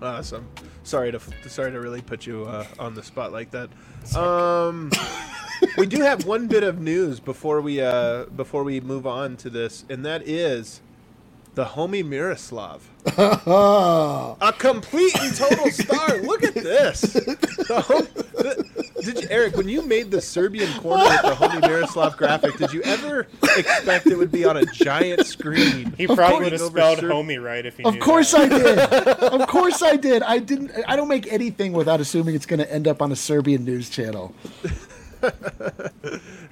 Awesome. 0.00 0.48
Sorry 0.82 1.12
to 1.12 1.20
sorry 1.48 1.72
to 1.72 1.80
really 1.80 2.00
put 2.00 2.26
you 2.26 2.44
uh, 2.44 2.64
on 2.78 2.94
the 2.94 3.02
spot 3.02 3.32
like 3.32 3.50
that. 3.50 3.68
Um, 4.16 4.90
we 5.76 5.86
do 5.86 6.00
have 6.00 6.24
one 6.26 6.46
bit 6.46 6.62
of 6.62 6.80
news 6.80 7.20
before 7.20 7.60
we 7.60 7.80
uh, 7.80 8.24
before 8.26 8.64
we 8.64 8.80
move 8.80 9.06
on 9.06 9.36
to 9.38 9.50
this, 9.50 9.84
and 9.90 10.04
that 10.06 10.26
is 10.26 10.80
the 11.56 11.64
homie 11.64 12.04
Miroslav, 12.04 12.88
a 13.06 14.52
complete 14.58 15.18
and 15.18 15.34
total 15.34 15.70
star. 15.72 16.18
Look 16.18 16.44
at 16.44 16.54
this. 16.54 17.00
The 17.00 17.80
hom- 17.84 18.06
the- 18.34 18.76
did 19.02 19.22
you, 19.22 19.28
Eric, 19.30 19.56
when 19.56 19.68
you 19.68 19.82
made 19.82 20.10
the 20.10 20.20
Serbian 20.20 20.72
corner 20.80 21.04
with 21.04 21.22
the 21.22 21.34
homie 21.34 21.60
Miroslav 21.60 22.16
graphic, 22.16 22.56
did 22.56 22.72
you 22.72 22.82
ever 22.82 23.26
expect 23.56 24.06
it 24.06 24.16
would 24.18 24.30
be 24.32 24.44
on 24.44 24.56
a 24.58 24.64
giant 24.66 25.26
screen? 25.26 25.92
He 25.96 26.06
probably 26.06 26.44
would 26.44 26.52
have 26.52 26.60
spelled 26.60 26.98
Serb- 26.98 27.10
homie 27.12 27.42
right 27.42 27.64
if 27.64 27.76
he 27.78 27.82
knew. 27.84 27.88
Of 27.88 28.00
course 28.00 28.32
that. 28.32 28.52
I 28.52 28.58
did. 28.58 28.78
Of 29.40 29.48
course 29.48 29.82
I 29.82 29.96
did. 29.96 30.22
I 30.22 30.38
didn't. 30.38 30.72
I 30.86 30.94
don't 30.96 31.08
make 31.08 31.32
anything 31.32 31.72
without 31.72 32.00
assuming 32.00 32.34
it's 32.34 32.46
going 32.46 32.60
to 32.60 32.70
end 32.72 32.86
up 32.86 33.00
on 33.02 33.10
a 33.12 33.16
Serbian 33.16 33.64
news 33.64 33.88
channel. 33.90 34.34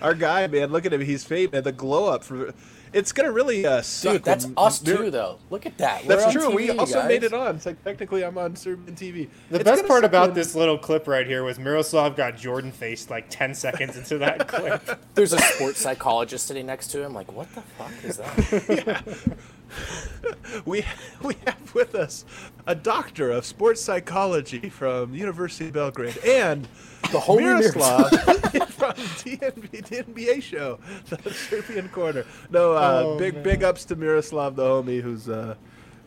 Our 0.00 0.14
guy, 0.14 0.46
man, 0.46 0.70
look 0.72 0.86
at 0.86 0.92
him. 0.92 1.00
He's 1.00 1.24
famous. 1.24 1.62
The 1.64 1.72
glow 1.72 2.12
up 2.12 2.24
for 2.24 2.54
it's 2.94 3.12
gonna 3.12 3.32
really 3.32 3.66
uh, 3.66 3.82
suck. 3.82 4.12
Dude, 4.14 4.24
that's 4.24 4.46
when- 4.46 4.54
us 4.56 4.78
too, 4.78 5.10
though. 5.10 5.38
Look 5.50 5.66
at 5.66 5.76
that. 5.78 6.06
That's 6.06 6.22
We're 6.22 6.26
on 6.28 6.32
true. 6.32 6.54
we 6.54 6.70
also 6.70 7.00
guys. 7.00 7.08
made 7.08 7.24
it 7.24 7.32
on. 7.34 7.56
It's 7.56 7.66
like 7.66 7.82
technically 7.84 8.24
I'm 8.24 8.38
on 8.38 8.56
Serbian 8.56 8.96
TV. 8.96 9.28
The 9.50 9.56
It's 9.56 9.64
best 9.64 9.86
part 9.86 10.04
about 10.04 10.28
when- 10.28 10.34
this 10.34 10.54
little 10.54 10.78
clip 10.78 11.06
right 11.06 11.26
here 11.26 11.42
was 11.44 11.58
Miroslav 11.58 12.16
got 12.16 12.36
Jordan 12.36 12.72
faced 12.72 13.10
like 13.10 13.26
10 13.28 13.54
seconds 13.64 13.96
into 13.96 14.18
that 14.18 14.48
clip. 14.48 15.00
There's 15.14 15.32
a 15.32 15.38
sports 15.38 15.80
psychologist 15.80 16.46
sitting 16.46 16.66
next 16.66 16.88
to 16.88 17.02
him. 17.02 17.12
Like, 17.12 17.30
what 17.32 17.52
the 17.54 17.60
fuck 17.62 17.92
is 18.04 18.16
that? 18.18 19.36
we 20.64 20.84
we 21.22 21.34
have 21.46 21.74
with 21.74 21.94
us 21.94 22.24
a 22.66 22.74
doctor 22.74 23.30
of 23.30 23.44
sports 23.44 23.80
psychology 23.82 24.68
from 24.68 25.14
University 25.14 25.66
of 25.66 25.72
Belgrade 25.72 26.16
and 26.18 26.68
The 27.10 27.18
homie 27.18 27.40
Miroslav 27.42 28.10
from 28.92 29.04
TNB, 29.22 29.70
the 29.70 30.04
NBA 30.04 30.42
show, 30.42 30.78
the 31.08 31.30
Serbian 31.32 31.88
corner. 31.88 32.24
No, 32.50 32.72
uh, 32.72 33.02
Oh, 33.04 33.18
big 33.18 33.34
man. 33.34 33.42
big 33.42 33.62
ups 33.64 33.84
to 33.86 33.96
Miroslav, 33.96 34.56
the 34.56 34.62
homie, 34.64 35.00
who's 35.00 35.28
uh, 35.28 35.54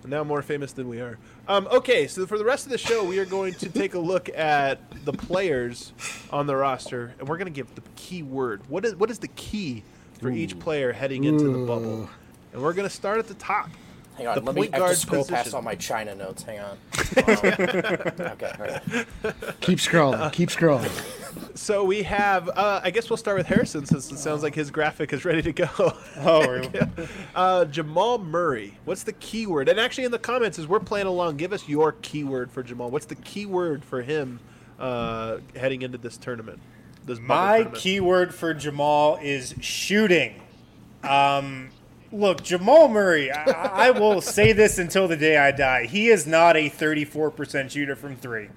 now 0.06 0.24
more 0.24 0.42
famous 0.42 0.72
than 0.72 0.88
we 0.88 1.02
are. 1.02 1.18
Um, 1.48 1.68
okay, 1.72 2.08
so 2.08 2.26
for 2.26 2.38
the 2.38 2.46
rest 2.46 2.66
of 2.66 2.72
the 2.72 2.78
show, 2.78 3.04
we 3.04 3.20
are 3.20 3.26
going 3.26 3.54
to 3.56 3.70
take 3.70 3.94
a 3.94 4.00
look 4.00 4.30
at 4.30 4.80
the 5.06 5.12
players 5.14 5.92
on 6.32 6.48
the 6.48 6.56
roster, 6.56 7.14
and 7.20 7.28
we're 7.28 7.38
going 7.38 7.52
to 7.52 7.54
give 7.54 7.74
the 7.76 7.82
key 7.96 8.24
word. 8.24 8.62
What 8.70 8.86
is 8.86 8.96
what 8.96 9.10
is 9.12 9.20
the 9.20 9.28
key 9.30 9.84
for 10.22 10.30
each 10.30 10.58
player 10.60 10.92
heading 10.94 11.26
into 11.26 11.46
the 11.52 11.66
bubble? 11.66 12.10
And 12.54 12.62
we're 12.62 12.74
going 12.74 12.88
to 12.88 12.94
start 12.94 13.20
at 13.20 13.28
the 13.28 13.34
top. 13.36 13.70
Hang 14.18 14.28
on, 14.28 14.36
The 14.36 14.42
let 14.42 14.56
me 14.56 14.62
point 14.64 14.76
I 14.76 14.80
have 14.80 14.90
to 14.90 14.96
scroll 14.96 15.24
past 15.26 15.54
all 15.54 15.62
my 15.62 15.76
China 15.76 16.16
notes. 16.16 16.42
Hang 16.44 16.60
on. 16.60 16.72
Um, 16.72 16.78
okay, 17.18 18.52
all 18.60 18.66
right. 18.66 18.82
Keep 19.62 19.78
scrolling. 19.80 20.34
Keep 20.34 20.50
scrolling. 20.50 20.92
So 21.56 21.84
we 21.84 22.02
have, 22.04 22.50
uh, 22.50 22.82
I 22.84 22.90
guess 22.90 23.10
we'll 23.10 23.18
start 23.18 23.38
with 23.38 23.46
Harrison 23.46 23.86
since 23.86 24.12
it 24.12 24.18
sounds 24.18 24.42
like 24.42 24.56
his 24.56 24.72
graphic 24.72 25.14
is 25.14 25.24
ready 25.24 25.42
to 25.44 25.52
go. 25.54 25.70
Oh, 26.18 26.62
uh, 27.36 27.66
Jamal 27.66 28.18
Murray, 28.18 28.78
what's 28.86 29.04
the 29.04 29.14
keyword? 29.14 29.70
And 29.70 29.80
actually, 29.80 30.06
in 30.06 30.12
the 30.12 30.20
comments, 30.20 30.58
as 30.58 30.68
we're 30.68 30.80
playing 30.80 31.08
along, 31.08 31.38
give 31.38 31.54
us 31.54 31.68
your 31.68 31.92
keyword 32.02 32.52
for 32.52 32.64
Jamal. 32.64 32.90
What's 32.90 33.06
the 33.06 33.16
keyword 33.16 33.84
for 33.86 34.02
him 34.02 34.40
uh, 34.80 35.38
heading 35.56 35.84
into 35.84 35.98
this 36.00 36.18
tournament? 36.18 36.60
This 37.06 37.20
My 37.20 37.58
tournament? 37.58 37.82
keyword 37.82 38.34
for 38.34 38.54
Jamal 38.54 39.20
is 39.22 39.54
shooting. 39.62 40.42
Um, 41.04 41.70
look, 42.12 42.44
Jamal 42.44 42.88
Murray, 42.88 43.32
I, 43.32 43.88
I 43.88 43.92
will 43.92 44.22
say 44.22 44.54
this 44.54 44.78
until 44.78 45.08
the 45.08 45.18
day 45.18 45.38
I 45.38 45.52
die. 45.52 45.86
He 45.86 46.10
is 46.10 46.26
not 46.28 46.56
a 46.56 46.70
34% 46.70 47.70
shooter 47.70 47.96
from 47.96 48.16
three. 48.16 48.50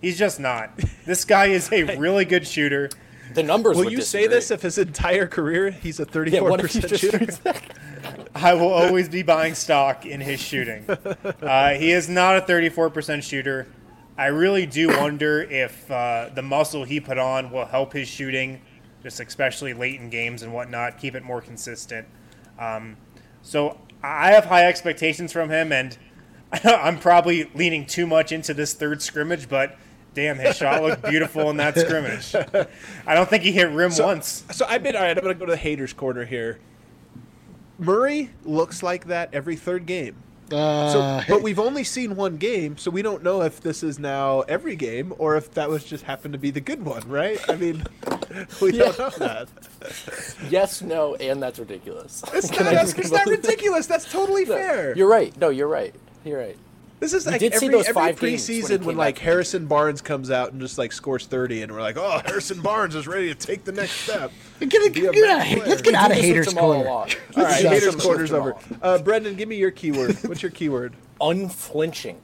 He's 0.00 0.18
just 0.18 0.38
not. 0.38 0.70
This 1.06 1.24
guy 1.24 1.46
is 1.46 1.72
a 1.72 1.96
really 1.98 2.24
good 2.24 2.46
shooter. 2.46 2.90
The 3.34 3.42
numbers. 3.42 3.76
Will 3.76 3.84
would 3.84 3.92
you 3.92 4.00
say 4.00 4.26
this 4.26 4.50
if 4.50 4.62
his 4.62 4.78
entire 4.78 5.26
career 5.26 5.70
he's 5.70 6.00
a 6.00 6.06
Yeah, 6.26 6.40
what 6.40 6.60
if 6.60 6.72
34% 6.72 6.72
he 6.72 6.80
just 6.80 7.00
shooter? 7.02 7.54
I 8.34 8.54
will 8.54 8.72
always 8.72 9.08
be 9.08 9.22
buying 9.22 9.54
stock 9.54 10.06
in 10.06 10.20
his 10.20 10.40
shooting. 10.40 10.84
Uh, 10.88 11.70
he 11.74 11.92
is 11.92 12.08
not 12.08 12.36
a 12.36 12.40
34% 12.40 13.22
shooter. 13.22 13.66
I 14.16 14.26
really 14.26 14.66
do 14.66 14.88
wonder 14.88 15.42
if 15.42 15.90
uh, 15.90 16.30
the 16.34 16.42
muscle 16.42 16.84
he 16.84 17.00
put 17.00 17.18
on 17.18 17.50
will 17.50 17.66
help 17.66 17.92
his 17.92 18.08
shooting, 18.08 18.60
just 19.02 19.20
especially 19.20 19.74
late 19.74 20.00
in 20.00 20.10
games 20.10 20.42
and 20.42 20.52
whatnot, 20.52 20.98
keep 20.98 21.14
it 21.14 21.22
more 21.22 21.40
consistent. 21.40 22.06
Um, 22.58 22.96
so 23.42 23.78
I 24.02 24.32
have 24.32 24.46
high 24.46 24.66
expectations 24.66 25.32
from 25.32 25.50
him, 25.50 25.72
and 25.72 25.96
I'm 26.64 26.98
probably 26.98 27.50
leaning 27.54 27.86
too 27.86 28.06
much 28.06 28.32
into 28.32 28.54
this 28.54 28.74
third 28.74 29.02
scrimmage, 29.02 29.48
but 29.48 29.76
damn, 30.14 30.38
his 30.38 30.56
shot 30.56 30.82
looked 30.82 31.02
beautiful 31.02 31.50
in 31.50 31.56
that 31.58 31.78
scrimmage. 31.78 32.34
I 33.06 33.14
don't 33.14 33.28
think 33.28 33.44
he 33.44 33.52
hit 33.52 33.70
rim 33.70 33.92
once. 33.98 34.44
So 34.50 34.66
I've 34.66 34.82
been 34.82 34.96
all 34.96 35.02
right. 35.02 35.16
I'm 35.16 35.22
going 35.22 35.34
to 35.34 35.38
go 35.38 35.46
to 35.46 35.52
the 35.52 35.56
haters' 35.56 35.92
corner 35.92 36.24
here. 36.24 36.58
Murray 37.78 38.30
looks 38.44 38.82
like 38.82 39.06
that 39.06 39.32
every 39.32 39.54
third 39.54 39.86
game. 39.86 40.16
Uh, 40.52 40.92
So, 40.92 41.22
but 41.28 41.42
we've 41.42 41.58
only 41.58 41.84
seen 41.84 42.16
one 42.16 42.36
game, 42.36 42.78
so 42.78 42.90
we 42.90 43.02
don't 43.02 43.22
know 43.22 43.42
if 43.42 43.60
this 43.60 43.82
is 43.82 43.98
now 43.98 44.40
every 44.42 44.76
game 44.76 45.12
or 45.18 45.36
if 45.36 45.52
that 45.54 45.68
was 45.68 45.84
just 45.84 46.04
happened 46.04 46.32
to 46.32 46.38
be 46.38 46.50
the 46.50 46.60
good 46.60 46.84
one, 46.84 47.06
right? 47.08 47.38
I 47.48 47.56
mean, 47.56 47.84
we 48.60 48.72
don't 48.72 48.98
know 48.98 49.10
that. 49.18 49.48
Yes, 50.50 50.82
no, 50.82 51.14
and 51.16 51.42
that's 51.42 51.58
ridiculous. 51.58 52.22
It's 52.32 52.50
Can 52.52 52.64
not, 52.64 52.72
I 52.72 52.76
that's, 52.76 52.92
it's 52.94 53.10
not 53.10 53.26
ridiculous. 53.26 53.86
That's 53.86 54.10
totally 54.10 54.44
No, 54.44 54.54
fair. 54.54 54.96
You're 54.96 55.08
right. 55.08 55.36
No, 55.38 55.50
you're 55.50 55.68
right. 55.68 55.94
You're 56.24 56.38
right. 56.38 56.56
This 57.00 57.12
is 57.12 57.26
like 57.26 57.40
did 57.40 57.54
see 57.54 57.66
every, 57.66 57.76
those 57.78 57.86
every 57.88 57.94
five 58.02 58.20
when 58.20 58.32
preseason 58.34 58.82
when 58.82 58.96
like 58.96 59.18
Harrison 59.18 59.66
Barnes 59.66 60.00
comes 60.00 60.30
out 60.30 60.52
and 60.52 60.60
just 60.60 60.78
like 60.78 60.92
scores 60.92 61.26
30, 61.26 61.62
and 61.62 61.72
we're 61.72 61.80
like, 61.80 61.96
oh, 61.96 62.20
Harrison 62.26 62.60
Barnes 62.60 62.94
is 62.94 63.06
ready 63.06 63.28
to 63.28 63.34
take 63.34 63.64
the 63.64 63.72
next 63.72 63.92
step. 63.92 64.32
get, 64.60 64.70
Be 64.94 65.06
a 65.06 65.12
get, 65.12 65.22
better 65.22 65.60
out 65.62 65.68
let's 65.68 65.82
get 65.82 65.94
out 65.94 66.10
of 66.10 66.16
This 66.16 66.26
with 66.26 66.34
haters 66.36 66.54
corner. 66.54 66.84
lot. 66.84 67.16
All 67.36 67.42
right, 67.44 67.62
Yeah. 67.62 67.70
haters 67.70 67.96
corner's 67.96 68.32
over. 68.32 68.54
Uh, 68.82 68.98
Brendan, 68.98 69.36
give 69.36 69.48
me 69.48 69.56
your 69.56 69.70
keyword. 69.70 70.16
What's 70.24 70.42
your 70.42 70.50
keyword? 70.50 70.94
Unflinching. 71.20 72.16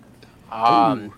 Um, 0.50 1.12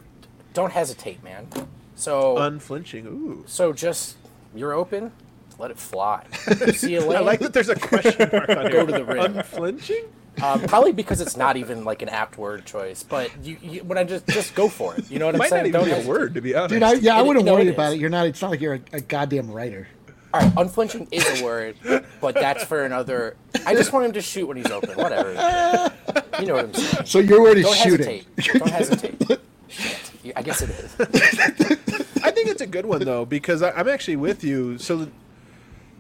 don't 0.55 0.73
hesitate, 0.73 1.23
man. 1.23 1.47
So, 1.95 2.37
Unflinching. 2.39 3.07
Ooh. 3.07 3.45
so 3.47 3.73
just 3.73 4.17
you're 4.55 4.73
open. 4.73 5.13
Let 5.59 5.71
it 5.71 5.79
fly. 5.79 6.25
See 6.35 6.67
You 6.67 6.73
see 6.73 6.95
a 6.97 7.03
I 7.03 7.07
lane. 7.07 7.25
like 7.25 7.41
that 7.41 7.55
there's 7.55 7.71
a 7.71 7.77
question 7.77 8.29
mark 8.31 8.49
on 8.51 8.59
here. 8.63 8.71
Go 8.71 8.87
to 8.87 8.93
the 8.93 9.05
rim. 9.05 9.37
Unflinching? 9.39 10.05
Um, 10.43 10.61
probably 10.63 10.93
because 10.93 11.21
it's 11.21 11.37
not 11.37 11.57
even 11.57 11.85
like 11.85 12.03
an 12.03 12.09
apt 12.09 12.37
word 12.37 12.67
choice, 12.67 13.03
but 13.03 13.31
you, 13.45 13.57
you 13.63 13.85
when 13.85 13.97
I 13.99 14.05
just 14.05 14.27
just 14.27 14.55
go 14.55 14.69
for 14.69 14.95
it. 14.97 15.11
You 15.11 15.19
know 15.19 15.27
what 15.27 15.35
I'm 15.35 15.39
Might 15.39 15.45
not 15.51 15.57
saying? 15.57 15.67
even 15.67 15.81
Don't 15.81 16.03
be 16.03 16.07
a 16.07 16.09
word, 16.09 16.35
to 16.35 16.41
be 16.41 16.55
honest. 16.55 16.75
Dude, 16.75 16.83
I, 16.83 16.93
yeah, 16.95 17.17
I 17.17 17.23
wouldn't 17.23 17.45
no, 17.47 17.55
worry 17.55 17.69
it 17.69 17.75
about 17.75 17.95
it. 17.95 18.01
You're 18.01 18.11
not. 18.11 18.27
It's 18.27 18.43
not 18.43 18.51
like 18.51 18.61
you're 18.61 18.75
a, 18.75 18.81
a 18.93 19.01
goddamn 19.01 19.51
writer. 19.51 19.89
All 20.35 20.41
right, 20.41 20.53
unflinching 20.57 21.09
is 21.11 21.41
a 21.41 21.45
word, 21.45 21.77
but 22.21 22.35
that's 22.35 22.65
for 22.65 22.85
another. 22.85 23.37
I 23.65 23.75
just 23.75 23.93
want 23.93 24.07
him 24.07 24.13
to 24.13 24.21
shoot 24.21 24.47
when 24.47 24.59
he's 24.59 24.71
open. 24.71 24.91
Whatever. 24.97 25.31
You 26.39 26.47
know 26.47 26.55
what 26.55 26.65
I'm 26.67 26.75
saying. 26.75 27.07
So 27.07 27.19
your 27.21 27.41
word 27.41 27.57
is 27.57 27.65
Don't 27.65 27.77
shooting. 27.77 28.25
hesitate. 28.37 28.59
Don't 28.59 28.71
hesitate. 28.71 29.41
Shit. 29.69 30.33
I 30.37 30.43
guess 30.43 30.61
it 30.63 30.71
is. 30.71 30.95
I 32.23 32.31
think 32.31 32.49
it's 32.49 32.61
a 32.61 32.67
good 32.67 32.85
one 32.85 33.05
though 33.05 33.25
because 33.25 33.63
I, 33.63 33.71
I'm 33.71 33.89
actually 33.89 34.17
with 34.17 34.45
you. 34.45 34.77
So 34.79 35.09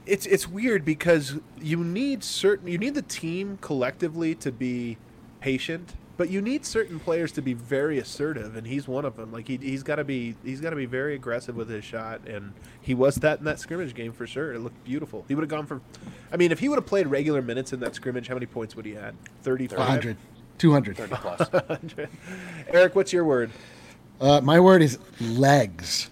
it's 0.07 0.27
it's 0.27 0.49
weird 0.49 0.85
because 0.85 1.39
you 1.61 1.83
need 1.83 2.23
certain 2.23 2.69
you 2.69 2.79
need 2.79 2.95
the 2.95 3.03
team 3.03 3.59
collectively 3.61 4.35
to 4.37 4.53
be 4.53 4.97
patient, 5.41 5.95
but 6.17 6.31
you 6.31 6.41
need 6.41 6.65
certain 6.65 6.99
players 7.01 7.33
to 7.33 7.43
be 7.43 7.53
very 7.53 7.99
assertive, 7.99 8.57
and 8.57 8.67
he's 8.67 8.87
one 8.89 9.05
of 9.05 9.17
them. 9.17 9.33
Like 9.33 9.49
he 9.49 9.57
he's 9.57 9.83
got 9.83 9.97
to 9.97 10.05
be 10.05 10.37
he's 10.45 10.61
got 10.61 10.71
to 10.71 10.77
be 10.77 10.87
very 10.87 11.15
aggressive 11.15 11.57
with 11.57 11.69
his 11.69 11.85
shot, 11.85 12.21
and 12.27 12.53
he 12.81 12.95
was 12.95 13.17
that 13.17 13.41
in 13.41 13.45
that 13.45 13.59
scrimmage 13.59 13.95
game 13.95 14.13
for 14.13 14.27
sure. 14.27 14.55
It 14.55 14.61
looked 14.61 14.83
beautiful. 14.85 15.25
He 15.29 15.35
would 15.35 15.43
have 15.43 15.51
gone 15.51 15.67
for, 15.67 15.81
I 16.33 16.37
mean, 16.37 16.53
if 16.53 16.61
he 16.61 16.69
would 16.69 16.77
have 16.77 16.87
played 16.87 17.09
regular 17.09 17.43
minutes 17.43 17.73
in 17.73 17.81
that 17.81 17.95
scrimmage, 17.95 18.29
how 18.29 18.35
many 18.35 18.47
points 18.47 18.77
would 18.77 18.87
he 18.87 18.95
had? 18.95 19.15
Thirty. 19.43 19.67
100, 19.67 20.17
200. 20.59 20.97
30 20.97 21.15
plus. 21.17 21.51
Eric, 22.69 22.95
what's 22.95 23.13
your 23.13 23.25
word? 23.25 23.51
Uh, 24.21 24.41
my 24.41 24.59
word 24.61 24.83
is 24.83 24.99
legs. 25.21 26.09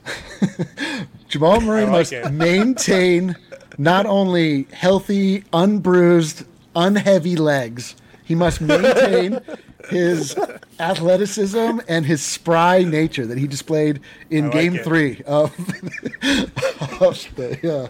Jamal 1.28 1.60
Murray 1.60 1.82
like 1.82 1.90
must 1.90 2.12
it. 2.12 2.30
maintain 2.32 3.34
not 3.78 4.06
only 4.06 4.64
healthy, 4.72 5.44
unbruised, 5.52 6.44
unheavy 6.76 7.36
legs, 7.36 7.94
he 8.24 8.34
must 8.34 8.60
maintain 8.60 9.40
his 9.88 10.36
athleticism 10.80 11.78
and 11.88 12.06
his 12.06 12.22
spry 12.22 12.82
nature 12.82 13.26
that 13.26 13.36
he 13.38 13.46
displayed 13.46 14.00
in 14.30 14.44
like 14.46 14.52
game 14.54 14.76
it. 14.76 14.84
three 14.84 15.22
of, 15.26 15.52
of 17.02 17.34
the, 17.36 17.58
yeah. 17.62 17.88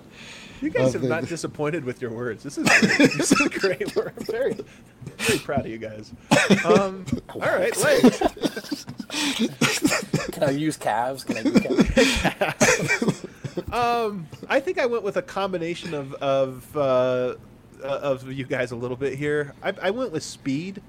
You 0.61 0.71
guys 0.71 0.89
Of 0.89 0.93
have 0.95 1.03
the- 1.03 1.09
not 1.09 1.27
disappointed 1.29 1.85
with 1.85 2.01
your 2.01 2.11
words. 2.11 2.43
This 2.43 2.57
is 2.59 2.67
great. 2.67 2.99
this 3.13 3.33
is 3.33 3.49
great. 3.49 3.95
We're 3.95 4.11
very, 4.21 4.57
very 5.19 5.39
proud 5.41 5.61
of 5.61 5.67
you 5.67 5.77
guys. 5.79 6.11
Um, 6.65 7.05
all 7.29 7.41
right, 7.41 7.77
legs. 7.83 8.87
Can 10.33 10.43
I 10.43 10.51
use 10.51 10.77
calves? 10.79 11.23
Can 11.23 11.37
I 11.37 11.41
use 11.43 12.19
calves? 12.23 13.27
I 14.49 14.61
think 14.61 14.79
I 14.79 14.87
went 14.87 15.03
with 15.03 15.17
a 15.17 15.23
combination 15.23 15.95
of 15.95 16.15
of 16.15 16.77
uh, 16.77 17.35
uh, 17.83 17.87
of 17.87 18.31
you 18.33 18.45
guys 18.45 18.71
a 18.73 18.77
little 18.77 18.97
bit 18.97 19.15
here. 19.15 19.55
I, 19.63 19.73
I 19.83 19.91
went 19.91 20.13
with 20.13 20.23
speed 20.23 20.83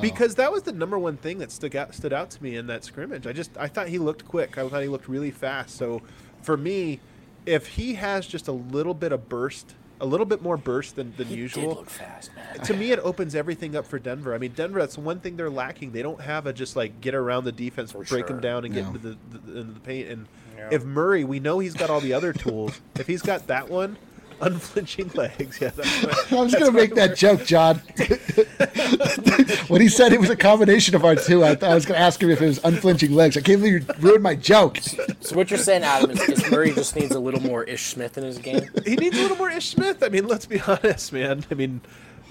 because 0.00 0.34
that 0.36 0.50
was 0.50 0.62
the 0.62 0.72
number 0.72 0.98
one 0.98 1.16
thing 1.16 1.38
that 1.38 1.52
stuck 1.52 1.74
out 1.74 1.94
stood 1.94 2.12
out 2.12 2.30
to 2.30 2.42
me 2.42 2.56
in 2.56 2.66
that 2.68 2.84
scrimmage. 2.84 3.26
I 3.26 3.32
just 3.32 3.56
I 3.58 3.68
thought 3.68 3.88
he 3.88 3.98
looked 3.98 4.26
quick. 4.26 4.58
I 4.58 4.68
thought 4.68 4.82
he 4.82 4.88
looked 4.88 5.08
really 5.08 5.30
fast. 5.30 5.76
So 5.76 6.02
for 6.42 6.56
me, 6.56 7.00
if 7.46 7.68
he 7.68 7.94
has 7.94 8.26
just 8.26 8.48
a 8.48 8.52
little 8.52 8.94
bit 8.94 9.12
of 9.12 9.28
burst, 9.28 9.74
a 10.00 10.06
little 10.06 10.26
bit 10.26 10.42
more 10.42 10.56
burst 10.56 10.96
than, 10.96 11.14
than 11.16 11.26
He 11.26 11.36
usual, 11.36 11.68
did 11.68 11.76
look 11.76 11.90
fast, 11.90 12.30
man. 12.34 12.60
to 12.64 12.74
me 12.74 12.92
it 12.92 12.98
opens 13.00 13.34
everything 13.34 13.76
up 13.76 13.86
for 13.86 13.98
Denver. 13.98 14.34
I 14.34 14.38
mean, 14.38 14.52
Denver 14.52 14.80
that's 14.80 14.96
one 14.98 15.20
thing 15.20 15.36
they're 15.36 15.50
lacking. 15.50 15.92
They 15.92 16.02
don't 16.02 16.20
have 16.20 16.46
a 16.46 16.52
just 16.52 16.76
like 16.76 17.00
get 17.00 17.14
around 17.14 17.44
the 17.44 17.52
defense, 17.52 17.92
break 17.92 18.08
sure. 18.08 18.22
them 18.22 18.40
down, 18.40 18.64
and 18.64 18.72
get 18.74 18.86
into 18.86 18.98
the, 18.98 19.16
the 19.30 19.58
into 19.60 19.72
the 19.74 19.80
paint. 19.80 20.08
And 20.08 20.26
Yeah. 20.70 20.76
if 20.76 20.84
Murray, 20.84 21.24
we 21.24 21.40
know 21.40 21.58
he's 21.58 21.74
got 21.74 21.90
all 21.90 22.00
the 22.00 22.12
other 22.12 22.32
tools. 22.32 22.80
if 22.96 23.06
he's 23.06 23.22
got 23.22 23.46
that 23.48 23.68
one, 23.68 23.96
unflinching 24.40 25.10
legs, 25.14 25.60
yeah, 25.60 25.70
that's 25.70 26.02
what, 26.02 26.32
I 26.32 26.42
was 26.42 26.52
going 26.54 26.66
to 26.66 26.72
make 26.72 26.94
that 26.94 27.16
joke, 27.16 27.44
John. 27.44 27.76
when 29.68 29.80
he 29.80 29.88
said 29.88 30.12
it 30.12 30.20
was 30.20 30.30
a 30.30 30.36
combination 30.36 30.94
of 30.94 31.04
our 31.04 31.14
two, 31.14 31.44
I, 31.44 31.54
thought 31.54 31.70
I 31.70 31.74
was 31.74 31.86
going 31.86 31.98
to 31.98 32.04
ask 32.04 32.22
him 32.22 32.30
if 32.30 32.42
it 32.42 32.46
was 32.46 32.58
unflinching 32.64 33.12
legs. 33.12 33.36
I 33.36 33.40
can't 33.42 33.60
believe 33.60 33.88
you 33.88 33.94
ruined 34.00 34.22
my 34.22 34.34
joke. 34.34 34.78
So 35.20 35.36
what 35.36 35.50
you're 35.50 35.58
saying, 35.58 35.84
Adam, 35.84 36.10
is, 36.10 36.20
is 36.28 36.50
Murray 36.50 36.72
just 36.72 36.96
needs 36.96 37.14
a 37.14 37.20
little 37.20 37.40
more 37.40 37.64
Ish 37.64 37.86
Smith 37.86 38.18
in 38.18 38.24
his 38.24 38.38
game. 38.38 38.68
he 38.84 38.96
needs 38.96 39.16
a 39.18 39.22
little 39.22 39.36
more 39.36 39.50
Ish 39.50 39.68
Smith. 39.68 40.02
I 40.02 40.08
mean, 40.08 40.26
let's 40.26 40.46
be 40.46 40.60
honest, 40.66 41.12
man. 41.12 41.44
I 41.50 41.54
mean. 41.54 41.80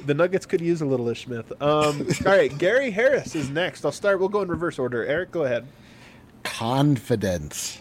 The 0.05 0.15
Nuggets 0.15 0.45
could 0.45 0.59
use 0.59 0.81
a 0.81 0.85
little 0.85 1.07
Ish 1.07 1.25
Smith. 1.25 1.49
Um, 1.61 2.07
all 2.25 2.31
right, 2.31 2.57
Gary 2.57 2.91
Harris 2.91 3.35
is 3.35 3.49
next. 3.49 3.85
I'll 3.85 3.91
start. 3.91 4.19
We'll 4.19 4.27
go 4.27 4.41
in 4.41 4.49
reverse 4.49 4.77
order. 4.77 5.05
Eric, 5.05 5.31
go 5.31 5.43
ahead. 5.43 5.65
Confidence. 6.43 7.79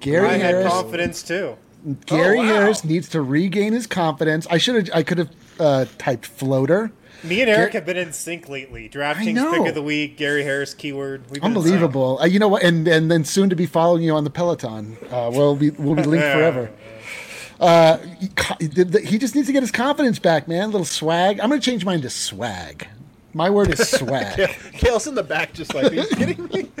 Gary 0.00 0.28
I 0.28 0.32
had 0.34 0.54
Harris. 0.54 0.72
confidence 0.72 1.22
too. 1.22 1.56
Gary 2.06 2.38
Oh, 2.38 2.42
wow. 2.42 2.48
Harris 2.48 2.84
needs 2.84 3.08
to 3.10 3.22
regain 3.22 3.72
his 3.72 3.86
confidence. 3.86 4.46
I 4.50 4.58
should 4.58 4.74
have. 4.74 4.90
I 4.96 5.02
could 5.02 5.18
have 5.18 5.30
uh, 5.60 5.84
typed 5.98 6.26
floater. 6.26 6.90
Me 7.24 7.40
and 7.40 7.50
Eric 7.50 7.72
Gar- 7.72 7.80
have 7.80 7.86
been 7.86 7.96
in 7.96 8.12
sync 8.12 8.48
lately. 8.48 8.88
DraftKings 8.88 9.50
pick 9.52 9.66
of 9.68 9.74
the 9.74 9.82
week, 9.82 10.16
Gary 10.16 10.44
Harris 10.44 10.72
keyword. 10.74 11.22
We've 11.30 11.34
been. 11.40 11.44
Unbelievable. 11.44 12.18
Uh, 12.20 12.26
you 12.26 12.38
know 12.38 12.48
what? 12.48 12.62
And 12.62 12.86
and 12.86 13.10
then 13.10 13.24
soon 13.24 13.48
to 13.50 13.56
be 13.56 13.66
following 13.66 14.02
you 14.02 14.14
on 14.14 14.24
the 14.24 14.30
Peloton. 14.30 14.96
Uh, 15.10 15.30
we'll 15.32 15.56
be 15.56 15.70
we'll 15.70 15.94
be 15.96 16.02
linked 16.04 16.24
Yeah. 16.24 16.34
forever. 16.34 16.70
Uh, 17.60 17.98
he, 18.20 18.28
co- 18.28 18.54
the- 18.60 18.84
the- 18.84 19.00
he 19.00 19.18
just 19.18 19.34
needs 19.34 19.46
to 19.48 19.52
get 19.52 19.62
his 19.62 19.72
confidence 19.72 20.18
back, 20.20 20.46
man. 20.46 20.64
A 20.64 20.66
little 20.68 20.84
swag. 20.84 21.40
I'm 21.40 21.48
going 21.48 21.60
to 21.60 21.64
change 21.70 21.84
mine 21.84 22.02
to 22.02 22.10
swag. 22.10 22.86
My 23.38 23.50
word 23.50 23.70
is 23.70 23.88
swag. 23.88 24.50
Kale's 24.72 25.06
in 25.06 25.14
the 25.14 25.22
back, 25.22 25.52
just 25.52 25.72
like, 25.72 25.92
are 25.92 25.94
you 25.94 26.08
kidding 26.08 26.46
me? 26.46 26.72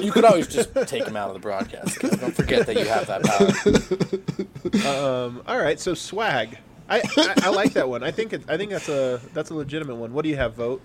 You 0.00 0.12
could 0.12 0.24
always 0.24 0.46
just 0.46 0.72
take 0.86 1.04
him 1.04 1.16
out 1.16 1.26
of 1.26 1.34
the 1.34 1.40
broadcast. 1.40 2.00
Don't 2.00 2.32
forget 2.32 2.68
that 2.68 2.76
you 2.78 2.84
have 2.84 3.08
that 3.08 3.24
power. 4.84 5.42
All 5.48 5.58
right, 5.58 5.80
so 5.80 5.92
swag. 5.92 6.56
I, 6.88 7.00
I, 7.16 7.34
I 7.46 7.48
like 7.48 7.72
that 7.72 7.88
one. 7.88 8.04
I 8.04 8.12
think 8.12 8.32
it, 8.32 8.48
I 8.48 8.56
think 8.56 8.70
that's 8.70 8.88
a 8.88 9.20
that's 9.32 9.50
a 9.50 9.54
legitimate 9.54 9.96
one. 9.96 10.12
What 10.12 10.22
do 10.22 10.28
you 10.28 10.36
have, 10.36 10.54
Vogt? 10.54 10.82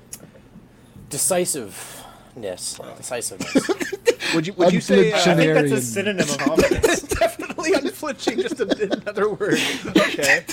Decisiveness. 1.09 2.79
Decisiveness. 2.97 4.33
Would 4.33 4.47
you 4.47 4.53
would 4.53 4.73
you 4.73 4.81
say 4.81 5.11
uh, 5.11 5.17
I 5.17 5.35
think 5.35 5.53
that's 5.53 5.71
a 5.71 5.81
synonym 5.81 6.27
of 6.27 6.37
confidence. 6.39 7.03
definitely 7.03 7.73
unflinching? 7.73 8.41
Just 8.41 8.59
a, 8.61 8.93
another 8.93 9.29
word. 9.29 9.59
Okay. 9.95 10.43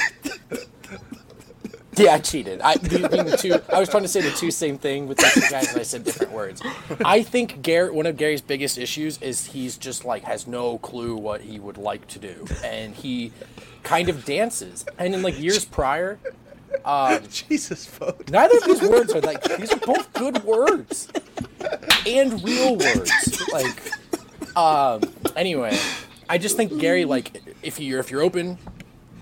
Yeah, 1.98 2.14
I 2.14 2.18
cheated. 2.18 2.61
I, 2.61 2.76
the 2.76 3.38
two, 3.40 3.54
I 3.74 3.80
was 3.80 3.88
trying 3.88 4.02
to 4.02 4.09
say 4.09 4.20
the 4.20 4.30
two 4.30 4.50
same 4.50 4.76
thing 4.76 5.09
with 5.09 5.16
the 5.16 5.30
two 5.32 5.40
guys, 5.50 5.70
and 5.70 5.80
I 5.80 5.82
said 5.82 6.04
different 6.04 6.32
words. 6.32 6.61
I 7.04 7.22
think 7.22 7.62
Gary, 7.62 7.90
one 7.90 8.04
of 8.04 8.18
Gary's 8.18 8.42
biggest 8.42 8.76
issues 8.76 9.16
is 9.22 9.46
he's 9.46 9.78
just 9.78 10.04
like 10.04 10.24
has 10.24 10.46
no 10.46 10.76
clue 10.78 11.16
what 11.16 11.40
he 11.40 11.59
would 11.59 11.78
like 11.78 12.06
to 12.09 12.18
do, 12.18 12.46
and 12.62 12.94
he 12.94 13.32
kind 13.82 14.11
of 14.11 14.26
dances. 14.26 14.85
And 14.98 15.14
in 15.14 15.22
like 15.22 15.38
years 15.40 15.64
prior, 15.64 16.18
Jesus, 17.30 17.87
Vogt. 17.87 18.30
neither 18.30 18.59
of 18.59 18.64
these 18.64 18.82
words 18.82 19.14
are 19.14 19.20
like 19.22 19.42
these 19.56 19.72
are 19.72 19.78
both 19.78 20.12
good 20.12 20.44
words 20.44 21.09
and 22.06 22.42
real 22.44 22.76
words. 22.76 23.42
Like, 23.52 24.56
um, 24.56 25.00
anyway, 25.35 25.78
I 26.28 26.38
just 26.38 26.56
think 26.56 26.78
Gary, 26.78 27.04
like, 27.04 27.42
if 27.62 27.80
you're 27.80 28.00
if 28.00 28.11
you're 28.11 28.22
open, 28.22 28.59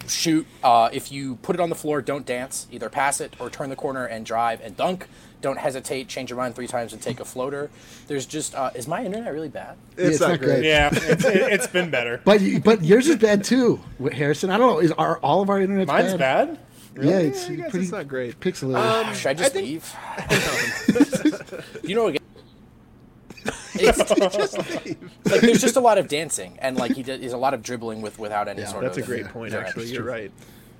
shoot. 0.09 0.47
Uh, 0.63 0.89
if 0.93 1.11
you 1.13 1.37
put 1.37 1.55
it 1.57 1.61
on 1.61 1.69
the 1.69 1.75
floor, 1.75 2.01
don't 2.03 2.25
dance. 2.27 2.67
Either 2.71 2.89
pass 2.89 3.21
it 3.21 3.35
or 3.41 3.51
turn 3.51 3.71
the 3.71 3.77
corner 3.77 4.05
and 4.07 4.25
drive 4.27 4.61
and 4.63 4.77
dunk. 4.77 5.07
Don't 5.41 5.59
hesitate. 5.59 6.09
Change 6.09 6.31
your 6.31 6.39
mind 6.39 6.55
three 6.55 6.67
times 6.67 6.93
and 6.95 7.03
take 7.03 7.21
a 7.21 7.25
floater. 7.25 7.71
There's 8.07 8.25
just 8.25 8.55
uh, 8.55 8.71
is 8.75 8.89
my 8.89 9.05
internet 9.05 9.31
really 9.33 9.51
bad? 9.51 9.77
It's, 9.97 10.17
it's 10.17 10.21
not, 10.21 10.31
not 10.31 10.39
great. 10.39 10.49
great. 10.61 10.65
yeah, 10.65 10.89
it's, 10.93 11.25
it, 11.25 11.37
it's 11.53 11.67
been 11.67 11.91
better. 11.91 12.21
But 12.25 12.41
but 12.65 12.83
yours 12.83 13.09
is 13.09 13.17
bad 13.17 13.45
too, 13.45 13.81
Harrison. 14.13 14.49
I 14.51 14.57
don't 14.57 14.75
know. 14.75 14.79
Is 14.79 14.93
are 14.93 15.19
all 15.19 15.43
of 15.43 15.51
our 15.51 15.61
internet 15.61 15.87
Mine's 15.87 16.15
bad. 16.15 16.59
Yeah, 16.99 17.19
it's 17.19 17.45
I 17.47 17.57
guess 17.57 17.71
pretty 17.73 17.85
it's 17.87 17.93
not 17.93 18.09
great. 18.09 18.39
pixelated. 18.41 19.15
Should 19.15 19.29
I 19.31 19.35
just 19.35 19.51
I 19.51 19.61
think- 19.61 19.67
leave? 19.67 19.95
you 21.85 21.95
know, 21.97 22.07
again, 22.07 22.21
it's, 23.75 23.99
like 25.31 25.41
there's 25.41 25.61
just 25.61 25.77
a 25.77 25.81
lot 25.81 25.99
of 25.99 26.09
dancing 26.09 26.57
and 26.61 26.77
like 26.77 26.93
he 26.93 27.03
did, 27.03 27.21
there's 27.23 27.33
a 27.33 27.39
lot 27.39 27.55
of 27.55 27.63
dribbling 27.63 28.01
with 28.03 28.19
without 28.19 28.49
any 28.49 28.63
Yeah, 28.63 28.69
sort 28.69 28.85
That's 28.85 28.99
a 28.99 29.03
great 29.03 29.27
point, 29.29 29.53
direct. 29.53 29.69
actually. 29.71 29.87
You're 29.93 30.03
right. 30.05 30.33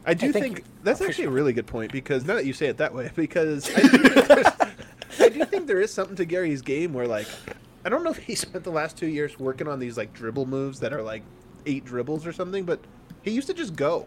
I 0.07 0.15
do 0.15 0.29
I 0.29 0.33
think- 0.33 0.57
think, 0.57 0.65
that's 0.83 1.01
actually 1.01 1.25
a 1.25 1.31
really 1.31 1.53
good 1.53 1.67
point 1.67 1.93
because 1.93 2.25
now 2.25 2.35
that 2.35 2.47
you 2.47 2.53
say 2.53 2.67
it 2.67 2.77
that 2.79 2.95
way, 2.95 3.11
because 3.17 3.69
I 3.75 3.81
do, 3.81 3.89
think 3.99 4.27
there's- 4.29 4.53
I 5.21 5.29
do 5.29 5.45
think 5.45 5.67
there 5.67 5.81
is 5.81 5.93
something 5.93 6.17
to 6.17 6.25
Gary's 6.25 6.63
game 6.63 6.93
where 6.93 7.07
like 7.07 7.27
I 7.85 7.89
don't 7.89 8.03
know 8.03 8.11
if 8.11 8.19
he 8.19 8.35
spent 8.35 8.65
the 8.65 8.71
last 8.71 8.97
two 8.97 9.07
years 9.09 9.39
working 9.39 9.69
on 9.69 9.79
these 9.79 9.97
like 9.97 10.13
dribble 10.15 10.47
moves 10.47 10.81
that 10.81 10.93
are 10.93 11.03
like 11.03 11.23
eight 11.67 11.85
dribbles 11.85 12.27
or 12.27 12.33
something, 12.33 12.65
but 12.65 12.81
he 13.23 13.31
used 13.31 13.47
to 13.49 13.55
just 13.55 13.77
go, 13.77 14.07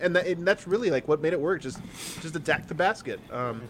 and, 0.00 0.14
that, 0.16 0.26
and 0.26 0.46
that's 0.46 0.66
really 0.66 0.90
like 0.90 1.06
what 1.08 1.20
made 1.20 1.32
it 1.32 1.40
work. 1.40 1.60
Just 1.62 1.80
just 2.20 2.34
attack 2.36 2.68
the 2.68 2.74
basket. 2.74 3.20
Um, 3.30 3.62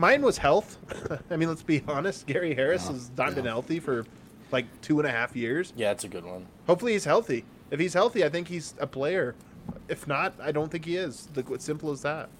mine 0.00 0.22
was 0.22 0.38
health. 0.38 0.78
I 1.30 1.36
mean, 1.36 1.48
let's 1.48 1.62
be 1.62 1.82
honest. 1.86 2.26
Gary 2.26 2.54
Harris 2.54 2.88
has 2.88 3.10
not 3.16 3.34
been 3.34 3.44
healthy 3.44 3.78
for 3.78 4.06
like 4.50 4.64
two 4.80 4.98
and 4.98 5.06
a 5.06 5.10
half 5.12 5.36
years. 5.36 5.72
Yeah, 5.76 5.92
it's 5.92 6.04
a 6.04 6.08
good 6.08 6.24
one. 6.24 6.46
Hopefully 6.66 6.92
he's 6.92 7.04
healthy. 7.04 7.44
If 7.70 7.78
he's 7.78 7.94
healthy, 7.94 8.24
I 8.24 8.30
think 8.30 8.48
he's 8.48 8.74
a 8.80 8.86
player. 8.86 9.34
If 9.88 10.08
not, 10.08 10.32
I 10.40 10.50
don't 10.52 10.72
think 10.72 10.86
he 10.86 10.96
is. 10.96 11.28
Like, 11.36 11.50
It's 11.50 11.64
simple 11.64 11.90
as 11.90 12.00
that. 12.02 12.30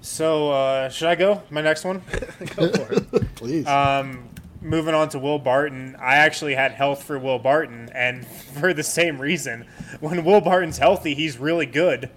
So 0.00 0.50
uh, 0.50 0.88
should 0.88 1.08
I 1.08 1.14
go? 1.14 1.42
My 1.50 1.60
next 1.60 1.84
one. 1.84 2.02
Go 2.56 2.72
for 2.72 2.92
it. 2.92 3.34
Please. 3.36 3.66
Um, 3.66 4.28
moving 4.60 4.94
on 4.94 5.08
to 5.10 5.18
Will 5.18 5.38
Barton, 5.38 5.96
I 5.98 6.16
actually 6.16 6.54
had 6.54 6.72
health 6.72 7.04
for 7.04 7.18
Will 7.18 7.38
Barton, 7.38 7.90
and 7.94 8.26
for 8.26 8.74
the 8.74 8.82
same 8.82 9.18
reason. 9.20 9.66
When 10.00 10.24
Will 10.24 10.40
Barton's 10.40 10.78
healthy, 10.78 11.14
he's 11.14 11.38
really 11.38 11.66
good. 11.66 12.10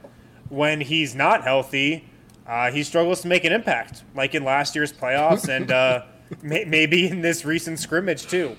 When 0.50 0.82
he's 0.82 1.14
not 1.16 1.44
healthy, 1.44 2.10
uh, 2.48 2.72
he 2.72 2.84
struggles 2.84 3.22
to 3.22 3.28
make 3.28 3.44
an 3.44 3.52
impact, 3.52 4.04
like 4.16 4.34
in 4.34 4.44
last 4.44 4.76
year's 4.76 4.94
playoffs 4.94 5.50
and 5.56 5.72
uh, 5.72 6.06
may- 6.42 6.66
maybe 6.66 7.08
in 7.08 7.22
this 7.22 7.46
recent 7.46 7.80
scrimmage 7.80 8.28
too. 8.28 8.56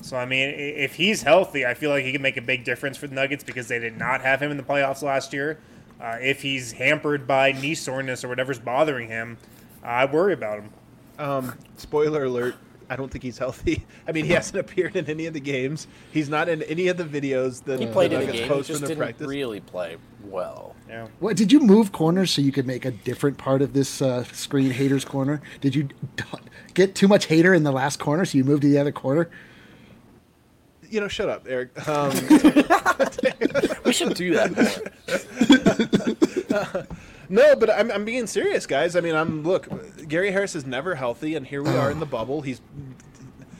So 0.00 0.16
I 0.16 0.26
mean, 0.26 0.50
if 0.56 0.94
he's 0.94 1.22
healthy, 1.22 1.64
I 1.64 1.74
feel 1.74 1.90
like 1.90 2.04
he 2.04 2.12
can 2.12 2.22
make 2.22 2.36
a 2.36 2.42
big 2.42 2.64
difference 2.64 2.96
for 2.96 3.06
the 3.06 3.14
Nuggets 3.14 3.42
because 3.42 3.68
they 3.68 3.78
did 3.78 3.96
not 3.98 4.20
have 4.20 4.40
him 4.40 4.50
in 4.50 4.56
the 4.56 4.62
playoffs 4.62 5.02
last 5.02 5.32
year. 5.32 5.58
Uh, 6.00 6.18
if 6.20 6.42
he's 6.42 6.72
hampered 6.72 7.26
by 7.26 7.52
knee 7.52 7.74
soreness 7.74 8.22
or 8.24 8.28
whatever's 8.28 8.58
bothering 8.58 9.08
him, 9.08 9.38
I 9.82 10.04
worry 10.04 10.34
about 10.34 10.58
him. 10.58 10.70
Um, 11.18 11.58
spoiler 11.76 12.24
alert. 12.24 12.56
I 12.88 12.96
don't 12.96 13.10
think 13.10 13.24
he's 13.24 13.38
healthy. 13.38 13.84
I 14.08 14.12
mean, 14.12 14.24
he 14.24 14.32
hasn't 14.32 14.58
appeared 14.58 14.96
in 14.96 15.08
any 15.08 15.26
of 15.26 15.34
the 15.34 15.40
games. 15.40 15.86
He's 16.12 16.28
not 16.28 16.48
in 16.48 16.62
any 16.62 16.88
of 16.88 16.96
the 16.96 17.04
videos 17.04 17.64
that 17.64 17.80
He 17.80 17.86
the 17.86 17.92
played 17.92 18.12
in 18.12 18.18
a 18.18 18.20
Nuggets 18.20 18.38
game. 18.38 18.48
He 18.48 18.54
post 18.54 18.68
just 18.68 18.80
from 18.80 18.88
their 18.88 18.96
didn't 18.96 19.06
practice. 19.06 19.26
really 19.26 19.60
play 19.60 19.96
well. 20.24 20.74
Yeah. 20.88 21.08
What 21.20 21.36
did 21.36 21.52
you 21.52 21.60
move 21.60 21.92
corners 21.92 22.30
so 22.30 22.42
you 22.42 22.52
could 22.52 22.66
make 22.66 22.84
a 22.84 22.90
different 22.90 23.38
part 23.38 23.62
of 23.62 23.72
this 23.72 24.02
uh, 24.02 24.24
screen 24.24 24.70
haters 24.70 25.04
corner? 25.04 25.40
Did 25.60 25.74
you 25.74 25.88
get 26.74 26.94
too 26.94 27.08
much 27.08 27.26
hater 27.26 27.54
in 27.54 27.62
the 27.64 27.72
last 27.72 27.98
corner 27.98 28.24
so 28.24 28.38
you 28.38 28.44
moved 28.44 28.62
to 28.62 28.68
the 28.68 28.78
other 28.78 28.92
corner? 28.92 29.28
You 30.90 31.00
know, 31.00 31.08
shut 31.08 31.28
up, 31.28 31.46
Eric. 31.48 31.70
Um, 31.88 32.10
We 33.84 33.92
should 33.92 34.14
do 34.14 34.32
that 34.34 34.54
more. 34.54 34.64
No, 37.28 37.56
but 37.56 37.70
I'm, 37.70 37.90
I'm 37.90 38.04
being 38.04 38.26
serious, 38.26 38.66
guys. 38.66 38.96
I 38.96 39.00
mean, 39.00 39.14
I'm 39.14 39.42
look. 39.42 39.68
Gary 40.08 40.30
Harris 40.30 40.54
is 40.54 40.66
never 40.66 40.94
healthy, 40.94 41.34
and 41.34 41.46
here 41.46 41.62
we 41.62 41.70
are 41.70 41.90
in 41.90 42.00
the 42.00 42.06
bubble. 42.06 42.42
He's 42.42 42.60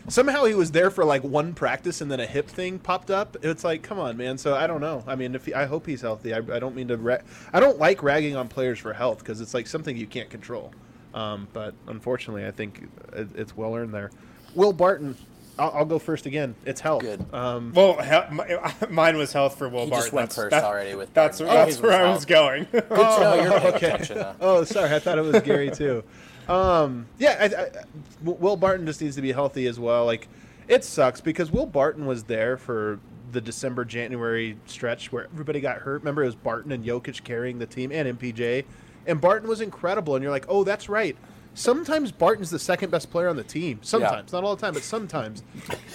somehow 0.09 0.45
he 0.45 0.55
was 0.55 0.71
there 0.71 0.91
for 0.91 1.05
like 1.05 1.23
one 1.23 1.55
practice, 1.55 2.01
and 2.01 2.11
then 2.11 2.21
a 2.21 2.27
hip 2.27 2.49
thing 2.49 2.79
popped 2.79 3.11
up. 3.11 3.37
It's 3.43 3.65
like, 3.65 3.83
come 3.83 3.99
on, 3.99 4.17
man. 4.17 4.39
So 4.39 4.55
I 4.55 4.67
don't 4.67 4.81
know. 4.81 5.05
I 5.07 5.15
mean, 5.15 5.35
if 5.35 5.47
he, 5.47 5.55
I 5.55 5.67
hope 5.67 5.87
he's 5.87 6.01
healthy. 6.01 6.35
I, 6.35 6.39
I 6.39 6.59
don't 6.59 6.75
mean 6.75 6.89
to. 6.89 6.97
Ra- 6.97 7.19
I 7.53 7.61
don't 7.61 7.79
like 7.79 8.03
ragging 8.03 8.37
on 8.37 8.49
players 8.49 8.79
for 8.79 8.93
health 8.93 9.19
because 9.19 9.41
it's 9.41 9.55
like 9.55 9.67
something 9.67 9.97
you 9.97 10.07
can't 10.07 10.31
control. 10.31 10.73
Um, 11.15 11.49
but 11.53 11.75
unfortunately, 11.87 12.47
I 12.47 12.51
think 12.51 12.89
it, 13.13 13.29
it's 13.35 13.57
well 13.57 13.75
earned 13.75 13.95
there. 13.95 14.11
Will 14.55 14.73
Barton. 14.73 15.17
I'll, 15.59 15.71
I'll 15.71 15.85
go 15.85 15.99
first 15.99 16.27
again. 16.27 16.55
It's 16.65 16.81
health. 16.81 17.03
Good. 17.03 17.25
Um, 17.33 17.73
Well, 17.75 18.01
he- 18.03 18.35
my- 18.35 18.75
mine 18.91 19.17
was 19.17 19.33
health 19.33 19.57
for 19.59 19.69
Will 19.69 19.85
He 19.85 19.91
Barton. 19.91 20.05
just 20.05 20.13
went 20.13 20.31
That's- 20.31 20.45
first 20.45 20.51
that- 20.51 20.65
already 20.65 20.95
with 20.95 21.13
That's 21.15 21.41
Barton. 21.41 21.57
Oh, 21.57 21.65
that's 21.67 21.81
where 21.81 21.91
was 21.93 22.01
I 22.01 22.03
was 22.03 22.13
health. 22.13 22.27
going. 22.27 22.67
Good 22.73 22.89
to 22.89 23.21
know 23.21 23.35
you're 23.43 23.67
okay. 23.75 24.33
Oh, 24.41 24.65
sorry. 24.65 24.93
I 24.95 24.99
thought 24.99 25.19
it 25.19 25.23
was 25.25 25.41
Gary 25.43 25.71
too. 25.71 26.03
Um, 26.47 27.07
yeah, 27.19 27.39
I, 27.41 27.63
I, 27.63 27.85
Will 28.23 28.57
Barton 28.59 28.85
just 28.85 29.01
needs 29.01 29.17
to 29.17 29.23
be 29.23 29.33
healthy 29.33 29.67
as 29.67 29.81
well. 29.81 30.05
Like, 30.05 30.29
it 30.69 30.85
sucks 30.85 31.23
because 31.23 31.51
Will 31.51 31.65
Barton 31.65 32.05
was 32.05 32.25
there 32.25 32.59
for 32.59 33.01
the 33.33 33.41
December 33.41 33.83
January 33.87 34.59
stretch 34.67 35.11
where 35.11 35.25
everybody 35.25 35.61
got 35.63 35.79
hurt. 35.79 36.03
Remember, 36.03 36.23
it 36.23 36.27
was 36.27 36.35
Barton 36.35 36.71
and 36.71 36.85
Jokic 36.85 37.25
carrying 37.25 37.59
the 37.61 37.65
team 37.65 37.91
and 37.91 38.19
MPJ, 38.19 38.67
and 39.07 39.23
Barton 39.23 39.49
was 39.49 39.63
incredible. 39.63 40.17
And 40.17 40.23
you're 40.23 40.31
like, 40.31 40.45
oh, 40.47 40.65
that's 40.65 40.91
right. 40.91 41.17
Sometimes 41.55 42.11
Barton's 42.13 42.51
the 42.51 42.59
second 42.59 42.91
best 42.91 43.11
player 43.11 43.29
on 43.29 43.37
the 43.37 43.45
team. 43.45 43.79
Sometimes, 43.83 44.33
not 44.33 44.45
all 44.45 44.57
the 44.57 44.61
time, 44.61 44.75
but 44.75 44.83
sometimes. 44.83 45.43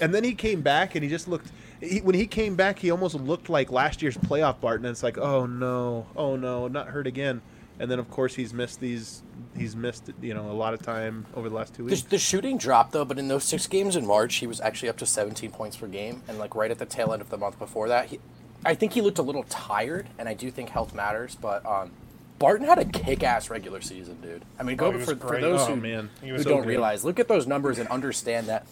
And 0.02 0.14
then 0.14 0.24
he 0.24 0.34
came 0.34 0.62
back 0.62 0.96
and 0.96 1.04
he 1.04 1.10
just 1.10 1.28
looked. 1.28 1.52
He, 1.82 2.00
when 2.02 2.16
he 2.16 2.28
came 2.28 2.56
back, 2.56 2.80
he 2.80 2.92
almost 2.92 3.16
looked 3.16 3.50
like 3.50 3.72
last 3.72 4.02
year's 4.02 4.18
playoff 4.18 4.60
Barton. 4.62 4.86
And 4.86 4.92
it's 4.92 5.04
like, 5.04 5.18
oh 5.18 5.46
no, 5.46 6.08
oh 6.16 6.36
no, 6.36 6.68
not 6.68 6.88
hurt 6.88 7.08
again. 7.08 7.42
And 7.82 7.90
then 7.90 8.00
of 8.00 8.10
course 8.10 8.36
he's 8.36 8.54
missed 8.54 8.80
these. 8.82 9.24
He's 9.56 9.76
missed 9.76 10.10
you 10.22 10.34
know 10.34 10.52
a 10.52 10.54
lot 10.54 10.74
of 10.74 10.82
time 10.82 11.26
over 11.36 11.48
the 11.50 11.56
last 11.56 11.74
two 11.74 11.84
The, 11.84 11.92
weeks. 11.92 12.02
the 12.04 12.18
shooting 12.18 12.58
dropped 12.58 12.92
though, 12.92 13.06
but 13.06 13.18
in 13.18 13.28
those 13.30 13.44
six 13.46 13.68
games 13.68 13.96
in 13.96 14.06
March, 14.06 14.36
he 14.36 14.48
was 14.48 14.60
actually 14.60 14.90
up 14.90 14.98
to 14.98 15.06
17 15.06 15.52
points 15.52 15.78
per 15.78 15.88
game, 15.88 16.22
and 16.28 16.38
like 16.38 16.56
right 16.56 16.72
at 16.72 16.78
the 16.78 16.86
tail 16.86 17.14
end 17.14 17.22
of 17.22 17.30
the 17.30 17.38
month 17.38 17.58
before 17.58 17.88
that, 17.88 18.08
he, 18.08 18.20
I 18.66 18.76
think 18.76 18.92
he 18.94 19.02
looked 19.02 19.18
a 19.18 19.22
little 19.22 19.44
tired, 19.44 20.08
and 20.18 20.28
I 20.28 20.34
do 20.34 20.52
think 20.52 20.70
health 20.70 20.94
matters. 20.94 21.36
But 21.40 21.66
um, 21.66 21.92
Barton 22.40 22.66
had 22.66 22.80
a 22.80 22.86
kick-ass 22.86 23.50
regular 23.50 23.82
season, 23.82 24.18
dude. 24.22 24.44
I 24.58 24.64
mean, 24.64 24.76
Oh, 24.80 24.92
go 24.92 24.98
was 24.98 25.06
for, 25.06 25.16
for 25.16 25.40
those 25.42 25.62
Oh, 25.62 25.76
who, 25.76 25.76
man. 25.76 26.10
Who 26.22 26.38
so 26.38 26.50
don't 26.50 26.62
good. 26.62 26.68
realize, 26.70 27.04
look 27.04 27.20
at 27.20 27.28
those 27.28 27.46
numbers 27.46 27.78
and 27.78 27.88
understand 27.90 28.48
that. 28.48 28.66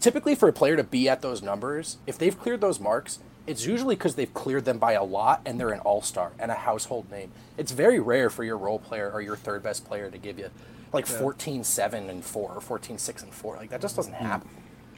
Typically, 0.00 0.34
for 0.34 0.48
a 0.48 0.52
player 0.52 0.76
to 0.76 0.84
be 0.84 1.08
at 1.08 1.20
those 1.20 1.42
numbers, 1.42 1.98
if 2.06 2.16
they've 2.18 2.38
cleared 2.38 2.60
those 2.60 2.78
marks, 2.78 3.18
it's 3.46 3.66
usually 3.66 3.94
because 3.96 4.14
they've 4.14 4.32
cleared 4.32 4.64
them 4.64 4.78
by 4.78 4.92
a 4.92 5.02
lot 5.04 5.40
and 5.44 5.58
they're 5.58 5.70
an 5.70 5.80
all-star 5.80 6.32
and 6.38 6.50
a 6.50 6.54
household 6.54 7.10
name. 7.10 7.32
It's 7.58 7.72
very 7.72 7.98
rare 8.00 8.30
for 8.30 8.44
your 8.44 8.56
role 8.56 8.78
player 8.78 9.10
or 9.12 9.20
your 9.20 9.36
third 9.36 9.62
best 9.62 9.84
player 9.84 10.10
to 10.10 10.16
give 10.18 10.38
you 10.38 10.50
like 10.92 11.06
14-7 11.06 12.08
and 12.08 12.24
4 12.24 12.52
or 12.54 12.78
14-6 12.78 13.22
and 13.22 13.32
4. 13.32 13.56
Like 13.56 13.70
that 13.70 13.80
just 13.80 13.96
doesn't 13.96 14.14
Hmm. 14.14 14.24
happen. 14.24 14.48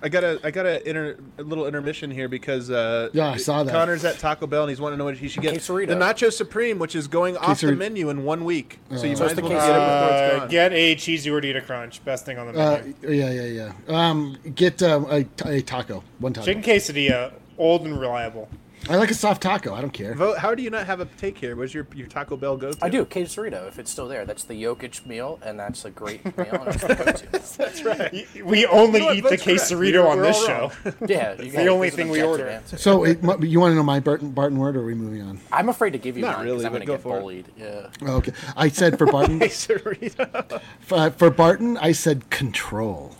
I 0.02 0.08
got 0.10 0.24
a 0.24 0.38
I 0.44 0.50
got 0.50 0.66
a, 0.66 0.86
inter, 0.88 1.16
a 1.38 1.42
little 1.42 1.66
intermission 1.66 2.10
here 2.10 2.28
because 2.28 2.70
uh, 2.70 3.08
Yeah, 3.12 3.30
I 3.30 3.36
saw 3.38 3.62
that. 3.62 3.72
Connor's 3.72 4.04
at 4.04 4.18
Taco 4.18 4.46
Bell 4.46 4.62
and 4.62 4.70
he's 4.70 4.80
wanting 4.80 4.94
to 4.94 4.98
know 4.98 5.04
what 5.06 5.16
he 5.16 5.28
should 5.28 5.42
get. 5.42 5.54
Quesarito. 5.54 5.88
The 5.88 5.94
Nacho 5.94 6.30
Supreme, 6.32 6.78
which 6.78 6.94
is 6.94 7.08
going 7.08 7.36
off 7.38 7.60
the 7.60 7.72
menu 7.72 8.10
in 8.10 8.24
one 8.24 8.44
week, 8.44 8.78
so 8.94 8.94
you 8.94 9.00
Uh, 9.00 9.02
might 9.02 9.12
as 9.12 9.18
well 9.18 9.28
get 9.28 9.36
it 9.36 9.46
before 9.46 9.56
it's 9.56 10.34
Uh, 10.34 10.38
gone. 10.40 10.48
get 10.48 10.72
a 10.72 10.94
cheesy 10.96 11.30
gordita 11.30 11.64
crunch. 11.64 12.04
Best 12.04 12.26
thing 12.26 12.38
on 12.38 12.52
the 12.52 12.60
Uh, 12.60 12.80
menu. 12.82 12.94
yeah, 13.16 13.30
yeah, 13.30 13.72
yeah. 13.88 14.08
Um, 14.10 14.36
get 14.54 14.82
um, 14.82 15.06
a, 15.10 15.24
a 15.46 15.62
taco, 15.62 16.04
one 16.18 16.32
taco. 16.34 16.44
Chicken 16.46 16.62
quesadilla, 16.62 17.32
old 17.56 17.82
and 17.86 17.98
reliable. 17.98 18.48
I 18.88 18.94
like 18.94 19.10
a 19.10 19.14
soft 19.14 19.42
taco. 19.42 19.74
I 19.74 19.80
don't 19.80 19.92
care. 19.92 20.14
Vogt. 20.14 20.38
How 20.38 20.54
do 20.54 20.62
you 20.62 20.70
not 20.70 20.86
have 20.86 21.00
a 21.00 21.06
take 21.06 21.38
here? 21.38 21.56
What's 21.56 21.74
your 21.74 21.88
your 21.94 22.06
Taco 22.06 22.36
Bell 22.36 22.56
go 22.56 22.70
to? 22.70 22.84
I 22.84 22.88
do 22.88 23.04
quesarito 23.04 23.66
if 23.66 23.80
it's 23.80 23.90
still 23.90 24.06
there. 24.06 24.24
That's 24.24 24.44
the 24.44 24.54
Jokic 24.62 25.04
meal, 25.06 25.40
and 25.42 25.58
that's 25.58 25.84
a 25.84 25.90
great 25.90 26.24
meal. 26.38 26.54
And 26.54 26.68
it's. 27.34 27.56
That's 27.56 27.82
right. 27.82 28.26
We 28.44 28.64
only 28.66 29.00
You 29.00 29.06
know 29.06 29.12
eat 29.12 29.20
the 29.22 29.30
Vogt's 29.30 29.42
correct. 29.42 29.60
quesarito 29.62 29.92
We're- 30.04 30.08
on 30.10 30.22
this 30.22 30.46
show. 30.46 30.70
Yeah, 31.08 31.40
you 31.42 31.50
the 31.50 31.66
only 31.66 31.88
this 31.90 31.94
is 31.94 31.98
an 32.00 32.04
thing 32.06 32.12
we 32.12 32.22
order. 32.22 32.48
answer. 32.48 32.76
So, 32.78 33.02
it, 33.04 33.18
you 33.42 33.58
want 33.58 33.72
to 33.72 33.74
know 33.74 33.82
my 33.82 33.98
Barton, 33.98 34.30
Barton 34.30 34.58
word, 34.58 34.76
or 34.76 34.82
are 34.82 34.86
we 34.86 34.94
moving 34.94 35.22
on? 35.22 35.40
I'm 35.50 35.68
afraid 35.68 35.90
to 35.90 35.98
give 35.98 36.16
you 36.16 36.22
Not 36.22 36.36
mine 36.38 36.44
because 36.46 36.52
really, 36.62 36.66
I'm 36.66 36.72
going 36.72 36.80
to 36.82 36.86
get 36.86 37.00
for 37.00 37.16
it. 37.16 37.20
bullied. 37.20 37.46
Yeah. 37.56 37.88
Oh, 38.02 38.16
Okay, 38.18 38.32
I 38.56 38.68
said 38.68 38.98
for 38.98 39.06
Barton. 39.06 39.40
Quesarito. 39.40 40.60
for, 40.80 40.94
uh, 40.96 41.10
for 41.10 41.30
Barton, 41.30 41.76
I 41.78 41.90
said 41.92 42.30
control. 42.30 43.16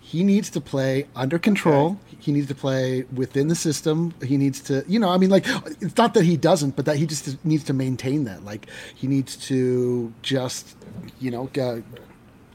He 0.00 0.24
needs 0.24 0.50
to 0.50 0.60
play 0.60 1.06
under 1.14 1.38
control. 1.38 2.00
He 2.20 2.32
needs 2.32 2.48
to 2.48 2.54
play 2.54 3.04
within 3.14 3.48
the 3.48 3.54
system. 3.54 4.14
He 4.22 4.36
needs 4.36 4.60
to, 4.62 4.84
you 4.86 4.98
know, 4.98 5.08
I 5.08 5.16
mean, 5.16 5.30
like, 5.30 5.44
it's 5.80 5.96
not 5.96 6.14
that 6.14 6.24
he 6.24 6.36
doesn't, 6.36 6.76
but 6.76 6.84
that 6.84 6.96
he 6.96 7.06
just 7.06 7.42
needs 7.44 7.64
to 7.64 7.72
maintain 7.72 8.24
that. 8.24 8.44
Like, 8.44 8.66
he 8.94 9.06
needs 9.06 9.36
to 9.48 10.12
just, 10.22 10.76
you 11.18 11.30
know, 11.30 11.50
uh, 11.58 11.80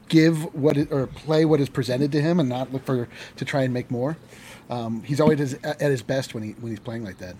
give 0.08 0.54
what 0.54 0.78
it, 0.78 0.92
or 0.92 1.08
play 1.08 1.46
what 1.46 1.60
is 1.60 1.68
presented 1.68 2.12
to 2.12 2.22
him, 2.22 2.40
and 2.40 2.48
not 2.48 2.72
look 2.72 2.86
for 2.86 3.10
to 3.38 3.46
try 3.46 3.64
and 3.64 3.74
make 3.74 3.90
more. 3.90 4.18
Um, 4.70 5.04
he's 5.04 5.20
always 5.20 5.56
at 5.56 5.82
at 5.82 5.92
his 5.92 6.02
best 6.02 6.34
when 6.34 6.44
he 6.44 6.52
when 6.52 6.72
he's 6.72 6.80
playing 6.80 7.04
like 7.04 7.18
that. 7.18 7.36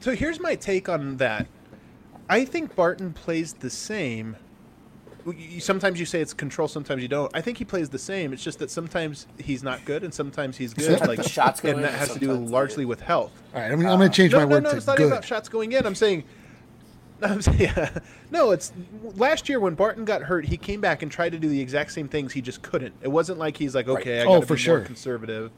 So 0.00 0.14
here's 0.14 0.40
my 0.40 0.54
take 0.54 0.88
on 0.88 1.18
that. 1.18 1.46
I 2.28 2.44
think 2.44 2.74
Barton 2.74 3.12
plays 3.12 3.54
the 3.54 3.70
same. 3.70 4.36
You- 5.32 5.60
Sometimes 5.60 5.98
you 6.00 6.06
say 6.06 6.20
it's 6.20 6.32
control, 6.34 6.68
sometimes 6.68 7.02
you 7.02 7.08
don't. 7.08 7.30
I 7.34 7.40
think 7.40 7.58
he 7.58 7.64
plays 7.64 7.88
the 7.88 7.98
same. 7.98 8.32
It's 8.32 8.42
just 8.44 8.58
that 8.60 8.70
sometimes 8.70 9.26
he's 9.38 9.62
not 9.62 9.84
good 9.84 10.04
and 10.04 10.12
sometimes 10.12 10.56
he's 10.56 10.74
good. 10.74 11.00
Like 11.06 11.18
the 11.22 11.28
shots 11.28 11.60
go 11.60 11.70
and 11.70 11.82
that 11.84 11.88
and 11.90 11.96
has 11.96 12.12
to 12.12 12.18
do 12.18 12.32
largely 12.32 12.84
with 12.84 13.00
health. 13.00 13.32
All 13.54 13.60
right, 13.60 13.70
I'm, 13.72 13.80
I'm 13.80 13.98
going 13.98 14.10
to 14.10 14.16
change 14.16 14.32
no, 14.32 14.38
my 14.38 14.44
no, 14.44 14.50
word 14.56 14.62
no, 14.64 14.70
to 14.70 14.76
it's 14.76 14.86
not 14.86 14.96
good. 14.96 15.06
about 15.08 15.24
shots 15.24 15.48
going 15.48 15.72
in. 15.72 15.86
I'm 15.86 15.94
saying, 15.94 16.24
I'm 17.22 17.42
saying, 17.42 17.72
no. 18.30 18.52
It's 18.52 18.72
last 19.16 19.48
year 19.48 19.58
when 19.60 19.74
Barton 19.74 20.04
got 20.04 20.22
hurt, 20.22 20.44
he 20.44 20.56
came 20.56 20.80
back 20.80 21.02
and 21.02 21.10
tried 21.10 21.32
to 21.32 21.38
do 21.38 21.48
the 21.48 21.60
exact 21.60 21.92
same 21.92 22.06
things. 22.08 22.32
He 22.32 22.40
just 22.40 22.62
couldn't. 22.62 22.94
It 23.02 23.08
wasn't 23.08 23.38
like 23.38 23.56
he's 23.56 23.74
like, 23.74 23.88
Right. 23.88 23.98
okay, 24.00 24.20
I 24.20 24.24
Oh, 24.24 24.34
got 24.34 24.40
to 24.42 24.46
for 24.46 24.54
be 24.54 24.60
sure. 24.60 24.78
more 24.78 24.86
conservative. 24.86 25.50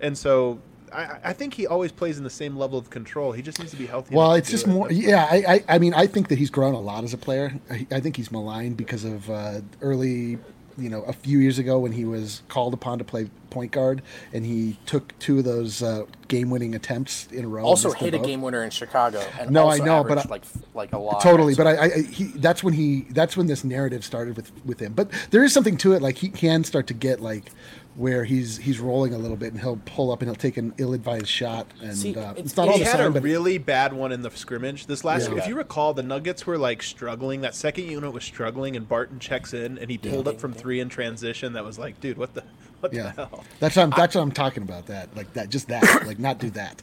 And 0.00 0.16
so, 0.18 0.60
I, 0.92 1.18
I 1.24 1.32
think 1.32 1.54
he 1.54 1.66
always 1.66 1.92
plays 1.92 2.18
in 2.18 2.24
the 2.24 2.30
same 2.30 2.56
level 2.56 2.78
of 2.78 2.90
control. 2.90 3.32
He 3.32 3.42
just 3.42 3.58
needs 3.58 3.70
to 3.72 3.76
be 3.76 3.86
healthy. 3.86 4.14
Well, 4.14 4.34
it's 4.34 4.50
just 4.50 4.66
it. 4.66 4.70
more. 4.70 4.90
Yeah, 4.90 5.26
I, 5.30 5.36
I, 5.48 5.64
I 5.76 5.78
mean, 5.78 5.94
I 5.94 6.06
think 6.06 6.28
that 6.28 6.38
he's 6.38 6.50
grown 6.50 6.74
a 6.74 6.80
lot 6.80 7.04
as 7.04 7.12
a 7.14 7.18
player. 7.18 7.54
I, 7.70 7.86
I 7.90 8.00
think 8.00 8.16
he's 8.16 8.30
maligned 8.30 8.76
because 8.76 9.04
of 9.04 9.28
uh, 9.30 9.60
early, 9.80 10.38
you 10.78 10.88
know, 10.90 11.02
a 11.02 11.12
few 11.12 11.38
years 11.38 11.58
ago 11.58 11.78
when 11.78 11.92
he 11.92 12.04
was 12.04 12.42
called 12.48 12.74
upon 12.74 12.98
to 12.98 13.04
play 13.04 13.28
point 13.50 13.70
guard, 13.72 14.02
and 14.32 14.46
he 14.46 14.78
took 14.86 15.16
two 15.18 15.38
of 15.38 15.44
those 15.44 15.82
uh, 15.82 16.04
game-winning 16.28 16.74
attempts 16.74 17.26
in 17.26 17.44
a 17.44 17.48
row. 17.48 17.62
Also 17.62 17.92
hit 17.92 18.14
a 18.14 18.18
game 18.18 18.40
winner 18.40 18.64
in 18.64 18.70
Chicago. 18.70 19.22
And 19.38 19.50
No, 19.50 19.68
I 19.68 19.78
know, 19.78 20.02
but 20.02 20.18
I- 20.18 20.28
like 20.28 20.42
like 20.74 20.92
a 20.92 20.98
lot. 20.98 21.20
Totally, 21.20 21.54
but 21.54 21.66
I, 21.66 21.84
I 21.84 22.02
he, 22.02 22.24
that's 22.24 22.64
when 22.64 22.74
he 22.74 23.02
that's 23.10 23.36
when 23.36 23.46
this 23.46 23.62
narrative 23.62 24.04
started 24.04 24.36
with 24.36 24.50
with 24.64 24.80
him. 24.80 24.94
But 24.94 25.10
there 25.30 25.44
is 25.44 25.52
something 25.52 25.76
to 25.78 25.92
it. 25.92 26.02
Like 26.02 26.16
he 26.18 26.30
can 26.30 26.64
start 26.64 26.86
to 26.88 26.94
get 26.94 27.20
like 27.20 27.52
where 27.94 28.24
he's 28.24 28.56
he's 28.56 28.80
rolling 28.80 29.12
a 29.14 29.18
little 29.18 29.36
bit, 29.36 29.52
and 29.52 29.60
he'll 29.60 29.80
pull 29.84 30.10
up 30.10 30.22
and 30.22 30.28
he'll 30.30 30.34
take 30.34 30.56
an 30.56 30.72
ill-advised 30.78 31.28
shot, 31.28 31.66
and 31.82 31.96
See, 31.96 32.16
uh, 32.16 32.30
it's- 32.32 32.46
it's 32.46 32.56
not 32.56 32.68
all 32.68 32.74
he 32.74 32.80
the 32.84 32.90
had 32.90 32.96
time, 32.96 33.10
a 33.10 33.14
but 33.14 33.22
really 33.22 33.58
bad 33.58 33.92
one 33.92 34.12
in 34.12 34.22
the 34.22 34.30
scrimmage 34.30 34.86
this 34.86 35.04
last. 35.04 35.30
Yeah. 35.30 35.36
If 35.38 35.46
you 35.46 35.54
recall, 35.56 35.92
the 35.92 36.02
Nuggets 36.02 36.46
were 36.46 36.56
like 36.58 36.82
struggling. 36.82 37.42
That 37.42 37.54
second 37.54 37.84
unit 37.90 38.12
was 38.12 38.24
struggling, 38.24 38.76
and 38.76 38.88
Barton 38.88 39.18
checks 39.18 39.52
in 39.52 39.76
and 39.78 39.90
he 39.90 39.98
pulled 39.98 40.26
up 40.26 40.40
from 40.40 40.52
three 40.52 40.80
in 40.80 40.88
transition. 40.88 41.52
That 41.52 41.64
was 41.64 41.78
like, 41.78 42.00
dude, 42.00 42.16
what 42.16 42.32
the 42.34 42.42
what 42.80 42.92
yeah, 42.94 43.02
the 43.02 43.26
hell? 43.26 43.44
that's 43.60 43.76
what 43.76 43.82
I'm, 43.82 43.90
that's 43.90 44.14
what 44.14 44.22
I'm 44.22 44.32
talking 44.32 44.62
about. 44.62 44.86
That 44.86 45.14
like 45.16 45.32
that, 45.34 45.50
just 45.50 45.68
that, 45.68 46.06
like 46.06 46.18
not 46.18 46.38
do 46.38 46.50
that. 46.50 46.82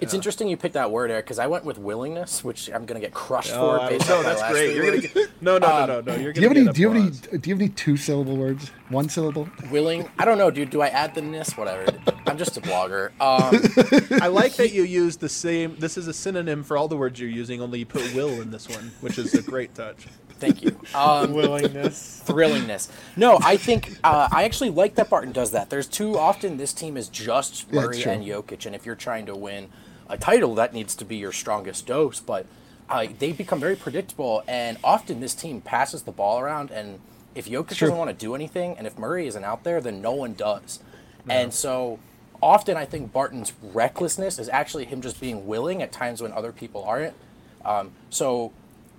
It's 0.00 0.14
interesting 0.14 0.48
you 0.48 0.56
picked 0.56 0.74
that 0.74 0.90
word, 0.90 1.10
Eric, 1.10 1.24
because 1.26 1.38
I 1.38 1.46
went 1.46 1.64
with 1.64 1.78
willingness, 1.78 2.44
which 2.44 2.68
I'm 2.68 2.86
going 2.86 3.00
to 3.00 3.04
get 3.06 3.14
crushed 3.14 3.52
Oh, 3.54 3.78
for. 3.78 3.80
I- 3.80 3.88
Based 3.88 4.08
no, 4.08 4.22
that's 4.22 4.42
great. 4.50 4.74
You're 4.74 4.84
gonna 4.84 4.98
get, 5.00 5.42
no, 5.42 5.58
no, 5.58 5.66
no, 5.66 5.86
no, 5.86 6.00
no. 6.00 6.14
You're 6.16 6.32
Do 6.32 6.40
you 6.40 6.48
have 6.48 6.56
any? 6.56 6.66
Do 6.72 6.80
you 6.80 6.88
have 6.92 6.96
any? 6.96 7.10
Do 7.38 7.50
you 7.50 7.54
have 7.54 7.60
any 7.62 7.68
two 7.70 7.96
syllable 7.96 8.36
words? 8.36 8.70
One 8.90 9.08
syllable? 9.08 9.48
willing. 9.70 10.08
I 10.18 10.24
don't 10.24 10.38
know, 10.38 10.50
dude. 10.50 10.70
Do 10.70 10.80
I 10.82 10.88
add 10.88 11.14
the 11.14 11.22
ness? 11.22 11.56
Whatever. 11.56 11.86
I'm 12.26 12.38
just 12.38 12.56
a 12.56 12.60
blogger. 12.60 13.10
Um, 13.20 14.18
I 14.22 14.28
like 14.28 14.54
that 14.56 14.72
you 14.72 14.82
use 14.84 15.16
the 15.16 15.28
same. 15.28 15.76
This 15.78 15.96
is 15.96 16.06
a 16.08 16.12
synonym 16.12 16.62
for 16.62 16.76
all 16.76 16.88
the 16.88 16.96
words 16.96 17.18
you're 17.18 17.30
using. 17.30 17.60
Only 17.60 17.80
you 17.80 17.86
put 17.86 18.14
"will" 18.14 18.40
in 18.40 18.50
this 18.50 18.68
one, 18.68 18.92
which 19.00 19.18
is 19.18 19.34
a 19.34 19.42
great 19.42 19.74
touch. 19.74 20.06
Thank 20.38 20.62
you. 20.62 20.78
Um, 20.94 21.32
Willingness. 21.32 22.22
thrillingness. 22.26 22.90
No, 23.16 23.38
I 23.42 23.56
think 23.56 23.98
uh, 24.04 24.28
I 24.30 24.44
actually 24.44 24.70
like 24.70 24.94
that 24.96 25.10
Barton 25.10 25.32
does 25.32 25.50
that. 25.50 25.68
There's 25.70 25.86
too 25.88 26.16
often 26.18 26.56
this 26.56 26.72
team 26.72 26.96
is 26.96 27.08
just 27.08 27.66
Yeah, 27.70 27.80
Murray 27.82 28.00
true. 28.02 28.12
and 28.12 28.24
Jokic, 28.24 28.64
and 28.66 28.74
if 28.74 28.86
you're 28.86 28.94
trying 28.94 29.26
to 29.26 29.34
win 29.34 29.68
a 30.08 30.16
title, 30.16 30.54
that 30.54 30.72
needs 30.72 30.94
to 30.96 31.04
be 31.04 31.16
your 31.16 31.32
strongest 31.32 31.86
dose. 31.86 32.20
But 32.20 32.46
uh, 32.88 33.06
they 33.18 33.32
become 33.32 33.60
very 33.60 33.76
predictable, 33.76 34.42
and 34.48 34.78
often 34.82 35.20
this 35.20 35.34
team 35.34 35.60
passes 35.60 36.02
the 36.02 36.12
ball 36.12 36.38
around. 36.40 36.70
And 36.70 37.00
if 37.34 37.46
Jokic 37.48 37.76
True. 37.76 37.88
doesn't 37.88 37.98
want 37.98 38.10
to 38.10 38.16
do 38.16 38.34
anything, 38.34 38.76
and 38.78 38.86
if 38.86 38.96
Murray 38.98 39.26
isn't 39.26 39.44
out 39.44 39.64
there, 39.64 39.80
then 39.80 40.00
no 40.00 40.12
one 40.12 40.34
does. 40.34 40.80
And 41.28 41.52
so 41.52 41.98
often 42.42 42.76
I 42.76 42.84
think 42.86 43.12
Barton's 43.12 43.52
recklessness 43.62 44.38
is 44.38 44.48
actually 44.48 44.86
him 44.86 45.02
just 45.02 45.20
being 45.20 45.46
willing 45.46 45.82
at 45.82 45.92
times 45.92 46.22
when 46.22 46.32
other 46.32 46.52
people 46.52 46.84
aren't. 46.84 47.14
Um, 47.64 47.90
so 48.08 48.52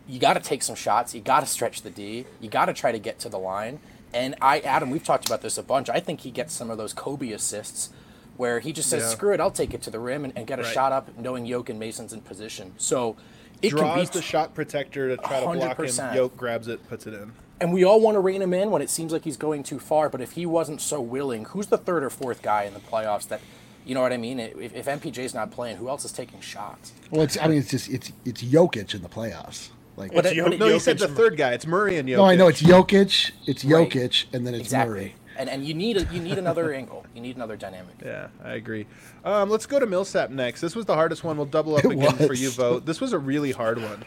you 0.09 0.19
got 0.19 0.33
to 0.33 0.39
take 0.39 0.63
some 0.63 0.75
shots. 0.75 1.13
You 1.13 1.21
got 1.21 1.41
to 1.41 1.45
stretch 1.45 1.83
the 1.83 1.89
D. 1.91 2.25
You 2.41 2.49
got 2.49 2.65
to 2.65 2.73
try 2.73 2.91
to 2.91 2.99
get 2.99 3.19
to 3.19 3.29
the 3.29 3.37
line. 3.39 3.79
And 4.13 4.35
I, 4.41 4.59
Adam, 4.61 4.89
we've 4.89 5.03
talked 5.03 5.27
about 5.27 5.41
this 5.41 5.57
a 5.57 5.63
bunch. 5.63 5.87
I 5.89 5.99
think 5.99 6.21
he 6.21 6.31
gets 6.31 6.51
some 6.53 6.71
of 6.71 6.77
those 6.79 6.93
Kobe 6.93 7.31
assists 7.31 7.91
where 8.37 8.59
he 8.59 8.71
just 8.73 8.89
says, 8.89 9.03
Yeah. 9.03 9.09
"Screw 9.09 9.33
it, 9.33 9.39
I'll 9.39 9.51
take 9.51 9.73
it 9.73 9.81
to 9.83 9.91
the 9.91 9.99
rim 9.99 10.23
and, 10.25 10.33
and 10.35 10.47
get 10.47 10.57
a 10.59 10.63
Right. 10.63 10.73
shot 10.73 10.91
up, 10.91 11.15
knowing 11.17 11.45
Yoke 11.45 11.69
and 11.69 11.77
Mason's 11.79 12.11
in 12.13 12.21
position." 12.21 12.73
So 12.77 13.15
it 13.61 13.69
can 13.69 13.77
Draws 13.79 14.09
be 14.09 14.13
the 14.19 14.21
shot 14.23 14.55
protector 14.55 15.09
to 15.09 15.17
try 15.17 15.41
to 15.41 15.45
block 15.45 15.77
him. 15.77 15.85
100%. 15.85 16.15
Yoke 16.15 16.35
grabs 16.37 16.67
it, 16.67 16.87
puts 16.89 17.05
it 17.05 17.13
in. 17.13 17.33
and 17.61 17.73
we 17.73 17.83
all 17.83 17.99
want 17.99 18.15
to 18.15 18.19
rein 18.21 18.41
him 18.41 18.53
in 18.53 18.71
when 18.71 18.81
it 18.81 18.89
seems 18.89 19.11
like 19.11 19.25
he's 19.25 19.35
going 19.37 19.61
too 19.63 19.77
far. 19.79 20.07
But 20.09 20.21
if 20.21 20.31
he 20.31 20.45
wasn't 20.45 20.79
so 20.81 21.01
willing, 21.01 21.43
who's 21.45 21.67
the 21.67 21.77
third 21.77 22.03
or 22.03 22.09
fourth 22.09 22.41
guy 22.41 22.63
in 22.63 22.73
the 22.73 22.79
playoffs 22.79 23.27
that, 23.27 23.41
you 23.85 23.93
know 23.93 24.01
what 24.01 24.13
I 24.13 24.17
mean? 24.17 24.39
If, 24.39 24.73
if 24.73 24.85
MPJ's 24.85 25.33
not 25.33 25.51
playing, 25.51 25.75
who 25.75 25.89
else 25.89 26.05
is 26.05 26.13
taking 26.13 26.39
shots? 26.39 26.93
Well, 27.11 27.21
it's 27.23 27.37
I 27.37 27.47
mean 27.49 27.59
it's 27.59 27.69
just 27.69 27.89
it's 27.89 28.11
it's 28.23 28.41
Jokic 28.41 28.95
in 28.95 29.01
the 29.01 29.09
playoffs. 29.09 29.69
Like 29.99 30.13
But 30.13 30.25
It's 30.25 30.35
Yo- 30.35 30.47
No, 30.47 30.67
you 30.67 30.79
said 30.79 30.97
the 30.97 31.07
third 31.09 31.37
guy. 31.37 31.51
It's 31.51 31.67
Murray 31.67 31.97
and 31.97 32.07
Jokic. 32.07 32.17
no, 32.17 32.23
I 32.25 32.35
know 32.35 32.47
it's 32.47 32.61
Jokic, 32.61 33.31
it's 33.45 33.65
Right. 33.65 33.89
Jokic, 33.89 34.25
and 34.33 34.47
then 34.47 34.53
it's 34.53 34.63
exactly. 34.63 34.93
Murray. 34.95 35.15
And 35.37 35.49
and 35.49 35.65
you 35.65 35.73
need 35.73 35.97
a, 35.97 36.03
you 36.05 36.19
need 36.21 36.37
another 36.37 36.73
angle. 36.73 37.05
You 37.13 37.21
need 37.21 37.35
another 37.35 37.55
dynamic. 37.57 37.95
Yeah, 38.05 38.27
I 38.43 38.51
agree. 38.53 38.87
Um, 39.23 39.49
let's 39.49 39.65
go 39.65 39.79
to 39.79 39.85
Millsap 39.85 40.29
next. 40.31 40.61
This 40.61 40.75
was 40.75 40.85
the 40.85 40.95
hardest 40.95 41.23
one. 41.23 41.37
We'll 41.37 41.45
double 41.45 41.75
up 41.75 41.85
It 41.85 41.91
again 41.91 42.15
for 42.15 42.33
you, 42.33 42.49
Vogt. 42.49 42.85
This 42.85 42.99
was 43.01 43.13
a 43.13 43.19
really 43.19 43.51
hard 43.51 43.81
one. 43.81 44.03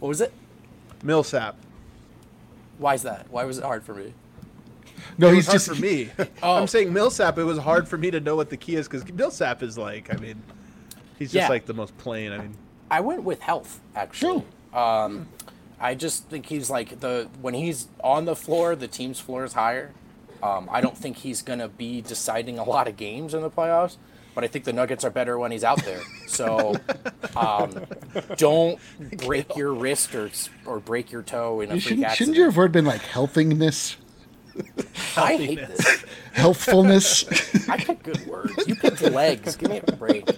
What 0.00 0.08
was 0.08 0.20
it? 0.20 0.32
Millsap. 1.02 1.56
Why 2.78 2.94
is 2.94 3.02
that? 3.02 3.26
Why 3.30 3.44
was 3.44 3.58
it 3.58 3.64
hard 3.64 3.84
for 3.84 3.94
me? 3.94 4.14
No, 5.18 5.28
it 5.28 5.34
he's 5.34 5.36
was 5.36 5.46
hard 5.46 5.54
just 5.60 5.68
for 5.68 5.80
me. 5.80 6.10
Oh. 6.42 6.56
I'm 6.60 6.66
saying 6.68 6.92
Millsap. 6.92 7.38
It 7.38 7.44
was 7.44 7.58
hard 7.58 7.86
for 7.88 7.96
me 7.98 8.10
to 8.12 8.20
know 8.20 8.36
what 8.36 8.50
the 8.50 8.56
key 8.56 8.76
is 8.76 8.88
because 8.88 9.06
Millsap 9.12 9.62
is 9.62 9.76
like. 9.78 10.12
I 10.12 10.16
mean, 10.18 10.40
he's 11.18 11.28
just 11.32 11.44
Yeah. 11.44 11.48
like 11.48 11.66
the 11.66 11.74
most 11.74 11.96
plain. 11.98 12.32
I 12.32 12.38
mean, 12.38 12.56
I 12.90 13.00
went 13.00 13.22
with 13.22 13.40
health 13.40 13.80
actually. 13.94 14.44
Um, 14.72 15.28
I 15.80 15.94
just 15.94 16.28
think 16.28 16.46
he's 16.46 16.70
like 16.70 17.00
the 17.00 17.28
when 17.40 17.54
he's 17.54 17.88
on 18.02 18.24
the 18.24 18.36
floor, 18.36 18.76
the 18.76 18.88
team's 18.88 19.18
floor 19.20 19.44
is 19.44 19.54
higher. 19.54 19.90
Um, 20.42 20.68
I 20.72 20.80
don't 20.80 20.96
think 20.96 21.18
he's 21.18 21.42
gonna 21.42 21.68
be 21.68 22.00
deciding 22.00 22.58
a 22.58 22.64
lot 22.64 22.88
of 22.88 22.96
games 22.96 23.34
in 23.34 23.42
the 23.42 23.50
playoffs, 23.50 23.96
but 24.34 24.44
I 24.44 24.46
think 24.48 24.64
the 24.64 24.72
Nuggets 24.72 25.04
are 25.04 25.10
better 25.10 25.38
when 25.38 25.50
he's 25.52 25.64
out 25.64 25.84
there. 25.84 26.00
So 26.26 26.74
um, 27.36 27.84
don't 28.36 28.78
break 29.18 29.56
your 29.56 29.72
wrist 29.74 30.14
or 30.14 30.30
or 30.66 30.78
break 30.80 31.12
your 31.12 31.22
toe 31.22 31.60
in 31.60 31.68
a 31.68 31.72
freak 31.72 31.82
shouldn't, 31.82 32.04
accident. 32.04 32.16
shouldn't 32.16 32.36
your 32.36 32.50
word 32.50 32.72
been 32.72 32.84
like 32.84 33.02
healthingness, 33.02 33.96
I 35.16 35.36
hate 35.36 35.56
this. 35.56 36.04
healthfulness? 36.32 37.68
I 37.68 37.76
pick 37.76 38.02
good 38.02 38.26
words. 38.26 38.66
You 38.66 38.74
picked 38.76 39.02
legs. 39.02 39.56
Give 39.56 39.70
me 39.70 39.80
a 39.86 39.92
break. 39.92 40.28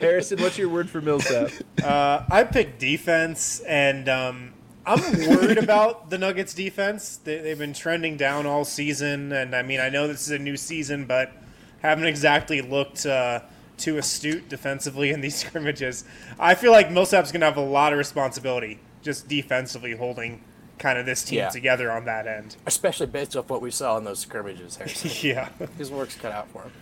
Harrison, 0.00 0.40
what's 0.40 0.58
your 0.58 0.68
word 0.68 0.88
for 0.88 1.00
Millsap? 1.00 1.50
Uh, 1.82 2.24
I 2.30 2.44
picked 2.44 2.78
defense, 2.78 3.60
and 3.60 4.08
um, 4.08 4.54
I'm 4.86 5.00
worried 5.28 5.58
about 5.58 6.10
the 6.10 6.18
Nuggets' 6.18 6.54
defense. 6.54 7.16
They, 7.18 7.38
they've 7.38 7.58
been 7.58 7.74
trending 7.74 8.16
down 8.16 8.46
all 8.46 8.64
season, 8.64 9.32
and 9.32 9.54
I 9.54 9.62
mean, 9.62 9.80
I 9.80 9.88
know 9.88 10.08
this 10.08 10.22
is 10.22 10.30
a 10.30 10.38
new 10.38 10.56
season, 10.56 11.04
but 11.04 11.32
haven't 11.80 12.06
exactly 12.06 12.60
looked 12.60 13.06
uh, 13.06 13.40
too 13.76 13.98
astute 13.98 14.48
defensively 14.48 15.10
in 15.10 15.20
these 15.20 15.36
scrimmages. 15.44 16.04
I 16.38 16.54
feel 16.54 16.72
like 16.72 16.90
Millsap's 16.90 17.32
going 17.32 17.40
to 17.40 17.46
have 17.46 17.56
a 17.56 17.60
lot 17.62 17.92
of 17.92 17.98
responsibility 17.98 18.78
just 19.02 19.28
defensively 19.28 19.96
holding 19.96 20.42
kind 20.80 20.98
of 20.98 21.06
this 21.06 21.22
team 21.22 21.38
Yeah. 21.38 21.48
together 21.50 21.92
on 21.92 22.04
that 22.06 22.26
end. 22.26 22.56
Especially 22.66 23.06
based 23.06 23.36
off 23.36 23.48
what 23.48 23.62
we 23.62 23.70
saw 23.70 23.96
in 23.98 24.02
those 24.04 24.18
scrimmages, 24.18 24.78
Yeah. 25.22 25.50
His 25.78 25.90
work's 25.92 26.16
cut 26.16 26.32
out 26.32 26.48
for 26.50 26.62
him. 26.62 26.72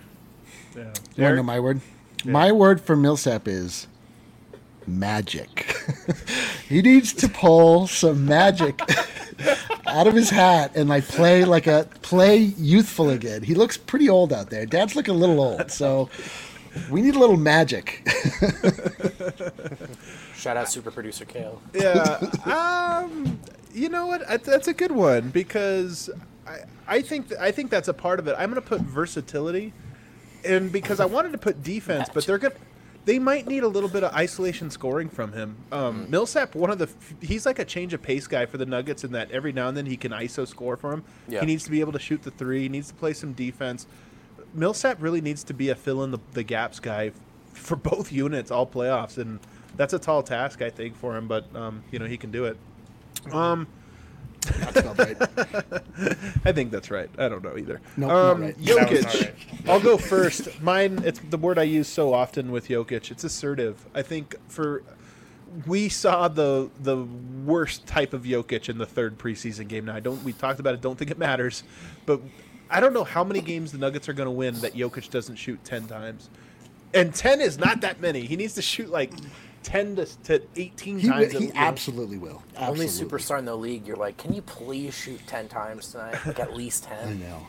Yeah. 0.74 0.80
You 0.82 0.86
want 0.86 1.14
Derek? 1.16 1.36
know 1.36 1.42
my 1.42 1.60
word? 1.60 1.80
My 2.24 2.50
word 2.52 2.80
for 2.80 2.96
Millsap 2.96 3.46
is 3.46 3.86
magic. 4.86 5.76
he 6.68 6.80
needs 6.80 7.12
to 7.12 7.28
pull 7.28 7.86
some 7.86 8.24
magic 8.24 8.80
out 9.86 10.06
of 10.06 10.14
his 10.14 10.30
hat 10.30 10.72
and 10.74 10.88
like 10.88 11.04
play 11.06 11.44
like 11.44 11.66
a 11.66 11.86
play 12.02 12.36
youthful 12.38 13.10
again. 13.10 13.42
He 13.42 13.54
looks 13.54 13.76
pretty 13.76 14.08
old 14.08 14.32
out 14.32 14.48
there. 14.50 14.64
Dad's 14.66 14.96
looking 14.96 15.14
a 15.14 15.18
little 15.18 15.40
old, 15.40 15.70
so 15.70 16.08
we 16.90 17.02
need 17.02 17.14
a 17.16 17.18
little 17.18 17.36
magic. 17.36 18.02
Shout 20.38 20.56
out 20.56 20.70
super 20.70 20.90
producer 20.90 21.24
Kale. 21.24 21.60
yeah. 21.74 22.18
Um, 22.46 23.38
you 23.74 23.88
know 23.88 24.06
what? 24.06 24.44
That's 24.44 24.68
a 24.68 24.72
good 24.72 24.92
one 24.92 25.30
because 25.30 26.08
I, 26.46 26.58
I 26.86 27.02
think 27.02 27.28
th- 27.28 27.40
I 27.40 27.50
think 27.50 27.70
that's 27.70 27.88
a 27.88 27.94
part 27.94 28.18
of 28.20 28.28
it. 28.28 28.36
I'm 28.38 28.50
going 28.50 28.62
to 28.62 28.66
put 28.68 28.80
versatility, 28.80 29.72
and 30.44 30.70
because 30.72 31.00
I 31.00 31.04
wanted 31.06 31.32
to 31.32 31.38
put 31.38 31.62
defense, 31.62 32.08
but 32.12 32.24
they're 32.24 32.38
good. 32.38 32.54
They 33.04 33.18
might 33.18 33.46
need 33.46 33.62
a 33.62 33.68
little 33.68 33.88
bit 33.88 34.04
of 34.04 34.12
isolation 34.14 34.70
scoring 34.70 35.08
from 35.08 35.32
him. 35.32 35.56
Um, 35.72 36.04
Mm. 36.04 36.08
Millsap, 36.10 36.54
one 36.54 36.68
of 36.70 36.78
the, 36.78 36.90
he's 37.22 37.46
like 37.46 37.58
a 37.58 37.64
change 37.64 37.94
of 37.94 38.02
pace 38.02 38.26
guy 38.26 38.44
for 38.44 38.58
the 38.58 38.66
Nuggets 38.66 39.02
in 39.02 39.12
that 39.12 39.30
every 39.30 39.50
now 39.50 39.66
and 39.68 39.74
then 39.76 39.86
he 39.86 39.96
can 39.96 40.12
ISO 40.12 40.46
score 40.46 40.76
for 40.76 40.92
him. 40.92 41.04
Yeah. 41.26 41.40
He 41.40 41.46
needs 41.46 41.64
to 41.64 41.70
be 41.70 41.80
able 41.80 41.92
to 41.92 41.98
shoot 41.98 42.22
the 42.22 42.30
three. 42.30 42.62
He 42.62 42.68
needs 42.68 42.88
to 42.88 42.94
play 42.94 43.14
some 43.14 43.32
defense. 43.32 43.86
Millsap 44.52 45.00
really 45.00 45.22
needs 45.22 45.42
to 45.44 45.54
be 45.54 45.70
a 45.70 45.74
fill 45.74 46.04
in 46.04 46.10
the, 46.10 46.18
the 46.32 46.42
gaps 46.42 46.80
guy 46.80 47.12
for 47.54 47.76
both 47.76 48.12
units 48.24 48.50
all 48.50 48.66
playoffs, 48.66 49.16
and 49.16 49.40
that's 49.78 49.94
a 49.94 49.98
tall 49.98 50.22
task 50.22 50.60
I 50.60 50.68
think 50.68 50.94
for 50.96 51.16
him. 51.16 51.26
But 51.26 51.54
um, 51.56 51.82
you 51.90 51.98
know 51.98 52.04
he 52.04 52.18
can 52.18 52.30
do 52.30 52.44
it. 52.44 52.58
Um, 53.32 53.66
That's 54.42 54.84
not 54.84 54.98
right. 54.98 55.16
I 56.44 56.52
think 56.52 56.70
that's 56.70 56.90
right. 56.90 57.10
I 57.18 57.28
don't 57.28 57.42
know 57.42 57.56
either. 57.58 57.80
Nope, 57.96 58.08
not 58.08 58.16
um, 58.16 58.42
right. 58.42 58.58
Jokic. 58.58 59.04
right. 59.04 59.34
I'll 59.68 59.80
go 59.80 59.98
first. 59.98 60.62
Mine. 60.62 61.02
It's 61.04 61.18
the 61.18 61.36
word 61.36 61.58
I 61.58 61.64
use 61.64 61.88
so 61.88 62.14
often 62.14 62.50
with 62.50 62.68
Jokic. 62.68 63.10
It's 63.10 63.24
assertive. 63.24 63.84
I 63.94 64.02
think 64.02 64.36
for 64.48 64.82
we 65.66 65.88
saw 65.88 66.28
the 66.28 66.70
the 66.80 67.04
worst 67.44 67.86
type 67.86 68.12
of 68.12 68.22
Jokic 68.22 68.68
in 68.68 68.78
the 68.78 68.86
third 68.86 69.18
preseason 69.18 69.68
game. 69.68 69.86
Now 69.86 69.96
I 69.96 70.00
don't. 70.00 70.22
We 70.22 70.32
talked 70.32 70.60
about 70.60 70.74
it. 70.74 70.80
Don't 70.80 70.96
think 70.96 71.10
it 71.10 71.18
matters, 71.18 71.62
but 72.06 72.20
I 72.70 72.80
don't 72.80 72.92
know 72.92 73.04
how 73.04 73.24
many 73.24 73.40
games 73.40 73.72
the 73.72 73.78
Nuggets 73.78 74.08
are 74.08 74.12
going 74.12 74.26
to 74.26 74.32
win 74.32 74.54
that 74.60 74.74
Jokic 74.74 75.10
doesn't 75.10 75.36
shoot 75.36 75.62
ten 75.64 75.86
times, 75.86 76.30
and 76.94 77.14
ten 77.14 77.40
is 77.40 77.58
not 77.58 77.80
that 77.80 78.00
many. 78.00 78.22
He 78.22 78.36
needs 78.36 78.54
to 78.54 78.62
shoot 78.62 78.88
like 78.90 79.12
ten 79.62 79.96
to, 79.96 80.06
to 80.24 80.42
eighteen 80.56 80.98
He, 80.98 81.08
times. 81.08 81.32
he 81.32 81.48
at- 81.48 81.56
absolutely 81.56 82.18
will. 82.18 82.42
Only 82.56 82.86
superstar 82.86 83.38
in 83.38 83.44
the 83.44 83.56
league. 83.56 83.86
You're 83.86 83.96
like, 83.96 84.16
can 84.16 84.32
you 84.34 84.42
please 84.42 84.94
shoot 84.94 85.20
ten 85.26 85.48
times 85.48 85.92
tonight? 85.92 86.18
Like 86.26 86.38
at 86.40 86.54
least 86.54 86.84
ten. 86.84 87.08
I 87.08 87.12
know. 87.14 87.46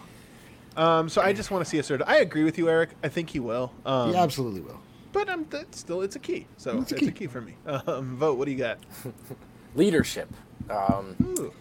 Um, 0.77 1.09
so 1.09 1.21
I 1.21 1.33
just 1.33 1.51
want 1.51 1.63
to 1.65 1.69
see 1.69 1.77
assertive. 1.79 2.07
I 2.07 2.17
agree 2.17 2.43
with 2.43 2.57
you, 2.57 2.69
Eric. 2.69 2.91
I 3.03 3.09
think 3.09 3.29
he 3.31 3.39
will. 3.39 3.71
Um, 3.85 4.11
He 4.11 4.15
absolutely 4.15 4.61
will. 4.61 4.79
But 5.11 5.27
um, 5.27 5.45
that's 5.49 5.79
still 5.79 6.01
it's 6.03 6.15
a 6.15 6.19
key. 6.19 6.45
So 6.57 6.77
It's 6.79 6.91
it's 6.91 7.01
a 7.01 7.05
a 7.05 7.07
key. 7.07 7.11
key, 7.11 7.27
for 7.27 7.41
me. 7.41 7.55
Um, 7.65 8.15
Vogt. 8.15 8.37
What 8.37 8.45
do 8.45 8.51
you 8.51 8.57
got? 8.57 8.77
Leadership, 9.75 10.29
um, 10.69 11.51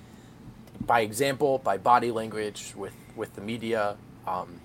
by 0.80 1.01
example, 1.01 1.59
by 1.59 1.76
body 1.78 2.11
language, 2.11 2.72
with 2.76 2.94
with 3.16 3.34
the 3.34 3.40
media, 3.40 3.96
um, 4.26 4.61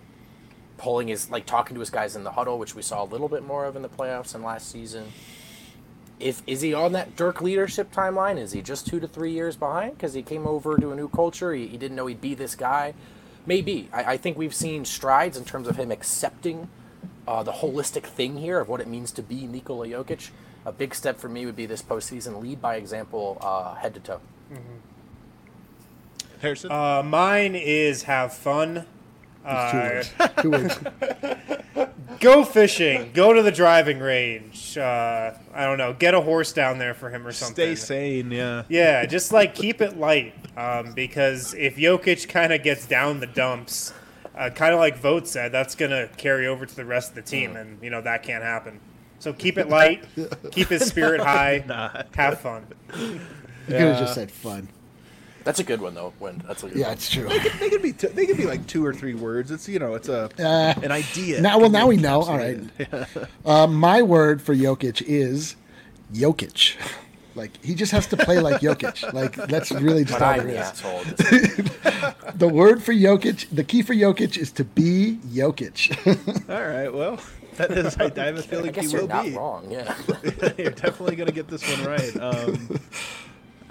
pulling 0.78 1.08
his 1.10 1.30
like 1.30 1.46
talking 1.46 1.74
to 1.76 1.80
his 1.80 1.90
guys 1.90 2.16
in 2.16 2.24
the 2.24 2.32
huddle, 2.32 2.58
which 2.60 2.76
we 2.76 2.82
saw 2.82 3.04
a 3.04 3.06
little 3.08 3.28
bit 3.30 3.44
more 3.44 3.66
of 3.66 3.76
in 3.76 3.82
the 3.82 3.90
playoffs 3.90 4.34
and 4.36 4.44
last 4.44 4.70
season. 4.72 5.12
If 6.20 6.42
is 6.48 6.62
he 6.62 6.74
on 6.74 6.94
that 6.94 7.16
Dirk 7.16 7.42
leadership 7.42 7.92
timeline? 7.92 8.38
Is 8.38 8.52
he 8.52 8.62
just 8.62 8.88
two 8.88 9.00
to 9.00 9.08
three 9.08 9.32
years 9.32 9.56
behind 9.56 9.98
because 9.98 10.14
he 10.14 10.22
came 10.22 10.48
over 10.48 10.78
to 10.78 10.92
a 10.92 10.96
new 10.96 11.10
culture? 11.10 11.54
He, 11.54 11.68
he 11.68 11.78
didn't 11.78 11.96
know 11.96 12.06
he'd 12.08 12.22
be 12.22 12.36
this 12.36 12.56
guy. 12.56 12.94
Maybe 13.46 13.90
I, 13.92 14.14
I 14.14 14.18
think 14.18 14.38
we've 14.38 14.54
seen 14.54 14.86
strides 14.86 15.38
in 15.38 15.44
terms 15.44 15.68
of 15.68 15.78
him 15.78 15.92
accepting 15.92 16.70
uh, 17.28 17.44
the 17.44 17.52
holistic 17.52 18.04
thing 18.04 18.38
here 18.38 18.60
of 18.60 18.70
what 18.70 18.80
it 18.80 18.88
means 18.88 19.12
to 19.14 19.24
be 19.24 19.48
Nikola 19.48 19.88
Jokic. 19.88 20.30
A 20.66 20.72
big 20.72 20.96
step 20.96 21.20
for 21.20 21.28
me 21.28 21.46
would 21.46 21.56
be 21.56 21.66
this 21.66 21.82
postseason 21.82 22.42
lead 22.42 22.62
by 22.62 22.76
example, 22.76 23.38
uh, 23.42 23.76
head 23.76 23.94
to 23.96 24.00
toe. 24.00 24.22
Harrison. 26.40 26.72
Uh, 26.72 27.02
mine 27.04 27.56
is 27.56 28.04
have 28.04 28.34
fun. 28.34 28.86
Uh, 29.46 30.04
Two 30.42 30.52
words. 30.52 30.80
go 32.20 32.44
fishing. 32.46 33.12
Go 33.14 33.34
to 33.34 33.42
the 33.42 33.52
driving 33.52 34.00
range. 34.00 34.78
Uh, 34.78 35.34
I 35.54 35.66
don't 35.66 35.78
know. 35.78 35.94
Get 35.94 36.14
a 36.14 36.22
horse 36.22 36.54
down 36.54 36.78
there 36.78 36.94
for 36.94 37.10
him 37.10 37.26
or 37.28 37.32
something. 37.32 37.76
Stay 37.76 37.76
sane. 37.76 38.32
Yeah. 38.32 38.64
Yeah, 38.70 39.06
just 39.06 39.32
like 39.32 39.54
keep 39.56 39.82
it 39.82 39.98
light. 39.98 40.34
Um, 40.56 40.94
because 40.94 41.54
if 41.56 41.76
Jokic 41.78 42.30
kind 42.30 42.54
of 42.54 42.64
gets 42.64 42.86
down 42.86 43.20
the 43.20 43.28
dumps, 43.28 43.92
uh, 44.36 44.50
kind 44.52 44.74
of 44.74 44.80
like 44.80 44.98
Vogt 44.98 45.28
said, 45.28 45.52
that's 45.52 45.76
gonna 45.76 46.08
carry 46.18 46.48
over 46.48 46.66
to 46.66 46.76
the 46.76 46.86
rest 46.86 47.10
of 47.10 47.16
the 47.16 47.22
team, 47.24 47.56
and 47.56 47.82
you 47.84 47.90
know 47.90 48.02
that 48.02 48.24
can't 48.24 48.44
happen. 48.44 48.80
So 49.20 49.34
keep 49.34 49.58
it 49.58 49.70
light, 49.70 50.06
keep 50.52 50.68
his 50.68 50.86
spirit 50.86 51.22
high, 51.22 51.64
Not. 51.68 52.08
have 52.16 52.40
fun. 52.40 52.66
You 52.98 53.20
could 53.68 53.80
have 53.80 54.00
just 54.00 54.14
said 54.16 54.30
fun. 54.32 54.68
That's 55.44 55.60
a 55.60 55.64
good 55.64 55.82
one 55.82 55.94
though. 55.94 56.14
When 56.20 56.42
that's 56.48 56.64
a 56.64 56.68
good 56.70 56.78
Yeah, 56.78 56.86
one. 56.88 56.94
it's 56.94 57.10
true. 57.10 57.28
They 57.28 57.70
could 57.70 57.82
be 57.82 57.94
t- 57.94 58.08
they 58.08 58.26
could 58.26 58.38
be 58.38 58.46
like 58.46 58.66
two 58.68 58.86
or 58.86 58.94
three 58.94 59.14
words. 59.14 59.52
It's 59.52 59.68
you 59.68 59.80
know 59.80 59.94
it's 59.96 60.08
a 60.10 60.30
Uh, 60.40 60.74
an 60.82 60.92
idea. 60.92 61.42
Now, 61.42 61.60
well, 61.60 61.70
now 61.70 61.88
we 61.88 61.98
know. 61.98 62.22
All 62.24 62.38
right. 62.38 62.60
Uh, 63.46 63.68
my 63.68 64.02
word 64.02 64.42
for 64.42 64.56
Jokic 64.56 65.02
is 65.02 65.56
Jokic. 66.14 66.76
Like 67.36 67.50
he 67.66 67.74
just 67.74 67.92
has 67.94 68.06
to 68.10 68.16
play 68.18 68.38
like 68.40 68.62
Jokic. 68.62 69.12
Like 69.12 69.34
that's 69.34 69.72
really 69.72 70.04
just 70.06 70.20
But 70.20 70.22
all 70.22 70.40
I'm 70.42 70.48
the 70.48 70.60
is. 70.60 72.36
The 72.36 72.48
word 72.48 72.84
for 72.84 72.94
Jokic, 72.94 73.48
the 73.52 73.64
key 73.64 73.82
for 73.82 73.96
Jokic 73.96 74.38
is 74.38 74.52
to 74.52 74.64
be 74.64 75.18
Jokic. 75.32 75.98
All 76.48 76.62
right. 76.64 76.94
Well, 76.94 77.20
that 77.56 77.72
is. 77.72 77.98
I, 77.98 78.04
I 78.04 78.26
have 78.26 78.36
a 78.36 78.38
I 78.38 78.42
feeling 78.44 78.72
guess 78.72 78.86
he 78.86 78.92
you're 78.92 79.02
will 79.02 79.08
not 79.08 79.26
be. 79.26 79.32
wrong. 79.36 79.66
Yeah. 79.72 79.96
you're 80.60 80.70
definitely 80.74 81.16
gonna 81.16 81.32
get 81.32 81.48
this 81.48 81.68
one 81.76 81.88
right. 81.88 82.16
Um, 82.22 82.80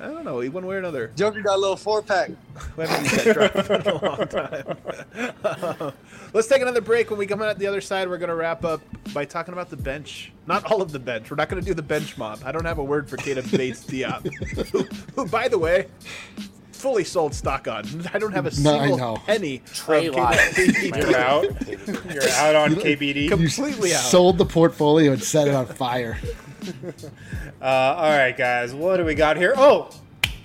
I 0.03 0.07
don't 0.07 0.25
know, 0.25 0.45
one 0.51 0.67
way 0.67 0.75
or 0.75 0.79
another. 0.79 1.13
Joker 1.15 1.43
got 1.43 1.55
a 1.55 1.61
little 1.61 1.77
four 1.77 2.03
pack. 2.03 2.31
We 2.77 2.85
haven't 2.87 3.05
used 3.05 3.25
that 3.25 3.53
drop 3.53 3.71
in 3.71 3.87
a 3.87 4.05
long 4.05 5.87
time. 5.87 5.93
Let's 6.33 6.49
take 6.49 6.61
another 6.61 6.81
break. 6.81 7.09
When 7.11 7.21
we 7.21 7.27
come 7.27 7.41
out 7.41 7.57
the 7.57 7.69
other 7.69 7.81
side, 7.81 8.09
we're 8.09 8.19
going 8.19 8.29
to 8.29 8.35
wrap 8.35 8.65
up 8.65 8.81
by 9.15 9.25
talking 9.25 9.53
about 9.55 9.71
the 9.71 9.77
bench. 9.77 10.33
Not 10.49 10.65
all 10.73 10.83
of 10.83 10.91
the 10.91 10.99
bench. 10.99 11.31
We're 11.31 11.37
not 11.37 11.49
going 11.49 11.63
to 11.63 11.67
do 11.67 11.73
the 11.73 11.83
bench 11.83 12.19
mob. 12.19 12.41
I 12.45 12.51
don't 12.51 12.65
have 12.65 12.79
a 12.79 12.85
word 12.85 13.09
for 13.09 13.17
Keita 13.17 13.57
Bates 13.57 13.85
Diop, 13.85 14.27
who, 14.73 14.83
who, 15.15 15.29
by 15.29 15.47
the 15.47 15.59
way, 15.59 15.87
fully 16.83 17.05
sold 17.05 17.33
stock 17.33 17.69
on. 17.69 17.85
I 18.13 18.19
don't 18.19 18.33
have 18.33 18.45
a 18.47 18.51
single 18.51 18.99
know. 18.99 19.17
penny. 19.25 19.63
Trey 19.73 20.09
of 20.09 20.17
Lyles. 20.17 20.41
Keita 20.41 20.97
You're 20.97 21.17
out. 21.17 22.13
You're 22.13 22.29
out 22.31 22.57
on 22.57 22.75
KBD. 22.75 23.29
Completely 23.29 23.95
out. 23.95 24.01
Sold 24.01 24.37
the 24.37 24.45
portfolio 24.45 25.13
and 25.13 25.23
set 25.23 25.49
it 25.49 25.55
on 25.55 25.67
fire. 25.67 26.19
Uh, 27.61 27.95
all 27.97 28.11
right, 28.11 28.37
guys. 28.37 28.75
What 28.75 28.97
do 28.97 29.05
we 29.05 29.15
got 29.15 29.37
here? 29.37 29.55
Oh, 29.57 29.91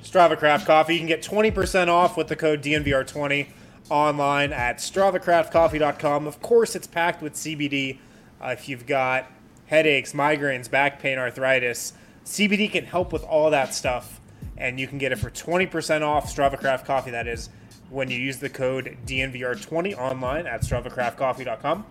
Strava 0.03 0.37
Craft 0.37 0.67
Coffee. 0.67 0.93
You 0.93 0.99
can 0.99 1.07
get 1.07 1.23
20% 1.23 1.87
off 1.87 2.15
with 2.15 2.27
the 2.27 2.35
code 2.35 2.61
DNVR20 2.61 3.47
online 3.89 4.53
at 4.53 4.77
StravaCraftCoffee.com. 4.77 6.27
Of 6.27 6.41
course, 6.41 6.75
it's 6.75 6.85
packed 6.85 7.23
with 7.23 7.33
CBD. 7.33 7.97
Uh, 8.39 8.49
if 8.49 8.69
you've 8.69 8.85
got 8.85 9.31
headaches, 9.65 10.13
migraines, 10.13 10.69
back 10.69 10.99
pain, 10.99 11.17
arthritis, 11.17 11.93
CBD 12.23 12.71
can 12.71 12.85
help 12.85 13.11
with 13.11 13.23
all 13.23 13.49
that 13.49 13.73
stuff. 13.73 14.21
And 14.57 14.79
you 14.79 14.87
can 14.87 14.97
get 14.97 15.11
it 15.11 15.17
for 15.19 15.29
20% 15.29 16.01
off 16.01 16.33
Strava 16.33 16.57
Craft 16.59 16.85
Coffee, 16.85 17.11
that 17.11 17.27
is, 17.27 17.49
when 17.89 18.09
you 18.09 18.17
use 18.17 18.37
the 18.37 18.49
code 18.49 18.97
DNVR20 19.05 19.97
online 19.97 20.47
at 20.47 20.61
StravaCraftCoffee.com. 20.61 21.85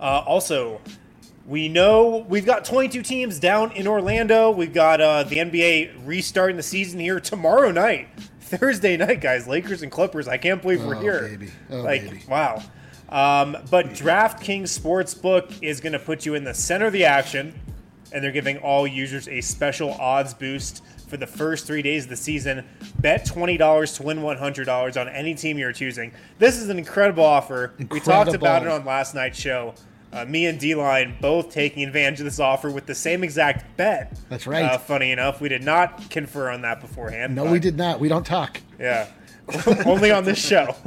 Uh, 0.00 0.02
also, 0.26 0.80
we 1.46 1.68
know 1.68 2.24
we've 2.28 2.46
got 2.46 2.64
22 2.64 3.02
teams 3.02 3.38
down 3.38 3.72
in 3.72 3.86
Orlando. 3.86 4.50
We've 4.50 4.72
got 4.72 5.00
uh, 5.00 5.24
the 5.24 5.36
NBA 5.36 6.06
restarting 6.06 6.56
the 6.56 6.62
season 6.62 7.00
here 7.00 7.18
tomorrow 7.20 7.70
night, 7.70 8.08
Thursday 8.40 8.96
night, 8.96 9.20
guys. 9.20 9.46
Lakers 9.48 9.82
and 9.82 9.90
Clippers. 9.90 10.28
I 10.28 10.36
can't 10.38 10.62
believe 10.62 10.84
we're 10.84 10.96
Oh, 10.96 11.00
here. 11.00 11.22
baby. 11.28 11.50
Oh, 11.70 11.80
like, 11.82 12.04
baby. 12.04 12.22
wow. 12.28 12.62
Um, 13.08 13.56
but 13.70 13.86
DraftKings 13.88 14.68
Sportsbook 14.78 15.52
is 15.62 15.80
going 15.80 15.92
to 15.94 15.98
put 15.98 16.24
you 16.24 16.34
in 16.36 16.44
the 16.44 16.54
center 16.54 16.86
of 16.86 16.92
the 16.92 17.04
action, 17.04 17.52
and 18.12 18.22
they're 18.22 18.30
giving 18.30 18.58
all 18.58 18.86
users 18.86 19.26
a 19.28 19.40
special 19.40 19.92
odds 19.94 20.32
boost 20.32 20.82
for 21.10 21.16
the 21.16 21.26
first 21.26 21.66
three 21.66 21.82
days 21.82 22.04
of 22.04 22.10
the 22.10 22.16
season. 22.16 22.64
Bet 23.00 23.26
$20 23.26 23.96
to 23.96 24.02
win 24.02 24.18
$100 24.20 25.00
on 25.00 25.08
any 25.08 25.34
team 25.34 25.58
you're 25.58 25.72
choosing. 25.72 26.12
This 26.38 26.56
is 26.56 26.68
an 26.68 26.78
incredible 26.78 27.24
offer. 27.24 27.74
We 27.90 28.00
talked 28.00 28.32
about 28.32 28.62
it 28.62 28.68
on 28.68 28.84
last 28.84 29.14
night's 29.14 29.38
show. 29.38 29.74
Uh, 30.12 30.24
me 30.24 30.46
and 30.46 30.58
D-Line 30.58 31.16
both 31.20 31.52
taking 31.52 31.84
advantage 31.84 32.20
of 32.20 32.24
this 32.24 32.40
offer 32.40 32.70
with 32.70 32.86
the 32.86 32.94
same 32.94 33.22
exact 33.22 33.76
bet. 33.76 34.18
That's 34.28 34.46
right. 34.46 34.64
Uh, 34.64 34.78
funny 34.78 35.12
enough, 35.12 35.40
we 35.40 35.48
did 35.48 35.62
not 35.62 36.10
confer 36.10 36.50
on 36.50 36.62
that 36.62 36.80
beforehand. 36.80 37.34
No, 37.34 37.44
but- 37.44 37.52
we 37.52 37.58
did 37.60 37.76
not. 37.76 38.00
We 38.00 38.08
don't 38.08 38.26
talk. 38.26 38.60
yeah. 38.78 39.08
Only 39.84 40.12
on 40.12 40.22
this 40.24 40.38
show. 40.38 40.76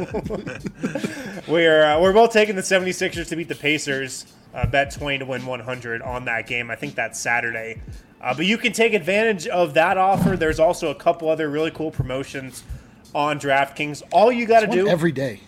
we're 1.49 1.83
uh, 1.83 1.99
we're 1.99 2.13
both 2.13 2.31
taking 2.31 2.55
the 2.55 2.61
76ers 2.61 3.27
to 3.27 3.35
beat 3.35 3.49
the 3.49 3.55
Pacers. 3.55 4.25
Uh, 4.53 4.65
bet 4.67 4.91
20 4.91 5.17
to 5.17 5.25
win 5.25 5.45
100 5.45 6.01
on 6.01 6.25
that 6.25 6.47
game. 6.47 6.69
I 6.71 6.75
think 6.75 6.95
that's 6.95 7.19
Saturday. 7.19 7.81
Uh, 8.23 8.33
but 8.33 8.45
you 8.45 8.57
can 8.57 8.71
take 8.71 8.93
advantage 8.93 9.47
of 9.47 9.73
that 9.73 9.97
offer. 9.97 10.37
There's 10.37 10.59
also 10.59 10.89
a 10.89 10.95
couple 10.95 11.29
other 11.29 11.49
really 11.49 11.71
cool 11.71 11.91
promotions 11.91 12.63
on 13.13 13.37
DraftKings. 13.37 14.01
All 14.13 14.31
you 14.31 14.45
got 14.45 14.61
to 14.61 14.67
do, 14.67 14.87
every 14.87 15.11
day. 15.11 15.41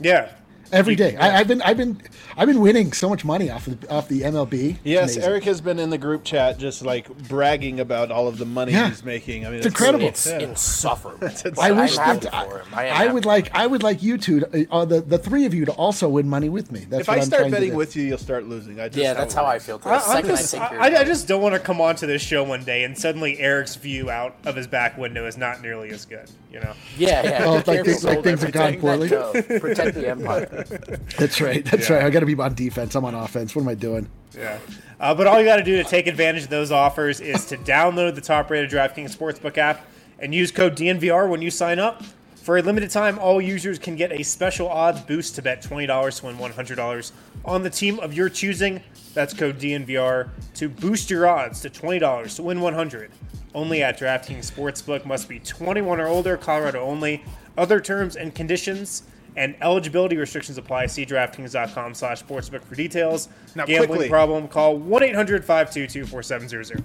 yeah, 0.00 0.32
Every 0.72 0.92
You- 0.92 0.96
day. 0.96 1.16
I, 1.16 1.38
I've 1.40 1.48
been, 1.48 1.62
I've 1.62 1.76
been, 1.76 2.00
I've 2.36 2.48
been 2.48 2.60
winning 2.60 2.92
so 2.92 3.08
much 3.08 3.24
money 3.24 3.50
off 3.50 3.66
of 3.66 3.80
the, 3.80 3.90
off 3.90 4.08
the 4.08 4.22
MLB. 4.22 4.76
Yes, 4.84 5.14
Amazing. 5.14 5.22
Eric 5.22 5.44
has 5.44 5.60
been 5.60 5.78
in 5.78 5.90
the 5.90 5.98
group 5.98 6.24
chat 6.24 6.58
just 6.58 6.82
like 6.82 7.08
bragging 7.28 7.80
about 7.80 8.10
all 8.10 8.28
of 8.28 8.38
the 8.38 8.44
money 8.44 8.72
Yeah. 8.72 8.88
he's 8.88 9.04
making. 9.04 9.46
I 9.46 9.50
mean, 9.50 9.58
It's 9.58 9.66
incredible. 9.66 10.06
It's 10.06 10.26
Yeah. 10.26 10.38
insufferable. 10.40 11.28
I 11.60 11.70
I'm 11.70 11.76
wish 11.76 11.96
happy 11.96 12.20
that 12.20 12.34
I, 12.34 12.44
for 12.48 12.58
him. 12.60 12.66
I, 12.74 12.88
I 12.88 13.12
would 13.12 13.24
like, 13.24 13.54
I 13.54 13.66
would 13.66 13.82
like 13.82 14.02
you 14.02 14.18
two, 14.18 14.40
to, 14.40 14.66
uh, 14.70 14.84
the 14.84 15.00
the 15.00 15.18
three 15.18 15.44
of 15.46 15.54
you, 15.54 15.64
to 15.64 15.72
also 15.72 16.08
win 16.08 16.28
money 16.28 16.48
with 16.48 16.70
me. 16.72 16.80
That's 16.88 17.02
If 17.02 17.08
what 17.08 17.18
I 17.18 17.20
start 17.22 17.40
trying 17.40 17.50
to 17.52 17.56
betting 17.56 17.74
with 17.74 17.96
you, 17.96 18.04
you'll 18.04 18.18
start 18.18 18.46
losing. 18.46 18.80
I 18.80 18.88
just 18.88 18.98
Yeah, 18.98 19.14
that's 19.14 19.34
how 19.34 19.44
I 19.46 19.58
feel. 19.58 19.78
Too. 19.78 19.88
I, 19.88 20.18
I'm 20.18 20.26
just, 20.26 20.54
I 20.54 20.76
I, 20.76 21.00
I 21.00 21.04
just 21.04 21.26
don't 21.28 21.42
want 21.42 21.54
to 21.54 21.60
come 21.60 21.80
onto 21.80 22.06
this 22.06 22.22
show 22.22 22.44
one 22.44 22.64
day 22.64 22.84
and 22.84 22.96
suddenly 22.96 23.38
Eric's 23.38 23.76
view 23.76 24.10
out 24.10 24.36
of 24.44 24.54
his 24.56 24.66
back 24.66 24.96
window 24.98 25.26
is 25.26 25.36
not 25.36 25.62
nearly 25.62 25.90
as 25.90 26.04
good. 26.04 26.30
You 26.52 26.60
know. 26.60 26.72
yeah, 26.96 27.22
yeah. 27.24 27.44
Oh, 27.44 27.60
be 27.60 27.70
like 27.72 27.84
things- 27.84 28.04
like 28.04 28.14
sold 28.14 28.24
things 28.24 28.42
have 28.42 28.52
gone 28.52 28.62
everything. 28.74 28.80
poorly? 28.80 29.08
Let. 29.08 29.60
Protect 29.60 29.94
the 29.96 30.08
empire. 30.10 30.57
That's 31.18 31.40
right. 31.40 31.64
That's 31.64 31.90
right. 31.90 32.02
I 32.02 32.10
got 32.10 32.20
to 32.20 32.26
be 32.26 32.34
on 32.34 32.54
defense. 32.54 32.94
I'm 32.94 33.04
on 33.04 33.14
offense. 33.14 33.54
What 33.54 33.62
am 33.62 33.68
I 33.68 33.74
doing? 33.74 34.08
Yeah. 34.36 34.58
Uh, 35.00 35.14
but 35.14 35.26
all 35.26 35.38
you 35.38 35.44
got 35.44 35.56
to 35.56 35.62
do 35.62 35.76
to 35.82 35.84
take 35.84 36.06
advantage 36.06 36.44
of 36.44 36.50
those 36.50 36.72
offers 36.72 37.20
is 37.20 37.46
to 37.46 37.56
download 37.58 38.14
the 38.14 38.20
top 38.20 38.50
rated 38.50 38.70
DraftKings 38.70 39.16
Sportsbook 39.16 39.56
app 39.58 39.86
and 40.18 40.34
use 40.34 40.50
code 40.50 40.76
DNVR 40.76 41.28
when 41.28 41.42
you 41.42 41.50
sign 41.50 41.78
up. 41.78 42.02
For 42.42 42.56
a 42.56 42.62
limited 42.62 42.90
time, 42.90 43.18
all 43.18 43.42
users 43.42 43.78
can 43.78 43.94
get 43.94 44.10
a 44.10 44.22
special 44.22 44.68
odds 44.68 45.02
boost 45.02 45.34
to 45.34 45.42
bet 45.42 45.62
$20 45.62 46.20
to 46.20 46.26
win 46.26 46.36
$100 46.36 47.12
on 47.44 47.62
the 47.62 47.70
team 47.70 48.00
of 48.00 48.14
your 48.14 48.30
choosing. 48.30 48.80
That's 49.12 49.34
code 49.34 49.58
DNVR 49.58 50.30
to 50.54 50.68
boost 50.68 51.10
your 51.10 51.26
odds 51.26 51.60
to 51.60 51.70
$20 51.70 52.36
to 52.36 52.42
win 52.42 52.60
100 52.60 53.10
Only 53.54 53.82
at 53.82 53.98
DraftKings 53.98 54.50
Sportsbook 54.50 55.04
must 55.04 55.28
be 55.28 55.40
21 55.40 56.00
or 56.00 56.06
older, 56.06 56.36
Colorado 56.38 56.80
only. 56.80 57.22
Other 57.58 57.80
terms 57.80 58.16
and 58.16 58.34
conditions 58.34 59.02
and 59.38 59.56
eligibility 59.62 60.16
restrictions 60.16 60.58
apply. 60.58 60.86
See 60.86 61.06
DraftKings.com 61.06 61.94
slash 61.94 62.22
sportsbook 62.22 62.62
for 62.62 62.74
details. 62.74 63.28
Now, 63.54 63.64
Gambling 63.64 63.88
quickly. 63.88 64.08
problem, 64.08 64.48
call 64.48 64.76
1 64.76 65.02
800 65.04 65.44
522 65.44 66.06
4700. 66.06 66.84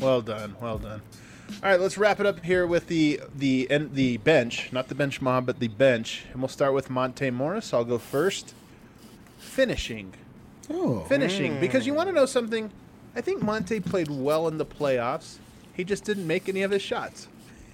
Well 0.00 0.20
done, 0.20 0.56
well 0.60 0.78
done. 0.78 1.00
All 1.62 1.70
right, 1.70 1.80
let's 1.80 1.96
wrap 1.96 2.18
it 2.18 2.26
up 2.26 2.44
here 2.44 2.66
with 2.66 2.88
the 2.88 3.20
the 3.34 3.68
and 3.70 3.94
the 3.94 4.16
bench, 4.18 4.70
not 4.72 4.88
the 4.88 4.94
bench 4.96 5.22
mob, 5.22 5.46
but 5.46 5.60
the 5.60 5.68
bench, 5.68 6.24
and 6.32 6.42
we'll 6.42 6.48
start 6.48 6.74
with 6.74 6.90
Monte 6.90 7.30
Morris. 7.30 7.72
I'll 7.72 7.84
go 7.84 7.98
first. 7.98 8.52
Finishing, 9.38 10.12
Oh, 10.70 11.00
finishing, 11.08 11.60
because 11.60 11.86
you 11.86 11.94
want 11.94 12.08
to 12.08 12.12
know 12.12 12.26
something. 12.26 12.70
I 13.14 13.20
think 13.20 13.42
Monte 13.42 13.80
played 13.80 14.08
well 14.10 14.48
in 14.48 14.58
the 14.58 14.66
playoffs. 14.66 15.36
He 15.72 15.84
just 15.84 16.04
didn't 16.04 16.26
make 16.26 16.48
any 16.48 16.62
of 16.62 16.70
his 16.72 16.82
shots. 16.82 17.28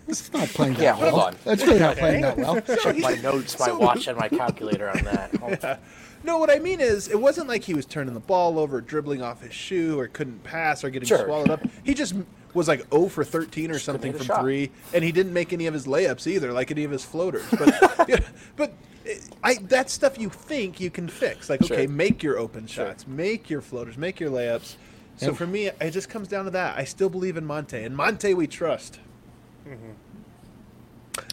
It's 0.08 0.32
not 0.32 0.48
playing 0.48 0.74
that 0.74 0.82
Yeah, 0.82 0.98
well. 0.98 1.10
hold 1.10 1.22
on. 1.22 1.36
That's 1.44 1.62
really 1.64 1.78
not 1.80 1.96
playing 1.96 2.22
that 2.22 2.36
well. 2.36 2.60
Check 2.82 2.98
my 2.98 3.14
notes, 3.16 3.58
my 3.58 3.66
So- 3.66 3.78
watch, 3.78 4.06
and 4.08 4.18
my 4.18 4.28
calculator 4.28 4.88
on 4.90 5.04
that. 5.04 5.34
Hold- 5.40 5.78
No, 6.24 6.38
what 6.38 6.50
I 6.50 6.58
mean 6.60 6.80
is, 6.80 7.08
it 7.08 7.20
wasn't 7.20 7.48
like 7.48 7.64
he 7.64 7.74
was 7.74 7.84
turning 7.84 8.14
the 8.14 8.20
ball 8.20 8.58
over, 8.58 8.80
dribbling 8.80 9.22
off 9.22 9.42
his 9.42 9.52
shoe, 9.52 9.98
or 9.98 10.06
couldn't 10.06 10.44
pass, 10.44 10.84
or 10.84 10.90
getting 10.90 11.08
Sure. 11.08 11.24
swallowed 11.24 11.50
up. 11.50 11.60
He 11.82 11.94
just 11.94 12.14
was 12.54 12.68
like 12.68 12.86
0 12.92 13.08
for 13.08 13.24
13 13.24 13.70
or 13.72 13.78
something 13.80 14.12
from 14.12 14.26
shot. 14.26 14.40
three, 14.42 14.70
and 14.94 15.02
he 15.02 15.10
didn't 15.10 15.32
make 15.32 15.52
any 15.52 15.66
of 15.66 15.74
his 15.74 15.86
layups 15.86 16.26
either, 16.28 16.52
like 16.52 16.70
any 16.70 16.84
of 16.84 16.90
his 16.92 17.04
floaters. 17.04 17.44
But, 17.50 17.68
yeah, 18.08 18.20
but 18.56 18.72
eh, 19.06 19.16
I 19.42 19.54
that's 19.62 19.92
stuff 19.92 20.16
you 20.18 20.28
think 20.28 20.78
you 20.78 20.90
can 20.90 21.08
fix. 21.08 21.48
Like, 21.50 21.62
okay, 21.62 21.86
make 21.88 22.22
your 22.22 22.38
open 22.38 22.66
shots, 22.68 23.06
make 23.06 23.50
your 23.50 23.60
floaters, 23.62 23.96
make 23.98 24.20
your 24.20 24.30
layups. 24.30 24.76
So 25.16 25.28
And- 25.28 25.36
for 25.38 25.46
me, 25.46 25.66
it 25.68 25.90
just 25.90 26.08
comes 26.08 26.28
down 26.28 26.44
to 26.44 26.50
that. 26.52 26.78
I 26.78 26.84
still 26.84 27.08
believe 27.08 27.36
in 27.36 27.44
Monte, 27.44 27.82
and 27.82 27.96
Monte 27.96 28.32
we 28.34 28.46
trust. 28.46 29.00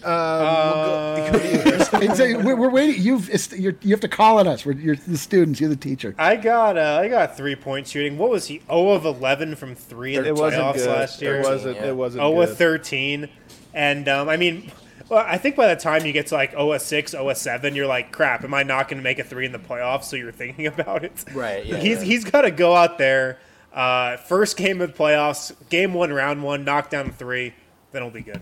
Um, 0.03 0.11
we'll 0.11 0.85
go- 0.85 1.29
go 1.31 1.39
to 1.39 1.51
you, 1.51 1.59
Chris. 1.61 1.89
It's 1.93 2.19
a- 2.19 2.35
we're, 2.35 2.55
we're 2.55 2.69
waiting. 2.69 3.01
You've 3.01 3.29
you're, 3.57 3.75
you 3.81 3.89
have 3.91 3.99
to 4.01 4.07
call 4.07 4.39
on 4.39 4.47
us. 4.47 4.65
We're, 4.65 4.73
you're 4.73 4.95
the 4.95 5.17
students. 5.17 5.59
You're 5.59 5.69
the 5.69 5.75
teacher. 5.75 6.15
I 6.17 6.35
got 6.35 6.77
uh, 6.77 6.99
I 7.01 7.07
got 7.07 7.35
three 7.37 7.55
point 7.55 7.87
shooting. 7.87 8.17
What 8.17 8.29
was 8.29 8.47
he? 8.47 8.59
0 8.67 8.89
of 8.89 9.05
11 9.05 9.55
from 9.55 9.75
three 9.75 10.15
in 10.15 10.23
the 10.23 10.29
it 10.29 10.35
wasn't 10.35 10.63
playoffs 10.63 10.73
good. 10.75 10.87
last 10.89 11.21
year. 11.21 11.39
It 11.39 11.43
wasn't. 11.45 11.75
yeah. 11.77 11.87
It 11.87 11.95
wasn't. 11.95 12.21
0 12.21 12.41
of 12.41 12.57
13. 12.57 13.29
And 13.73 14.07
um, 14.09 14.29
I 14.29 14.37
mean, 14.37 14.71
well, 15.09 15.23
I 15.25 15.37
think 15.37 15.55
by 15.55 15.73
the 15.73 15.79
time 15.79 16.05
you 16.05 16.11
get 16.13 16.27
to 16.27 16.35
like 16.35 16.51
0 16.51 16.71
of 16.73 16.81
6, 16.81 17.11
0 17.11 17.29
of 17.29 17.37
7, 17.37 17.75
you're 17.75 17.87
like, 17.87 18.11
crap, 18.11 18.43
am 18.43 18.53
I 18.53 18.63
not 18.63 18.87
going 18.89 18.97
to 18.97 19.03
make 19.03 19.19
a 19.19 19.23
three 19.23 19.45
in 19.45 19.51
the 19.51 19.59
playoffs? 19.59 20.03
So 20.05 20.15
you're 20.15 20.31
thinking 20.31 20.67
about 20.67 21.03
it. 21.03 21.23
Right, 21.33 21.65
yeah, 21.65 21.77
he's 21.77 21.97
yeah. 21.99 22.03
he's 22.03 22.23
got 22.25 22.41
to 22.41 22.51
go 22.51 22.75
out 22.75 22.97
there. 22.97 23.39
Uh, 23.73 24.17
first 24.17 24.57
game 24.57 24.81
of 24.81 24.91
the 24.91 24.97
playoffs, 24.97 25.53
game 25.69 25.93
one, 25.93 26.11
round 26.11 26.43
one, 26.43 26.63
knock 26.65 26.89
down 26.89 27.11
three, 27.11 27.53
then 27.91 28.01
it'll 28.01 28.09
be 28.09 28.21
good. 28.21 28.41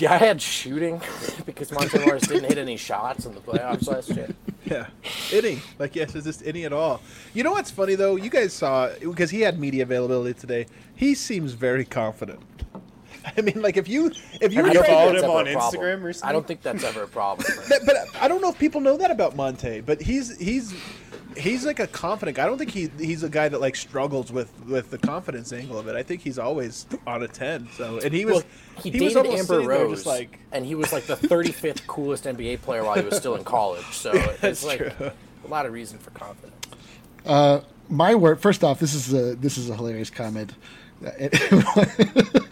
Yeah, 0.00 0.14
I 0.14 0.16
had 0.16 0.40
shooting 0.40 1.02
because 1.46 1.70
Monte 1.72 1.98
Morris 1.98 2.26
didn't 2.26 2.48
hit 2.48 2.56
any 2.56 2.78
shots 2.78 3.26
in 3.26 3.34
the 3.34 3.40
playoffs 3.40 3.86
last 3.86 4.10
year. 4.10 4.28
Yeah, 4.66 4.86
any 5.32 5.58
like 5.78 5.96
yes, 5.96 6.14
is 6.14 6.24
just 6.24 6.46
any 6.46 6.64
at 6.64 6.72
all? 6.72 7.00
You 7.34 7.42
know 7.42 7.52
what's 7.52 7.70
funny 7.72 7.96
though? 7.96 8.14
You 8.16 8.28
guys 8.30 8.52
saw 8.52 8.90
because 9.00 9.30
he 9.30 9.40
had 9.40 9.58
media 9.58 9.82
availability 9.82 10.38
today. 10.38 10.66
He 10.94 11.14
seems 11.14 11.54
very 11.54 11.84
confident. 11.84 12.40
I 13.36 13.40
mean, 13.40 13.62
like 13.62 13.78
if 13.78 13.88
you 13.88 14.12
if 14.40 14.52
you 14.52 14.64
I 14.64 14.72
trying 14.74 14.84
followed 14.84 15.06
to, 15.06 15.12
that's 15.12 15.24
him 15.24 15.30
on 15.30 15.48
a 15.48 15.52
problem. 15.54 15.82
Instagram 15.82 16.02
recently? 16.02 16.28
I 16.28 16.32
don't 16.32 16.46
think 16.46 16.62
that's 16.62 16.84
ever 16.84 17.02
a 17.04 17.08
problem. 17.08 17.48
But, 17.68 17.80
but 17.86 17.96
I 18.20 18.28
don't 18.28 18.42
know 18.42 18.50
if 18.50 18.58
people 18.58 18.80
know 18.80 18.96
that 18.98 19.10
about 19.10 19.34
Monte. 19.34 19.80
But 19.80 20.02
he's 20.02 20.38
he's 20.38 20.74
he's 21.36 21.64
like 21.66 21.78
a 21.80 21.86
confident 21.86 22.36
guy. 22.36 22.44
I 22.44 22.46
don't 22.46 22.58
think 22.58 22.70
he 22.70 22.90
he's 22.98 23.22
a 23.22 23.28
guy 23.28 23.48
that 23.48 23.60
like 23.60 23.76
struggles 23.76 24.30
with 24.32 24.50
with 24.66 24.90
the 24.90 24.98
confidence 24.98 25.52
angle 25.52 25.78
of 25.78 25.88
it. 25.88 25.96
I 25.96 26.02
think 26.02 26.20
he's 26.22 26.38
always 26.38 26.86
on 27.06 27.22
a 27.22 27.28
ten. 27.28 27.68
So 27.76 27.98
and 28.02 28.12
he 28.12 28.24
was 28.24 28.34
Well, 28.34 28.42
he, 28.82 28.90
was 28.90 29.00
dated 29.14 29.16
almost 29.16 29.50
Amber 29.50 29.68
Rose, 29.68 29.90
just 29.98 30.06
like 30.06 30.38
and 30.52 30.64
he 30.66 30.74
was 30.74 30.92
like 30.92 31.04
the 31.04 31.16
35th 31.16 31.86
coolest 31.86 32.24
NBA 32.24 32.62
player 32.62 32.84
while 32.84 32.96
he 32.96 33.02
was 33.04 33.16
still 33.16 33.34
in 33.36 33.44
college. 33.44 33.84
So 33.92 34.10
it's 34.42 34.64
like 34.64 34.78
true. 34.96 35.10
a 35.44 35.48
lot 35.48 35.66
of 35.66 35.72
reason 35.72 35.98
for 35.98 36.10
confidence. 36.10 36.66
my 37.88 38.14
word. 38.14 38.40
First 38.40 38.62
off, 38.64 38.78
this 38.80 38.94
is 38.94 39.12
a 39.14 39.34
this 39.36 39.58
is 39.58 39.70
a 39.70 39.76
hilarious 39.76 40.10
comment. 40.10 40.54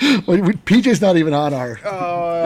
PJ's 0.09 1.01
not 1.03 1.17
even 1.17 1.35
on 1.35 1.53
our. 1.53 1.79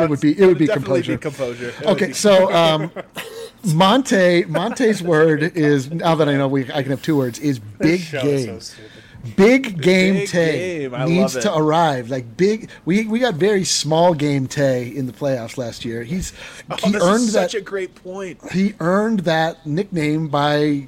it 0.03 0.11
would 0.11 0.21
be 0.21 0.39
it 0.39 0.47
would 0.47 0.59
be 0.59 0.67
definitely 0.67 1.03
composure. 1.03 1.69
be 1.69 1.69
composure. 1.69 1.69
It 1.81 1.87
Okay, 1.87 2.07
be- 2.09 2.13
so 2.13 2.53
um, 2.53 2.91
Monte 3.65 4.45
Monte's 4.45 5.03
word 5.13 5.43
is 5.57 5.91
now 5.91 6.15
that 6.15 6.29
I 6.29 6.37
know 6.37 6.49
we 6.49 6.71
I 6.73 6.83
can 6.83 6.91
have 6.91 7.03
two 7.03 7.17
words 7.17 7.39
is 7.39 7.59
big 7.59 8.01
Show 8.01 8.21
is 8.21 8.69
so 8.69 8.77
game. 8.77 8.91
Big 9.37 9.81
game 9.81 10.15
Big 10.15 10.29
Tay 10.29 10.89
game, 10.89 11.05
needs 11.05 11.35
to 11.35 11.55
arrive. 11.55 12.11
Like 12.11 12.37
big, 12.37 12.71
we 12.85 13.07
we 13.07 13.21
got 13.21 13.35
very 13.35 13.63
small 13.63 14.15
game 14.15 14.49
Tay 14.49 14.89
in 14.89 15.07
the 15.07 15.13
playoffs 15.13 15.57
last 15.57 15.85
year. 15.85 16.03
He's 16.03 16.33
Oh, 16.71 16.77
he 16.77 16.97
earned 16.97 17.23
is 17.23 17.33
that 17.35 17.53
such 17.53 17.55
a 17.55 17.61
great 17.61 17.95
point. 17.95 18.41
he 18.51 18.75
earned 18.81 19.21
that 19.21 19.65
nickname 19.65 20.27
by 20.27 20.87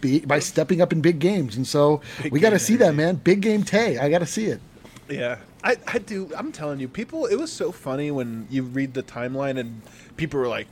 be, 0.00 0.20
by 0.20 0.38
stepping 0.38 0.80
up 0.80 0.92
in 0.92 1.02
big 1.02 1.18
games, 1.18 1.56
and 1.56 1.66
so 1.66 2.00
we 2.30 2.40
got 2.40 2.50
to 2.50 2.58
see 2.58 2.76
that 2.76 2.94
man. 2.94 3.16
Big 3.16 3.42
game 3.42 3.64
Tay, 3.64 3.98
I 3.98 4.08
got 4.08 4.20
to 4.20 4.26
see 4.26 4.46
it. 4.46 4.60
Yeah, 5.08 5.38
I, 5.62 5.76
I 5.86 5.98
do. 5.98 6.30
I'm 6.36 6.52
telling 6.52 6.80
you, 6.80 6.88
people. 6.88 7.26
It 7.26 7.36
was 7.36 7.52
so 7.52 7.70
funny 7.70 8.10
when 8.10 8.46
you 8.50 8.62
read 8.62 8.94
the 8.94 9.02
timeline 9.02 9.58
and 9.58 9.82
people 10.16 10.40
were 10.40 10.48
like, 10.48 10.68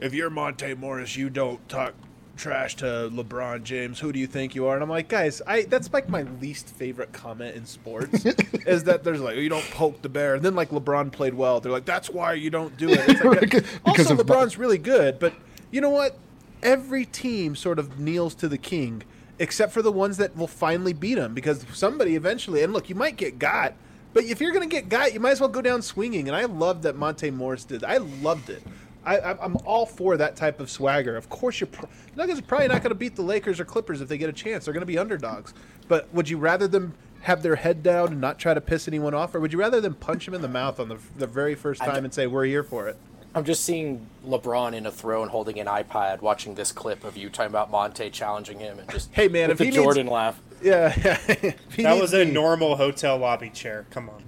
"If 0.00 0.14
you're 0.14 0.30
Monte 0.30 0.74
Morris, 0.74 1.16
you 1.16 1.30
don't 1.30 1.66
talk 1.68 1.94
trash 2.36 2.74
to 2.76 2.84
LeBron 3.12 3.62
James. 3.64 4.00
Who 4.00 4.12
do 4.12 4.18
you 4.18 4.26
think 4.26 4.54
you 4.54 4.66
are?" 4.66 4.74
And 4.74 4.82
I'm 4.82 4.88
like, 4.90 5.08
guys, 5.08 5.42
I 5.46 5.62
that's 5.62 5.92
like 5.92 6.08
my 6.08 6.22
least 6.40 6.68
favorite 6.68 7.12
comment 7.12 7.54
in 7.54 7.66
sports 7.66 8.24
is 8.66 8.84
that 8.84 9.04
there's 9.04 9.20
like 9.20 9.36
you 9.36 9.48
don't 9.48 9.68
poke 9.72 10.02
the 10.02 10.08
bear, 10.08 10.34
and 10.34 10.44
then 10.44 10.54
like 10.54 10.70
LeBron 10.70 11.12
played 11.12 11.34
well. 11.34 11.60
They're 11.60 11.72
like, 11.72 11.84
that's 11.84 12.10
why 12.10 12.34
you 12.34 12.50
don't 12.50 12.76
do 12.76 12.88
it. 12.90 13.00
It's 13.08 13.22
like, 13.24 13.50
Because 13.84 14.10
also, 14.10 14.16
LeBron's 14.16 14.58
really 14.58 14.78
good, 14.78 15.18
but 15.18 15.34
you 15.70 15.80
know 15.80 15.90
what? 15.90 16.18
Every 16.62 17.04
team 17.06 17.56
sort 17.56 17.78
of 17.78 17.98
kneels 17.98 18.34
to 18.36 18.48
the 18.48 18.58
king, 18.58 19.02
except 19.38 19.72
for 19.72 19.80
the 19.82 19.92
ones 19.92 20.18
that 20.18 20.36
will 20.36 20.46
finally 20.46 20.92
beat 20.92 21.16
him 21.16 21.32
because 21.34 21.64
somebody 21.72 22.16
eventually. 22.16 22.62
And 22.62 22.72
look, 22.72 22.88
you 22.90 22.94
might 22.94 23.16
get 23.16 23.38
got, 23.38 23.74
but 24.12 24.24
if 24.24 24.40
you're 24.40 24.52
going 24.52 24.68
to 24.68 24.74
get 24.74 24.88
got, 24.88 25.14
you 25.14 25.20
might 25.20 25.30
as 25.30 25.40
well 25.40 25.48
go 25.48 25.62
down 25.62 25.82
swinging. 25.82 26.28
And 26.28 26.36
I 26.36 26.44
loved 26.44 26.82
that 26.82 26.96
Monte 26.96 27.30
Morris 27.30 27.64
did. 27.64 27.82
I 27.84 27.98
loved 27.98 28.50
it. 28.50 28.62
I, 29.04 29.18
I- 29.18 29.44
I'm 29.44 29.56
all 29.64 29.86
for 29.86 30.16
that 30.16 30.36
type 30.36 30.60
of 30.60 30.70
swagger. 30.70 31.16
Of 31.16 31.28
course, 31.28 31.60
you're 31.60 31.68
pr- 31.68 31.86
Nuggets 32.16 32.38
are 32.40 32.42
probably 32.42 32.68
not 32.68 32.82
going 32.82 32.90
to 32.90 32.94
beat 32.94 33.16
the 33.16 33.22
Lakers 33.22 33.58
or 33.60 33.64
Clippers 33.64 34.00
if 34.00 34.08
they 34.08 34.18
get 34.18 34.28
a 34.28 34.32
chance. 34.32 34.64
They're 34.64 34.74
going 34.74 34.82
to 34.82 34.86
be 34.86 34.98
underdogs. 34.98 35.54
But 35.88 36.12
would 36.14 36.28
you 36.28 36.38
rather 36.38 36.68
them 36.68 36.94
have 37.22 37.42
their 37.42 37.56
head 37.56 37.82
down 37.82 38.08
and 38.12 38.20
not 38.20 38.38
try 38.38 38.54
to 38.54 38.60
piss 38.60 38.88
anyone 38.88 39.12
off, 39.14 39.34
or 39.34 39.40
would 39.40 39.52
you 39.52 39.58
rather 39.58 39.80
them 39.80 39.94
punch 39.94 40.26
him 40.28 40.34
in 40.34 40.40
the 40.42 40.48
mouth 40.48 40.80
on 40.80 40.88
the, 40.88 40.98
the 41.18 41.26
very 41.26 41.54
first 41.54 41.80
time 41.82 42.04
and 42.04 42.12
say, 42.14 42.26
"We're 42.26 42.44
here 42.44 42.62
for 42.62 42.88
it"? 42.88 42.96
I'm 43.34 43.44
just 43.44 43.62
seeing 43.64 44.06
LeBron 44.26 44.72
in 44.72 44.86
a 44.86 44.90
throne 44.90 45.28
holding 45.28 45.60
an 45.60 45.66
iPad, 45.66 46.20
watching 46.20 46.54
this 46.56 46.72
clip 46.72 47.04
of 47.04 47.16
you 47.16 47.28
talking 47.30 47.50
about 47.50 47.70
Monte 47.70 48.10
challenging 48.10 48.58
him, 48.58 48.78
and 48.80 48.90
just 48.90 49.08
Hey, 49.12 49.28
man, 49.28 49.48
with 49.50 49.52
if 49.52 49.58
the 49.58 49.64
he 49.66 49.70
needs- 49.70 49.82
Jordan 49.82 50.06
laugh. 50.08 50.40
Yeah, 50.62 50.94
yeah. 51.42 51.52
That 51.78 52.00
was 52.00 52.12
a 52.12 52.24
me- 52.24 52.32
normal 52.32 52.76
hotel 52.76 53.16
lobby 53.18 53.50
chair. 53.50 53.86
Come 53.90 54.10
on. 54.10 54.22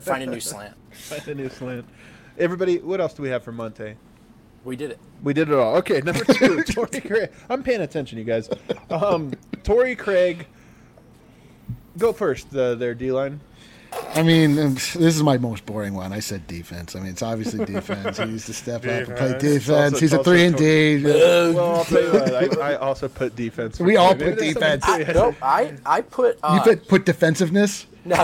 Find 0.00 0.22
a 0.22 0.26
new 0.26 0.40
slant. 0.40 0.74
Find 0.92 1.28
a 1.28 1.34
new 1.34 1.48
slant. 1.48 1.84
Everybody, 2.38 2.78
what 2.78 3.00
else 3.00 3.14
do 3.14 3.22
we 3.22 3.28
have 3.30 3.42
for 3.42 3.52
Monte? 3.52 3.94
We 4.64 4.76
did 4.76 4.90
it. 4.92 4.98
We 5.22 5.32
did 5.34 5.48
it 5.48 5.54
all. 5.54 5.76
Okay, 5.76 6.00
number 6.00 6.24
two, 6.24 6.62
Torrey 6.64 7.00
Craig. 7.00 7.30
I'm 7.48 7.62
paying 7.62 7.80
attention, 7.80 8.18
you 8.18 8.24
guys. 8.24 8.48
Um, 8.90 9.32
Torrey 9.64 9.96
Craig. 9.96 10.46
Go 11.96 12.12
first, 12.12 12.54
uh, 12.54 12.74
their 12.76 12.94
D 12.94 13.10
line. 13.10 13.40
I 14.14 14.22
mean, 14.22 14.58
um, 14.58 14.74
this 14.74 14.94
is 14.96 15.22
my 15.22 15.38
most 15.38 15.64
boring 15.64 15.94
one. 15.94 16.12
I 16.12 16.20
said 16.20 16.46
defense. 16.46 16.94
I 16.94 17.00
mean, 17.00 17.08
it's 17.08 17.22
obviously 17.22 17.64
defense. 17.64 18.18
He 18.18 18.24
needs 18.26 18.44
to 18.46 18.52
step 18.52 18.82
up 18.84 18.90
and 18.90 19.06
play 19.06 19.14
Defense. 19.14 19.42
defense. 19.42 19.92
Also- 19.94 19.98
He's 20.00 20.12
a 20.12 20.22
three 20.22 20.44
and 20.44 20.56
D. 20.56 21.02
Well, 21.04 21.76
I'll 21.78 21.84
tell 21.84 22.02
you 22.02 22.12
what. 22.12 22.60
I, 22.60 22.72
I 22.72 22.76
also 22.80 23.08
put 23.08 23.34
defense. 23.34 23.80
We 23.80 23.96
all 23.96 24.14
put 24.14 24.38
defense. 24.38 24.84
something 24.86 25.06
to 25.06 25.10
it. 25.10 25.14
Nope, 25.14 25.36
I 25.42 25.74
I 25.86 26.02
put 26.02 26.34
You 26.36 26.40
uh, 26.42 26.62
put, 26.62 26.86
put 26.88 27.06
defensiveness. 27.06 27.86
no. 28.04 28.16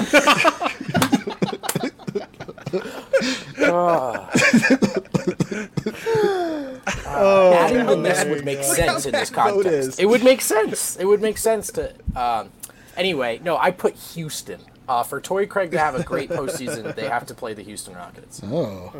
Oh, 7.07 7.53
adding 7.55 7.86
the 7.86 7.97
ness 7.97 8.24
would 8.26 8.45
make 8.45 8.62
sense 8.62 9.07
in 9.07 9.12
this 9.12 9.30
context. 9.30 10.01
It 10.01 10.07
would 10.07 10.24
make 10.24 10.40
sense. 10.40 10.97
It 10.97 11.05
would 11.05 11.22
make 11.22 11.38
sense 11.38 11.70
to. 11.72 11.95
Um, 12.14 12.51
anyway, 12.97 13.40
no, 13.42 13.57
I 13.57 13.70
put 13.70 13.95
Houston. 13.95 14.61
Uh, 14.86 15.03
for 15.03 15.18
Torrey 15.18 15.47
Craig 15.47 15.70
to 15.70 15.78
have 15.78 15.95
a 15.95 16.03
great 16.03 16.28
postseason, 16.28 16.95
they 16.95 17.09
have 17.09 17.24
to 17.26 17.34
play 17.34 17.55
the 17.55 17.62
Houston 17.62 17.95
Rockets. 17.95 18.42
Oh, 18.45 18.92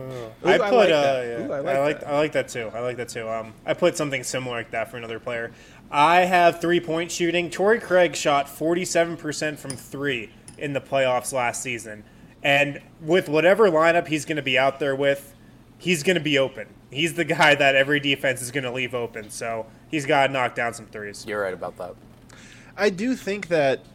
I 0.42 0.55
I 0.55 0.59
put 0.59 0.72
like 0.72 0.90
uh, 0.90 1.03
that. 1.03 1.26
yeah, 1.26 1.47
Ooh, 1.47 1.53
I 1.53 1.57
I 1.57 1.61
like 1.61 1.78
like. 2.01 2.05
I 2.05 2.16
like 2.16 2.32
that 2.32 2.49
too. 2.49 2.70
I 2.74 2.80
like 2.80 2.97
that 2.97 3.11
too. 3.11 3.28
Um, 3.28 3.53
I 3.66 3.74
put 3.74 3.95
something 3.95 4.24
similar 4.24 4.57
like 4.57 4.70
that 4.70 4.90
for 4.90 4.97
another 4.97 5.20
player. 5.20 5.53
I 5.90 6.22
have 6.22 6.62
three 6.62 6.80
point 6.80 7.12
shooting. 7.12 7.51
Torrey 7.51 7.80
Craig 7.80 8.16
shot 8.16 8.49
forty 8.49 8.86
seven 8.86 9.18
percent 9.18 9.59
from 9.59 9.72
three 9.72 10.30
in 10.57 10.72
the 10.72 10.80
playoffs 10.80 11.34
last 11.34 11.61
season, 11.61 12.03
and 12.45 12.80
with 13.01 13.28
whatever 13.28 13.70
lineup 13.70 14.07
he's 14.07 14.24
going 14.24 14.36
to 14.36 14.42
be 14.42 14.59
out 14.59 14.78
there 14.78 14.95
with, 14.95 15.34
he's 15.78 16.03
going 16.03 16.16
to 16.16 16.22
be 16.22 16.38
open. 16.38 16.68
He's 16.90 17.14
the 17.14 17.24
guy 17.24 17.55
that 17.55 17.74
every 17.74 17.99
defense 17.99 18.42
is 18.42 18.51
going 18.53 18.64
to 18.64 18.70
leave 18.70 18.95
open. 18.95 19.30
So 19.30 19.66
he's 19.90 20.07
got 20.07 20.28
to 20.28 20.32
knock 20.32 20.55
down 20.55 20.74
some 20.74 20.86
threes. 20.86 21.24
You're 21.26 21.42
right 21.42 21.55
about 21.55 21.76
that. 21.78 21.95
I 22.76 22.90
do 22.90 23.16
think 23.16 23.49
that 23.49 23.80
when 23.80 23.93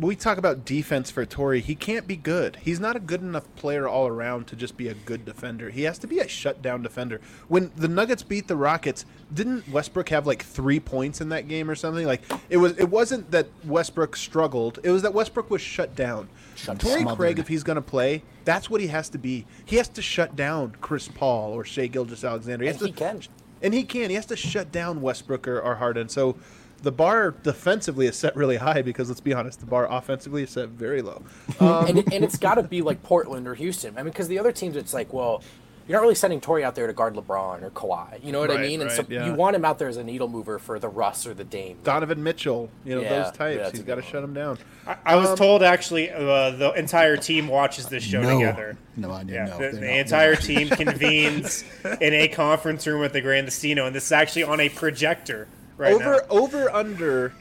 we 0.00 0.16
talk 0.16 0.38
about 0.38 0.64
defense 0.64 1.10
for 1.10 1.26
Torrey, 1.26 1.60
he 1.60 1.74
can't 1.74 2.06
be 2.06 2.16
good. 2.16 2.56
He's 2.62 2.80
not 2.80 2.96
a 2.96 3.00
good 3.00 3.20
enough 3.20 3.44
player 3.56 3.86
all 3.86 4.06
around 4.06 4.46
to 4.46 4.56
just 4.56 4.76
be 4.76 4.88
a 4.88 4.94
good 4.94 5.26
defender. 5.26 5.68
He 5.68 5.82
has 5.82 5.98
to 5.98 6.06
be 6.06 6.20
a 6.20 6.28
shutdown 6.28 6.82
defender. 6.82 7.20
When 7.48 7.70
the 7.76 7.86
Nuggets 7.86 8.22
beat 8.22 8.48
the 8.48 8.56
Rockets, 8.56 9.04
didn't 9.32 9.68
Westbrook 9.68 10.08
have 10.08 10.26
like 10.26 10.42
three 10.42 10.80
points 10.80 11.20
in 11.20 11.28
that 11.28 11.48
game 11.48 11.68
or 11.70 11.74
something? 11.74 12.06
Like 12.06 12.22
it 12.48 12.56
was. 12.56 12.78
It 12.78 12.88
wasn't 12.88 13.30
that 13.30 13.48
Westbrook 13.64 14.16
struggled. 14.16 14.78
It 14.82 14.90
was 14.90 15.02
that 15.02 15.12
Westbrook 15.12 15.50
was 15.50 15.60
shut 15.60 15.94
down. 15.94 16.28
Torrey 16.56 17.02
Smothered. 17.02 17.16
Craig, 17.16 17.38
if 17.38 17.48
he's 17.48 17.62
going 17.62 17.76
to 17.76 17.82
play, 17.82 18.22
that's 18.44 18.70
what 18.70 18.80
he 18.80 18.86
has 18.88 19.08
to 19.10 19.18
be. 19.18 19.46
He 19.64 19.76
has 19.76 19.88
to 19.90 20.02
shut 20.02 20.34
down 20.34 20.76
Chris 20.80 21.08
Paul 21.08 21.52
or 21.52 21.64
Shai 21.64 21.86
Gilgeous 21.88 22.24
Alexander. 22.24 22.64
And 22.64 22.72
has 22.72 22.80
to, 22.80 22.86
he 22.86 22.92
can. 22.92 23.20
and 23.62 23.74
he 23.74 23.84
can. 23.84 24.08
He 24.08 24.16
has 24.16 24.26
to 24.26 24.36
shut 24.36 24.72
down 24.72 25.02
Westbrook 25.02 25.46
or, 25.46 25.60
or 25.60 25.76
Harden. 25.76 26.08
So 26.08 26.36
the 26.82 26.92
bar 26.92 27.32
defensively 27.42 28.06
is 28.06 28.16
set 28.16 28.34
really 28.36 28.56
high 28.56 28.82
because 28.82 29.08
let's 29.08 29.20
be 29.20 29.34
honest, 29.34 29.60
the 29.60 29.66
bar 29.66 29.90
offensively 29.90 30.42
is 30.44 30.50
set 30.50 30.68
very 30.70 31.02
low. 31.02 31.22
Um, 31.60 31.86
and, 31.86 31.98
it, 31.98 32.12
and 32.12 32.24
it's 32.24 32.38
got 32.38 32.54
to 32.54 32.62
be 32.62 32.80
like 32.80 33.02
Portland 33.02 33.46
or 33.46 33.54
Houston. 33.54 33.94
I 33.98 34.02
mean, 34.02 34.12
because 34.12 34.28
the 34.28 34.38
other 34.38 34.50
teams, 34.52 34.76
it's 34.76 34.94
like, 34.94 35.12
well, 35.12 35.42
you're 35.86 35.98
not 35.98 36.02
really 36.02 36.14
sending 36.14 36.40
Torrey 36.40 36.62
out 36.64 36.74
there 36.74 36.86
to 36.86 36.92
guard 36.92 37.14
LeBron 37.14 37.62
or 37.62 37.70
Kawhi. 37.70 38.24
You 38.24 38.30
know 38.32 38.38
what 38.38 38.50
I 38.50 38.58
mean? 38.58 38.80
And 38.80 38.90
so 38.90 39.04
yeah. 39.08 39.26
you 39.26 39.34
want 39.34 39.56
him 39.56 39.64
out 39.64 39.78
there 39.78 39.88
as 39.88 39.96
a 39.96 40.04
needle 40.04 40.28
mover 40.28 40.58
for 40.58 40.78
the 40.78 40.88
Russ 40.88 41.26
or 41.26 41.34
the 41.34 41.42
Dame. 41.44 41.78
Donovan 41.82 42.22
Mitchell, 42.22 42.70
you 42.84 42.94
know 42.94 43.02
Yeah, 43.02 43.24
those 43.24 43.32
types. 43.32 43.58
that's 43.58 43.70
He's 43.72 43.80
a 43.80 43.82
got 43.82 43.96
to 43.96 44.02
shut 44.02 44.22
him 44.22 44.32
down. 44.32 44.58
I, 44.86 44.96
I 45.04 45.16
was 45.16 45.36
told 45.36 45.62
actually 45.62 46.10
uh, 46.10 46.50
the 46.52 46.72
entire 46.76 47.16
team 47.16 47.48
watches 47.48 47.86
this 47.86 48.04
show 48.04 48.22
No. 48.22 48.38
together. 48.38 48.78
No, 48.96 49.10
I 49.10 49.22
Yeah, 49.22 49.46
no, 49.46 49.58
the, 49.58 49.76
the 49.76 49.80
not- 49.86 49.90
entire 49.96 50.36
team 50.36 50.68
convenes 50.68 51.64
in 52.00 52.14
a 52.14 52.28
conference 52.28 52.86
room 52.86 53.02
at 53.04 53.12
the 53.12 53.20
Grand 53.20 53.48
Casino, 53.48 53.86
and 53.86 53.94
this 53.94 54.06
is 54.06 54.12
actually 54.12 54.44
on 54.44 54.60
a 54.60 54.68
projector 54.68 55.48
right 55.80 55.94
over 55.94 56.04
now. 56.04 56.18
over 56.28 56.70
under 56.74 57.32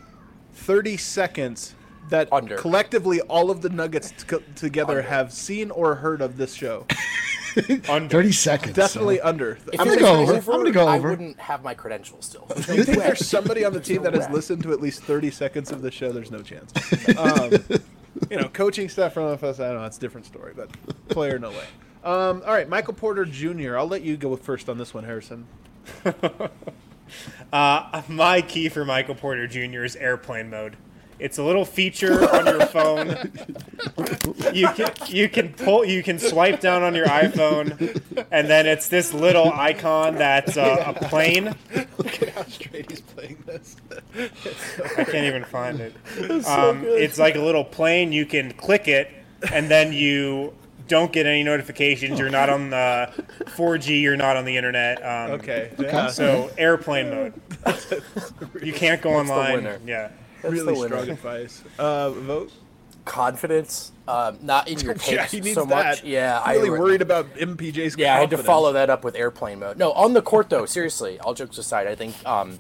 thirty 0.54 0.98
seconds 0.98 1.76
that 2.10 2.32
Under. 2.34 2.58
collectively 2.58 3.22
all 3.22 3.52
of 3.52 3.62
the 3.62 3.70
Nuggets 3.70 4.12
t- 4.28 4.38
together 4.56 4.98
Under. 5.00 5.10
have 5.10 5.32
seen 5.32 5.70
or 5.72 5.96
heard 5.96 6.22
of 6.22 6.38
this 6.38 6.54
show. 6.54 6.88
Under. 7.90 8.10
thirty 8.10 8.32
seconds. 8.32 8.76
Definitely 8.76 9.18
so- 9.18 9.26
under. 9.26 9.58
If 9.72 9.80
I'm 9.80 9.88
gonna 9.88 10.00
go 10.00 10.26
gonna 10.26 10.38
over. 10.38 10.52
I'm 10.54 10.58
gonna 10.60 10.72
go 10.72 10.88
I 10.88 10.98
wouldn't 11.00 11.40
have 11.40 11.64
my 11.64 11.74
credentials 11.74 12.26
still. 12.26 12.48
I 12.56 12.62
think 12.62 12.86
there's 12.98 13.28
somebody 13.28 13.66
on 13.66 13.74
the 13.74 13.80
team 13.80 14.04
that 14.04 14.14
has 14.14 14.30
listened 14.30 14.64
to 14.64 14.72
at 14.72 14.82
least 14.82 15.04
30 15.04 15.30
seconds 15.32 15.72
of 15.72 15.82
the 15.82 15.92
show. 15.92 16.12
There's 16.12 16.32
no 16.32 16.42
chance. 16.42 16.74
Um, 17.18 17.52
you 18.30 18.38
know, 18.38 18.50
coaching 18.50 18.90
staff 18.90 19.14
from 19.14 19.26
us, 19.26 19.60
I 19.60 19.68
don't 19.68 19.76
know, 19.76 19.86
it's 19.86 19.98
a 19.98 20.00
different 20.00 20.26
story, 20.26 20.54
but 20.56 20.70
player, 21.10 21.38
no 21.40 21.52
way. 21.52 21.64
Um, 22.04 22.42
all 22.46 22.54
right, 22.54 22.68
Michael 22.68 22.94
Porter 22.94 23.26
Jr. 23.26 23.78
I'll 23.78 23.88
let 23.88 24.02
you 24.04 24.18
go 24.18 24.36
first 24.36 24.70
on 24.70 24.78
this 24.78 24.94
one, 24.94 25.04
Harrison. 25.04 25.46
Uh, 27.52 28.02
my 28.08 28.42
key 28.42 28.70
for 28.70 28.86
Michael 28.86 29.16
Porter 29.16 29.48
Jr. 29.48 29.84
is 29.84 29.96
airplane 29.96 30.50
mode. 30.50 30.78
It's 31.20 31.38
a 31.38 31.44
little 31.44 31.66
feature 31.66 32.30
on 32.34 32.46
your 32.46 32.66
phone. 32.68 33.10
You 34.54 34.70
can 34.70 34.92
you 35.08 35.28
can 35.28 35.54
pull 35.54 35.84
you 35.84 36.02
can 36.02 36.18
swipe 36.18 36.62
down 36.62 36.82
on 36.82 36.96
your 36.96 37.08
iPhone, 37.08 38.02
and 38.32 38.48
then 38.48 38.66
it's 38.66 38.88
this 38.88 39.14
little 39.14 39.52
icon 39.52 40.16
that's 40.16 40.56
uh, 40.56 40.94
a 40.96 41.08
plane. 41.08 41.54
Look 41.98 42.24
at 42.24 42.30
how 42.30 42.44
straight 42.46 42.90
he's 42.90 43.02
playing 43.02 43.44
this. 43.46 43.76
I 44.98 45.04
can't 45.04 45.26
even 45.26 45.44
find 45.44 45.82
it. 45.82 45.94
Um, 46.48 46.86
it's 46.86 47.20
like 47.20 47.36
a 47.36 47.42
little 47.42 47.66
plane. 47.66 48.14
You 48.14 48.26
can 48.26 48.54
click 48.54 48.88
it, 48.88 49.12
and 49.52 49.70
then 49.70 49.92
you 49.92 50.54
don't 50.90 51.12
get 51.14 51.26
any 51.26 51.44
notifications. 51.44 52.20
You're 52.20 52.30
not 52.30 52.50
on 52.50 52.72
the 52.72 53.10
4G. 53.46 54.02
You're 54.02 54.18
not 54.18 54.36
on 54.36 54.44
the 54.44 54.58
internet. 54.58 54.98
Um, 55.06 55.32
Okay. 55.40 55.72
Yeah. 55.80 56.08
So 56.10 56.52
airplane 56.58 57.10
mode. 57.10 57.34
You 58.62 58.74
can't 58.74 59.02
go 59.02 59.12
That's 59.12 59.30
the 59.30 59.34
online. 59.36 59.80
Yeah. 59.86 60.10
That's 60.42 60.54
really 60.54 60.74
the 60.74 60.80
winner. 60.80 60.96
strong 60.98 61.10
advice. 61.10 61.64
Uh, 61.78 62.10
Vogt. 62.12 62.54
Confidence, 63.06 63.92
um, 64.08 64.38
not 64.42 64.68
in 64.68 64.78
your 64.80 64.94
Yeah, 65.08 65.22
takes 65.22 65.32
he 65.32 65.40
needs 65.42 65.56
so 65.56 65.66
much. 65.66 66.02
that. 66.02 66.06
Yeah, 66.08 66.44
really 66.52 66.70
I 66.70 66.74
re- 66.74 66.80
worried 66.80 67.02
about 67.02 67.34
MPJ's. 67.36 67.98
Yeah, 67.98 68.16
I 68.16 68.20
had 68.20 68.30
to 68.32 68.38
follow 68.38 68.74
that 68.74 68.90
up 68.90 69.04
with 69.04 69.16
airplane 69.16 69.60
mode. 69.60 69.78
No, 69.78 69.92
on 69.94 70.14
the 70.14 70.22
court 70.22 70.50
though, 70.50 70.66
seriously, 70.66 71.20
all 71.20 71.34
jokes 71.34 71.58
aside, 71.58 71.88
I 71.88 71.96
think 71.96 72.14
um, 72.28 72.60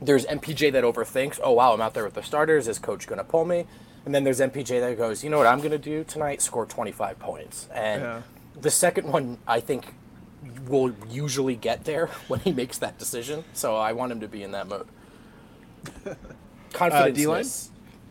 there's 0.00 0.26
MPJ 0.26 0.72
that 0.72 0.84
overthinks. 0.84 1.40
Oh 1.42 1.52
wow, 1.52 1.72
I'm 1.72 1.80
out 1.80 1.94
there 1.94 2.04
with 2.04 2.14
the 2.14 2.22
starters. 2.22 2.68
Is 2.68 2.78
coach 2.78 3.06
going 3.06 3.18
to 3.18 3.24
pull 3.24 3.44
me? 3.46 3.66
And 4.06 4.14
then 4.14 4.22
there's 4.24 4.38
MPJ 4.40 4.80
that 4.80 4.96
goes, 4.96 5.22
you 5.24 5.30
know 5.30 5.36
what 5.36 5.48
I'm 5.48 5.58
going 5.58 5.72
to 5.72 5.78
do 5.78 6.04
tonight? 6.04 6.40
Score 6.40 6.64
25 6.64 7.18
points. 7.18 7.68
And 7.74 8.02
Yeah. 8.02 8.22
the 8.60 8.70
second 8.70 9.08
one, 9.12 9.38
I 9.48 9.58
think, 9.60 9.94
will 10.68 10.94
usually 11.10 11.56
get 11.56 11.84
there 11.84 12.06
when 12.28 12.38
he 12.40 12.52
makes 12.52 12.78
that 12.78 12.98
decision. 12.98 13.44
So 13.52 13.76
I 13.76 13.92
want 13.92 14.12
him 14.12 14.20
to 14.20 14.28
be 14.28 14.42
in 14.44 14.52
that 14.52 14.68
mode. 14.68 14.86
Confidence. 16.72 17.16
D-line? 17.18 17.46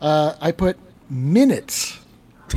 Uh, 0.00 0.34
I 0.40 0.52
put 0.52 0.76
minutes. 1.08 1.98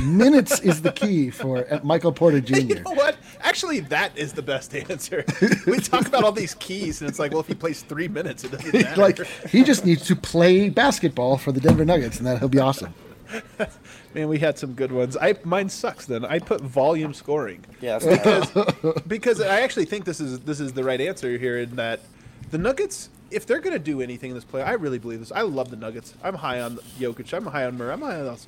Minutes 0.00 0.60
is 0.60 0.82
the 0.82 0.92
key 0.92 1.30
for 1.30 1.66
uh, 1.72 1.80
Michael 1.82 2.12
Porter 2.12 2.40
Jr. 2.40 2.54
You 2.58 2.74
know 2.80 2.92
what? 2.92 3.16
Actually, 3.40 3.80
that 3.80 4.16
is 4.16 4.34
the 4.34 4.42
best 4.42 4.74
answer. 4.74 5.24
we 5.66 5.78
talk 5.78 6.06
about 6.06 6.24
all 6.24 6.30
these 6.32 6.54
keys, 6.54 7.00
and 7.00 7.08
it's 7.10 7.18
like, 7.18 7.32
well, 7.32 7.40
if 7.40 7.48
he 7.48 7.54
plays 7.54 7.82
three 7.82 8.06
minutes, 8.06 8.44
it 8.44 8.52
doesn't 8.52 8.72
matter. 8.72 9.00
like 9.00 9.26
he 9.48 9.64
just 9.64 9.84
needs 9.84 10.06
to 10.06 10.14
play 10.14 10.68
basketball 10.68 11.38
for 11.38 11.50
the 11.52 11.60
Denver 11.60 11.84
Nuggets, 11.84 12.18
and 12.18 12.26
that 12.26 12.38
he'll 12.38 12.48
be 12.48 12.60
awesome. 12.60 12.94
Man, 14.14 14.28
we 14.28 14.38
had 14.38 14.58
some 14.58 14.74
good 14.74 14.92
ones. 14.92 15.16
I 15.16 15.36
mine 15.44 15.68
sucks. 15.68 16.06
Then 16.06 16.24
I 16.24 16.38
put 16.38 16.60
volume 16.60 17.14
scoring 17.14 17.64
Yeah, 17.80 17.98
because 17.98 19.02
because 19.06 19.40
I 19.40 19.60
actually 19.60 19.84
think 19.84 20.04
this 20.04 20.20
is 20.20 20.40
this 20.40 20.60
is 20.60 20.72
the 20.72 20.84
right 20.84 21.00
answer 21.00 21.36
here. 21.38 21.58
In 21.58 21.76
that 21.76 22.00
the 22.50 22.58
Nuggets, 22.58 23.10
if 23.30 23.46
they're 23.46 23.60
going 23.60 23.74
to 23.74 23.78
do 23.78 24.00
anything 24.00 24.30
in 24.30 24.34
this 24.34 24.44
play, 24.44 24.62
I 24.62 24.72
really 24.72 24.98
believe 24.98 25.20
this. 25.20 25.32
I 25.32 25.42
love 25.42 25.70
the 25.70 25.76
Nuggets. 25.76 26.14
I'm 26.22 26.34
high 26.34 26.60
on 26.60 26.76
Jokic. 26.98 27.32
I'm 27.32 27.46
high 27.46 27.64
on 27.64 27.76
Murray. 27.76 27.92
I'm 27.92 28.00
high 28.00 28.20
on 28.20 28.26
else. 28.26 28.46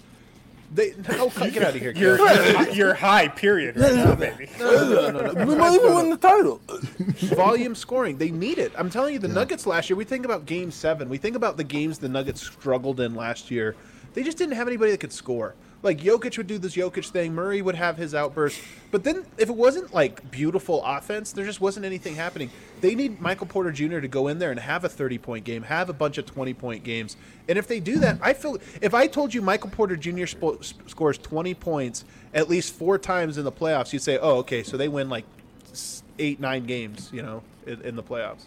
They 0.75 0.95
oh 1.11 1.31
get 1.37 1.59
out 1.59 1.75
of 1.75 1.81
here. 1.83 1.93
You're, 1.95 2.17
Garrett. 2.17 2.75
you're 2.75 2.95
high, 2.95 3.29
period, 3.29 3.77
right 3.77 3.95
now, 3.95 4.15
baby. 4.15 4.49
no, 4.59 4.89
no, 4.89 5.11
no, 5.11 5.33
no. 5.33 5.45
we 5.45 5.55
might 5.55 5.75
even 5.75 5.95
win 5.95 6.09
the 6.09 6.17
title. 6.17 6.63
volume 7.37 7.75
scoring. 7.75 8.17
They 8.17 8.31
need 8.31 8.57
it. 8.57 8.73
I'm 8.79 8.89
telling 8.89 9.13
you, 9.13 9.19
the 9.19 9.29
Nuggets 9.29 9.67
last 9.67 9.91
year. 9.91 9.99
We 9.99 10.05
think 10.05 10.25
about 10.25 10.47
Game 10.47 10.71
Seven. 10.71 11.11
We 11.11 11.19
think 11.19 11.37
about 11.37 11.59
the 11.59 11.65
games 11.65 11.99
the 11.99 12.09
Nuggets 12.09 12.41
struggled 12.41 13.01
in 13.01 13.15
last 13.15 13.51
year. 13.51 13.77
They 14.15 14.23
just 14.23 14.39
didn't 14.39 14.55
have 14.55 14.69
anybody 14.69 14.91
that 14.91 15.01
could 15.01 15.13
score. 15.13 15.55
Like 15.83 15.99
Jokic 15.99 16.39
would 16.39 16.47
do 16.47 16.59
this 16.59 16.77
Jokic 16.77 17.09
thing. 17.09 17.35
Murray 17.35 17.61
would 17.61 17.75
have 17.75 17.97
his 17.97 18.15
outburst. 18.15 18.61
But 18.93 19.03
then, 19.03 19.25
if 19.37 19.49
it 19.49 19.57
wasn't 19.57 19.93
like 19.93 20.31
beautiful 20.31 20.83
offense, 20.85 21.33
there 21.33 21.45
just 21.45 21.61
wasn't 21.61 21.85
anything 21.85 22.15
happening. 22.15 22.51
They 22.81 22.95
need 22.95 23.21
Michael 23.21 23.47
Porter 23.49 23.73
Jr. 23.73 23.99
to 23.99 24.07
go 24.07 24.29
in 24.29 24.39
there 24.39 24.53
and 24.53 24.61
have 24.61 24.85
a 24.85 24.89
30 24.89 25.19
point 25.19 25.45
game, 25.45 25.65
have 25.65 25.89
a 25.89 25.93
bunch 25.93 26.19
of 26.19 26.27
20 26.27 26.55
point 26.55 26.85
games. 26.85 27.17
And 27.49 27.59
if 27.59 27.67
they 27.67 27.81
do 27.81 27.99
that, 27.99 28.19
I 28.23 28.33
feel 28.33 28.59
if 28.81 28.95
I 28.95 29.09
told 29.09 29.35
you 29.35 29.43
Michael 29.43 29.71
Porter 29.71 29.97
Jr. 29.97 30.27
Sp- 30.31 30.63
scores 30.87 31.19
20 31.19 31.55
points 31.55 32.05
at 32.33 32.49
least 32.49 32.75
four 32.75 32.97
times 32.97 33.37
in 33.37 33.45
the 33.45 33.53
playoffs, 33.53 33.93
you'd 33.93 34.03
say, 34.03 34.19
oh, 34.19 34.37
okay, 34.39 34.63
so 34.63 34.77
they 34.77 34.89
win 34.89 35.09
like 35.09 35.25
eight, 36.19 36.39
nine 36.39 36.65
games, 36.65 37.11
you 37.13 37.23
know, 37.23 37.43
in, 37.67 37.81
in 37.83 37.97
the 37.97 38.03
playoffs. 38.03 38.45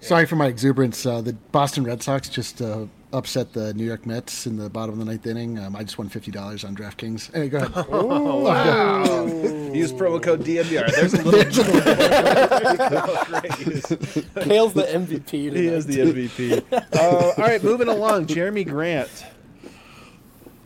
Sorry 0.00 0.26
for 0.26 0.36
my 0.36 0.48
exuberance. 0.48 1.06
Uh, 1.06 1.20
the 1.20 1.32
Boston 1.32 1.84
Red 1.84 2.02
Sox 2.02 2.28
just 2.28 2.60
uh, 2.60 2.86
upset 3.12 3.52
the 3.52 3.74
New 3.74 3.84
York 3.84 4.06
Mets 4.06 4.46
in 4.46 4.56
the 4.56 4.70
bottom 4.70 4.94
of 4.94 4.98
the 4.98 5.04
ninth 5.04 5.26
inning. 5.26 5.58
Um, 5.58 5.76
I 5.76 5.84
just 5.84 5.98
won 5.98 6.08
fifty 6.08 6.30
dollars 6.30 6.64
on 6.64 6.74
DraftKings. 6.74 7.32
Hey, 7.34 7.48
go 7.48 7.58
ahead. 7.58 7.72
Wow. 8.42 9.26
Use 9.72 9.92
promo 9.92 10.22
code 10.22 10.42
DNVR. 10.44 10.94
There's 10.94 11.14
a 11.14 11.22
little. 11.22 11.44
Kale's 14.44 14.74
the 14.74 14.82
MVP. 14.82 15.30
he 15.30 15.66
is 15.66 15.86
the 15.86 15.98
MVP. 15.98 16.62
Uh, 16.72 17.32
all 17.36 17.38
right, 17.38 17.62
moving 17.62 17.88
along. 17.88 18.26
Jeremy 18.26 18.64
Grant. 18.64 19.24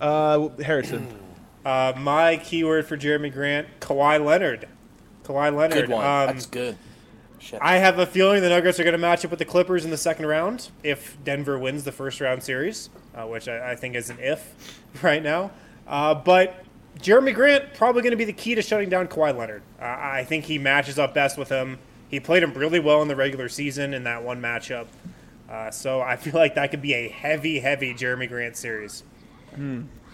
Uh, 0.00 0.48
Harrison. 0.62 1.06
Uh, 1.64 1.92
my 1.96 2.36
keyword 2.36 2.86
for 2.86 2.96
Jeremy 2.96 3.30
Grant, 3.30 3.66
Kawhi 3.80 4.24
Leonard. 4.24 4.68
Kawhi 5.24 5.54
Leonard. 5.54 5.86
Good 5.86 5.88
one. 5.88 6.04
Um, 6.04 6.26
That's 6.26 6.46
good. 6.46 6.76
Shit. 7.38 7.60
I 7.62 7.76
have 7.76 7.98
a 7.98 8.06
feeling 8.06 8.42
the 8.42 8.48
Nuggets 8.48 8.80
are 8.80 8.82
going 8.82 8.92
to 8.92 8.98
match 8.98 9.24
up 9.24 9.30
with 9.30 9.38
the 9.38 9.44
Clippers 9.44 9.84
in 9.84 9.90
the 9.90 9.96
second 9.96 10.26
round 10.26 10.70
if 10.82 11.16
Denver 11.24 11.58
wins 11.58 11.84
the 11.84 11.92
first 11.92 12.20
round 12.20 12.42
series, 12.42 12.90
uh, 13.14 13.24
which 13.24 13.48
I, 13.48 13.72
I 13.72 13.76
think 13.76 13.94
is 13.94 14.10
an 14.10 14.18
if 14.20 14.82
right 15.02 15.22
now. 15.22 15.50
Uh, 15.86 16.14
but 16.14 16.64
Jeremy 17.00 17.32
Grant 17.32 17.74
probably 17.74 18.02
going 18.02 18.12
to 18.12 18.16
be 18.16 18.24
the 18.24 18.32
key 18.32 18.54
to 18.54 18.62
shutting 18.62 18.88
down 18.88 19.08
Kawhi 19.08 19.36
Leonard. 19.36 19.62
Uh, 19.80 19.84
I 19.84 20.24
think 20.24 20.44
he 20.44 20.58
matches 20.58 20.98
up 20.98 21.14
best 21.14 21.36
with 21.36 21.48
him. 21.48 21.78
He 22.08 22.20
played 22.20 22.42
him 22.42 22.52
really 22.54 22.80
well 22.80 23.02
in 23.02 23.08
the 23.08 23.16
regular 23.16 23.48
season 23.48 23.92
in 23.92 24.04
that 24.04 24.22
one 24.22 24.40
matchup. 24.40 24.86
Uh, 25.48 25.70
so 25.70 26.00
I 26.00 26.16
feel 26.16 26.34
like 26.34 26.54
that 26.54 26.70
could 26.70 26.82
be 26.82 26.94
a 26.94 27.08
heavy, 27.08 27.60
heavy 27.60 27.94
Jeremy 27.94 28.26
Grant 28.26 28.56
series. 28.56 29.02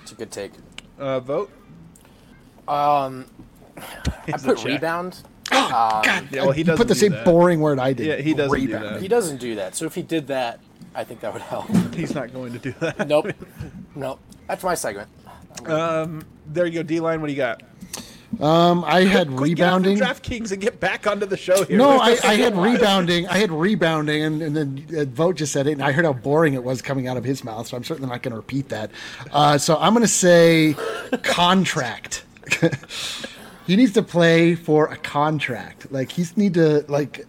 It's 0.03 0.13
a 0.13 0.15
good 0.15 0.31
take. 0.31 0.53
Uh, 0.99 1.21
Vogt. 1.21 1.51
Um, 2.69 3.27
I 3.77 3.83
He's 4.27 4.43
put 4.43 4.59
a 5.51 5.55
check. 5.55 5.63
rebound. 6.23 6.29
Yeah, 6.31 6.43
well, 6.43 6.53
he 6.53 6.63
doesn't 6.63 6.77
put 6.79 6.89
the 6.89 6.95
do 6.95 7.01
same 7.01 7.13
that. 7.13 7.25
boring 7.25 7.61
word 7.61 7.79
I 7.79 7.93
did. 7.93 8.07
Yeah, 8.07 8.17
he 8.17 8.35
doesn't 8.35 8.59
do 8.59 8.67
Rebound. 8.67 8.85
that. 8.97 9.03
He 9.03 9.09
doesn't 9.09 9.39
do 9.39 9.55
that. 9.57 9.75
So 9.75 9.85
if 9.87 9.95
he 9.95 10.03
did 10.03 10.27
that, 10.29 10.61
I 10.95 11.05
think 11.05 11.21
that 11.21 11.33
would 11.33 11.43
help. 11.43 11.69
He's 11.95 12.15
not 12.15 12.33
going 12.33 12.53
to 12.53 12.59
do 12.59 12.73
that. 12.81 13.09
nope. 13.09 13.27
Nope. 13.95 14.21
That's 14.47 14.63
my 14.63 14.75
segment. 14.75 15.09
Um, 15.67 16.25
there 16.47 16.67
you 16.67 16.73
go. 16.75 16.83
D 16.83 17.01
line. 17.01 17.21
What 17.21 17.27
do 17.29 17.33
you 17.33 17.37
got? 17.39 17.63
Um, 18.41 18.83
I 18.87 19.03
had 19.05 19.29
Quick, 19.37 19.57
get 19.57 19.69
off 19.69 19.81
of 19.81 19.85
rebounding. 19.87 19.99
DraftKings 19.99 20.53
and 20.53 20.61
get 20.63 20.81
back 20.81 21.07
onto 21.07 21.27
the 21.27 21.37
show 21.37 21.65
here. 21.67 21.77
No, 21.77 21.91
I, 21.99 22.17
I 22.25 22.35
had 22.37 22.57
rebounding. 22.57 23.29
I 23.29 23.37
had 23.37 23.53
rebounding, 23.53 24.23
and, 24.23 24.41
and 24.43 24.57
then 24.57 24.87
uh, 24.99 25.05
Vogt 25.05 25.37
just 25.37 25.53
said 25.53 25.67
it, 25.67 25.73
and 25.73 25.83
I 25.83 25.93
heard 25.93 26.07
how 26.07 26.15
boring 26.15 26.55
it 26.55 26.65
was 26.65 26.81
coming 26.81 27.07
out 27.09 27.19
of 27.19 27.25
his 27.25 27.45
mouth. 27.45 27.67
So 27.67 27.77
I'm 27.77 27.85
certainly 27.85 28.09
not 28.09 28.23
going 28.23 28.33
to 28.33 28.37
repeat 28.39 28.71
that. 28.71 28.91
Uh, 29.33 29.59
so 29.59 29.77
I'm 29.77 29.93
going 29.93 30.01
to 30.03 30.09
say 30.09 30.75
contract. 31.23 32.25
he 33.67 33.77
needs 33.77 33.93
to 33.93 34.03
play 34.03 34.55
for 34.55 34.87
a 34.87 34.97
contract. 34.97 35.91
Like 35.93 36.11
he's 36.13 36.37
need 36.37 36.55
to 36.55 36.85
like. 36.89 37.27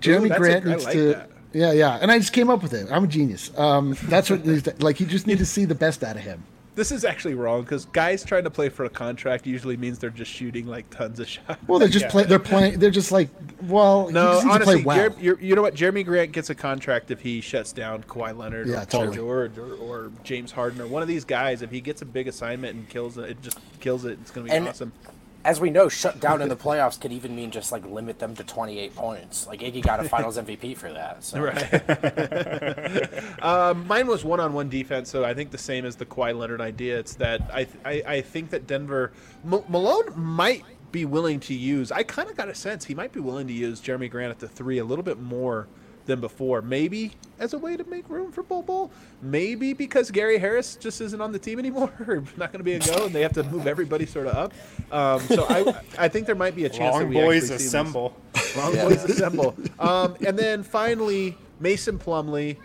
Jeremy 0.00 0.28
that's 0.28 0.38
a- 0.38 0.40
Grant 0.42 0.66
I 0.66 0.70
needs 0.70 0.84
like 0.84 0.94
to. 0.94 1.06
that. 1.14 1.30
Yeah, 1.52 1.72
yeah, 1.72 1.98
and 2.00 2.10
I 2.10 2.18
just 2.18 2.32
came 2.32 2.50
up 2.50 2.62
with 2.62 2.74
it. 2.74 2.88
I'm 2.90 3.04
a 3.04 3.06
genius. 3.08 3.50
Um, 3.58 3.96
that's 4.04 4.30
what 4.30 4.44
needs 4.46 4.62
to- 4.64 4.74
like 4.78 5.00
you 5.00 5.06
just 5.06 5.26
need 5.26 5.38
to 5.38 5.46
see 5.46 5.64
the 5.64 5.74
best 5.74 6.04
out 6.04 6.16
of 6.16 6.22
him. 6.22 6.42
This 6.76 6.92
is 6.92 7.04
actually 7.04 7.34
wrong 7.34 7.62
because 7.62 7.86
guys 7.86 8.22
trying 8.24 8.44
to 8.44 8.50
play 8.50 8.68
for 8.68 8.84
a 8.84 8.88
contract 8.88 9.48
usually 9.48 9.76
means 9.76 9.98
they're 9.98 10.10
just 10.10 10.30
shooting 10.30 10.68
like 10.68 10.88
tons 10.90 11.18
of 11.18 11.26
shots. 11.28 11.58
Well, 11.66 11.80
they're 11.80 11.88
just 11.88 12.04
Yeah. 12.04 12.10
play. 12.12 12.22
They're 12.24 12.38
playing. 12.38 12.78
They're 12.78 12.92
just 12.92 13.10
like, 13.10 13.30
well, 13.62 14.08
No, 14.10 14.26
he 14.28 14.32
just 14.34 14.44
needs 14.44 14.54
honestly, 14.54 14.76
to 14.76 14.82
play 14.84 14.98
well. 14.98 15.10
Jer- 15.10 15.16
you're- 15.20 15.44
you 15.44 15.56
know 15.56 15.62
what? 15.62 15.74
Jeremy 15.74 16.04
Grant 16.04 16.30
gets 16.30 16.50
a 16.50 16.54
contract 16.54 17.10
if 17.10 17.18
he 17.20 17.40
shuts 17.40 17.72
down 17.72 18.04
Kawhi 18.04 18.36
Leonard 18.36 18.68
Yeah, 18.68 18.74
or 18.82 18.86
Paul 18.86 19.00
totally. 19.00 19.16
George 19.16 19.58
or, 19.58 19.72
or 19.74 20.12
James 20.22 20.52
Harden 20.52 20.80
or 20.80 20.86
one 20.86 21.02
of 21.02 21.08
these 21.08 21.24
guys. 21.24 21.62
If 21.62 21.72
he 21.72 21.80
gets 21.80 22.02
a 22.02 22.06
big 22.06 22.28
assignment 22.28 22.76
and 22.76 22.88
kills 22.88 23.18
it, 23.18 23.30
it 23.30 23.42
just 23.42 23.58
kills 23.80 24.04
it. 24.04 24.18
It's 24.20 24.30
going 24.30 24.46
to 24.46 24.52
be 24.52 24.56
And- 24.56 24.68
awesome. 24.68 24.92
As 25.44 25.60
we 25.60 25.70
know, 25.70 25.88
shut 25.88 26.20
down 26.20 26.42
in 26.42 26.48
the 26.48 26.56
playoffs 26.56 27.00
could 27.00 27.12
even 27.12 27.34
mean 27.34 27.50
just 27.50 27.72
like 27.72 27.86
limit 27.86 28.18
them 28.18 28.34
to 28.36 28.44
28 28.44 28.94
points. 28.94 29.46
Like 29.46 29.60
Iggy 29.60 29.82
got 29.82 30.00
a 30.00 30.04
Finals 30.08 30.36
MVP 30.36 30.76
for 30.76 30.92
that. 30.92 31.24
So. 31.24 31.38
Um, 33.40 33.86
mine 33.86 34.08
was 34.08 34.24
one-on-one 34.24 34.68
defense, 34.68 35.10
so 35.10 35.24
I 35.24 35.32
think 35.32 35.52
the 35.52 35.58
same 35.58 35.84
as 35.84 35.94
the 35.96 36.04
Kawhi 36.04 36.36
Leonard 36.36 36.60
idea. 36.60 36.98
It's 36.98 37.14
that 37.14 37.40
I 37.52 37.66
I, 37.84 38.02
I 38.06 38.20
think 38.20 38.50
that 38.50 38.66
Denver 38.66 39.12
M- 39.44 39.62
Malone 39.68 40.12
might 40.16 40.64
be 40.90 41.04
willing 41.04 41.38
to 41.40 41.54
use. 41.54 41.92
I 41.92 42.02
kind 42.02 42.28
of 42.28 42.36
got 42.36 42.48
a 42.48 42.54
sense 42.54 42.84
he 42.84 42.94
might 42.94 43.12
be 43.12 43.20
willing 43.20 43.46
to 43.46 43.52
use 43.52 43.80
Jeremy 43.80 44.08
Grant 44.08 44.30
at 44.30 44.38
the 44.38 44.48
three 44.48 44.78
a 44.78 44.84
little 44.84 45.04
bit 45.04 45.20
more 45.20 45.68
than 46.08 46.20
before. 46.20 46.60
Maybe 46.60 47.12
as 47.38 47.52
a 47.52 47.58
way 47.58 47.76
to 47.76 47.84
make 47.84 48.08
room 48.10 48.32
for 48.32 48.42
Bol 48.42 48.62
Bol. 48.62 48.90
Maybe 49.22 49.72
because 49.72 50.10
Gary 50.10 50.38
Harris 50.38 50.74
just 50.74 51.00
isn't 51.00 51.20
on 51.20 51.30
the 51.30 51.38
team 51.38 51.60
anymore, 51.60 51.92
or 52.08 52.24
not 52.36 52.50
going 52.52 52.58
to 52.58 52.64
be 52.64 52.72
a 52.72 52.80
go, 52.80 53.06
and 53.06 53.14
they 53.14 53.22
have 53.22 53.34
to 53.34 53.44
move 53.44 53.68
everybody 53.68 54.06
sort 54.06 54.26
of 54.26 54.34
up. 54.34 54.52
Um, 54.92 55.20
so 55.28 55.46
I 55.48 55.80
I 55.96 56.08
think 56.08 56.26
there 56.26 56.34
might 56.34 56.56
be 56.56 56.64
a 56.64 56.68
chance 56.68 56.96
that 56.96 57.02
Long 57.04 57.08
we 57.10 57.14
boys 57.14 57.44
actually 57.44 57.46
see 57.46 57.54
this. 57.54 57.66
assemble. 57.66 58.16
Long 58.56 58.74
boys 58.74 59.04
assemble. 59.04 59.54
Um, 59.78 60.16
and 60.26 60.36
then 60.36 60.64
finally, 60.64 61.36
Mason 61.60 61.98
Plumlee, 61.98 62.56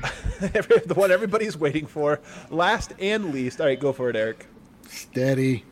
the 0.40 0.94
one 0.94 1.10
everybody's 1.10 1.56
waiting 1.56 1.86
for. 1.86 2.20
Last 2.50 2.92
and 3.00 3.32
least. 3.32 3.60
All 3.60 3.66
right, 3.66 3.80
go 3.80 3.92
for 3.92 4.10
it, 4.10 4.16
Eric. 4.16 4.46
Steady. 4.88 5.64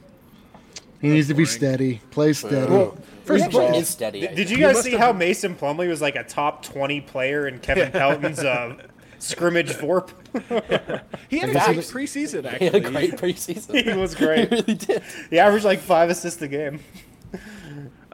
He 1.01 1.09
needs 1.09 1.29
to 1.29 1.35
be 1.35 1.45
steady. 1.45 2.01
Play 2.11 2.33
steady. 2.33 2.71
Well, 2.71 2.97
First 3.25 3.47
of 3.47 3.55
all, 3.57 3.75
is 3.75 3.89
steady. 3.89 4.29
I 4.29 4.35
Did 4.35 4.51
you 4.51 4.59
guys 4.59 4.83
see 4.83 4.93
have- 4.93 5.01
how 5.01 5.13
Mason 5.13 5.55
Plumlee 5.55 5.89
was 5.89 6.01
like 6.01 6.17
a 6.17 6.25
top 6.25 6.63
20 6.65 7.01
player 7.03 7.47
in 7.49 7.59
Kevin 7.59 7.91
Pelton's 7.93 8.39
uh, 8.41 8.77
scrimmage 9.19 9.71
Vorp? 9.71 10.11
he 11.29 11.39
had 11.39 11.51
a 11.51 11.53
great 11.53 11.79
it- 11.79 11.85
preseason, 11.87 12.43
He 12.43 12.49
actually. 12.49 12.67
had 12.67 12.75
a 12.75 12.81
great 12.91 13.13
preseason. 13.17 13.93
He 13.93 13.99
was 13.99 14.15
great. 14.15 14.49
he 14.49 14.55
really 14.57 14.75
did. 14.75 15.03
He 15.31 15.39
averaged 15.39 15.65
like 15.65 15.81
five 15.81 16.11
assists 16.11 16.41
a 16.43 16.49
game. 16.49 16.81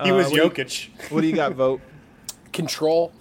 He 0.03 0.11
Uh, 0.11 0.15
was 0.15 0.27
what 0.27 0.37
do 0.37 0.37
you- 0.37 0.51
Jokic. 0.51 1.11
What 1.11 1.21
do 1.23 1.27
you 1.27 1.35
got, 1.35 1.53
vote? 1.53 1.81
Control. 2.53 3.13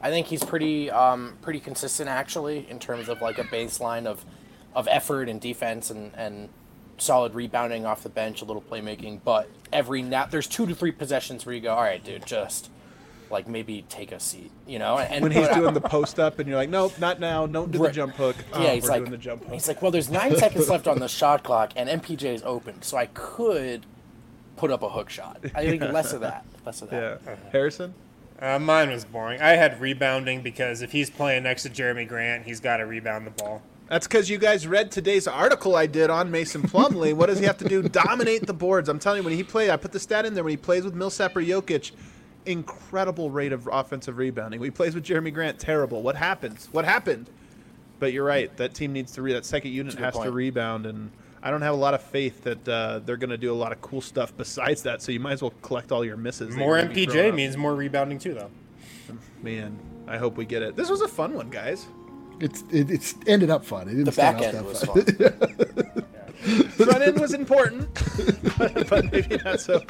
I 0.00 0.10
think 0.10 0.26
he's 0.26 0.44
pretty 0.44 0.90
um, 0.90 1.36
pretty 1.42 1.58
consistent 1.60 2.08
actually 2.08 2.66
in 2.70 2.78
terms 2.78 3.08
of 3.08 3.20
like 3.22 3.38
a 3.38 3.44
baseline 3.44 4.06
of 4.06 4.24
of 4.74 4.86
effort 4.90 5.28
and 5.28 5.40
defense 5.40 5.90
and 5.90 6.12
and 6.14 6.48
solid 6.98 7.34
rebounding 7.34 7.84
off 7.86 8.02
the 8.02 8.08
bench, 8.08 8.42
a 8.42 8.44
little 8.44 8.62
playmaking, 8.62 9.20
but 9.24 9.48
every 9.72 10.02
now 10.02 10.26
there's 10.26 10.46
two 10.46 10.66
to 10.66 10.74
three 10.74 10.92
possessions 10.92 11.44
where 11.46 11.54
you 11.54 11.60
go, 11.60 11.74
all 11.74 11.82
right, 11.82 12.02
dude, 12.02 12.26
just 12.26 12.70
like 13.30 13.48
maybe 13.48 13.84
take 13.88 14.12
a 14.12 14.20
seat, 14.20 14.50
you 14.66 14.78
know. 14.78 14.98
And 14.98 15.22
when 15.22 15.32
he's 15.32 15.48
doing 15.48 15.74
the 15.74 15.80
post 15.80 16.18
up, 16.18 16.38
and 16.38 16.48
you're 16.48 16.56
like, 16.56 16.70
nope, 16.70 16.98
not 16.98 17.20
now. 17.20 17.46
Don't 17.46 17.70
do 17.70 17.78
the 17.78 17.90
jump 17.90 18.14
hook. 18.14 18.36
Oh, 18.52 18.62
yeah, 18.62 18.74
he's 18.74 18.88
like, 18.88 19.00
doing 19.00 19.10
the 19.10 19.18
jump 19.18 19.44
hook. 19.44 19.52
he's 19.52 19.68
like, 19.68 19.82
well, 19.82 19.90
there's 19.90 20.10
nine 20.10 20.36
seconds 20.38 20.68
left 20.68 20.86
on 20.86 20.98
the 20.98 21.08
shot 21.08 21.42
clock, 21.42 21.72
and 21.76 21.88
MPJ 21.88 22.34
is 22.34 22.42
open, 22.44 22.82
so 22.82 22.96
I 22.96 23.06
could 23.06 23.84
put 24.56 24.70
up 24.70 24.82
a 24.82 24.88
hook 24.88 25.10
shot. 25.10 25.40
I 25.54 25.66
think 25.66 25.82
less 25.82 26.12
of 26.12 26.20
that, 26.20 26.44
less 26.64 26.82
of 26.82 26.90
that. 26.90 27.20
Yeah, 27.26 27.36
Harrison. 27.52 27.94
Uh, 28.38 28.58
mine 28.58 28.90
was 28.90 29.04
boring. 29.04 29.40
I 29.40 29.50
had 29.50 29.80
rebounding 29.80 30.42
because 30.42 30.82
if 30.82 30.92
he's 30.92 31.08
playing 31.08 31.44
next 31.44 31.62
to 31.62 31.70
Jeremy 31.70 32.04
Grant, 32.04 32.44
he's 32.44 32.60
got 32.60 32.78
to 32.78 32.86
rebound 32.86 33.26
the 33.26 33.30
ball. 33.30 33.62
That's 33.88 34.06
because 34.06 34.28
you 34.28 34.38
guys 34.38 34.66
read 34.66 34.90
today's 34.90 35.28
article 35.28 35.76
I 35.76 35.86
did 35.86 36.10
on 36.10 36.30
Mason 36.30 36.62
Plumlee. 36.62 37.14
what 37.14 37.26
does 37.26 37.38
he 37.38 37.44
have 37.44 37.58
to 37.58 37.68
do? 37.68 37.82
Dominate 37.82 38.46
the 38.46 38.52
boards. 38.52 38.88
I'm 38.88 38.98
telling 38.98 39.20
you, 39.20 39.24
when 39.24 39.34
he 39.34 39.44
plays, 39.44 39.70
I 39.70 39.76
put 39.76 39.92
the 39.92 40.00
stat 40.00 40.26
in 40.26 40.34
there. 40.34 40.42
When 40.42 40.50
he 40.50 40.56
plays 40.56 40.84
with 40.84 40.94
Millsap 40.94 41.36
or 41.36 41.40
Jokic, 41.40 41.92
incredible 42.46 43.30
rate 43.30 43.52
of 43.52 43.68
offensive 43.70 44.18
rebounding. 44.18 44.58
When 44.60 44.66
he 44.66 44.72
plays 44.72 44.94
with 44.94 45.04
Jeremy 45.04 45.30
Grant, 45.30 45.58
terrible. 45.60 46.02
What 46.02 46.16
happens? 46.16 46.68
What 46.72 46.84
happened? 46.84 47.30
But 48.00 48.12
you're 48.12 48.24
right. 48.24 48.54
That 48.56 48.74
team 48.74 48.92
needs 48.92 49.12
to 49.12 49.22
re. 49.22 49.32
That 49.32 49.46
second 49.46 49.70
unit 49.72 49.94
has 49.94 50.14
to 50.18 50.30
rebound, 50.30 50.84
and 50.84 51.10
I 51.42 51.50
don't 51.52 51.62
have 51.62 51.74
a 51.74 51.78
lot 51.78 51.94
of 51.94 52.02
faith 52.02 52.42
that 52.42 52.68
uh, 52.68 52.98
they're 53.04 53.16
going 53.16 53.30
to 53.30 53.38
do 53.38 53.52
a 53.52 53.54
lot 53.54 53.70
of 53.72 53.80
cool 53.80 54.00
stuff 54.00 54.36
besides 54.36 54.82
that. 54.82 55.00
So 55.00 55.12
you 55.12 55.20
might 55.20 55.32
as 55.32 55.42
well 55.42 55.54
collect 55.62 55.92
all 55.92 56.04
your 56.04 56.16
misses. 56.16 56.56
More 56.56 56.76
you're 56.76 56.82
gonna 56.82 56.94
be 56.94 57.06
throwing 57.06 57.32
MPJ 57.32 57.34
means 57.36 57.56
more 57.56 57.74
rebounding 57.74 58.18
too, 58.18 58.34
though. 58.34 58.50
Man, 59.42 59.78
I 60.08 60.18
hope 60.18 60.36
we 60.36 60.44
get 60.44 60.62
it. 60.62 60.74
This 60.74 60.90
was 60.90 61.02
a 61.02 61.08
fun 61.08 61.34
one, 61.34 61.50
guys. 61.50 61.86
It's 62.40 62.62
it, 62.70 62.90
it's 62.90 63.14
ended 63.26 63.50
up 63.50 63.64
fun. 63.64 63.88
It 63.88 63.92
didn't 63.92 64.04
The 64.04 64.12
start 64.12 64.38
back 64.38 64.46
out 64.48 64.54
end 64.54 64.58
that 64.58 64.64
was 64.64 64.82
fun. 64.84 65.02
fun. 65.04 66.02
front 66.86 67.02
end 67.02 67.20
was 67.20 67.34
important, 67.34 67.92
but, 68.58 68.88
but 68.90 69.12
maybe 69.12 69.38
not 69.44 69.60
so. 69.60 69.82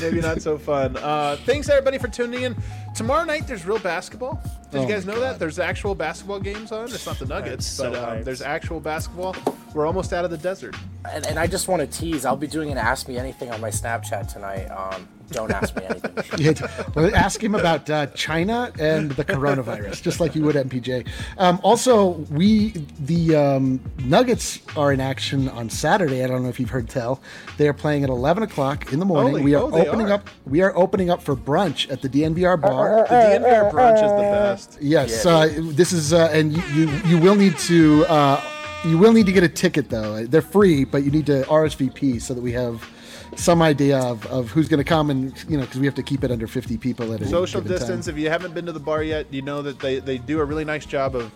Maybe 0.00 0.20
not 0.20 0.42
so 0.42 0.58
fun. 0.58 0.96
Uh, 0.96 1.36
thanks 1.44 1.68
everybody 1.68 1.98
for 1.98 2.08
tuning 2.08 2.42
in. 2.42 2.56
Tomorrow 2.94 3.24
night 3.24 3.46
there's 3.46 3.66
real 3.66 3.78
basketball. 3.78 4.42
Did 4.74 4.80
Oh 4.80 4.88
you 4.88 4.94
guys 4.94 5.06
my 5.06 5.14
know 5.14 5.20
that 5.20 5.38
there's 5.38 5.58
actual 5.58 5.94
basketball 5.94 6.40
games 6.40 6.72
on? 6.72 6.84
It's 6.84 7.06
not 7.06 7.18
the 7.18 7.26
Nuggets, 7.26 7.66
so 7.66 7.92
but 7.92 8.18
um, 8.18 8.24
there's 8.24 8.42
actual 8.42 8.80
basketball. 8.80 9.36
We're 9.72 9.86
almost 9.86 10.12
out 10.12 10.24
of 10.24 10.30
the 10.30 10.38
desert. 10.38 10.74
And, 11.10 11.26
and 11.26 11.38
I 11.38 11.46
just 11.46 11.68
want 11.68 11.80
to 11.80 11.86
tease. 11.86 12.24
I'll 12.24 12.36
be 12.36 12.46
doing 12.46 12.70
an 12.70 12.78
Ask 12.78 13.08
Me 13.08 13.16
Anything 13.16 13.50
on 13.50 13.60
my 13.60 13.70
Snapchat 13.70 14.32
tonight. 14.32 14.66
Um, 14.66 15.08
don't 15.30 15.50
ask 15.50 15.74
me 15.76 15.84
anything. 15.84 16.14
Yeah, 16.38 16.84
well, 16.94 17.14
ask 17.14 17.42
him 17.42 17.54
about 17.54 17.88
uh, 17.88 18.06
China 18.08 18.72
and 18.78 19.10
the 19.12 19.24
coronavirus, 19.24 20.02
just 20.02 20.20
like 20.20 20.34
you 20.34 20.42
would 20.42 20.56
MPJ. 20.56 21.06
Um, 21.38 21.60
also, 21.62 22.08
we 22.30 22.70
the 23.00 23.36
um, 23.36 23.80
Nuggets 23.98 24.60
are 24.76 24.92
in 24.92 25.00
action 25.00 25.48
on 25.48 25.70
Saturday. 25.70 26.24
I 26.24 26.26
don't 26.26 26.42
know 26.42 26.48
if 26.48 26.58
you've 26.58 26.70
heard 26.70 26.88
tell. 26.88 27.20
They 27.56 27.68
are 27.68 27.72
playing 27.72 28.04
at 28.04 28.10
11 28.10 28.42
o'clock 28.42 28.92
in 28.92 28.98
the 28.98 29.04
morning. 29.04 29.32
Holy- 29.32 29.44
we 29.44 29.54
are 29.54 29.62
oh, 29.62 29.72
opening 29.72 30.10
are. 30.10 30.14
up. 30.14 30.30
We 30.46 30.60
are 30.62 30.76
opening 30.76 31.10
up 31.10 31.22
for 31.22 31.36
brunch 31.36 31.90
at 31.90 32.02
the 32.02 32.08
DNVR 32.08 32.60
bar. 32.60 33.06
The 33.08 33.14
DNVR 33.14 33.70
brunch 33.70 33.96
is 33.96 34.10
the 34.10 34.18
best. 34.18 34.63
Yes, 34.80 35.26
uh, 35.26 35.52
this 35.60 35.92
is, 35.92 36.12
uh, 36.12 36.28
and 36.32 36.52
you, 36.52 36.62
you 36.74 37.00
you 37.06 37.18
will 37.18 37.34
need 37.34 37.56
to 37.58 38.04
uh, 38.06 38.40
you 38.84 38.98
will 38.98 39.12
need 39.12 39.26
to 39.26 39.32
get 39.32 39.42
a 39.42 39.48
ticket 39.48 39.90
though. 39.90 40.24
They're 40.26 40.42
free, 40.42 40.84
but 40.84 41.04
you 41.04 41.10
need 41.10 41.26
to 41.26 41.42
RSVP 41.44 42.20
so 42.20 42.34
that 42.34 42.42
we 42.42 42.52
have 42.52 42.88
some 43.36 43.62
idea 43.62 43.98
of, 43.98 44.24
of 44.26 44.50
who's 44.50 44.68
going 44.68 44.78
to 44.78 44.84
come 44.84 45.10
and 45.10 45.32
you 45.48 45.56
know 45.56 45.64
because 45.64 45.80
we 45.80 45.86
have 45.86 45.94
to 45.94 46.02
keep 46.02 46.22
it 46.22 46.30
under 46.30 46.46
50 46.46 46.78
people 46.78 47.12
at 47.12 47.20
a 47.20 47.26
Social 47.26 47.60
given 47.60 47.78
time. 47.78 47.86
distance. 47.86 48.08
If 48.08 48.16
you 48.18 48.30
haven't 48.30 48.54
been 48.54 48.66
to 48.66 48.72
the 48.72 48.80
bar 48.80 49.02
yet, 49.02 49.32
you 49.32 49.42
know 49.42 49.62
that 49.62 49.78
they, 49.80 49.98
they 49.98 50.18
do 50.18 50.40
a 50.40 50.44
really 50.44 50.64
nice 50.64 50.86
job 50.86 51.16
of. 51.16 51.32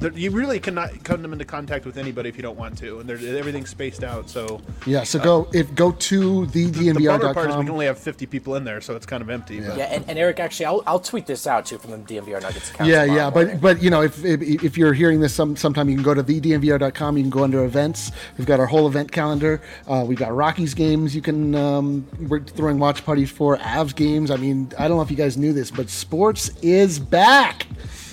That 0.00 0.16
You 0.16 0.30
really 0.30 0.60
cannot 0.60 1.02
come 1.02 1.22
them 1.22 1.32
into 1.32 1.44
contact 1.44 1.84
with 1.84 1.98
anybody 1.98 2.28
if 2.28 2.36
you 2.36 2.42
don't 2.42 2.58
want 2.58 2.78
to, 2.78 3.00
and 3.00 3.10
everything's 3.10 3.70
spaced 3.70 4.04
out. 4.04 4.30
So 4.30 4.60
Yeah, 4.86 5.02
so 5.02 5.18
go 5.18 5.48
if 5.52 5.74
go 5.74 5.92
to 5.92 6.46
the 6.46 6.66
the 6.66 6.92
bummer 6.92 7.34
part 7.34 7.50
is 7.50 7.56
we 7.56 7.64
can 7.64 7.70
only 7.70 7.86
have 7.86 7.98
50 7.98 8.26
people 8.26 8.54
in 8.54 8.64
there, 8.64 8.80
so 8.80 8.94
it's 8.94 9.06
kind 9.06 9.22
of 9.22 9.30
empty. 9.30 9.60
But 9.60 9.76
Yeah, 9.76 9.84
and, 9.86 10.04
and 10.08 10.18
Eric, 10.18 10.38
actually, 10.38 10.66
I'll, 10.66 10.82
I'll 10.86 11.00
tweet 11.00 11.26
this 11.26 11.46
out 11.46 11.66
too 11.66 11.78
from 11.78 11.90
the 11.90 11.98
DNVR 11.98 12.40
Nuggets 12.40 12.70
account. 12.70 12.88
Yeah, 12.88 13.04
yeah, 13.04 13.30
morning. 13.30 13.54
but 13.54 13.60
but 13.60 13.82
you 13.82 13.90
know 13.90 14.02
if, 14.02 14.24
if 14.24 14.40
if 14.42 14.78
you're 14.78 14.92
hearing 14.92 15.20
this 15.20 15.34
some 15.34 15.56
sometime 15.56 15.88
you 15.88 15.96
can 15.96 16.04
go 16.04 16.14
to 16.14 16.22
the 16.22 16.40
thednvr.com. 16.40 17.16
You 17.16 17.24
can 17.24 17.30
go 17.30 17.44
under 17.44 17.64
events. 17.64 18.12
We've 18.36 18.46
got 18.46 18.60
our 18.60 18.66
whole 18.66 18.86
event 18.86 19.10
calendar. 19.10 19.60
Uh, 19.86 20.04
we've 20.06 20.18
got 20.18 20.34
Rockies 20.34 20.74
games. 20.74 21.14
You 21.14 21.22
can 21.22 21.54
um, 21.54 22.06
we're 22.28 22.40
throwing 22.40 22.78
watch 22.78 23.04
parties 23.04 23.30
for 23.30 23.56
Avs 23.58 23.94
games. 23.94 24.30
I 24.30 24.36
mean, 24.36 24.72
I 24.78 24.86
don't 24.86 24.96
know 24.96 25.02
if 25.02 25.10
you 25.10 25.16
guys 25.16 25.36
knew 25.36 25.52
this, 25.52 25.70
but 25.70 25.88
sports 25.90 26.50
is 26.62 26.98
back. 26.98 27.66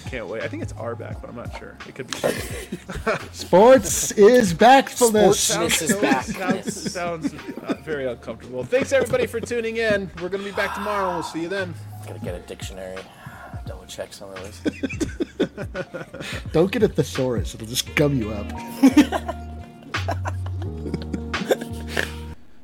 Can't 0.10 0.28
wait. 0.28 0.44
I 0.44 0.48
think 0.48 0.64
it's 0.64 0.74
our 0.74 0.96
back, 0.96 1.20
but 1.22 1.30
I'm 1.30 1.36
not 1.36 1.58
sure. 1.58 1.78
It 1.88 1.96
could 1.96 2.08
be. 2.08 2.14
Sports 3.32 4.12
is 4.12 4.54
backfulness. 4.54 5.34
Sports- 5.36 5.80
This 5.80 5.92
is 5.92 5.98
back. 5.98 6.24
sounds 6.26 6.92
sounds 6.94 7.34
uh, 7.64 7.74
very 7.84 8.08
uncomfortable. 8.08 8.64
Thanks 8.64 8.92
everybody 8.94 9.26
for 9.28 9.40
tuning 9.40 9.78
in. 9.78 10.10
We're 10.22 10.30
gonna 10.30 10.44
be 10.44 10.52
back 10.52 10.74
tomorrow. 10.76 11.14
We'll 11.14 11.24
see 11.24 11.42
you 11.42 11.48
then. 11.50 11.74
Gotta 12.08 12.20
get 12.20 12.36
a 12.36 12.40
dictionary. 12.40 12.98
Double 13.66 13.86
check 13.88 14.14
some 14.14 14.30
of 14.30 14.36
this. 14.44 14.62
Don't 16.52 16.72
get 16.72 16.84
a 16.84 16.88
thesaurus; 16.88 17.56
it'll 17.56 17.68
just 17.68 17.94
gum 17.96 18.16
you 18.18 18.32
up. 18.32 18.52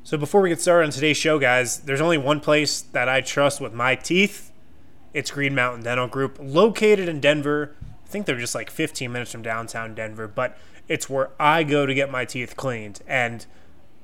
So 0.04 0.18
before 0.18 0.42
we 0.42 0.50
get 0.50 0.60
started 0.60 0.84
on 0.86 0.90
today's 0.92 1.16
show, 1.16 1.38
guys, 1.38 1.78
there's 1.78 2.02
only 2.02 2.18
one 2.18 2.40
place 2.40 2.82
that 2.82 3.08
I 3.08 3.22
trust 3.22 3.62
with 3.62 3.72
my 3.72 3.94
teeth. 3.94 4.51
It's 5.14 5.30
Green 5.30 5.54
Mountain 5.54 5.84
Dental 5.84 6.06
Group, 6.06 6.38
located 6.40 7.08
in 7.08 7.20
Denver. 7.20 7.74
I 8.04 8.08
think 8.08 8.26
they're 8.26 8.38
just 8.38 8.54
like 8.54 8.70
15 8.70 9.10
minutes 9.10 9.32
from 9.32 9.42
downtown 9.42 9.94
Denver, 9.94 10.28
but 10.28 10.56
it's 10.88 11.08
where 11.08 11.30
I 11.38 11.62
go 11.62 11.86
to 11.86 11.94
get 11.94 12.10
my 12.10 12.24
teeth 12.24 12.56
cleaned. 12.56 13.00
And 13.06 13.46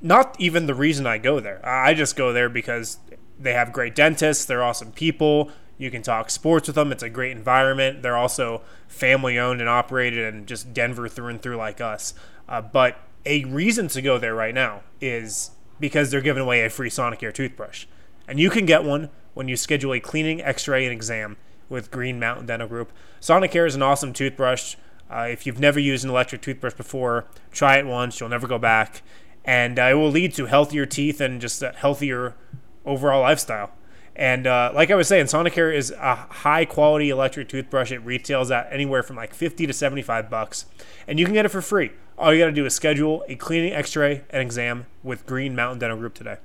not 0.00 0.36
even 0.38 0.66
the 0.66 0.74
reason 0.74 1.06
I 1.06 1.18
go 1.18 1.40
there. 1.40 1.60
I 1.66 1.94
just 1.94 2.16
go 2.16 2.32
there 2.32 2.48
because 2.48 2.98
they 3.38 3.52
have 3.52 3.72
great 3.72 3.94
dentists, 3.94 4.44
they're 4.44 4.62
awesome 4.62 4.92
people. 4.92 5.50
You 5.78 5.92
can 5.92 6.02
talk 6.02 6.28
sports 6.28 6.66
with 6.66 6.74
them. 6.74 6.90
It's 6.90 7.04
a 7.04 7.08
great 7.08 7.36
environment. 7.36 8.02
They're 8.02 8.16
also 8.16 8.62
family 8.88 9.38
owned 9.38 9.60
and 9.60 9.70
operated 9.70 10.34
and 10.34 10.46
just 10.46 10.74
Denver 10.74 11.08
through 11.08 11.28
and 11.28 11.40
through 11.40 11.56
like 11.56 11.80
us. 11.80 12.14
Uh, 12.48 12.60
but 12.60 12.96
a 13.24 13.44
reason 13.44 13.86
to 13.88 14.02
go 14.02 14.18
there 14.18 14.34
right 14.34 14.54
now 14.54 14.82
is 15.00 15.52
because 15.78 16.10
they're 16.10 16.20
giving 16.20 16.42
away 16.42 16.64
a 16.64 16.70
free 16.70 16.90
Sonicare 16.90 17.32
toothbrush. 17.32 17.86
And 18.26 18.40
you 18.40 18.50
can 18.50 18.66
get 18.66 18.82
one 18.82 19.10
when 19.38 19.46
you 19.46 19.56
schedule 19.56 19.92
a 19.92 20.00
cleaning, 20.00 20.42
x 20.42 20.66
ray, 20.66 20.84
and 20.84 20.92
exam 20.92 21.36
with 21.68 21.92
Green 21.92 22.18
Mountain 22.18 22.46
Dental 22.46 22.66
Group. 22.66 22.90
Sonicare 23.20 23.68
is 23.68 23.76
an 23.76 23.82
awesome 23.82 24.12
toothbrush. 24.12 24.74
Uh, 25.08 25.28
if 25.30 25.46
you've 25.46 25.60
never 25.60 25.78
used 25.78 26.02
an 26.02 26.10
electric 26.10 26.42
toothbrush 26.42 26.74
before, 26.74 27.24
try 27.52 27.76
it 27.76 27.86
once. 27.86 28.18
You'll 28.18 28.30
never 28.30 28.48
go 28.48 28.58
back. 28.58 29.00
And 29.44 29.78
uh, 29.78 29.90
it 29.92 29.94
will 29.94 30.10
lead 30.10 30.34
to 30.34 30.46
healthier 30.46 30.86
teeth 30.86 31.20
and 31.20 31.40
just 31.40 31.62
a 31.62 31.70
healthier 31.70 32.34
overall 32.84 33.20
lifestyle. 33.20 33.70
And 34.16 34.48
uh, 34.48 34.72
like 34.74 34.90
I 34.90 34.96
was 34.96 35.06
saying, 35.06 35.26
Sonicare 35.26 35.72
is 35.72 35.92
a 35.92 36.16
high 36.16 36.64
quality 36.64 37.08
electric 37.08 37.48
toothbrush. 37.48 37.92
It 37.92 38.00
retails 38.00 38.50
at 38.50 38.66
anywhere 38.72 39.04
from 39.04 39.14
like 39.14 39.34
50 39.34 39.68
to 39.68 39.72
75 39.72 40.28
bucks. 40.28 40.66
And 41.06 41.20
you 41.20 41.24
can 41.24 41.34
get 41.34 41.46
it 41.46 41.50
for 41.50 41.62
free. 41.62 41.92
All 42.18 42.34
you 42.34 42.40
got 42.40 42.46
to 42.46 42.52
do 42.52 42.66
is 42.66 42.74
schedule 42.74 43.24
a 43.28 43.36
cleaning, 43.36 43.72
x 43.72 43.94
ray, 43.94 44.24
and 44.30 44.42
exam 44.42 44.86
with 45.04 45.26
Green 45.26 45.54
Mountain 45.54 45.78
Dental 45.78 45.96
Group 45.96 46.14
today. 46.14 46.38